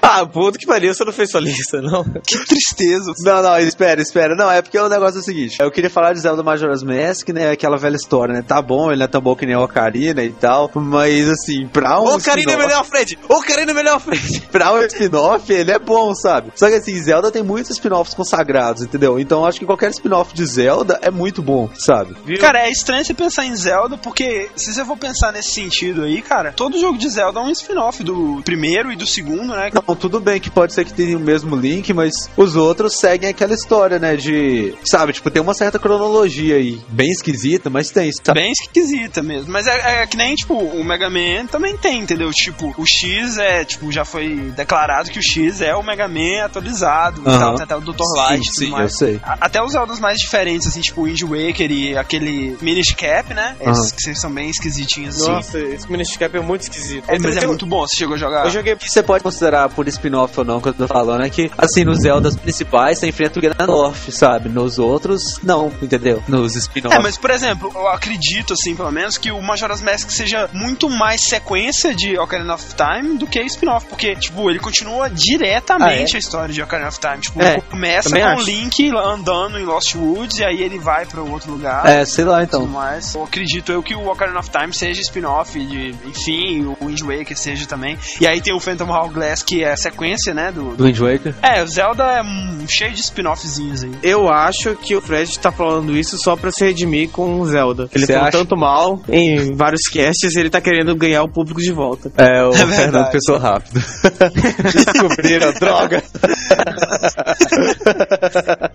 ah, 0.00 0.24
puto 0.26 0.58
que 0.58 0.66
pariu, 0.66 0.94
você 0.94 1.04
não 1.04 1.12
fez 1.12 1.30
sua 1.30 1.40
lista, 1.40 1.80
não? 1.80 2.04
Que 2.04 2.38
tristeza. 2.44 3.12
Não, 3.20 3.42
não, 3.42 3.58
espera, 3.58 4.00
espera. 4.00 4.34
Não, 4.36 4.50
é 4.50 4.60
porque 4.62 4.78
o 4.78 4.88
negócio 4.88 5.16
é 5.18 5.20
o 5.20 5.24
seguinte. 5.24 5.58
Eu 5.60 5.70
queria 5.70 5.90
falar 5.90 6.12
de 6.12 6.20
Zelda 6.20 6.42
Majora's 6.42 6.82
Mask, 6.82 7.28
né? 7.30 7.50
Aquela 7.50 7.76
velha 7.78 7.96
história, 7.96 8.34
né? 8.34 8.42
Tá 8.46 8.60
bom, 8.60 8.90
ele 8.90 8.98
não 8.98 9.04
é 9.04 9.08
tão 9.08 9.20
bom 9.20 9.34
que 9.34 9.46
nem 9.46 9.56
o 9.56 9.62
Ocarina 9.62 10.22
e 10.22 10.30
tal. 10.30 10.51
Mas, 10.74 11.28
assim, 11.28 11.66
pra 11.66 12.00
um 12.00 12.05
Ô, 12.14 12.18
Karina 12.20 12.53
é 12.53 12.55
spin-off- 12.55 12.59
melhor, 12.68 12.84
Fred! 12.84 13.18
Ô, 13.28 13.40
Karina 13.40 13.70
é 13.70 13.74
melhor, 13.74 14.00
Fred! 14.00 14.40
pra 14.50 14.72
um 14.74 14.82
spin-off, 14.82 15.53
ele 15.53 15.70
é 15.70 15.78
bom, 15.78 16.14
sabe? 16.14 16.53
Só 16.55 16.68
que 16.68 16.74
assim, 16.76 17.00
Zelda 17.03 17.30
tem 17.30 17.42
muitos 17.42 17.70
spin-offs 17.72 18.14
consagrados, 18.14 18.82
entendeu? 18.82 19.18
Então 19.18 19.44
acho 19.44 19.59
que 19.59 19.66
qualquer 19.66 19.90
spin-off 19.90 20.34
de 20.34 20.44
Zelda 20.46 20.98
é 21.03 21.11
muito 21.11 21.42
bom, 21.42 21.68
sabe? 21.78 22.14
Cara, 22.38 22.66
é 22.66 22.70
estranho 22.70 23.05
você 23.05 23.14
pensar 23.14 23.44
em 23.46 23.55
Zelda, 23.57 23.96
porque 23.98 24.48
se 24.57 24.72
você 24.72 24.84
for 24.84 24.96
pensar 24.96 25.32
nesse 25.32 25.53
sentido 25.53 26.03
aí, 26.03 26.20
cara, 26.22 26.53
todo 26.53 26.78
jogo 26.80 26.98
de 26.98 27.09
Zelda 27.09 27.40
é 27.40 27.42
um 27.42 27.50
spin-off 27.50 28.03
do 28.03 28.40
primeiro 28.44 28.92
e 28.92 28.96
do 28.96 29.07
segundo, 29.07 29.53
né? 29.55 29.70
Não, 29.72 29.94
tudo 29.96 30.20
bem 30.20 30.40
que 30.40 30.50
pode 30.50 30.72
ser 30.72 30.84
que 30.84 30.92
tenha 30.92 31.16
o 31.16 31.20
mesmo 31.20 31.57
link, 31.57 31.92
mas 31.92 32.12
os 32.36 32.57
outros 32.57 32.98
seguem 32.98 33.28
aquela 33.30 33.55
história, 33.55 33.98
né? 33.98 34.16
De. 34.16 34.74
Sabe, 34.84 35.12
tipo, 35.12 35.30
tem 35.30 35.42
uma 35.42 35.55
certa 35.55 35.78
cronologia 35.78 36.57
aí. 36.57 36.80
Bem 36.88 37.11
esquisita, 37.11 37.70
mas 37.70 37.90
tem, 37.90 38.11
sabe? 38.12 38.40
Bem 38.40 38.53
esquisita 38.53 39.22
mesmo. 39.22 39.50
Mas 39.53 39.66
é, 39.66 40.03
é 40.03 40.07
que 40.07 40.16
nem, 40.16 40.34
tipo, 40.43 40.55
o 40.55 40.84
Mega 40.84 41.09
Man 41.11 41.47
também 41.51 41.76
tem, 41.76 42.01
entendeu? 42.01 42.30
Tipo, 42.32 42.74
o 42.76 42.84
X 42.86 43.38
é, 43.38 43.64
tipo, 43.64 43.90
já 43.90 44.05
foi 44.05 44.53
declarado 44.55 45.11
que 45.11 45.18
o 45.18 45.22
X 45.22 45.61
é 45.61 45.74
o 45.74 45.82
Mega 45.82 46.07
Man 46.09 46.45
atualizado 46.45 47.22
Aham. 47.26 47.38
tal, 47.38 47.55
tem 47.55 47.64
até 47.64 47.76
o 47.76 47.80
Dr. 47.80 48.03
Light 48.16 48.40
e 48.43 48.45
tudo 48.47 48.59
sim, 48.59 48.64
eu 48.66 48.70
mais. 48.72 48.97
sei. 48.97 49.20
A- 49.22 49.38
Até 49.40 49.62
os 49.62 49.72
Zeldas 49.72 49.99
mais 50.01 50.18
diferentes, 50.18 50.66
assim, 50.68 50.80
tipo 50.80 51.03
o 51.03 51.05
Wind 51.05 51.22
Waker 51.22 51.70
e 51.70 51.97
aquele 51.97 52.57
Minish 52.61 52.95
Cap, 52.95 53.32
né? 53.34 53.57
Esses 53.61 53.93
que 53.93 54.14
são 54.14 54.30
bem 54.32 54.51
esquisitinhos, 54.51 55.16
assim. 55.20 55.32
Nossa, 55.32 55.59
esse 55.59 55.90
Minish 55.90 56.16
Cap 56.16 56.36
é 56.36 56.40
muito 56.40 56.62
esquisito. 56.62 57.05
É, 57.09 57.18
mas 57.18 57.36
é 57.36 57.47
muito 57.47 57.66
bom, 57.66 57.86
você 57.86 57.97
chegou 57.97 58.14
a 58.14 58.18
jogar. 58.18 58.45
Eu 58.45 58.51
joguei 58.51 58.72
O 58.74 58.76
que 58.76 58.88
você 58.90 59.03
pode 59.03 59.22
considerar 59.24 59.68
por 59.70 59.86
spin-off 59.88 60.38
ou 60.38 60.45
não, 60.45 60.61
que 60.61 60.68
eu 60.68 60.74
tô 60.74 60.86
falando, 60.86 61.24
é 61.24 61.30
que, 61.30 61.51
assim, 61.57 61.84
nos 61.84 62.01
Zeldas 62.01 62.36
principais 62.36 62.99
você 62.99 63.09
enfrenta 63.09 63.38
o 63.38 63.43
Ganondorf, 63.43 64.11
sabe? 64.12 64.49
Nos 64.49 64.78
outros, 64.78 65.38
não, 65.43 65.72
entendeu? 65.82 66.22
Nos 66.28 66.55
spin-offs. 66.57 66.99
É, 66.99 67.03
mas 67.03 67.16
por 67.16 67.30
exemplo, 67.30 67.70
eu 67.74 67.88
acredito, 67.88 68.53
assim, 68.55 68.74
pelo 68.74 68.90
menos, 68.90 69.16
que 69.18 69.30
o 69.30 69.40
Majora's 69.43 69.80
Mask 69.82 70.11
seja 70.22 70.48
muito 70.52 70.88
mais 70.88 71.20
sequência 71.22 71.94
de 71.94 72.18
Ocarina 72.18 72.54
of 72.54 72.64
Time 72.74 73.18
do 73.18 73.26
que 73.26 73.40
spin-off, 73.42 73.86
porque, 73.86 74.14
tipo, 74.16 74.48
ele 74.50 74.58
continua 74.58 75.10
diretamente 75.10 76.14
Ah, 76.14 76.16
a 76.16 76.18
história 76.18 76.54
de 76.54 76.62
Ocarina 76.62 76.88
of 76.88 76.98
Time. 77.00 77.18
Tipo, 77.18 77.42
É, 77.42 77.60
começa 77.60 78.10
com 78.10 78.16
o 78.18 78.28
acho. 78.28 78.44
Link 78.46 78.90
andando 78.96 79.58
em 79.58 79.64
Lost 79.64 79.94
Woods 79.94 80.38
e 80.38 80.44
aí 80.44 80.62
ele 80.62 80.78
vai 80.78 81.06
pra 81.06 81.22
outro 81.22 81.50
lugar. 81.52 81.86
É, 81.86 82.04
sei 82.04 82.24
lá 82.24 82.42
então. 82.42 82.66
mais. 82.66 83.14
Eu 83.14 83.24
acredito 83.24 83.72
eu 83.72 83.82
que 83.82 83.94
o 83.94 84.08
Ocarina 84.10 84.38
of 84.38 84.50
Time 84.50 84.72
seja 84.72 85.00
spin-off 85.00 85.58
de, 85.58 85.94
enfim, 86.06 86.64
o 86.80 86.86
Wind 86.86 87.00
Waker 87.00 87.36
seja 87.36 87.66
também. 87.66 87.98
E 88.20 88.26
aí 88.26 88.40
tem 88.40 88.54
o 88.54 88.60
Phantom 88.60 88.88
Hourglass 88.90 89.42
que 89.42 89.62
é 89.64 89.72
a 89.72 89.76
sequência, 89.76 90.32
né, 90.34 90.52
do... 90.52 90.74
Do 90.76 90.84
Wind 90.84 90.98
Waker. 90.98 91.34
É, 91.42 91.62
o 91.62 91.66
Zelda 91.66 92.04
é 92.04 92.22
hum, 92.22 92.64
cheio 92.68 92.92
de 92.92 93.00
spin-offzinhos 93.00 93.84
aí. 93.84 93.92
Eu 94.02 94.28
acho 94.28 94.74
que 94.76 94.94
o 94.94 95.00
Fred 95.00 95.38
tá 95.38 95.50
falando 95.50 95.96
isso 95.96 96.16
só 96.18 96.36
pra 96.36 96.50
se 96.52 96.64
redimir 96.64 97.08
com 97.10 97.40
o 97.40 97.46
Zelda. 97.46 97.88
Ele 97.94 98.06
Você 98.06 98.12
falou 98.12 98.28
acha? 98.28 98.38
tanto 98.38 98.56
mal 98.56 99.00
em 99.08 99.54
vários 99.56 99.82
casts 99.92 100.11
e 100.12 100.38
ele 100.38 100.50
tá 100.50 100.60
querendo 100.60 100.94
ganhar 100.96 101.22
o 101.22 101.28
público 101.28 101.60
de 101.60 101.72
volta. 101.72 102.10
É, 102.16 102.44
o 102.44 102.52
verdade. 102.52 102.76
Fernando 102.76 103.10
pensou 103.10 103.38
rápido. 103.38 103.80
Descobriram, 104.72 105.52
droga. 105.54 106.02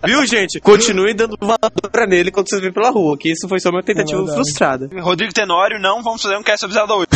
Viu, 0.06 0.26
gente? 0.26 0.60
Continue 0.60 1.14
dando 1.14 1.38
voadora 1.40 2.08
nele 2.08 2.32
quando 2.32 2.50
vocês 2.50 2.62
virem 2.62 2.74
pela 2.74 2.90
rua, 2.90 3.18
que 3.18 3.32
isso 3.32 3.48
foi 3.48 3.60
só 3.60 3.70
uma 3.70 3.84
tentativa 3.84 4.26
frustrada. 4.28 4.90
Rodrigo 5.02 5.34
Tenório, 5.34 5.80
não 5.80 6.04
vamos 6.04 6.22
fazer 6.22 6.38
um 6.38 6.44
cast 6.44 6.62
sobre 6.62 6.76
Zelda 6.76 6.94
8. 6.94 7.08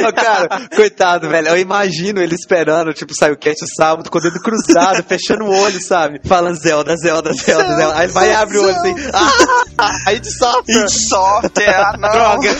Ô, 0.00 0.12
cara, 0.12 0.48
coitado, 0.74 1.28
velho. 1.28 1.48
Eu 1.48 1.58
imagino 1.58 2.20
ele 2.20 2.34
esperando, 2.34 2.92
tipo, 2.92 3.14
sai 3.14 3.32
o 3.32 3.36
cast 3.36 3.64
sábado, 3.76 4.10
com 4.10 4.18
o 4.18 4.20
dedo 4.20 4.40
cruzado, 4.40 5.02
fechando 5.02 5.44
o 5.44 5.50
olho, 5.50 5.80
sabe? 5.80 6.20
Falando 6.24 6.56
Zelda, 6.56 6.96
Zelda, 6.96 7.32
Zelda, 7.32 7.76
Zelda. 7.76 7.96
Aí 7.96 8.08
vai 8.08 8.30
e 8.30 8.34
abre 8.34 8.58
o 8.58 8.62
olho 8.62 8.70
assim. 8.70 8.94
Ah! 9.12 9.30
Aí 10.06 10.20
de 10.20 10.36
software. 10.36 10.88
software, 10.88 11.74
ah, 11.74 11.96
não. 11.98 12.10
Droga. 12.10 12.56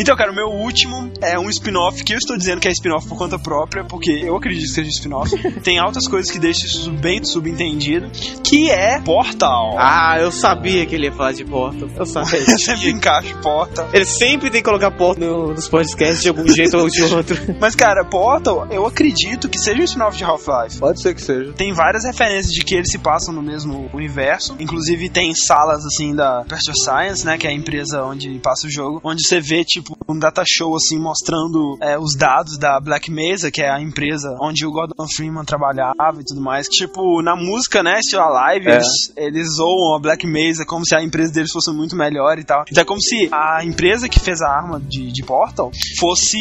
Então, 0.00 0.16
cara, 0.16 0.32
o 0.32 0.34
meu 0.34 0.48
último 0.48 1.12
é 1.20 1.38
um 1.38 1.50
spin-off 1.50 2.02
que 2.02 2.14
eu 2.14 2.18
estou 2.18 2.36
dizendo 2.38 2.58
que 2.60 2.66
é 2.66 2.70
spin-off 2.70 3.06
por 3.06 3.18
conta 3.18 3.38
própria, 3.38 3.84
porque 3.84 4.10
eu 4.10 4.34
acredito 4.34 4.62
que 4.62 4.68
seja 4.74 4.88
spin-off. 4.88 5.30
Tem 5.62 5.78
altas 5.78 6.08
coisas 6.08 6.30
que 6.30 6.38
deixam 6.38 6.64
isso 6.66 6.90
bem 6.92 7.22
subentendido, 7.22 8.10
que 8.42 8.70
é 8.70 8.98
Portal. 9.00 9.76
Ah, 9.78 10.16
eu 10.18 10.32
sabia 10.32 10.86
que 10.86 10.94
ele 10.94 11.06
ia 11.06 11.12
falar 11.12 11.32
de 11.32 11.44
Portal. 11.44 11.88
Eu 11.94 12.06
sabia. 12.06 12.40
Sempre 12.58 12.90
encaixa 12.90 13.34
Portal. 13.42 13.88
Ele 13.92 14.04
sempre 14.06 14.50
tem 14.50 14.62
que 14.62 14.68
colocar 14.68 14.90
Portal 14.90 15.28
no- 15.28 15.52
nos 15.52 15.68
podcasts 15.68 16.22
de 16.22 16.28
algum 16.28 16.48
jeito 16.48 16.76
ou 16.78 16.88
de 16.88 17.02
outro. 17.02 17.36
Mas, 17.60 17.74
cara, 17.74 18.02
Portal, 18.04 18.66
eu 18.70 18.86
acredito 18.86 19.48
que 19.48 19.58
seja 19.58 19.80
um 19.80 19.84
spin-off 19.84 20.16
de 20.16 20.24
Half-Life. 20.24 20.78
Pode 20.78 21.02
ser 21.02 21.14
que 21.14 21.20
seja. 21.22 21.52
Tem 21.52 21.72
várias 21.74 22.04
referências 22.04 22.52
de 22.52 22.64
que 22.64 22.74
eles 22.74 22.90
se 22.90 22.98
passam 22.98 23.34
no 23.34 23.42
mesmo 23.42 23.90
universo. 23.92 24.56
Inclusive 24.58 25.08
tem 25.10 25.34
salas 25.34 25.84
assim 25.84 26.14
da 26.14 26.44
Persia 26.48 26.72
Science, 26.74 27.24
né? 27.26 27.36
Que 27.36 27.46
é 27.46 27.50
a 27.50 27.52
empresa 27.52 28.02
onde 28.02 28.38
passa 28.38 28.66
o 28.66 28.70
jogo. 28.70 29.00
Onde 29.04 29.26
você 29.26 29.40
vê, 29.40 29.64
tipo, 29.64 29.89
um 30.08 30.18
data 30.18 30.42
show 30.46 30.74
assim, 30.76 30.98
mostrando 30.98 31.76
é, 31.80 31.98
os 31.98 32.14
dados 32.16 32.58
da 32.58 32.78
Black 32.80 33.10
Mesa, 33.10 33.50
que 33.50 33.62
é 33.62 33.70
a 33.70 33.80
empresa 33.80 34.36
onde 34.40 34.66
o 34.66 34.70
Gordon 34.72 35.06
Freeman 35.14 35.44
trabalhava 35.44 36.20
e 36.20 36.24
tudo 36.24 36.40
mais. 36.40 36.66
Tipo, 36.66 37.22
na 37.22 37.36
música, 37.36 37.82
né? 37.82 37.98
Estilo 38.00 38.22
Alive, 38.22 38.68
É. 38.68 38.74
eles, 38.76 38.88
eles 39.16 39.48
zoam 39.56 39.94
a 39.96 40.00
Black 40.00 40.26
Mesa 40.26 40.64
como 40.66 40.84
se 40.86 40.94
a 40.94 41.02
empresa 41.02 41.32
deles 41.32 41.50
fosse 41.52 41.70
muito 41.72 41.96
melhor 41.96 42.38
e 42.38 42.44
tal. 42.44 42.64
Então 42.70 42.82
é 42.82 42.84
como 42.84 43.00
se 43.00 43.28
a 43.32 43.64
empresa 43.64 44.08
que 44.08 44.18
fez 44.20 44.40
a 44.40 44.48
arma 44.48 44.80
de, 44.80 45.12
de 45.12 45.22
Portal 45.22 45.70
fosse 45.98 46.38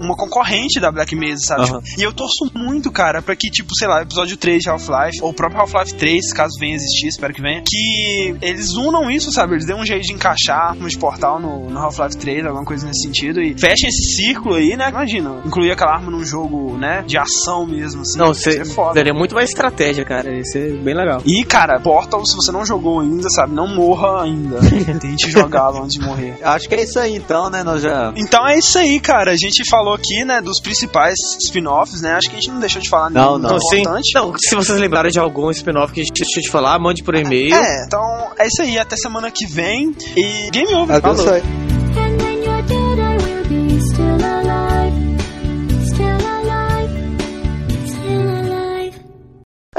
uma 0.00 0.16
concorrente 0.16 0.80
da 0.80 0.90
Black 0.90 1.14
Mesa, 1.14 1.44
sabe? 1.46 1.62
Aham. 1.62 1.80
E 1.98 2.02
eu 2.02 2.12
torço 2.12 2.50
muito, 2.54 2.90
cara, 2.90 3.22
pra 3.22 3.36
que, 3.36 3.50
tipo, 3.50 3.74
sei 3.76 3.88
lá, 3.88 4.02
episódio 4.02 4.36
3 4.36 4.62
de 4.62 4.68
Half-Life, 4.70 5.22
ou 5.22 5.30
o 5.30 5.34
próprio 5.34 5.60
Half-Life 5.60 5.94
3, 5.94 6.32
caso 6.32 6.52
venha 6.58 6.74
existir, 6.74 7.08
espero 7.08 7.32
que 7.32 7.40
venha, 7.40 7.62
que 7.66 8.36
eles 8.42 8.74
unam 8.74 9.10
isso, 9.10 9.30
sabe? 9.32 9.54
Eles 9.54 9.66
dêem 9.66 9.78
um 9.80 9.86
jeito 9.86 10.02
de 10.02 10.12
encaixar 10.12 10.70
armas 10.70 10.92
de 10.92 10.98
portal 10.98 11.38
no, 11.40 11.70
no 11.70 11.78
Half-Life 11.78 12.16
3, 12.16 12.46
alguma 12.46 12.64
coisa 12.64 12.75
nesse 12.82 12.96
nesse 12.96 13.02
sentido. 13.02 13.40
E 13.40 13.58
fecha 13.58 13.86
esse 13.86 14.16
círculo 14.16 14.54
aí, 14.54 14.76
né? 14.76 14.88
Imagina, 14.88 15.42
incluir 15.44 15.70
aquela 15.70 15.94
arma 15.94 16.10
num 16.10 16.24
jogo, 16.24 16.76
né? 16.78 17.04
De 17.06 17.18
ação 17.18 17.66
mesmo, 17.66 18.02
assim. 18.02 18.18
Não, 18.18 18.28
você 18.28 18.60
é 18.60 18.64
foda. 18.64 18.94
daria 18.94 19.12
muito 19.12 19.34
mais 19.34 19.50
estratégia, 19.50 20.04
cara. 20.04 20.32
Isso 20.38 20.56
é 20.56 20.70
bem 20.70 20.94
legal. 20.94 21.22
E, 21.24 21.44
cara, 21.44 21.78
Portal, 21.80 22.24
se 22.24 22.34
você 22.34 22.50
não 22.50 22.64
jogou 22.64 23.00
ainda, 23.00 23.28
sabe, 23.30 23.54
não 23.54 23.68
morra 23.68 24.22
ainda. 24.22 24.58
Tente 25.00 25.30
jogá-lo 25.30 25.84
antes 25.84 25.98
de 25.98 26.04
morrer. 26.04 26.36
Acho 26.42 26.68
que 26.68 26.74
é 26.74 26.82
isso 26.82 26.98
aí 26.98 27.14
então, 27.16 27.50
né? 27.50 27.62
Nós 27.62 27.82
já. 27.82 28.12
Então 28.16 28.46
é 28.48 28.58
isso 28.58 28.78
aí, 28.78 28.98
cara. 28.98 29.32
A 29.32 29.36
gente 29.36 29.68
falou 29.68 29.94
aqui, 29.94 30.24
né, 30.24 30.40
dos 30.40 30.60
principais 30.60 31.14
spin-offs, 31.44 32.00
né? 32.00 32.12
Acho 32.12 32.30
que 32.30 32.36
a 32.36 32.40
gente 32.40 32.50
não 32.50 32.60
deixou 32.60 32.80
de 32.80 32.88
falar 32.88 33.10
Não, 33.10 33.32
nenhum 33.32 33.38
não. 33.38 33.50
Não, 33.50 33.60
sim. 33.60 33.80
importante. 33.80 34.14
Não, 34.14 34.32
se 34.36 34.54
vocês 34.54 34.78
lembrarem 34.78 35.10
de 35.10 35.18
algum 35.18 35.50
spin-off 35.50 35.92
que 35.92 36.00
a 36.00 36.04
gente 36.04 36.14
deixou 36.22 36.42
de 36.42 36.50
falar, 36.50 36.78
mande 36.78 37.02
por 37.02 37.14
e-mail. 37.14 37.54
É, 37.54 37.84
então 37.84 38.30
é 38.38 38.46
isso 38.46 38.62
aí. 38.62 38.78
Até 38.78 38.96
semana 38.96 39.30
que 39.30 39.46
vem. 39.46 39.94
E 40.16 40.50
game 40.50 40.74
over. 40.74 40.96
Adeus 40.96 41.22
Falou. 41.22 41.34
aí. 41.34 41.65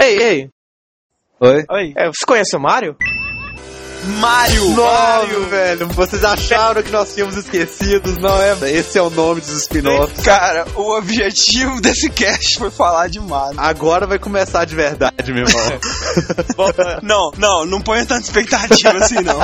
Ei, 0.08 0.24
ei. 0.24 0.50
Oi. 1.42 1.66
Oi. 1.70 1.94
É, 1.98 2.08
você 2.08 2.26
conhece 2.26 2.56
o 2.56 2.60
Mario? 2.62 2.96
Mario! 4.08 4.70
Nossa, 4.72 5.40
velho, 5.50 5.88
vocês 5.90 6.24
acharam 6.24 6.82
que 6.82 6.92
nós 6.92 7.14
tínhamos 7.14 7.36
esquecidos, 7.36 8.18
não 8.18 8.42
é? 8.42 8.58
Esse 8.72 8.98
é 8.98 9.02
o 9.02 9.10
nome 9.10 9.42
dos 9.42 9.50
spin-offs. 9.62 10.24
Cara, 10.24 10.66
o 10.76 10.98
objetivo 10.98 11.82
desse 11.82 12.10
cast 12.10 12.58
foi 12.58 12.72
falar 12.72 13.10
de 13.10 13.20
Mario. 13.20 13.60
Agora 13.60 14.08
vai 14.08 14.18
começar 14.18 14.66
de 14.66 14.76
verdade, 14.76 15.32
meu 15.34 15.46
irmão. 15.46 15.80
Bom, 16.56 16.70
Não, 17.04 17.32
não, 17.38 17.66
não 17.66 17.82
ponha 17.82 18.06
tanta 18.06 18.22
expectativa 18.22 18.98
assim, 18.98 19.22
não. 19.22 19.40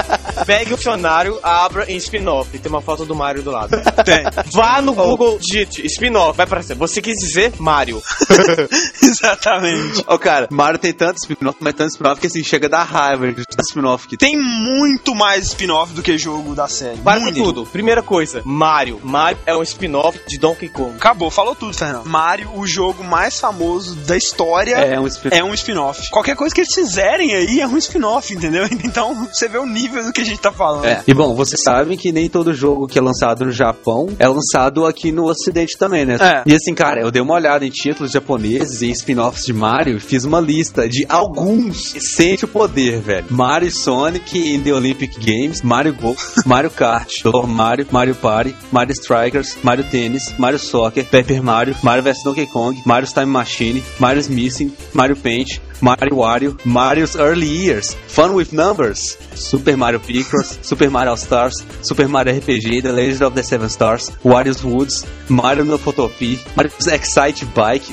Pegue 0.45 0.73
o 0.73 0.77
dicionário, 0.77 1.39
abra 1.43 1.91
em 1.91 1.97
spin-off. 1.97 2.57
Tem 2.57 2.69
uma 2.71 2.81
foto 2.81 3.05
do 3.05 3.15
Mario 3.15 3.43
do 3.43 3.51
lado. 3.51 3.77
Tem. 4.05 4.23
Vá 4.53 4.81
no 4.81 4.93
Google, 4.93 5.39
digite 5.39 5.85
spin-off, 5.85 6.37
vai 6.37 6.45
aparecer. 6.45 6.75
Você 6.75 7.01
quis 7.01 7.15
dizer 7.17 7.53
Mario. 7.59 8.01
Exatamente. 9.01 10.03
Ô, 10.07 10.17
cara, 10.17 10.47
Mario 10.51 10.79
tem 10.79 10.93
tanto 10.93 11.17
spin-off, 11.17 11.57
mas 11.59 11.73
tanto 11.73 11.91
spin-off 11.91 12.21
que 12.21 12.27
assim, 12.27 12.43
chega 12.43 12.69
da 12.69 12.83
raiva 12.83 13.31
de 13.31 13.43
spin-off 13.69 14.07
que 14.07 14.17
tem. 14.17 14.52
Muito 14.53 15.15
mais 15.15 15.45
spin-off 15.47 15.93
do 15.93 16.01
que 16.01 16.17
jogo 16.17 16.55
da 16.55 16.67
série. 16.67 16.97
Para 16.97 17.19
com 17.19 17.25
Muito. 17.25 17.43
tudo. 17.43 17.65
Primeira 17.65 18.01
coisa, 18.01 18.41
Mario. 18.45 18.99
Mario 19.03 19.39
é 19.45 19.55
um 19.55 19.63
spin-off 19.63 20.19
de 20.27 20.37
Donkey 20.37 20.69
Kong. 20.69 20.95
Acabou, 20.95 21.31
falou 21.31 21.55
tudo, 21.55 21.73
Fernando. 21.73 22.05
Mario, 22.05 22.49
o 22.55 22.67
jogo 22.67 23.03
mais 23.03 23.39
famoso 23.39 23.95
da 23.95 24.15
história. 24.15 24.75
É 24.75 24.99
um 24.99 25.07
spin-off. 25.07 25.39
É 25.39 25.43
um 25.43 25.53
spin-off. 25.53 26.09
Qualquer 26.09 26.35
coisa 26.35 26.53
que 26.53 26.61
eles 26.61 26.73
fizerem 26.73 27.33
aí 27.33 27.59
é 27.59 27.67
um 27.67 27.77
spin-off, 27.77 28.33
entendeu? 28.33 28.67
Então 28.83 29.27
você 29.31 29.47
vê 29.47 29.57
o 29.57 29.65
nível 29.65 30.03
do 30.03 30.11
que 30.11 30.21
a 30.21 30.25
gente 30.25 30.39
tá 30.39 30.51
falando. 30.51 30.85
É. 30.85 31.01
E 31.07 31.13
bom, 31.13 31.33
vocês 31.33 31.61
sabem 31.63 31.97
que 31.97 32.11
nem 32.11 32.29
todo 32.29 32.53
jogo 32.53 32.85
que 32.85 32.99
é 32.99 33.01
lançado 33.01 33.45
no 33.45 33.51
Japão 33.51 34.09
é 34.19 34.27
lançado 34.27 34.85
aqui 34.85 35.11
no 35.11 35.25
Ocidente 35.25 35.77
também, 35.77 36.05
né? 36.05 36.17
É. 36.19 36.43
E 36.45 36.53
assim, 36.53 36.75
cara, 36.75 37.01
eu 37.01 37.09
dei 37.09 37.21
uma 37.21 37.33
olhada 37.33 37.65
em 37.65 37.69
títulos 37.69 38.11
japoneses 38.11 38.81
e 38.81 38.91
spin-offs 38.91 39.45
de 39.45 39.53
Mario 39.53 39.95
e 39.95 39.99
fiz 39.99 40.25
uma 40.25 40.39
lista 40.39 40.87
de 40.87 41.05
alguns 41.07 41.95
sente 41.99 42.45
o 42.45 42.47
poder, 42.47 42.99
velho. 42.99 43.25
Mario 43.29 43.67
e 43.67 43.71
Sonic 43.71 44.42
em 44.43 44.61
The 44.61 44.73
Olympic 44.73 45.19
Games, 45.19 45.61
Mario 45.61 45.93
Golf, 45.93 46.45
Mario 46.45 46.69
Kart. 46.69 47.07
Mario, 47.47 47.85
Mario 47.91 48.15
Party, 48.15 48.55
Mario 48.71 48.93
Strikers, 48.93 49.57
Mario 49.63 49.83
Tennis, 49.89 50.37
Mario 50.37 50.57
Soccer, 50.57 51.03
Paper 51.03 51.41
Mario, 51.41 51.75
Mario 51.83 52.03
vs 52.03 52.23
Donkey 52.23 52.45
Kong, 52.47 52.75
Mario's 52.85 53.13
Time 53.13 53.31
Machine, 53.31 53.81
Mario's 53.99 54.29
Missing, 54.29 54.71
Mario 54.93 55.15
Paint, 55.15 55.59
Mario 55.81 56.15
Wario, 56.15 56.65
Mario's 56.65 57.15
Early 57.15 57.47
Years, 57.47 57.93
Fun 58.07 58.33
with 58.33 58.53
Numbers, 58.53 59.17
Super 59.35 59.75
Mario 59.75 59.99
Picross, 59.99 60.63
Super 60.63 60.89
Mario 60.89 61.11
All 61.11 61.17
Stars, 61.17 61.63
Super 61.81 62.07
Mario 62.07 62.39
RPG, 62.39 62.81
The 62.81 62.93
Legend 62.93 63.21
of 63.23 63.35
the 63.35 63.43
Seven 63.43 63.69
Stars, 63.69 64.09
Wario's 64.23 64.63
Woods, 64.63 65.05
Mario 65.29 65.63
no 65.63 65.77
Photopia, 65.77 66.37
Mario's 66.55 66.87
Excite 66.87 67.43
Bike, 67.53 67.83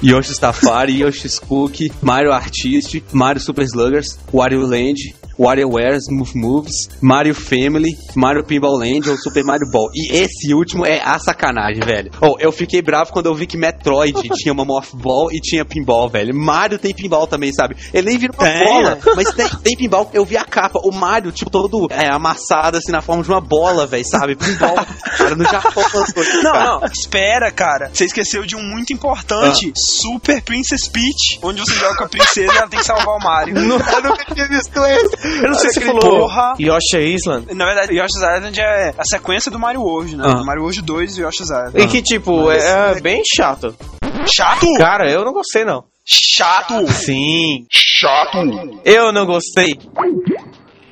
Yoshi's 0.00 0.38
Safari, 0.38 0.92
Yoshi's 0.92 1.38
Cookie, 1.38 1.90
Mario 2.02 2.32
Artist, 2.32 3.14
Mario 3.14 3.38
Super 3.38 3.66
Sluggers, 3.66 4.18
Wario 4.32 4.68
Land, 4.68 4.98
WarioWare, 5.38 5.96
Smooth 5.98 6.36
Moves, 6.36 6.88
Mario 7.00 7.34
Family, 7.34 7.90
Mario 8.14 8.44
Pinball 8.44 8.78
Land 8.78 9.10
ou 9.10 9.16
Super 9.16 9.44
Mario 9.44 9.70
Ball. 9.70 9.88
E 9.94 10.16
esse 10.16 10.54
último 10.54 10.84
é 10.86 11.00
a 11.02 11.18
sacanagem, 11.18 11.82
velho. 11.84 12.10
Oh, 12.20 12.36
eu 12.38 12.50
fiquei 12.52 12.82
bravo 12.82 13.12
quando 13.12 13.26
eu 13.26 13.34
vi 13.34 13.46
que 13.46 13.56
Metroid 13.56 14.14
tinha 14.36 14.52
uma 14.52 14.64
Morph 14.64 14.94
Ball 14.94 15.28
e 15.32 15.40
tinha 15.40 15.64
Pinball, 15.64 16.08
velho. 16.08 16.34
Mario 16.34 16.78
tem 16.78 16.94
Pinball 16.94 17.26
também, 17.26 17.52
sabe? 17.52 17.76
Ele 17.92 18.08
nem 18.08 18.18
vira 18.18 18.32
uma 18.32 18.48
Tem, 18.48 18.64
bola, 18.64 18.98
mas 19.14 19.32
tem, 19.32 19.48
tem 19.62 19.76
Pinball. 19.76 20.10
Eu 20.12 20.24
vi 20.24 20.36
a 20.36 20.44
capa, 20.44 20.80
o 20.82 20.92
Mario, 20.92 21.32
tipo, 21.32 21.50
todo 21.50 21.86
é, 21.90 22.12
amassado 22.12 22.78
assim 22.78 22.92
na 22.92 23.00
forma 23.02 23.22
de 23.22 23.28
uma 23.30 23.40
bola, 23.40 23.86
velho, 23.86 24.04
sabe? 24.04 24.36
Pinball. 24.36 24.74
cara, 25.16 25.34
no 25.34 25.44
Japão 25.44 25.82
isso, 26.02 26.42
Não, 26.42 26.52
cara. 26.52 26.64
não, 26.64 26.84
espera, 26.86 27.50
cara. 27.50 27.90
Você 27.92 28.04
esqueceu 28.04 28.44
de 28.44 28.56
um 28.56 28.62
muito 28.62 28.92
importante: 28.92 29.72
Super 29.76 30.42
Princess 30.42 30.88
Peach, 30.88 31.38
onde 31.42 31.60
você 31.60 31.74
joga 31.74 31.96
com 31.96 32.04
a 32.04 32.08
princesa 32.08 32.52
e 32.52 32.56
ela 32.56 32.68
tem 32.68 32.78
que 32.78 32.84
salvar 32.84 33.16
o 33.16 33.22
Mario. 33.22 33.56
Eu 33.56 34.02
nunca 34.02 34.34
tinha 34.34 34.48
visto 34.48 34.78
esse. 34.84 35.25
Eu 35.42 35.50
não 35.50 35.54
sei 35.54 35.70
se 35.70 35.80
falou 35.80 36.00
porra. 36.00 36.54
Island. 36.58 37.54
Na 37.54 37.64
verdade, 37.66 37.92
Yoshi's 37.92 38.16
Island 38.16 38.60
é 38.60 38.94
a 38.96 39.04
sequência 39.04 39.50
do 39.50 39.58
Mario 39.58 39.82
World, 39.82 40.16
né? 40.16 40.24
Ah. 40.26 40.44
Mario 40.44 40.62
World 40.62 40.82
2 40.82 41.18
e 41.18 41.22
Yoshi's 41.22 41.50
Island. 41.50 41.72
E 41.74 41.86
que, 41.86 42.02
tipo, 42.02 42.50
é, 42.50 42.92
é 42.92 43.00
bem 43.00 43.22
chato. 43.34 43.74
Chato! 44.26 44.66
Cara, 44.78 45.10
eu 45.10 45.24
não 45.24 45.32
gostei, 45.32 45.64
não. 45.64 45.84
Chato! 46.04 46.86
Sim. 46.92 47.66
Chato! 47.70 48.38
Eu 48.84 49.12
não 49.12 49.26
gostei. 49.26 49.78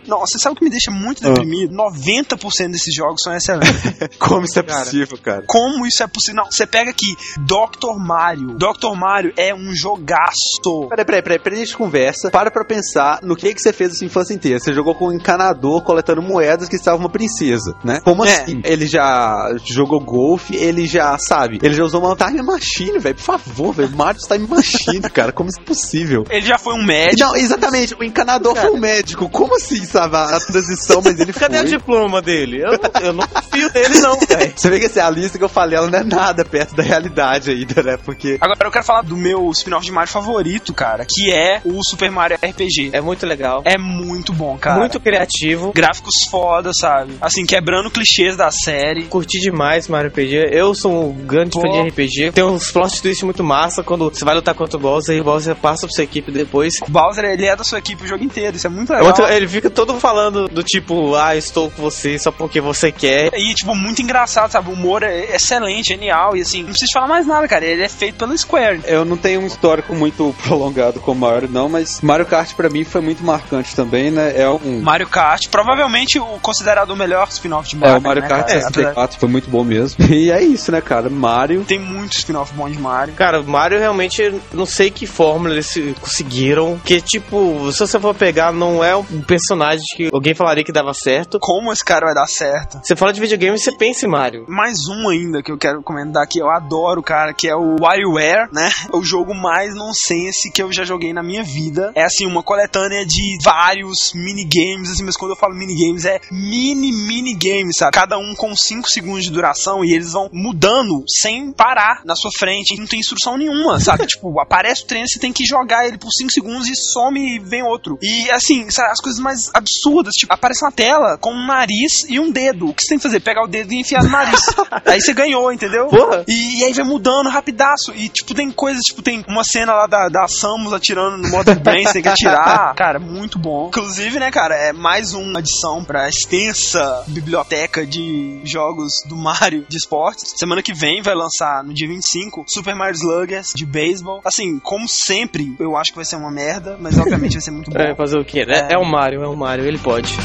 Nossa, 0.07 0.33
você 0.33 0.39
sabe 0.39 0.55
o 0.55 0.59
que 0.59 0.65
me 0.65 0.71
deixa 0.71 0.91
muito 0.91 1.25
Ah. 1.27 1.31
deprimido? 1.31 1.75
90% 1.75 2.71
desses 2.73 2.95
jogos 2.95 3.21
são 3.23 3.35
excelentes. 3.35 3.75
Como 4.19 4.45
isso 4.45 4.59
é 4.59 4.63
Cara. 4.63 4.81
possível, 4.85 5.19
cara? 5.19 5.45
Como 5.47 5.87
isso 5.87 6.03
é 6.03 6.07
possível? 6.07 6.43
Não, 6.43 6.51
você 6.51 6.67
pega 6.67 6.91
aqui, 6.91 7.15
Dr. 7.39 7.99
Mario. 7.99 8.57
Dr. 8.57 8.95
Mario 8.97 9.33
é 9.37 9.55
um 9.55 9.75
jogaço. 9.75 10.89
Peraí, 10.89 11.05
peraí, 11.05 11.23
peraí, 11.23 11.39
peraí, 11.39 11.59
a 11.63 11.65
gente 11.65 11.77
conversa. 11.77 12.31
Para 12.31 12.51
pra 12.51 12.65
pensar 12.65 13.21
no 13.23 13.37
que, 13.37 13.53
que 13.55 13.61
você 13.61 13.73
fez 13.73 13.93
a 13.93 13.95
sua 13.95 14.07
infância 14.07 14.35
inteira. 14.35 14.59
Você 14.59 14.73
jogou 14.73 14.95
com 14.95 15.09
um 15.09 15.13
encanador 15.13 15.83
coletando 15.83 16.23
moedas 16.23 16.69
que 16.69 16.77
estava 16.77 16.97
uma 16.97 17.09
princesa, 17.09 17.75
né? 17.85 18.01
Como 18.05 18.25
É. 18.25 18.43
assim? 18.43 18.61
Ele 18.65 18.87
já 18.87 19.55
jogou 19.65 20.01
golfe, 20.01 20.55
ele 20.57 20.87
já, 20.87 21.17
sabe, 21.19 21.59
ele 21.63 21.75
já 21.75 21.85
usou 21.85 22.01
uma 22.01 22.17
time 22.17 22.43
machine, 22.43 22.99
velho. 22.99 23.15
Por 23.15 23.23
favor, 23.23 23.73
velho. 23.75 23.95
Mario 23.97 24.21
Time 24.21 24.47
Machine, 24.47 25.01
cara. 25.11 25.33
Como 25.33 25.49
isso 25.49 25.61
é 25.61 25.65
possível? 25.65 26.25
Ele 26.31 26.47
já 26.47 26.59
foi 26.59 26.75
um 26.75 26.85
médico. 26.85 27.21
Não, 27.23 27.37
exatamente. 27.37 27.95
O 27.95 28.05
encanador 28.05 28.55
foi 28.57 28.71
o 28.71 28.77
médico. 28.77 29.29
Como 29.29 29.55
assim, 29.57 29.85
A, 29.99 30.37
a 30.37 30.41
transição, 30.41 31.01
mas 31.05 31.19
ele 31.19 31.33
Cadê 31.33 31.59
foi. 31.59 31.67
o 31.67 31.69
diploma 31.69 32.21
dele? 32.23 32.61
Eu, 32.63 32.73
não- 32.73 33.01
eu 33.03 33.13
não 33.13 33.27
confio 33.27 33.71
nele, 33.73 33.99
não, 34.01 34.19
velho. 34.27 34.53
Você 34.57 34.71
vê 34.71 34.79
que 34.81 34.87
assim, 34.87 35.01
a 35.01 35.11
lista 35.11 35.39
que 35.39 35.45
eu 35.45 35.49
falei, 35.49 35.79
ela 35.79 35.91
não 35.91 35.99
é 35.99 36.05
nada 36.05 36.45
perto 36.45 36.75
da 36.75 36.83
realidade 36.83 37.51
ainda, 37.51 37.83
né? 37.83 37.97
Porque 38.05 38.37
Agora 38.41 38.59
eu 38.67 38.71
quero 38.71 38.85
falar 38.85 39.03
do 39.03 39.17
meu 39.17 39.51
spin-off 39.51 39.85
de 39.85 39.93
Mario 39.93 40.11
favorito, 40.13 40.73
cara, 40.73 41.05
que 41.09 41.33
é 41.33 41.61
o 41.65 41.83
Super 41.85 42.11
Mario 42.11 42.37
RPG. 42.43 42.91
É 42.93 43.01
muito 43.01 43.27
legal. 43.27 43.63
É 43.65 43.79
muito 43.79 44.33
bom, 44.33 44.57
cara. 44.59 44.79
Muito 44.79 44.99
criativo. 45.01 45.73
Gráficos 45.75 46.15
foda, 46.31 46.71
sabe? 46.79 47.15
Assim, 47.21 47.45
quebrando 47.45 47.91
clichês 47.91 48.37
da 48.37 48.51
série. 48.51 49.05
Curti 49.05 49.41
demais 49.41 49.89
Mario 49.89 50.11
RPG. 50.11 50.49
Eu 50.53 50.75
sou 50.75 51.11
um 51.11 51.13
grande 51.13 51.51
Pô. 51.51 51.61
fã 51.61 51.69
de 51.83 51.89
RPG. 51.89 52.33
Tem 52.33 52.45
uns 52.45 52.71
plot 52.71 53.01
twist 53.03 53.25
muito 53.25 53.43
massa 53.45 53.83
quando 53.83 54.11
você 54.11 54.25
vai 54.25 54.35
lutar 54.35 54.55
contra 54.55 54.77
o 54.77 54.81
Bowser 54.81 55.17
e 55.17 55.21
o 55.21 55.25
Bowser 55.25 55.55
passa 55.57 55.87
pra 55.87 55.95
sua 55.95 56.05
equipe 56.05 56.31
depois. 56.33 56.75
O 56.87 56.91
Bowser, 56.91 57.25
ele 57.25 57.47
é 57.47 57.55
da 57.57 57.65
sua 57.65 57.79
equipe 57.79 58.05
o 58.05 58.07
jogo 58.07 58.25
inteiro. 58.25 58.57
Isso 58.57 58.67
é 58.67 58.71
muito 58.71 58.93
É 58.93 58.97
legal. 59.01 59.15
muito- 59.17 59.33
ele 59.33 59.49
fica 59.49 59.69
todo 59.69 59.84
falando 60.01 60.49
do 60.49 60.63
tipo, 60.63 61.15
ah, 61.15 61.37
estou 61.37 61.71
com 61.71 61.83
você 61.83 62.19
só 62.19 62.31
porque 62.31 62.61
você 62.61 62.91
quer. 62.91 63.31
E, 63.35 63.55
tipo, 63.55 63.75
muito 63.75 64.03
engraçado, 64.03 64.51
sabe? 64.51 64.71
O 64.71 64.73
humor 64.73 65.03
é 65.03 65.35
excelente, 65.37 65.89
genial. 65.89 66.37
E, 66.37 66.41
assim, 66.41 66.63
não 66.63 66.71
precisa 66.71 66.91
falar 66.93 67.07
mais 67.07 67.27
nada, 67.27 67.47
cara. 67.49 67.65
Ele 67.65 67.83
é 67.83 67.89
feito 67.89 68.17
pela 68.17 68.37
Square. 68.37 68.81
Eu 68.87 69.05
não 69.05 69.17
tenho 69.17 69.41
um 69.41 69.47
histórico 69.47 69.95
muito 69.95 70.35
prolongado 70.45 71.01
com 71.01 71.15
Mario, 71.15 71.49
não, 71.49 71.69
mas 71.69 72.01
Mario 72.01 72.27
Kart 72.27 72.55
pra 72.55 72.69
mim 72.69 72.85
foi 72.85 73.01
muito 73.01 73.25
marcante 73.25 73.75
também, 73.75 74.11
né? 74.11 74.33
É 74.37 74.49
um. 74.49 74.81
Mario 74.83 75.09
Kart, 75.09 75.49
provavelmente 75.51 76.19
o 76.19 76.25
considerado 76.41 76.91
o 76.91 76.97
melhor 76.97 77.29
spin-off 77.29 77.69
de 77.69 77.77
É, 77.77 77.79
Mario. 77.79 77.99
o 77.99 78.03
Mario 78.03 78.23
né, 78.23 78.29
Kart 78.29 78.47
cara? 78.47 78.61
64 78.61 79.19
foi 79.19 79.29
muito 79.29 79.51
bom 79.51 79.65
mesmo. 79.65 80.05
E 80.15 80.31
é 80.31 80.43
isso, 80.43 80.71
né, 80.71 80.81
cara? 80.81 81.11
Mario. 81.11 81.65
Tem 81.65 81.79
muito 81.79 82.13
spin-off 82.17 82.53
bom 82.55 82.69
de 82.71 82.79
Mario. 82.79 83.15
Cara, 83.15 83.41
o 83.41 83.45
Mario 83.45 83.79
realmente, 83.79 84.35
não 84.53 84.65
sei 84.65 84.91
que 84.91 85.07
fórmula 85.07 85.55
eles 85.55 85.75
conseguiram. 86.01 86.81
Que, 86.85 87.01
tipo, 87.01 87.71
se 87.73 87.81
você 87.81 87.99
for 87.99 88.15
pegar, 88.15 88.53
não 88.53 88.83
é 88.83 88.95
um 88.95 89.05
personagem 89.27 89.74
que 89.97 90.11
alguém 90.13 90.35
falaria 90.35 90.65
que 90.65 90.73
dava 90.73 90.93
certo. 90.95 91.39
Como 91.41 91.73
esse 91.73 91.85
cara 91.85 92.07
vai 92.07 92.15
dar 92.15 92.27
certo? 92.27 92.81
Você 92.83 92.97
fala 92.97 93.13
de 93.13 93.21
videogame, 93.21 93.59
você 93.59 93.73
pensa 93.73 94.07
em 94.07 94.09
Mario. 94.09 94.45
Mais 94.49 94.77
um 94.89 95.09
ainda 95.09 95.43
que 95.43 95.51
eu 95.51 95.59
quero 95.59 95.83
comentar 95.83 96.23
aqui, 96.23 96.39
eu 96.39 96.51
adoro, 96.51 97.03
cara, 97.03 97.33
que 97.33 97.49
é 97.49 97.55
o 97.55 97.77
WarioWare, 97.81 98.49
né? 98.53 98.71
O 98.93 99.03
jogo 99.03 99.35
mais 99.35 99.75
nonsense 99.75 100.51
que 100.51 100.63
eu 100.63 100.73
já 100.73 100.85
joguei 100.85 101.13
na 101.13 101.23
minha 101.23 101.43
vida. 101.43 101.93
É 101.95 102.03
assim, 102.03 102.27
uma 102.27 102.43
coletânea 102.43 103.05
de 103.05 103.39
vários 103.43 104.13
minigames, 104.15 104.91
assim, 104.91 105.05
mas 105.05 105.17
quando 105.17 105.33
eu 105.33 105.37
falo 105.37 105.55
minigames 105.55 106.05
é 106.05 106.21
mini 106.31 106.93
minigames, 106.93 107.77
sabe? 107.79 107.93
Cada 107.93 108.19
um 108.19 108.35
com 108.35 108.55
5 108.57 108.89
segundos 108.89 109.25
de 109.25 109.31
duração 109.31 109.85
e 109.85 109.93
eles 109.93 110.13
vão 110.13 110.29
mudando 110.33 111.05
sem 111.09 111.53
parar 111.53 112.03
na 112.05 112.15
sua 112.15 112.31
frente. 112.39 112.79
Não 112.79 112.87
tem 112.87 113.01
instrução 113.01 113.37
nenhuma, 113.37 113.81
sabe? 113.81 114.07
tipo, 114.09 114.41
aparece 114.41 114.85
o 114.85 114.87
treino, 114.87 115.09
você 115.09 115.19
tem 115.19 115.33
que 115.33 115.45
jogar 115.45 115.87
ele 115.87 115.99
por 115.99 116.11
5 116.11 116.33
segundos 116.33 116.69
e 116.69 116.75
some 116.75 117.21
e 117.21 117.39
vem 117.39 117.63
outro. 117.63 117.99
E 118.03 118.31
assim, 118.31 118.71
sabe, 118.71 118.91
as 118.91 119.01
coisas 119.01 119.21
mais 119.21 119.51
absurdas. 119.65 120.13
Tipo, 120.15 120.33
aparece 120.33 120.65
uma 120.65 120.73
tela 120.73 121.19
com 121.19 121.33
um 121.33 121.47
nariz 121.47 122.05
e 122.09 122.21
um 122.21 122.31
dedo. 122.31 122.69
O 122.69 122.75
que 122.75 122.83
você 122.83 122.91
tem 122.91 122.99
que 122.99 123.03
fazer? 123.03 123.21
Pegar 123.21 123.43
o 123.43 123.49
dedo 123.49 123.73
e 123.73 123.81
enfiar 123.81 124.03
no 124.03 124.11
nariz. 124.11 124.41
aí 124.87 125.01
você 125.01 125.13
ganhou, 125.13 125.53
entendeu? 125.53 125.87
Porra. 125.87 126.25
E, 126.29 126.61
e 126.61 126.65
aí 126.65 126.73
vai 126.73 126.85
mudando 126.85 127.29
rapidaço. 127.29 127.93
E, 127.95 128.09
tipo, 128.09 128.35
tem 128.35 128.51
coisas, 128.51 128.83
tipo, 128.83 129.03
tem 129.03 129.25
uma 129.29 129.45
cena 129.45 129.73
lá 129.75 129.87
da, 129.87 130.09
da 130.09 130.29
Samus 130.29 130.73
atirando 130.73 131.19
no 131.19 131.29
Mother 131.29 131.59
Brain, 131.59 131.85
você 131.85 131.95
tem 131.95 132.03
que 132.03 132.09
atirar. 132.09 132.75
Cara, 132.77 132.99
muito 132.99 133.39
bom. 133.39 133.69
Inclusive, 133.69 134.19
né, 134.19 134.31
cara, 134.31 134.55
é 134.55 134.73
mais 134.73 135.15
uma 135.15 135.39
adição 135.39 135.85
pra 135.85 136.09
extensa 136.09 137.05
biblioteca 137.09 137.87
de 137.87 138.41
jogos 138.45 138.93
do 139.07 139.17
Mario 139.17 139.65
de 139.69 139.77
esportes. 139.77 140.35
Semana 140.37 140.63
que 140.63 140.75
vem 140.75 141.03
vai 141.03 141.15
lançar, 141.15 141.63
no 141.65 141.73
dia 141.73 141.89
25, 141.89 142.45
Super 142.49 142.75
Mario 142.75 142.97
Sluggers 142.97 143.53
de 143.55 143.65
beisebol. 143.65 144.21
Assim, 144.25 144.59
como 144.59 144.89
sempre, 144.89 145.55
eu 145.59 145.77
acho 145.77 145.91
que 145.93 145.97
vai 145.97 146.05
ser 146.05 146.17
uma 146.17 146.31
merda, 146.31 146.77
mas 146.81 146.99
obviamente 146.99 147.33
vai 147.33 147.43
ser 147.43 147.51
muito 147.51 147.71
bom. 147.73 147.79
É, 147.79 147.95
fazer 147.95 148.19
o 148.19 148.25
quê, 148.25 148.45
né? 148.45 148.69
É. 148.71 148.79
o 148.79 148.85
Mario, 148.85 149.23
é 149.23 149.29
o 149.29 149.37
Mario, 149.37 149.54
ele 149.63 149.79
pode. 149.79 150.17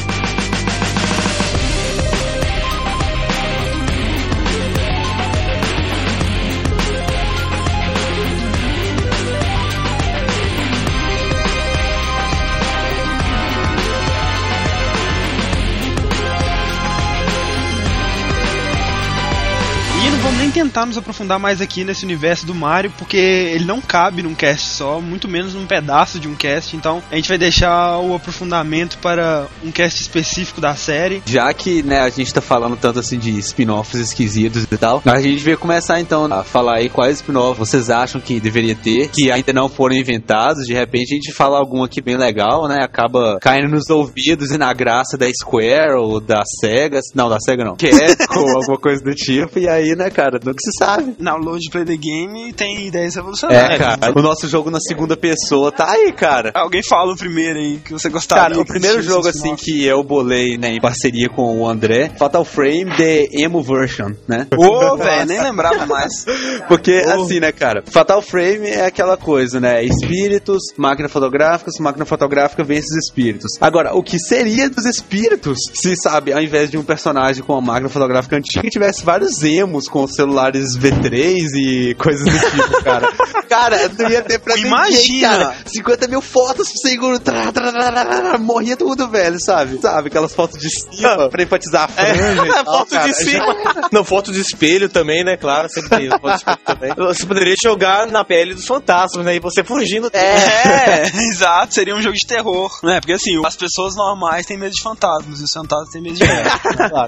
Tentar 20.70 20.86
nos 20.86 20.96
aprofundar 20.96 21.40
mais 21.40 21.60
aqui 21.60 21.82
nesse 21.82 22.04
universo 22.04 22.46
do 22.46 22.54
Mario, 22.54 22.92
porque 22.96 23.16
ele 23.16 23.64
não 23.64 23.80
cabe 23.80 24.22
num 24.22 24.36
cast 24.36 24.68
só, 24.68 25.00
muito 25.00 25.26
menos 25.26 25.52
num 25.52 25.66
pedaço 25.66 26.20
de 26.20 26.28
um 26.28 26.36
cast. 26.36 26.76
Então 26.76 27.02
a 27.10 27.16
gente 27.16 27.28
vai 27.28 27.36
deixar 27.36 27.98
o 27.98 28.14
aprofundamento 28.14 28.96
para 28.98 29.48
um 29.64 29.72
cast 29.72 30.00
específico 30.00 30.60
da 30.60 30.76
série. 30.76 31.22
Já 31.26 31.52
que, 31.52 31.82
né, 31.82 32.00
a 32.00 32.08
gente 32.08 32.32
tá 32.32 32.40
falando 32.40 32.76
tanto 32.76 33.00
assim 33.00 33.18
de 33.18 33.36
spin-offs 33.40 34.00
esquisitos 34.00 34.62
e 34.62 34.76
tal, 34.78 35.02
a 35.04 35.20
gente 35.20 35.42
vai 35.42 35.56
começar 35.56 36.00
então 36.00 36.32
a 36.32 36.44
falar 36.44 36.76
aí 36.76 36.88
quais 36.88 37.16
spin-offs 37.16 37.58
vocês 37.58 37.90
acham 37.90 38.20
que 38.20 38.38
deveria 38.38 38.76
ter, 38.76 39.08
que 39.08 39.32
ainda 39.32 39.52
não 39.52 39.68
foram 39.68 39.96
inventados. 39.96 40.66
De 40.66 40.72
repente 40.72 41.12
a 41.12 41.16
gente 41.16 41.32
fala 41.32 41.58
algum 41.58 41.82
aqui 41.82 42.00
bem 42.00 42.16
legal, 42.16 42.68
né? 42.68 42.78
Acaba 42.80 43.38
caindo 43.40 43.68
nos 43.68 43.90
ouvidos 43.90 44.52
e 44.52 44.58
na 44.58 44.72
graça 44.72 45.18
da 45.18 45.26
Square 45.28 45.98
ou 45.98 46.20
da 46.20 46.44
Sega. 46.60 47.00
Não, 47.12 47.28
da 47.28 47.40
Sega 47.40 47.64
não. 47.64 47.74
Capcom 47.80 48.56
alguma 48.56 48.78
coisa 48.78 49.02
do 49.02 49.12
tipo. 49.14 49.58
E 49.58 49.68
aí, 49.68 49.96
né, 49.96 50.10
cara, 50.10 50.38
nunca 50.60 50.70
se 50.70 50.70
sabe. 50.78 51.16
Na 51.18 51.34
Load 51.36 51.68
Play 51.70 51.84
the 51.84 51.96
Game 51.96 52.52
tem 52.52 52.86
ideias 52.86 53.14
É, 53.16 53.18
revolucionárias. 53.18 53.78
cara. 53.78 54.12
O 54.18 54.22
nosso 54.22 54.48
jogo 54.48 54.70
na 54.70 54.80
segunda 54.80 55.16
pessoa 55.16 55.72
tá 55.72 55.90
aí, 55.90 56.12
cara. 56.12 56.50
Alguém 56.54 56.82
fala 56.82 57.12
o 57.12 57.16
primeiro 57.16 57.58
aí 57.58 57.78
que 57.78 57.92
você 57.92 58.08
gostaria. 58.08 58.42
Cara, 58.44 58.58
o 58.60 58.64
que 58.64 58.72
primeiro 58.72 59.02
jogo 59.02 59.28
assim 59.28 59.54
que 59.56 59.84
eu 59.84 60.02
bolei 60.02 60.56
né, 60.58 60.72
em 60.72 60.80
parceria 60.80 61.28
com 61.28 61.60
o 61.60 61.66
André, 61.68 62.10
Fatal 62.18 62.44
Frame 62.44 62.96
The 62.96 63.28
Emo 63.32 63.62
Version, 63.62 64.12
né? 64.28 64.46
Ô, 64.56 64.96
velho, 64.96 65.26
nem 65.26 65.42
lembrava 65.42 65.86
mais. 65.86 66.24
Porque, 66.68 66.92
assim, 67.06 67.40
né, 67.40 67.52
cara? 67.52 67.82
Fatal 67.86 68.22
Frame 68.22 68.68
é 68.68 68.86
aquela 68.86 69.16
coisa, 69.16 69.60
né? 69.60 69.82
Espíritos, 69.84 70.62
máquina 70.76 71.08
fotográfica, 71.08 71.70
máquina 71.80 72.04
fotográfica 72.04 72.62
vence 72.64 72.86
os 72.90 73.06
espíritos. 73.06 73.52
Agora, 73.60 73.94
o 73.94 74.02
que 74.02 74.18
seria 74.18 74.68
dos 74.68 74.84
espíritos 74.84 75.58
se, 75.74 75.94
sabe, 75.96 76.32
ao 76.32 76.40
invés 76.40 76.70
de 76.70 76.78
um 76.78 76.82
personagem 76.82 77.42
com 77.42 77.52
uma 77.54 77.60
máquina 77.60 77.88
fotográfica 77.88 78.36
antiga, 78.36 78.68
tivesse 78.68 79.04
vários 79.04 79.42
emos 79.42 79.88
com 79.88 80.06
celulares 80.50 80.76
V3 80.76 81.46
e 81.56 81.94
coisas 81.94 82.24
do 82.24 82.50
tipo, 82.50 82.82
cara? 82.82 83.08
cara, 83.48 83.90
não 83.98 84.08
ia 84.08 84.22
ter 84.22 84.38
pra 84.38 84.54
ninguém, 84.54 84.70
Imagina! 84.70 85.28
cara. 85.28 85.56
50 85.66 86.08
mil 86.08 86.20
fotos 86.20 86.68
por 86.68 86.78
segundo, 86.78 87.18
trá, 87.18 87.52
trá, 87.52 87.72
trá, 87.72 87.92
trá, 87.92 88.04
trá, 88.04 88.38
morria 88.38 88.76
tudo, 88.76 89.08
velho, 89.08 89.40
sabe? 89.40 89.80
Sabe, 89.80 90.08
aquelas 90.08 90.34
fotos 90.34 90.58
de 90.60 90.68
cima 90.70 91.28
pra 91.28 91.42
enfatizar 91.42 91.84
a 91.84 91.88
franja 91.88 92.46
e 92.46 92.48
tal, 92.64 92.78
foto 92.78 92.90
cara. 92.90 93.08
de 93.08 93.14
cima. 93.14 93.56
Não, 93.92 94.04
foto 94.04 94.32
de 94.32 94.40
espelho 94.40 94.88
também, 94.88 95.24
né? 95.24 95.36
Claro, 95.36 95.68
sempre 95.68 95.90
tem 95.90 96.10
foto 96.10 96.28
de 96.28 96.36
espelho 96.36 96.58
também. 96.64 96.94
Você 96.96 97.26
poderia 97.26 97.54
jogar 97.62 98.06
na 98.06 98.24
pele 98.24 98.54
dos 98.54 98.66
fantasmas, 98.66 99.24
né? 99.24 99.36
E 99.36 99.40
você 99.40 99.64
fugindo. 99.64 100.10
É, 100.12 101.06
exato, 101.32 101.74
seria 101.74 101.94
um 101.94 102.02
jogo 102.02 102.14
de 102.14 102.26
terror. 102.26 102.70
Né? 102.82 103.00
Porque 103.00 103.12
assim, 103.12 103.40
as 103.44 103.56
pessoas 103.56 103.94
normais 103.96 104.46
têm 104.46 104.58
medo 104.58 104.72
de 104.72 104.82
fantasmas 104.82 105.40
e 105.40 105.44
os 105.44 105.50
fantasmas 105.52 105.90
têm 105.90 106.02
medo 106.02 106.16
de 106.16 106.24
velho. 106.24 106.50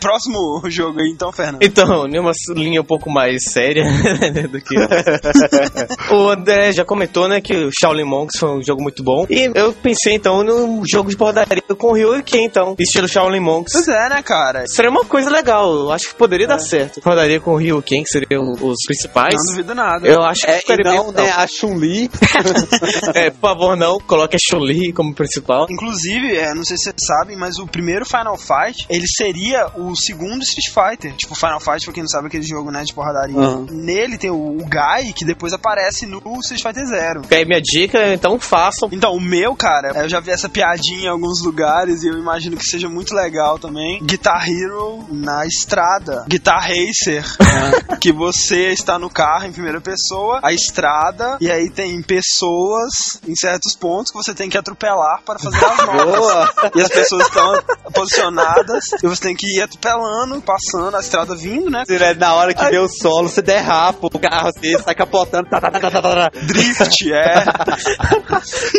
Próximo 0.01 0.63
jogo 0.69 1.01
aí, 1.01 1.11
então, 1.13 1.33
Fernando. 1.33 1.63
Então, 1.63 2.07
em 2.07 2.19
uma 2.19 2.33
linha 2.55 2.81
um 2.81 2.85
pouco 2.85 3.11
mais 3.11 3.32
séria 3.41 3.85
né, 3.85 4.47
do 4.49 4.61
que. 4.61 4.75
o 6.13 6.29
André 6.31 6.73
já 6.73 6.85
comentou, 6.85 7.29
né, 7.29 7.41
que 7.41 7.55
o 7.55 7.71
Shaolin 7.73 8.05
Monks 8.05 8.39
foi 8.39 8.51
um 8.51 8.63
jogo 8.63 8.83
muito 8.83 9.03
bom. 9.03 9.27
E 9.29 9.51
eu 9.55 9.73
pensei, 9.73 10.15
então, 10.15 10.43
num 10.43 10.83
jogo 10.91 11.11
de 11.11 11.17
porradaria 11.17 11.63
com 11.77 11.89
o 11.89 11.95
Ryu 11.95 12.19
e 12.19 12.23
Ken, 12.23 12.45
então, 12.45 12.75
estilo 12.79 13.09
Shaolin 13.09 13.41
Monks. 13.41 13.73
Pois 13.73 13.89
é, 13.89 14.09
né, 14.09 14.23
cara? 14.23 14.67
Seria 14.67 14.91
uma 14.91 15.05
coisa 15.05 15.31
legal, 15.31 15.73
eu 15.73 15.91
acho 15.91 16.09
que 16.09 16.15
poderia 16.15 16.47
dar 16.47 16.59
certo. 16.59 17.01
Porradaria 17.01 17.41
com 17.41 17.53
o 17.53 17.57
Ryu 17.57 17.79
e 17.79 17.83
Ken, 17.83 18.03
que 18.03 18.09
seriam 18.09 18.53
os 18.53 18.79
principais. 18.87 19.35
Não 19.35 19.57
duvido 19.57 19.75
nada. 19.75 20.07
Eu 20.07 20.23
acho 20.23 20.43
que 20.43 20.51
É, 20.51 20.63
e 20.69 20.77
bem 20.77 20.85
não, 20.85 21.13
né, 21.13 21.31
a 21.31 21.47
Chun-Li 21.47 22.11
É, 23.15 23.31
por 23.31 23.41
favor, 23.41 23.77
não. 23.77 23.99
Coloque 24.01 24.37
a 24.37 24.39
Chun-Li 24.39 24.93
como 24.93 25.15
principal. 25.15 25.67
Inclusive, 25.71 26.37
é, 26.37 26.55
não 26.55 26.65
sei 26.65 26.77
se 26.77 26.85
vocês 26.85 26.95
sabem, 27.07 27.37
mas 27.37 27.59
o 27.59 27.67
primeiro 27.67 28.05
Final 28.05 28.37
Fight, 28.37 28.87
ele 28.89 29.07
seria 29.07 29.67
o 29.77 29.95
segundo 29.97 30.43
Street 30.43 30.73
Fighter. 30.73 31.15
Tipo, 31.17 31.35
Final 31.35 31.61
Fight, 31.61 31.85
pra 31.85 31.95
quem 31.95 32.03
não 32.03 32.09
sabe, 32.09 32.27
é 32.27 32.29
aquele 32.29 32.47
jogo, 32.47 32.71
né, 32.71 32.83
de 32.83 32.95
Aham. 33.31 33.67
Nele 33.71 34.19
tem 34.19 34.31
o, 34.31 34.57
o 34.57 34.59
Guy, 34.59 35.13
que 35.15 35.25
depois 35.25 35.53
aparece 35.53 36.07
no 36.07 36.21
Street 36.41 36.63
Fighter 36.63 36.87
Zero. 36.87 37.23
Aí, 37.31 37.45
minha 37.45 37.61
dica, 37.61 38.13
então 38.13 38.39
façam. 38.39 38.89
Então, 38.93 39.15
o 39.15 39.21
meu, 39.21 39.55
cara, 39.55 39.93
eu 40.03 40.09
já 40.09 40.21
vi 40.21 40.31
essa 40.31 40.49
piadinha 40.49 41.05
em 41.05 41.09
alguns 41.09 41.43
lugares 41.45 42.03
e 42.03 42.09
eu 42.09 42.19
imagino 42.19 42.57
que 42.57 42.65
seja 42.65 42.89
muito 42.89 43.15
legal 43.15 43.59
também. 43.59 44.03
Guitar 44.03 44.49
Hero 44.49 45.05
na 45.11 45.47
estrada. 45.47 46.25
Guitar 46.29 46.61
Racer, 46.61 47.25
né? 47.41 47.97
que 48.01 48.13
você 48.13 48.71
está 48.71 48.99
no 48.99 49.11
carro 49.11 49.47
em 49.47 49.53
primeira 49.53 49.81
pessoa, 49.81 50.41
a 50.43 50.53
estrada, 50.53 51.37
e 51.41 51.51
aí 51.51 51.71
tem 51.71 52.01
pessoas 52.03 53.21
em 53.27 53.35
certos 53.35 53.75
pontos 53.77 54.11
que 54.11 54.19
você 54.19 54.35
tem 54.35 54.49
que 54.49 54.59
atropelar 54.59 55.23
para 55.25 55.39
fazer 55.39 55.65
as 55.65 55.77
notas. 55.87 56.19
Boa! 56.19 56.53
E 56.75 56.81
as 56.81 56.89
pessoas 56.89 57.27
estão 57.27 57.63
posicionadas 57.93 58.85
e 59.03 59.07
você 59.07 59.23
tem 59.23 59.37
que 59.37 59.47
ir 59.59 59.63
atropelando, 59.63 60.41
passando 60.43 60.97
a 60.97 61.01
estrada 61.01 61.35
vindo, 61.35 61.71
né? 61.71 61.85
Na 62.19 62.35
hora 62.35 62.55
que 62.55 62.65
vê 62.67 62.79
o 62.79 62.89
solo, 63.13 63.29
você 63.29 63.43
derrapa 63.43 64.07
o 64.07 64.19
carro 64.19 64.49
assim, 64.49 64.77
sai 64.79 64.95
capotando. 64.95 65.49
Tá, 65.49 65.61
tá, 65.61 65.71
tá, 65.71 65.81
tá, 65.81 65.91
tá, 65.91 66.01
tá. 66.01 66.31
Drift, 66.47 67.13
é. 67.13 67.45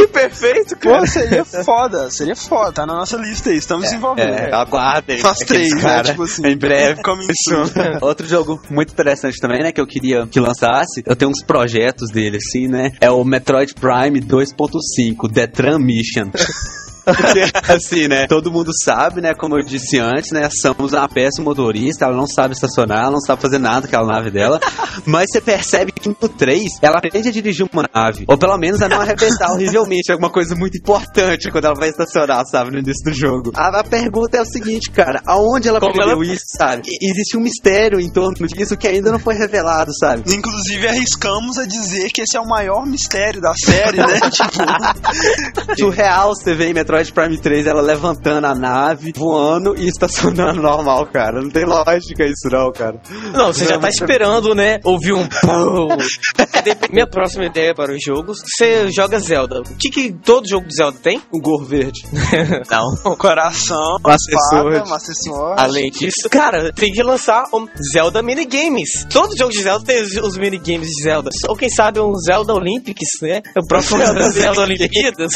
Perfeito, 0.12 0.76
Pô, 0.78 1.06
seria 1.06 1.46
foda, 1.46 2.10
seria 2.10 2.36
foda, 2.36 2.72
tá 2.72 2.86
na 2.86 2.96
nossa 2.96 3.18
lista 3.18 3.50
aí, 3.50 3.58
estamos 3.58 3.86
desenvolvendo. 3.86 4.34
É, 4.34 4.54
aguardem. 4.54 5.20
Faz 5.20 5.40
três, 5.40 5.72
Aqueles 5.72 5.84
né? 5.84 5.90
cara, 5.90 6.04
Tipo 6.04 6.24
assim. 6.24 6.48
Em 6.48 6.58
breve. 6.58 7.04
Coming 7.04 7.28
soon. 7.48 7.70
Outro 8.02 8.28
jogo 8.28 8.62
muito 8.70 8.92
interessante 8.92 9.40
também, 9.40 9.62
né? 9.62 9.72
Que 9.72 9.82
eu 9.82 9.88
queria 9.88 10.26
que 10.28 10.40
lançasse. 10.40 11.04
Eu 11.06 11.16
tenho 11.16 11.32
uns 11.32 11.44
projetos 11.44 12.12
dele, 12.12 12.38
assim, 12.38 12.68
né? 12.68 12.92
É 13.00 13.10
o 13.10 13.24
Metroid 13.24 13.74
Prime 13.76 14.20
2.5, 14.22 15.32
The 15.32 15.48
Tram 15.48 15.80
Mission. 15.80 16.32
Porque, 17.06 17.44
assim, 17.72 18.08
né? 18.08 18.28
Todo 18.28 18.52
mundo 18.52 18.72
sabe, 18.84 19.22
né? 19.22 19.34
Como 19.34 19.58
eu 19.58 19.64
disse 19.66 20.00
antes, 20.00 20.32
né? 20.32 20.50
Somos 20.62 20.94
uma 20.94 21.08
péssima 21.08 21.46
motorista, 21.46 22.06
ela 22.06 22.16
não 22.16 22.28
sabe 22.28 22.54
estacionar, 22.54 23.00
ela 23.04 23.12
não 23.12 23.20
sabe 23.22 23.42
fazer 23.42 23.58
nada 23.60 23.82
com 23.82 23.88
aquela 23.88 24.08
nave 24.14 24.32
dela. 24.32 24.60
Mas 25.06 25.28
você 25.32 25.42
percebe 25.42 25.92
que 25.92 26.08
no 26.08 26.16
3 26.16 26.64
ela 26.82 26.98
aprende 26.98 27.30
a 27.30 27.32
dirigir 27.32 27.68
uma 27.72 27.84
nave. 27.94 28.26
Ou 28.28 28.38
pelo 28.38 28.58
menos 28.58 28.82
a 28.82 28.88
não 28.90 29.02
arrebentar 29.02 29.52
horrivelmente. 29.54 30.12
Alguma 30.12 30.30
coisa 30.30 30.56
muito 30.56 30.78
importante 30.78 31.52
quando 31.52 31.66
ela 31.66 31.76
vai 31.76 31.90
estacionar, 31.90 32.44
sabe? 32.50 32.72
No 32.72 32.80
início 32.80 33.04
do 33.04 33.14
jogo. 33.14 33.52
A, 33.56 33.80
a 33.80 33.84
pergunta 33.84 34.38
é 34.38 34.42
o 34.42 34.46
seguinte, 34.46 34.90
cara: 34.92 35.22
aonde 35.26 35.68
ela 35.68 35.80
Como 35.80 35.92
aprendeu 35.92 36.24
ela- 36.24 36.26
isso, 36.34 36.46
sabe? 36.58 36.84
E- 36.88 37.14
Existe 37.14 37.38
um 37.38 37.42
mistério 37.42 38.00
em 38.00 38.10
torno 38.10 38.48
disso 38.48 38.76
que 38.78 38.88
ainda 38.88 39.12
não 39.12 39.20
foi 39.20 39.36
revelado, 39.36 39.92
sabe? 40.00 40.24
Inclusive, 40.34 40.88
arriscamos 40.88 41.58
a 41.58 41.66
dizer 41.66 42.10
que 42.10 42.22
esse 42.22 42.36
é 42.38 42.40
o 42.40 42.48
maior 42.48 42.86
mistério 42.86 43.42
da 43.42 43.54
série, 43.56 43.98
né? 43.98 44.20
tipo, 44.32 45.76
Surreal 45.78 46.30
você 46.36 46.54
vê 46.54 46.70
em 46.70 46.74
Metroid 46.94 47.12
Prime 47.12 47.38
3 47.38 47.66
ela 47.66 47.82
levantando 47.82 48.46
a 48.46 48.54
nave, 48.54 49.14
voando 49.16 49.76
e 49.76 49.88
estacionando 49.88 50.62
normal, 50.62 51.08
cara. 51.08 51.42
Não 51.42 51.50
tem 51.50 51.66
lógica 51.66 52.24
isso, 52.24 52.50
não, 52.52 52.72
cara. 52.72 53.02
Não, 53.34 53.48
você 53.52 53.66
já 53.66 53.80
tá 53.80 53.90
esperando, 53.90 54.54
né? 54.54 54.80
Ouvir 54.84 55.14
um. 55.14 55.28
Minha 56.92 57.08
próxima 57.08 57.46
ideia 57.46 57.74
para 57.74 57.92
os 57.92 58.00
jogos, 58.04 58.38
você 58.42 58.92
joga 58.92 59.20
Zelda. 59.20 59.62
O 59.62 59.76
que, 59.76 59.90
que 59.90 60.14
todo 60.14 60.48
jogo 60.48 60.68
de 60.68 60.76
Zelda 60.76 60.98
tem? 61.02 61.20
Um 61.34 61.42
gorro 61.42 61.66
verde. 61.66 62.02
Não. 62.70 63.16
coração, 63.16 63.98
Master 64.04 64.36
espada. 64.36 65.62
Além 65.62 65.90
disso, 65.90 66.30
cara, 66.30 66.72
tem 66.72 66.92
que 66.92 67.02
lançar 67.02 67.44
um 67.54 67.66
Zelda 67.92 68.22
Minigames. 68.22 69.06
Todo 69.12 69.38
jogo 69.38 69.52
de 69.52 69.62
Zelda 69.62 69.84
tem 69.86 70.02
os, 70.02 70.38
minigames 70.38 70.88
de 70.90 71.04
Zelda. 71.04 71.30
Ou 71.50 71.56
quem 71.56 71.70
sabe 71.70 72.00
um 72.00 72.14
Zelda 72.16 72.54
Olympics, 72.54 73.22
né? 73.22 73.42
O 73.58 73.68
próximo 73.68 73.98
Zelda, 73.98 74.30
Zelda 74.30 74.62
Olimpíadas. 74.62 75.32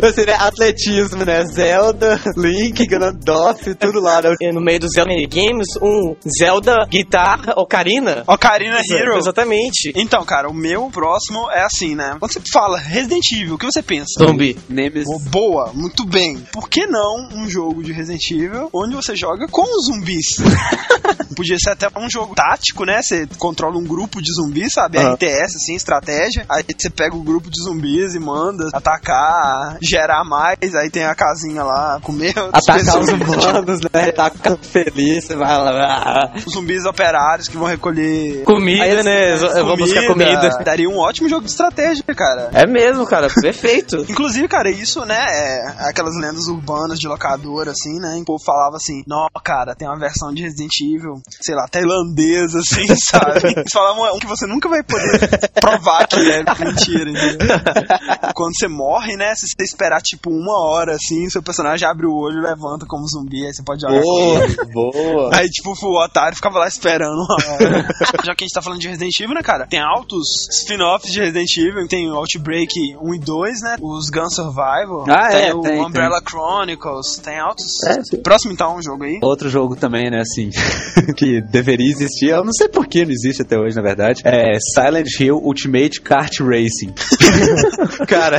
Você, 0.00 0.24
né, 0.24 0.36
completismo, 0.70 1.24
né? 1.24 1.44
Zelda, 1.46 2.20
Link, 2.36 2.86
Ganondorf, 2.86 3.74
tudo 3.74 4.00
lá. 4.00 4.22
Né? 4.22 4.34
E 4.40 4.52
no 4.52 4.60
meio 4.60 4.80
dos 4.80 4.92
Zelda 4.92 5.10
Games, 5.28 5.66
um 5.82 6.14
Zelda 6.38 6.86
Guitar 6.88 7.54
Ocarina. 7.56 8.24
Ocarina 8.26 8.80
Hero. 8.88 9.16
Exatamente. 9.16 9.92
Então, 9.94 10.24
cara, 10.24 10.48
o 10.48 10.54
meu 10.54 10.88
próximo 10.90 11.50
é 11.50 11.62
assim, 11.62 11.94
né? 11.94 12.16
Quando 12.18 12.32
você 12.32 12.40
fala 12.52 12.78
Resident 12.78 13.24
Evil, 13.32 13.54
o 13.54 13.58
que 13.58 13.66
você 13.66 13.82
pensa? 13.82 14.06
Zumbi. 14.18 14.56
Nemesis. 14.68 15.08
Oh, 15.08 15.18
boa, 15.30 15.72
muito 15.74 16.04
bem. 16.04 16.38
Por 16.52 16.68
que 16.68 16.86
não 16.86 17.28
um 17.34 17.48
jogo 17.48 17.82
de 17.82 17.92
Resident 17.92 18.30
Evil 18.30 18.68
onde 18.72 18.94
você 18.94 19.16
joga 19.16 19.46
com 19.48 19.62
os 19.62 19.86
zumbis? 19.86 20.26
Podia 21.36 21.56
ser 21.58 21.70
até 21.70 21.88
um 21.98 22.08
jogo 22.10 22.34
tático, 22.34 22.84
né? 22.84 23.00
Você 23.02 23.26
controla 23.38 23.76
um 23.78 23.84
grupo 23.84 24.20
de 24.20 24.32
zumbis, 24.32 24.72
sabe? 24.72 24.98
Aham. 24.98 25.14
RTS, 25.14 25.56
assim, 25.56 25.74
estratégia. 25.74 26.44
Aí 26.48 26.62
você 26.62 26.90
pega 26.90 27.16
o 27.16 27.22
grupo 27.22 27.50
de 27.50 27.62
zumbis 27.62 28.14
e 28.14 28.18
manda 28.18 28.68
atacar, 28.72 29.78
gerar 29.80 30.24
mais. 30.24 30.58
Aí 30.62 30.90
tem 30.90 31.04
a 31.04 31.14
casinha 31.14 31.62
lá, 31.62 31.98
comer 32.02 32.34
Atacar 32.52 32.76
os 32.78 32.84
pessoas. 32.84 33.08
humanos, 33.08 33.80
né? 33.92 34.12
Tá 34.12 34.30
ficando 34.30 34.58
feliz, 34.58 35.24
você 35.24 35.36
vai 35.36 35.56
lá. 35.56 36.32
Os 36.46 36.52
zumbis 36.52 36.84
operários 36.84 37.48
que 37.48 37.56
vão 37.56 37.66
recolher 37.66 38.44
Comida, 38.44 38.84
Aí, 38.84 39.02
né? 39.02 39.34
Eu 39.34 39.66
vou 39.66 39.76
buscar 39.76 40.06
comida. 40.06 40.48
Daria 40.64 40.88
um 40.88 40.98
ótimo 40.98 41.28
jogo 41.28 41.44
de 41.44 41.50
estratégia, 41.50 42.04
cara. 42.14 42.50
É 42.52 42.66
mesmo, 42.66 43.06
cara. 43.06 43.28
Perfeito. 43.28 44.04
Inclusive, 44.08 44.48
cara, 44.48 44.70
isso, 44.70 45.04
né, 45.04 45.24
é 45.28 45.88
aquelas 45.88 46.14
lendas 46.16 46.46
urbanas 46.46 46.98
de 46.98 47.08
locadora, 47.08 47.70
assim, 47.70 47.98
né? 48.00 48.18
O 48.20 48.24
povo 48.24 48.44
falava 48.44 48.76
assim, 48.76 49.02
não, 49.06 49.26
cara, 49.42 49.74
tem 49.74 49.88
uma 49.88 49.98
versão 49.98 50.32
de 50.32 50.42
Resident 50.42 50.72
Evil, 50.80 51.20
sei 51.40 51.54
lá, 51.54 51.66
tailandesa, 51.68 52.60
assim, 52.60 52.86
sabe? 52.96 53.54
Eles 53.56 53.72
falavam 53.72 54.14
um 54.14 54.18
que 54.18 54.26
você 54.26 54.46
nunca 54.46 54.68
vai 54.68 54.82
poder 54.82 55.50
provar 55.60 56.06
que 56.06 56.20
é 56.30 56.42
mentira, 56.64 57.10
entendeu? 57.10 57.48
Quando 58.34 58.56
você 58.56 58.68
morre, 58.68 59.16
né, 59.16 59.34
se 59.34 59.46
você 59.46 59.64
esperar, 59.64 60.00
tipo, 60.02 60.30
uma 60.30 60.49
hora, 60.58 60.94
assim, 60.94 61.28
seu 61.28 61.42
personagem 61.42 61.86
abre 61.86 62.06
o 62.06 62.14
olho 62.14 62.38
e 62.38 62.42
levanta 62.42 62.86
como 62.86 63.06
zumbi, 63.06 63.44
aí 63.46 63.52
você 63.52 63.62
pode 63.62 63.80
jogar. 63.80 64.00
Boa, 64.00 64.46
boa. 64.72 65.30
Aí, 65.34 65.48
tipo, 65.48 65.74
o 65.86 66.04
otário 66.04 66.36
ficava 66.36 66.58
lá 66.58 66.68
esperando 66.68 67.14
uma 67.14 67.34
hora. 67.34 67.88
Já 68.24 68.34
que 68.34 68.44
a 68.44 68.46
gente 68.46 68.54
tá 68.54 68.62
falando 68.62 68.80
de 68.80 68.88
Resident 68.88 69.18
Evil, 69.20 69.34
né, 69.34 69.42
cara? 69.42 69.66
Tem 69.66 69.80
altos 69.80 70.48
spin-offs 70.50 71.12
de 71.12 71.20
Resident 71.20 71.56
Evil. 71.56 71.88
Tem 71.88 72.10
o 72.10 72.14
Outbreak 72.14 72.72
1 73.00 73.14
e 73.14 73.18
2, 73.18 73.60
né? 73.62 73.76
Os 73.80 74.10
Gun 74.10 74.28
Survival. 74.30 75.04
Ah, 75.08 75.28
tem 75.28 75.48
é, 75.48 75.54
o 75.54 75.60
tem, 75.60 75.80
Umbrella 75.80 76.20
Chronicles. 76.26 77.18
Tem 77.22 77.38
altos. 77.38 77.66
É. 77.84 78.16
Próximo, 78.18 78.52
então, 78.52 78.76
um 78.76 78.82
jogo 78.82 79.04
aí. 79.04 79.18
Outro 79.22 79.48
jogo 79.48 79.76
também, 79.76 80.10
né, 80.10 80.20
assim, 80.20 80.50
que 81.16 81.40
deveria 81.42 81.90
existir, 81.90 82.30
eu 82.30 82.44
não 82.44 82.52
sei 82.52 82.68
por 82.68 82.86
que 82.86 83.04
não 83.04 83.12
existe 83.12 83.42
até 83.42 83.58
hoje, 83.58 83.76
na 83.76 83.82
verdade, 83.82 84.22
é 84.24 84.58
Silent 84.74 85.08
Hill 85.18 85.36
Ultimate 85.36 86.00
Kart 86.00 86.40
Racing. 86.40 86.92
Cara, 88.06 88.38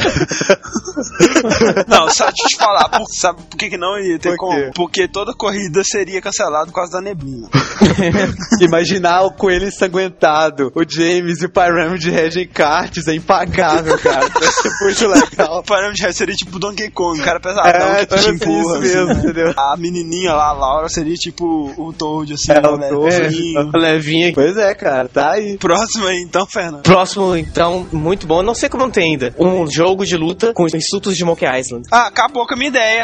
Não, 1.88 2.01
só 2.10 2.26
deixa 2.26 2.44
eu 2.44 2.48
te 2.50 2.58
falar. 2.58 2.90
Por, 2.90 3.06
sabe 3.08 3.42
por 3.44 3.58
que, 3.58 3.70
que 3.70 3.78
não 3.78 4.00
ia 4.00 4.18
ter 4.20 4.30
Por 4.30 4.38
como? 4.38 4.74
Porque 4.74 5.08
toda 5.08 5.34
corrida 5.34 5.82
seria 5.84 6.22
cancelada 6.22 6.66
por 6.68 6.74
causa 6.74 6.94
da 6.94 7.02
neblina. 7.02 7.48
imaginar 8.62 9.22
o 9.24 9.32
coelho 9.32 9.68
ensanguentado, 9.68 10.72
o 10.76 10.84
James 10.88 11.42
e 11.42 11.46
o 11.46 11.50
Pyramid 11.50 12.04
Head 12.10 12.40
em 12.40 12.48
karts 12.48 13.08
é 13.08 13.16
impagável, 13.16 13.98
cara. 13.98 14.30
Deve 14.30 14.52
ser 14.52 14.72
muito 14.82 15.08
legal. 15.08 15.62
O 15.72 15.94
de 15.94 16.04
Red 16.04 16.14
seria 16.14 16.36
tipo 16.36 16.60
Donkey 16.60 16.90
Kong, 16.92 17.20
o 17.20 17.24
cara 17.24 17.40
pesadão 17.40 17.96
É, 17.96 18.06
que 18.06 18.16
te 18.18 18.30
empurra. 18.30 18.80
isso 18.80 18.98
mesmo, 18.98 19.12
assim, 19.12 19.14
né? 19.14 19.20
entendeu? 19.24 19.54
A 19.58 19.76
menininha 19.78 20.34
lá, 20.34 20.50
a 20.50 20.54
Laura, 20.54 20.90
seria 20.90 21.16
tipo 21.16 21.74
o 21.78 21.94
Toad, 21.94 22.34
assim, 22.34 22.52
É, 22.52 22.62
né, 22.62 22.70
o 22.70 22.78
velho? 22.78 22.96
Toad. 22.96 23.20
Levinho. 23.22 23.72
Levinha. 23.74 24.34
Pois 24.34 24.58
é, 24.58 24.74
cara, 24.74 25.08
tá 25.08 25.32
aí. 25.32 25.58
Próximo 25.58 26.06
aí, 26.08 26.22
então, 26.22 26.46
Fernando. 26.46 26.84
Próximo, 26.84 27.36
então, 27.36 27.88
muito 27.92 28.28
bom. 28.28 28.42
Não 28.44 28.56
sei 28.56 28.70
como 28.70 28.84
não 28.84 28.92
tem 28.92 29.12
ainda. 29.12 29.34
Um 29.38 29.70
jogo 29.70 30.06
de 30.06 30.16
luta 30.16 30.54
com 30.54 30.66
insultos 30.68 31.16
de 31.16 31.24
Monkey 31.24 31.46
Island. 31.46 31.88
Ah, 31.92 32.08
acabou 32.08 32.48
com 32.48 32.54
a 32.54 32.58
minha 32.58 32.70
ideia. 32.70 33.04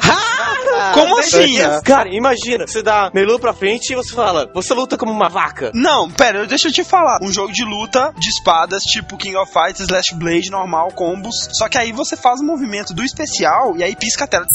Como 0.94 1.18
assim? 1.20 1.58
Cara, 1.84 2.10
imagina, 2.10 2.66
você 2.66 2.82
dá 2.82 3.12
meio 3.14 3.38
pra 3.40 3.54
frente 3.54 3.92
e 3.92 3.96
você 3.96 4.14
fala, 4.14 4.50
você 4.54 4.74
luta 4.74 4.98
como 4.98 5.12
uma 5.12 5.30
vaca. 5.30 5.72
Não, 5.74 6.10
pera, 6.10 6.46
deixa 6.48 6.70
eu 6.70 6.72
te 6.72 6.84
falar. 6.84 7.20
Um 7.22 7.32
jogo 7.32 7.52
de 7.52 7.64
luta 7.64 8.14
de 8.18 8.30
espadas, 8.30 8.82
tipo 8.84 9.18
King 9.18 9.36
of 9.36 9.52
Fighters, 9.52 9.82
Slash 9.82 10.16
Blade, 10.16 10.50
normal, 10.50 10.90
combos. 10.94 11.36
Só 11.52 11.68
que 11.68 11.78
aí 11.78 11.92
você 11.92 12.16
faz 12.16 12.40
o 12.40 12.44
movimento 12.46 12.94
do 12.94 13.04
especial 13.04 13.76
e 13.76 13.84
aí 13.84 13.96
pisca 13.96 14.24
a 14.24 14.28
tela. 14.28 14.46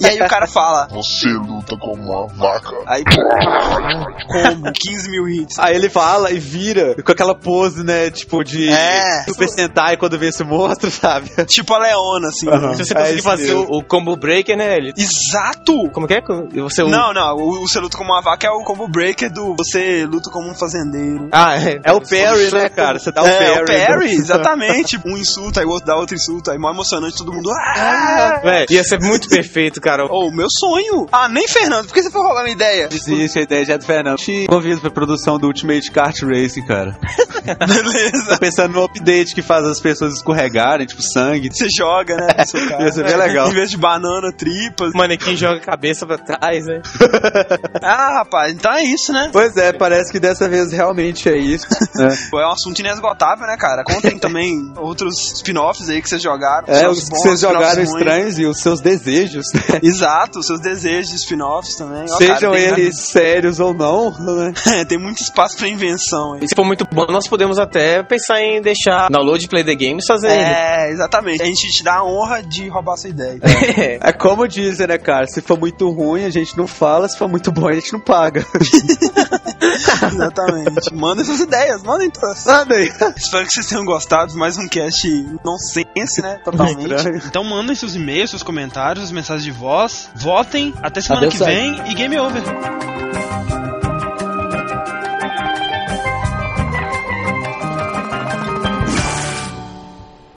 E 0.00 0.06
aí 0.06 0.20
o 0.20 0.28
cara 0.28 0.46
fala. 0.46 0.86
Você 0.92 1.28
luta 1.28 1.76
como 1.76 2.02
uma 2.02 2.26
vaca. 2.28 2.76
Aí, 2.86 3.02
combo, 4.28 4.72
15 4.72 5.10
mil 5.10 5.28
hits. 5.28 5.58
Aí 5.58 5.74
ele 5.74 5.88
fala 5.88 6.30
e 6.30 6.38
vira 6.38 6.94
com 7.02 7.12
aquela 7.12 7.34
pose, 7.34 7.82
né, 7.82 8.10
tipo 8.10 8.44
de 8.44 8.68
É. 8.68 9.24
Super 9.24 9.48
Sentai 9.48 9.96
quando 9.96 10.18
vê 10.18 10.28
esse 10.28 10.44
monstro, 10.44 10.90
sabe? 10.92 11.30
Tipo 11.46 11.74
a 11.74 11.78
Leona, 11.78 12.28
assim. 12.28 12.48
Aham. 12.48 12.74
Se 12.74 12.84
você 12.84 12.92
É 12.92 12.96
conseguir 12.96 13.18
isso 13.18 13.29
fazer 13.30 13.54
o, 13.54 13.78
o 13.78 13.84
combo 13.84 14.16
breaker, 14.16 14.56
né? 14.56 14.76
Ele, 14.76 14.92
Exato! 14.96 15.90
como 15.92 16.06
que 16.06 16.14
é? 16.14 16.20
Você 16.62 16.82
Não, 16.82 17.12
não, 17.12 17.36
o, 17.36 17.62
o 17.62 17.68
você 17.68 17.80
luta 17.80 17.96
como 17.96 18.12
uma 18.12 18.22
vaca 18.22 18.46
é 18.46 18.50
o 18.50 18.62
combo 18.64 18.88
breaker 18.88 19.32
do 19.32 19.54
você 19.56 20.06
luta 20.06 20.30
como 20.30 20.48
um 20.48 20.54
fazendeiro. 20.54 21.28
Ah, 21.32 21.56
é. 21.56 21.80
É 21.84 21.92
o 21.92 22.00
parry, 22.00 22.50
né, 22.52 22.68
cara? 22.68 22.98
Você 22.98 23.12
dá 23.12 23.22
o 23.22 23.26
é, 23.26 23.54
parry. 23.54 23.62
o 23.62 23.86
parry, 23.86 24.10
exatamente. 24.14 25.00
Um 25.04 25.16
insulto, 25.16 25.60
aí 25.60 25.66
o 25.66 25.70
outro 25.70 25.86
dá 25.86 25.96
outro 25.96 26.14
insulto, 26.14 26.50
aí 26.50 26.58
mó 26.58 26.70
emocionante, 26.70 27.16
todo 27.16 27.32
mundo. 27.32 27.50
Ah! 27.50 28.40
Véi, 28.42 28.66
ia 28.70 28.84
ser 28.84 29.00
muito 29.00 29.28
perfeito, 29.28 29.80
cara. 29.80 30.06
Oh, 30.08 30.30
meu 30.30 30.48
sonho! 30.50 31.06
Ah, 31.12 31.28
nem 31.28 31.46
Fernando, 31.48 31.86
por 31.86 31.94
que 31.94 32.02
você 32.02 32.10
foi 32.10 32.22
roubar 32.22 32.42
minha 32.42 32.54
ideia? 32.54 32.88
Existe 32.90 33.38
a 33.38 33.42
ideia 33.42 33.64
já 33.64 33.76
do 33.76 33.84
Fernando. 33.84 34.18
Te 34.18 34.46
convido 34.46 34.80
pra 34.80 34.90
produção 34.90 35.38
do 35.38 35.46
Ultimate 35.46 35.90
Kart 35.90 36.22
Racing, 36.22 36.66
cara. 36.66 36.96
Beleza. 37.66 38.34
Tô 38.34 38.38
pensando 38.38 38.74
no 38.74 38.84
update 38.84 39.34
que 39.34 39.42
faz 39.42 39.64
as 39.64 39.80
pessoas 39.80 40.14
escorregarem, 40.14 40.86
tipo 40.86 41.02
sangue. 41.02 41.48
Você 41.52 41.66
joga, 41.76 42.16
né? 42.16 42.26
no 42.38 42.46
seu 42.46 42.68
carro. 42.68 42.82
Ia 42.84 42.92
ser 42.92 43.04
bem 43.18 43.18
legal. 43.28 43.48
Em 43.48 43.52
vez 43.54 43.70
de 43.70 43.76
banana, 43.76 44.32
tripas. 44.32 44.92
O 44.94 44.96
manequim 44.98 45.36
joga 45.36 45.56
a 45.56 45.60
cabeça 45.60 46.06
pra 46.06 46.18
trás, 46.18 46.66
né? 46.66 46.80
Ah, 47.82 48.18
rapaz, 48.18 48.52
então 48.52 48.72
é 48.72 48.82
isso, 48.82 49.12
né? 49.12 49.30
Pois 49.32 49.56
é, 49.56 49.72
parece 49.72 50.10
que 50.12 50.20
dessa 50.20 50.48
vez 50.48 50.72
realmente 50.72 51.28
é 51.28 51.36
isso. 51.36 51.66
né? 51.94 52.16
É 52.40 52.46
um 52.46 52.50
assunto 52.52 52.78
inesgotável, 52.80 53.46
né, 53.46 53.56
cara? 53.58 53.84
Contem 53.84 54.18
também 54.18 54.72
outros 54.76 55.14
spin-offs 55.36 55.88
aí 55.88 56.00
que 56.00 56.08
vocês 56.08 56.22
jogaram. 56.22 56.64
É, 56.68 56.88
os 56.88 57.04
que 57.04 57.10
bons, 57.10 57.22
vocês 57.22 57.40
jogaram 57.40 57.82
estranhos 57.82 58.38
e 58.38 58.46
os 58.46 58.58
seus 58.60 58.80
desejos, 58.80 59.46
né? 59.54 59.80
Exato, 59.82 60.42
seus 60.42 60.60
desejos 60.60 61.10
de 61.10 61.16
spin-offs 61.16 61.74
também. 61.76 62.04
Ó, 62.10 62.16
Sejam 62.16 62.52
cara, 62.52 62.74
tem- 62.74 62.84
eles 62.84 63.00
sérios 63.00 63.60
ou 63.60 63.74
não, 63.74 64.10
né? 64.18 64.52
tem 64.88 64.98
muito 64.98 65.20
espaço 65.22 65.56
pra 65.56 65.68
invenção 65.68 66.34
aí. 66.34 66.40
E 66.44 66.48
se 66.48 66.54
for 66.54 66.64
muito 66.64 66.86
bom, 66.90 67.06
nós 67.08 67.28
podemos 67.28 67.58
até 67.58 68.02
pensar 68.02 68.40
em 68.40 68.60
deixar 68.62 69.08
download 69.10 69.46
Play 69.48 69.64
the 69.64 69.74
Games 69.74 70.04
fazer. 70.06 70.28
É, 70.30 70.90
exatamente. 70.90 71.42
A 71.42 71.46
gente 71.46 71.68
te 71.70 71.82
dá 71.84 71.96
a 71.96 72.04
honra 72.04 72.42
de 72.42 72.68
roubar 72.68 72.96
sua 73.00 73.10
ideia. 73.10 73.40
É 74.02 74.12
como 74.12 74.46
dizem, 74.46 74.86
né, 74.86 74.98
cara? 74.98 75.26
Se 75.26 75.40
for 75.40 75.58
muito 75.58 75.88
ruim, 75.90 76.24
a 76.24 76.30
gente 76.30 76.56
não 76.56 76.66
fala, 76.66 77.08
se 77.08 77.16
for 77.16 77.28
muito 77.28 77.50
bom, 77.52 77.68
a 77.68 77.72
gente 77.72 77.92
não 77.92 78.00
paga. 78.00 78.44
Exatamente. 80.06 80.94
Mandem 80.94 81.24
suas 81.24 81.40
ideias, 81.40 81.82
mandem 81.82 82.10
todas. 82.10 82.44
Nada 82.44 82.74
aí. 82.74 82.90
Espero 83.16 83.46
que 83.46 83.52
vocês 83.52 83.66
tenham 83.66 83.84
gostado 83.84 84.32
de 84.32 84.38
mais 84.38 84.56
um 84.58 84.68
cast 84.68 85.08
nonsense, 85.44 86.22
né? 86.22 86.40
Totalmente. 86.44 87.26
Então 87.26 87.44
mandem 87.44 87.74
seus 87.74 87.94
e-mails, 87.94 88.30
seus 88.30 88.42
comentários, 88.42 89.04
as 89.04 89.12
mensagens 89.12 89.44
de 89.44 89.52
voz. 89.52 90.08
Votem. 90.14 90.74
Até 90.82 91.00
semana 91.00 91.26
Adeus, 91.26 91.38
que 91.38 91.44
vem 91.44 91.90
e 91.90 91.94
game 91.94 92.18
over. 92.18 92.42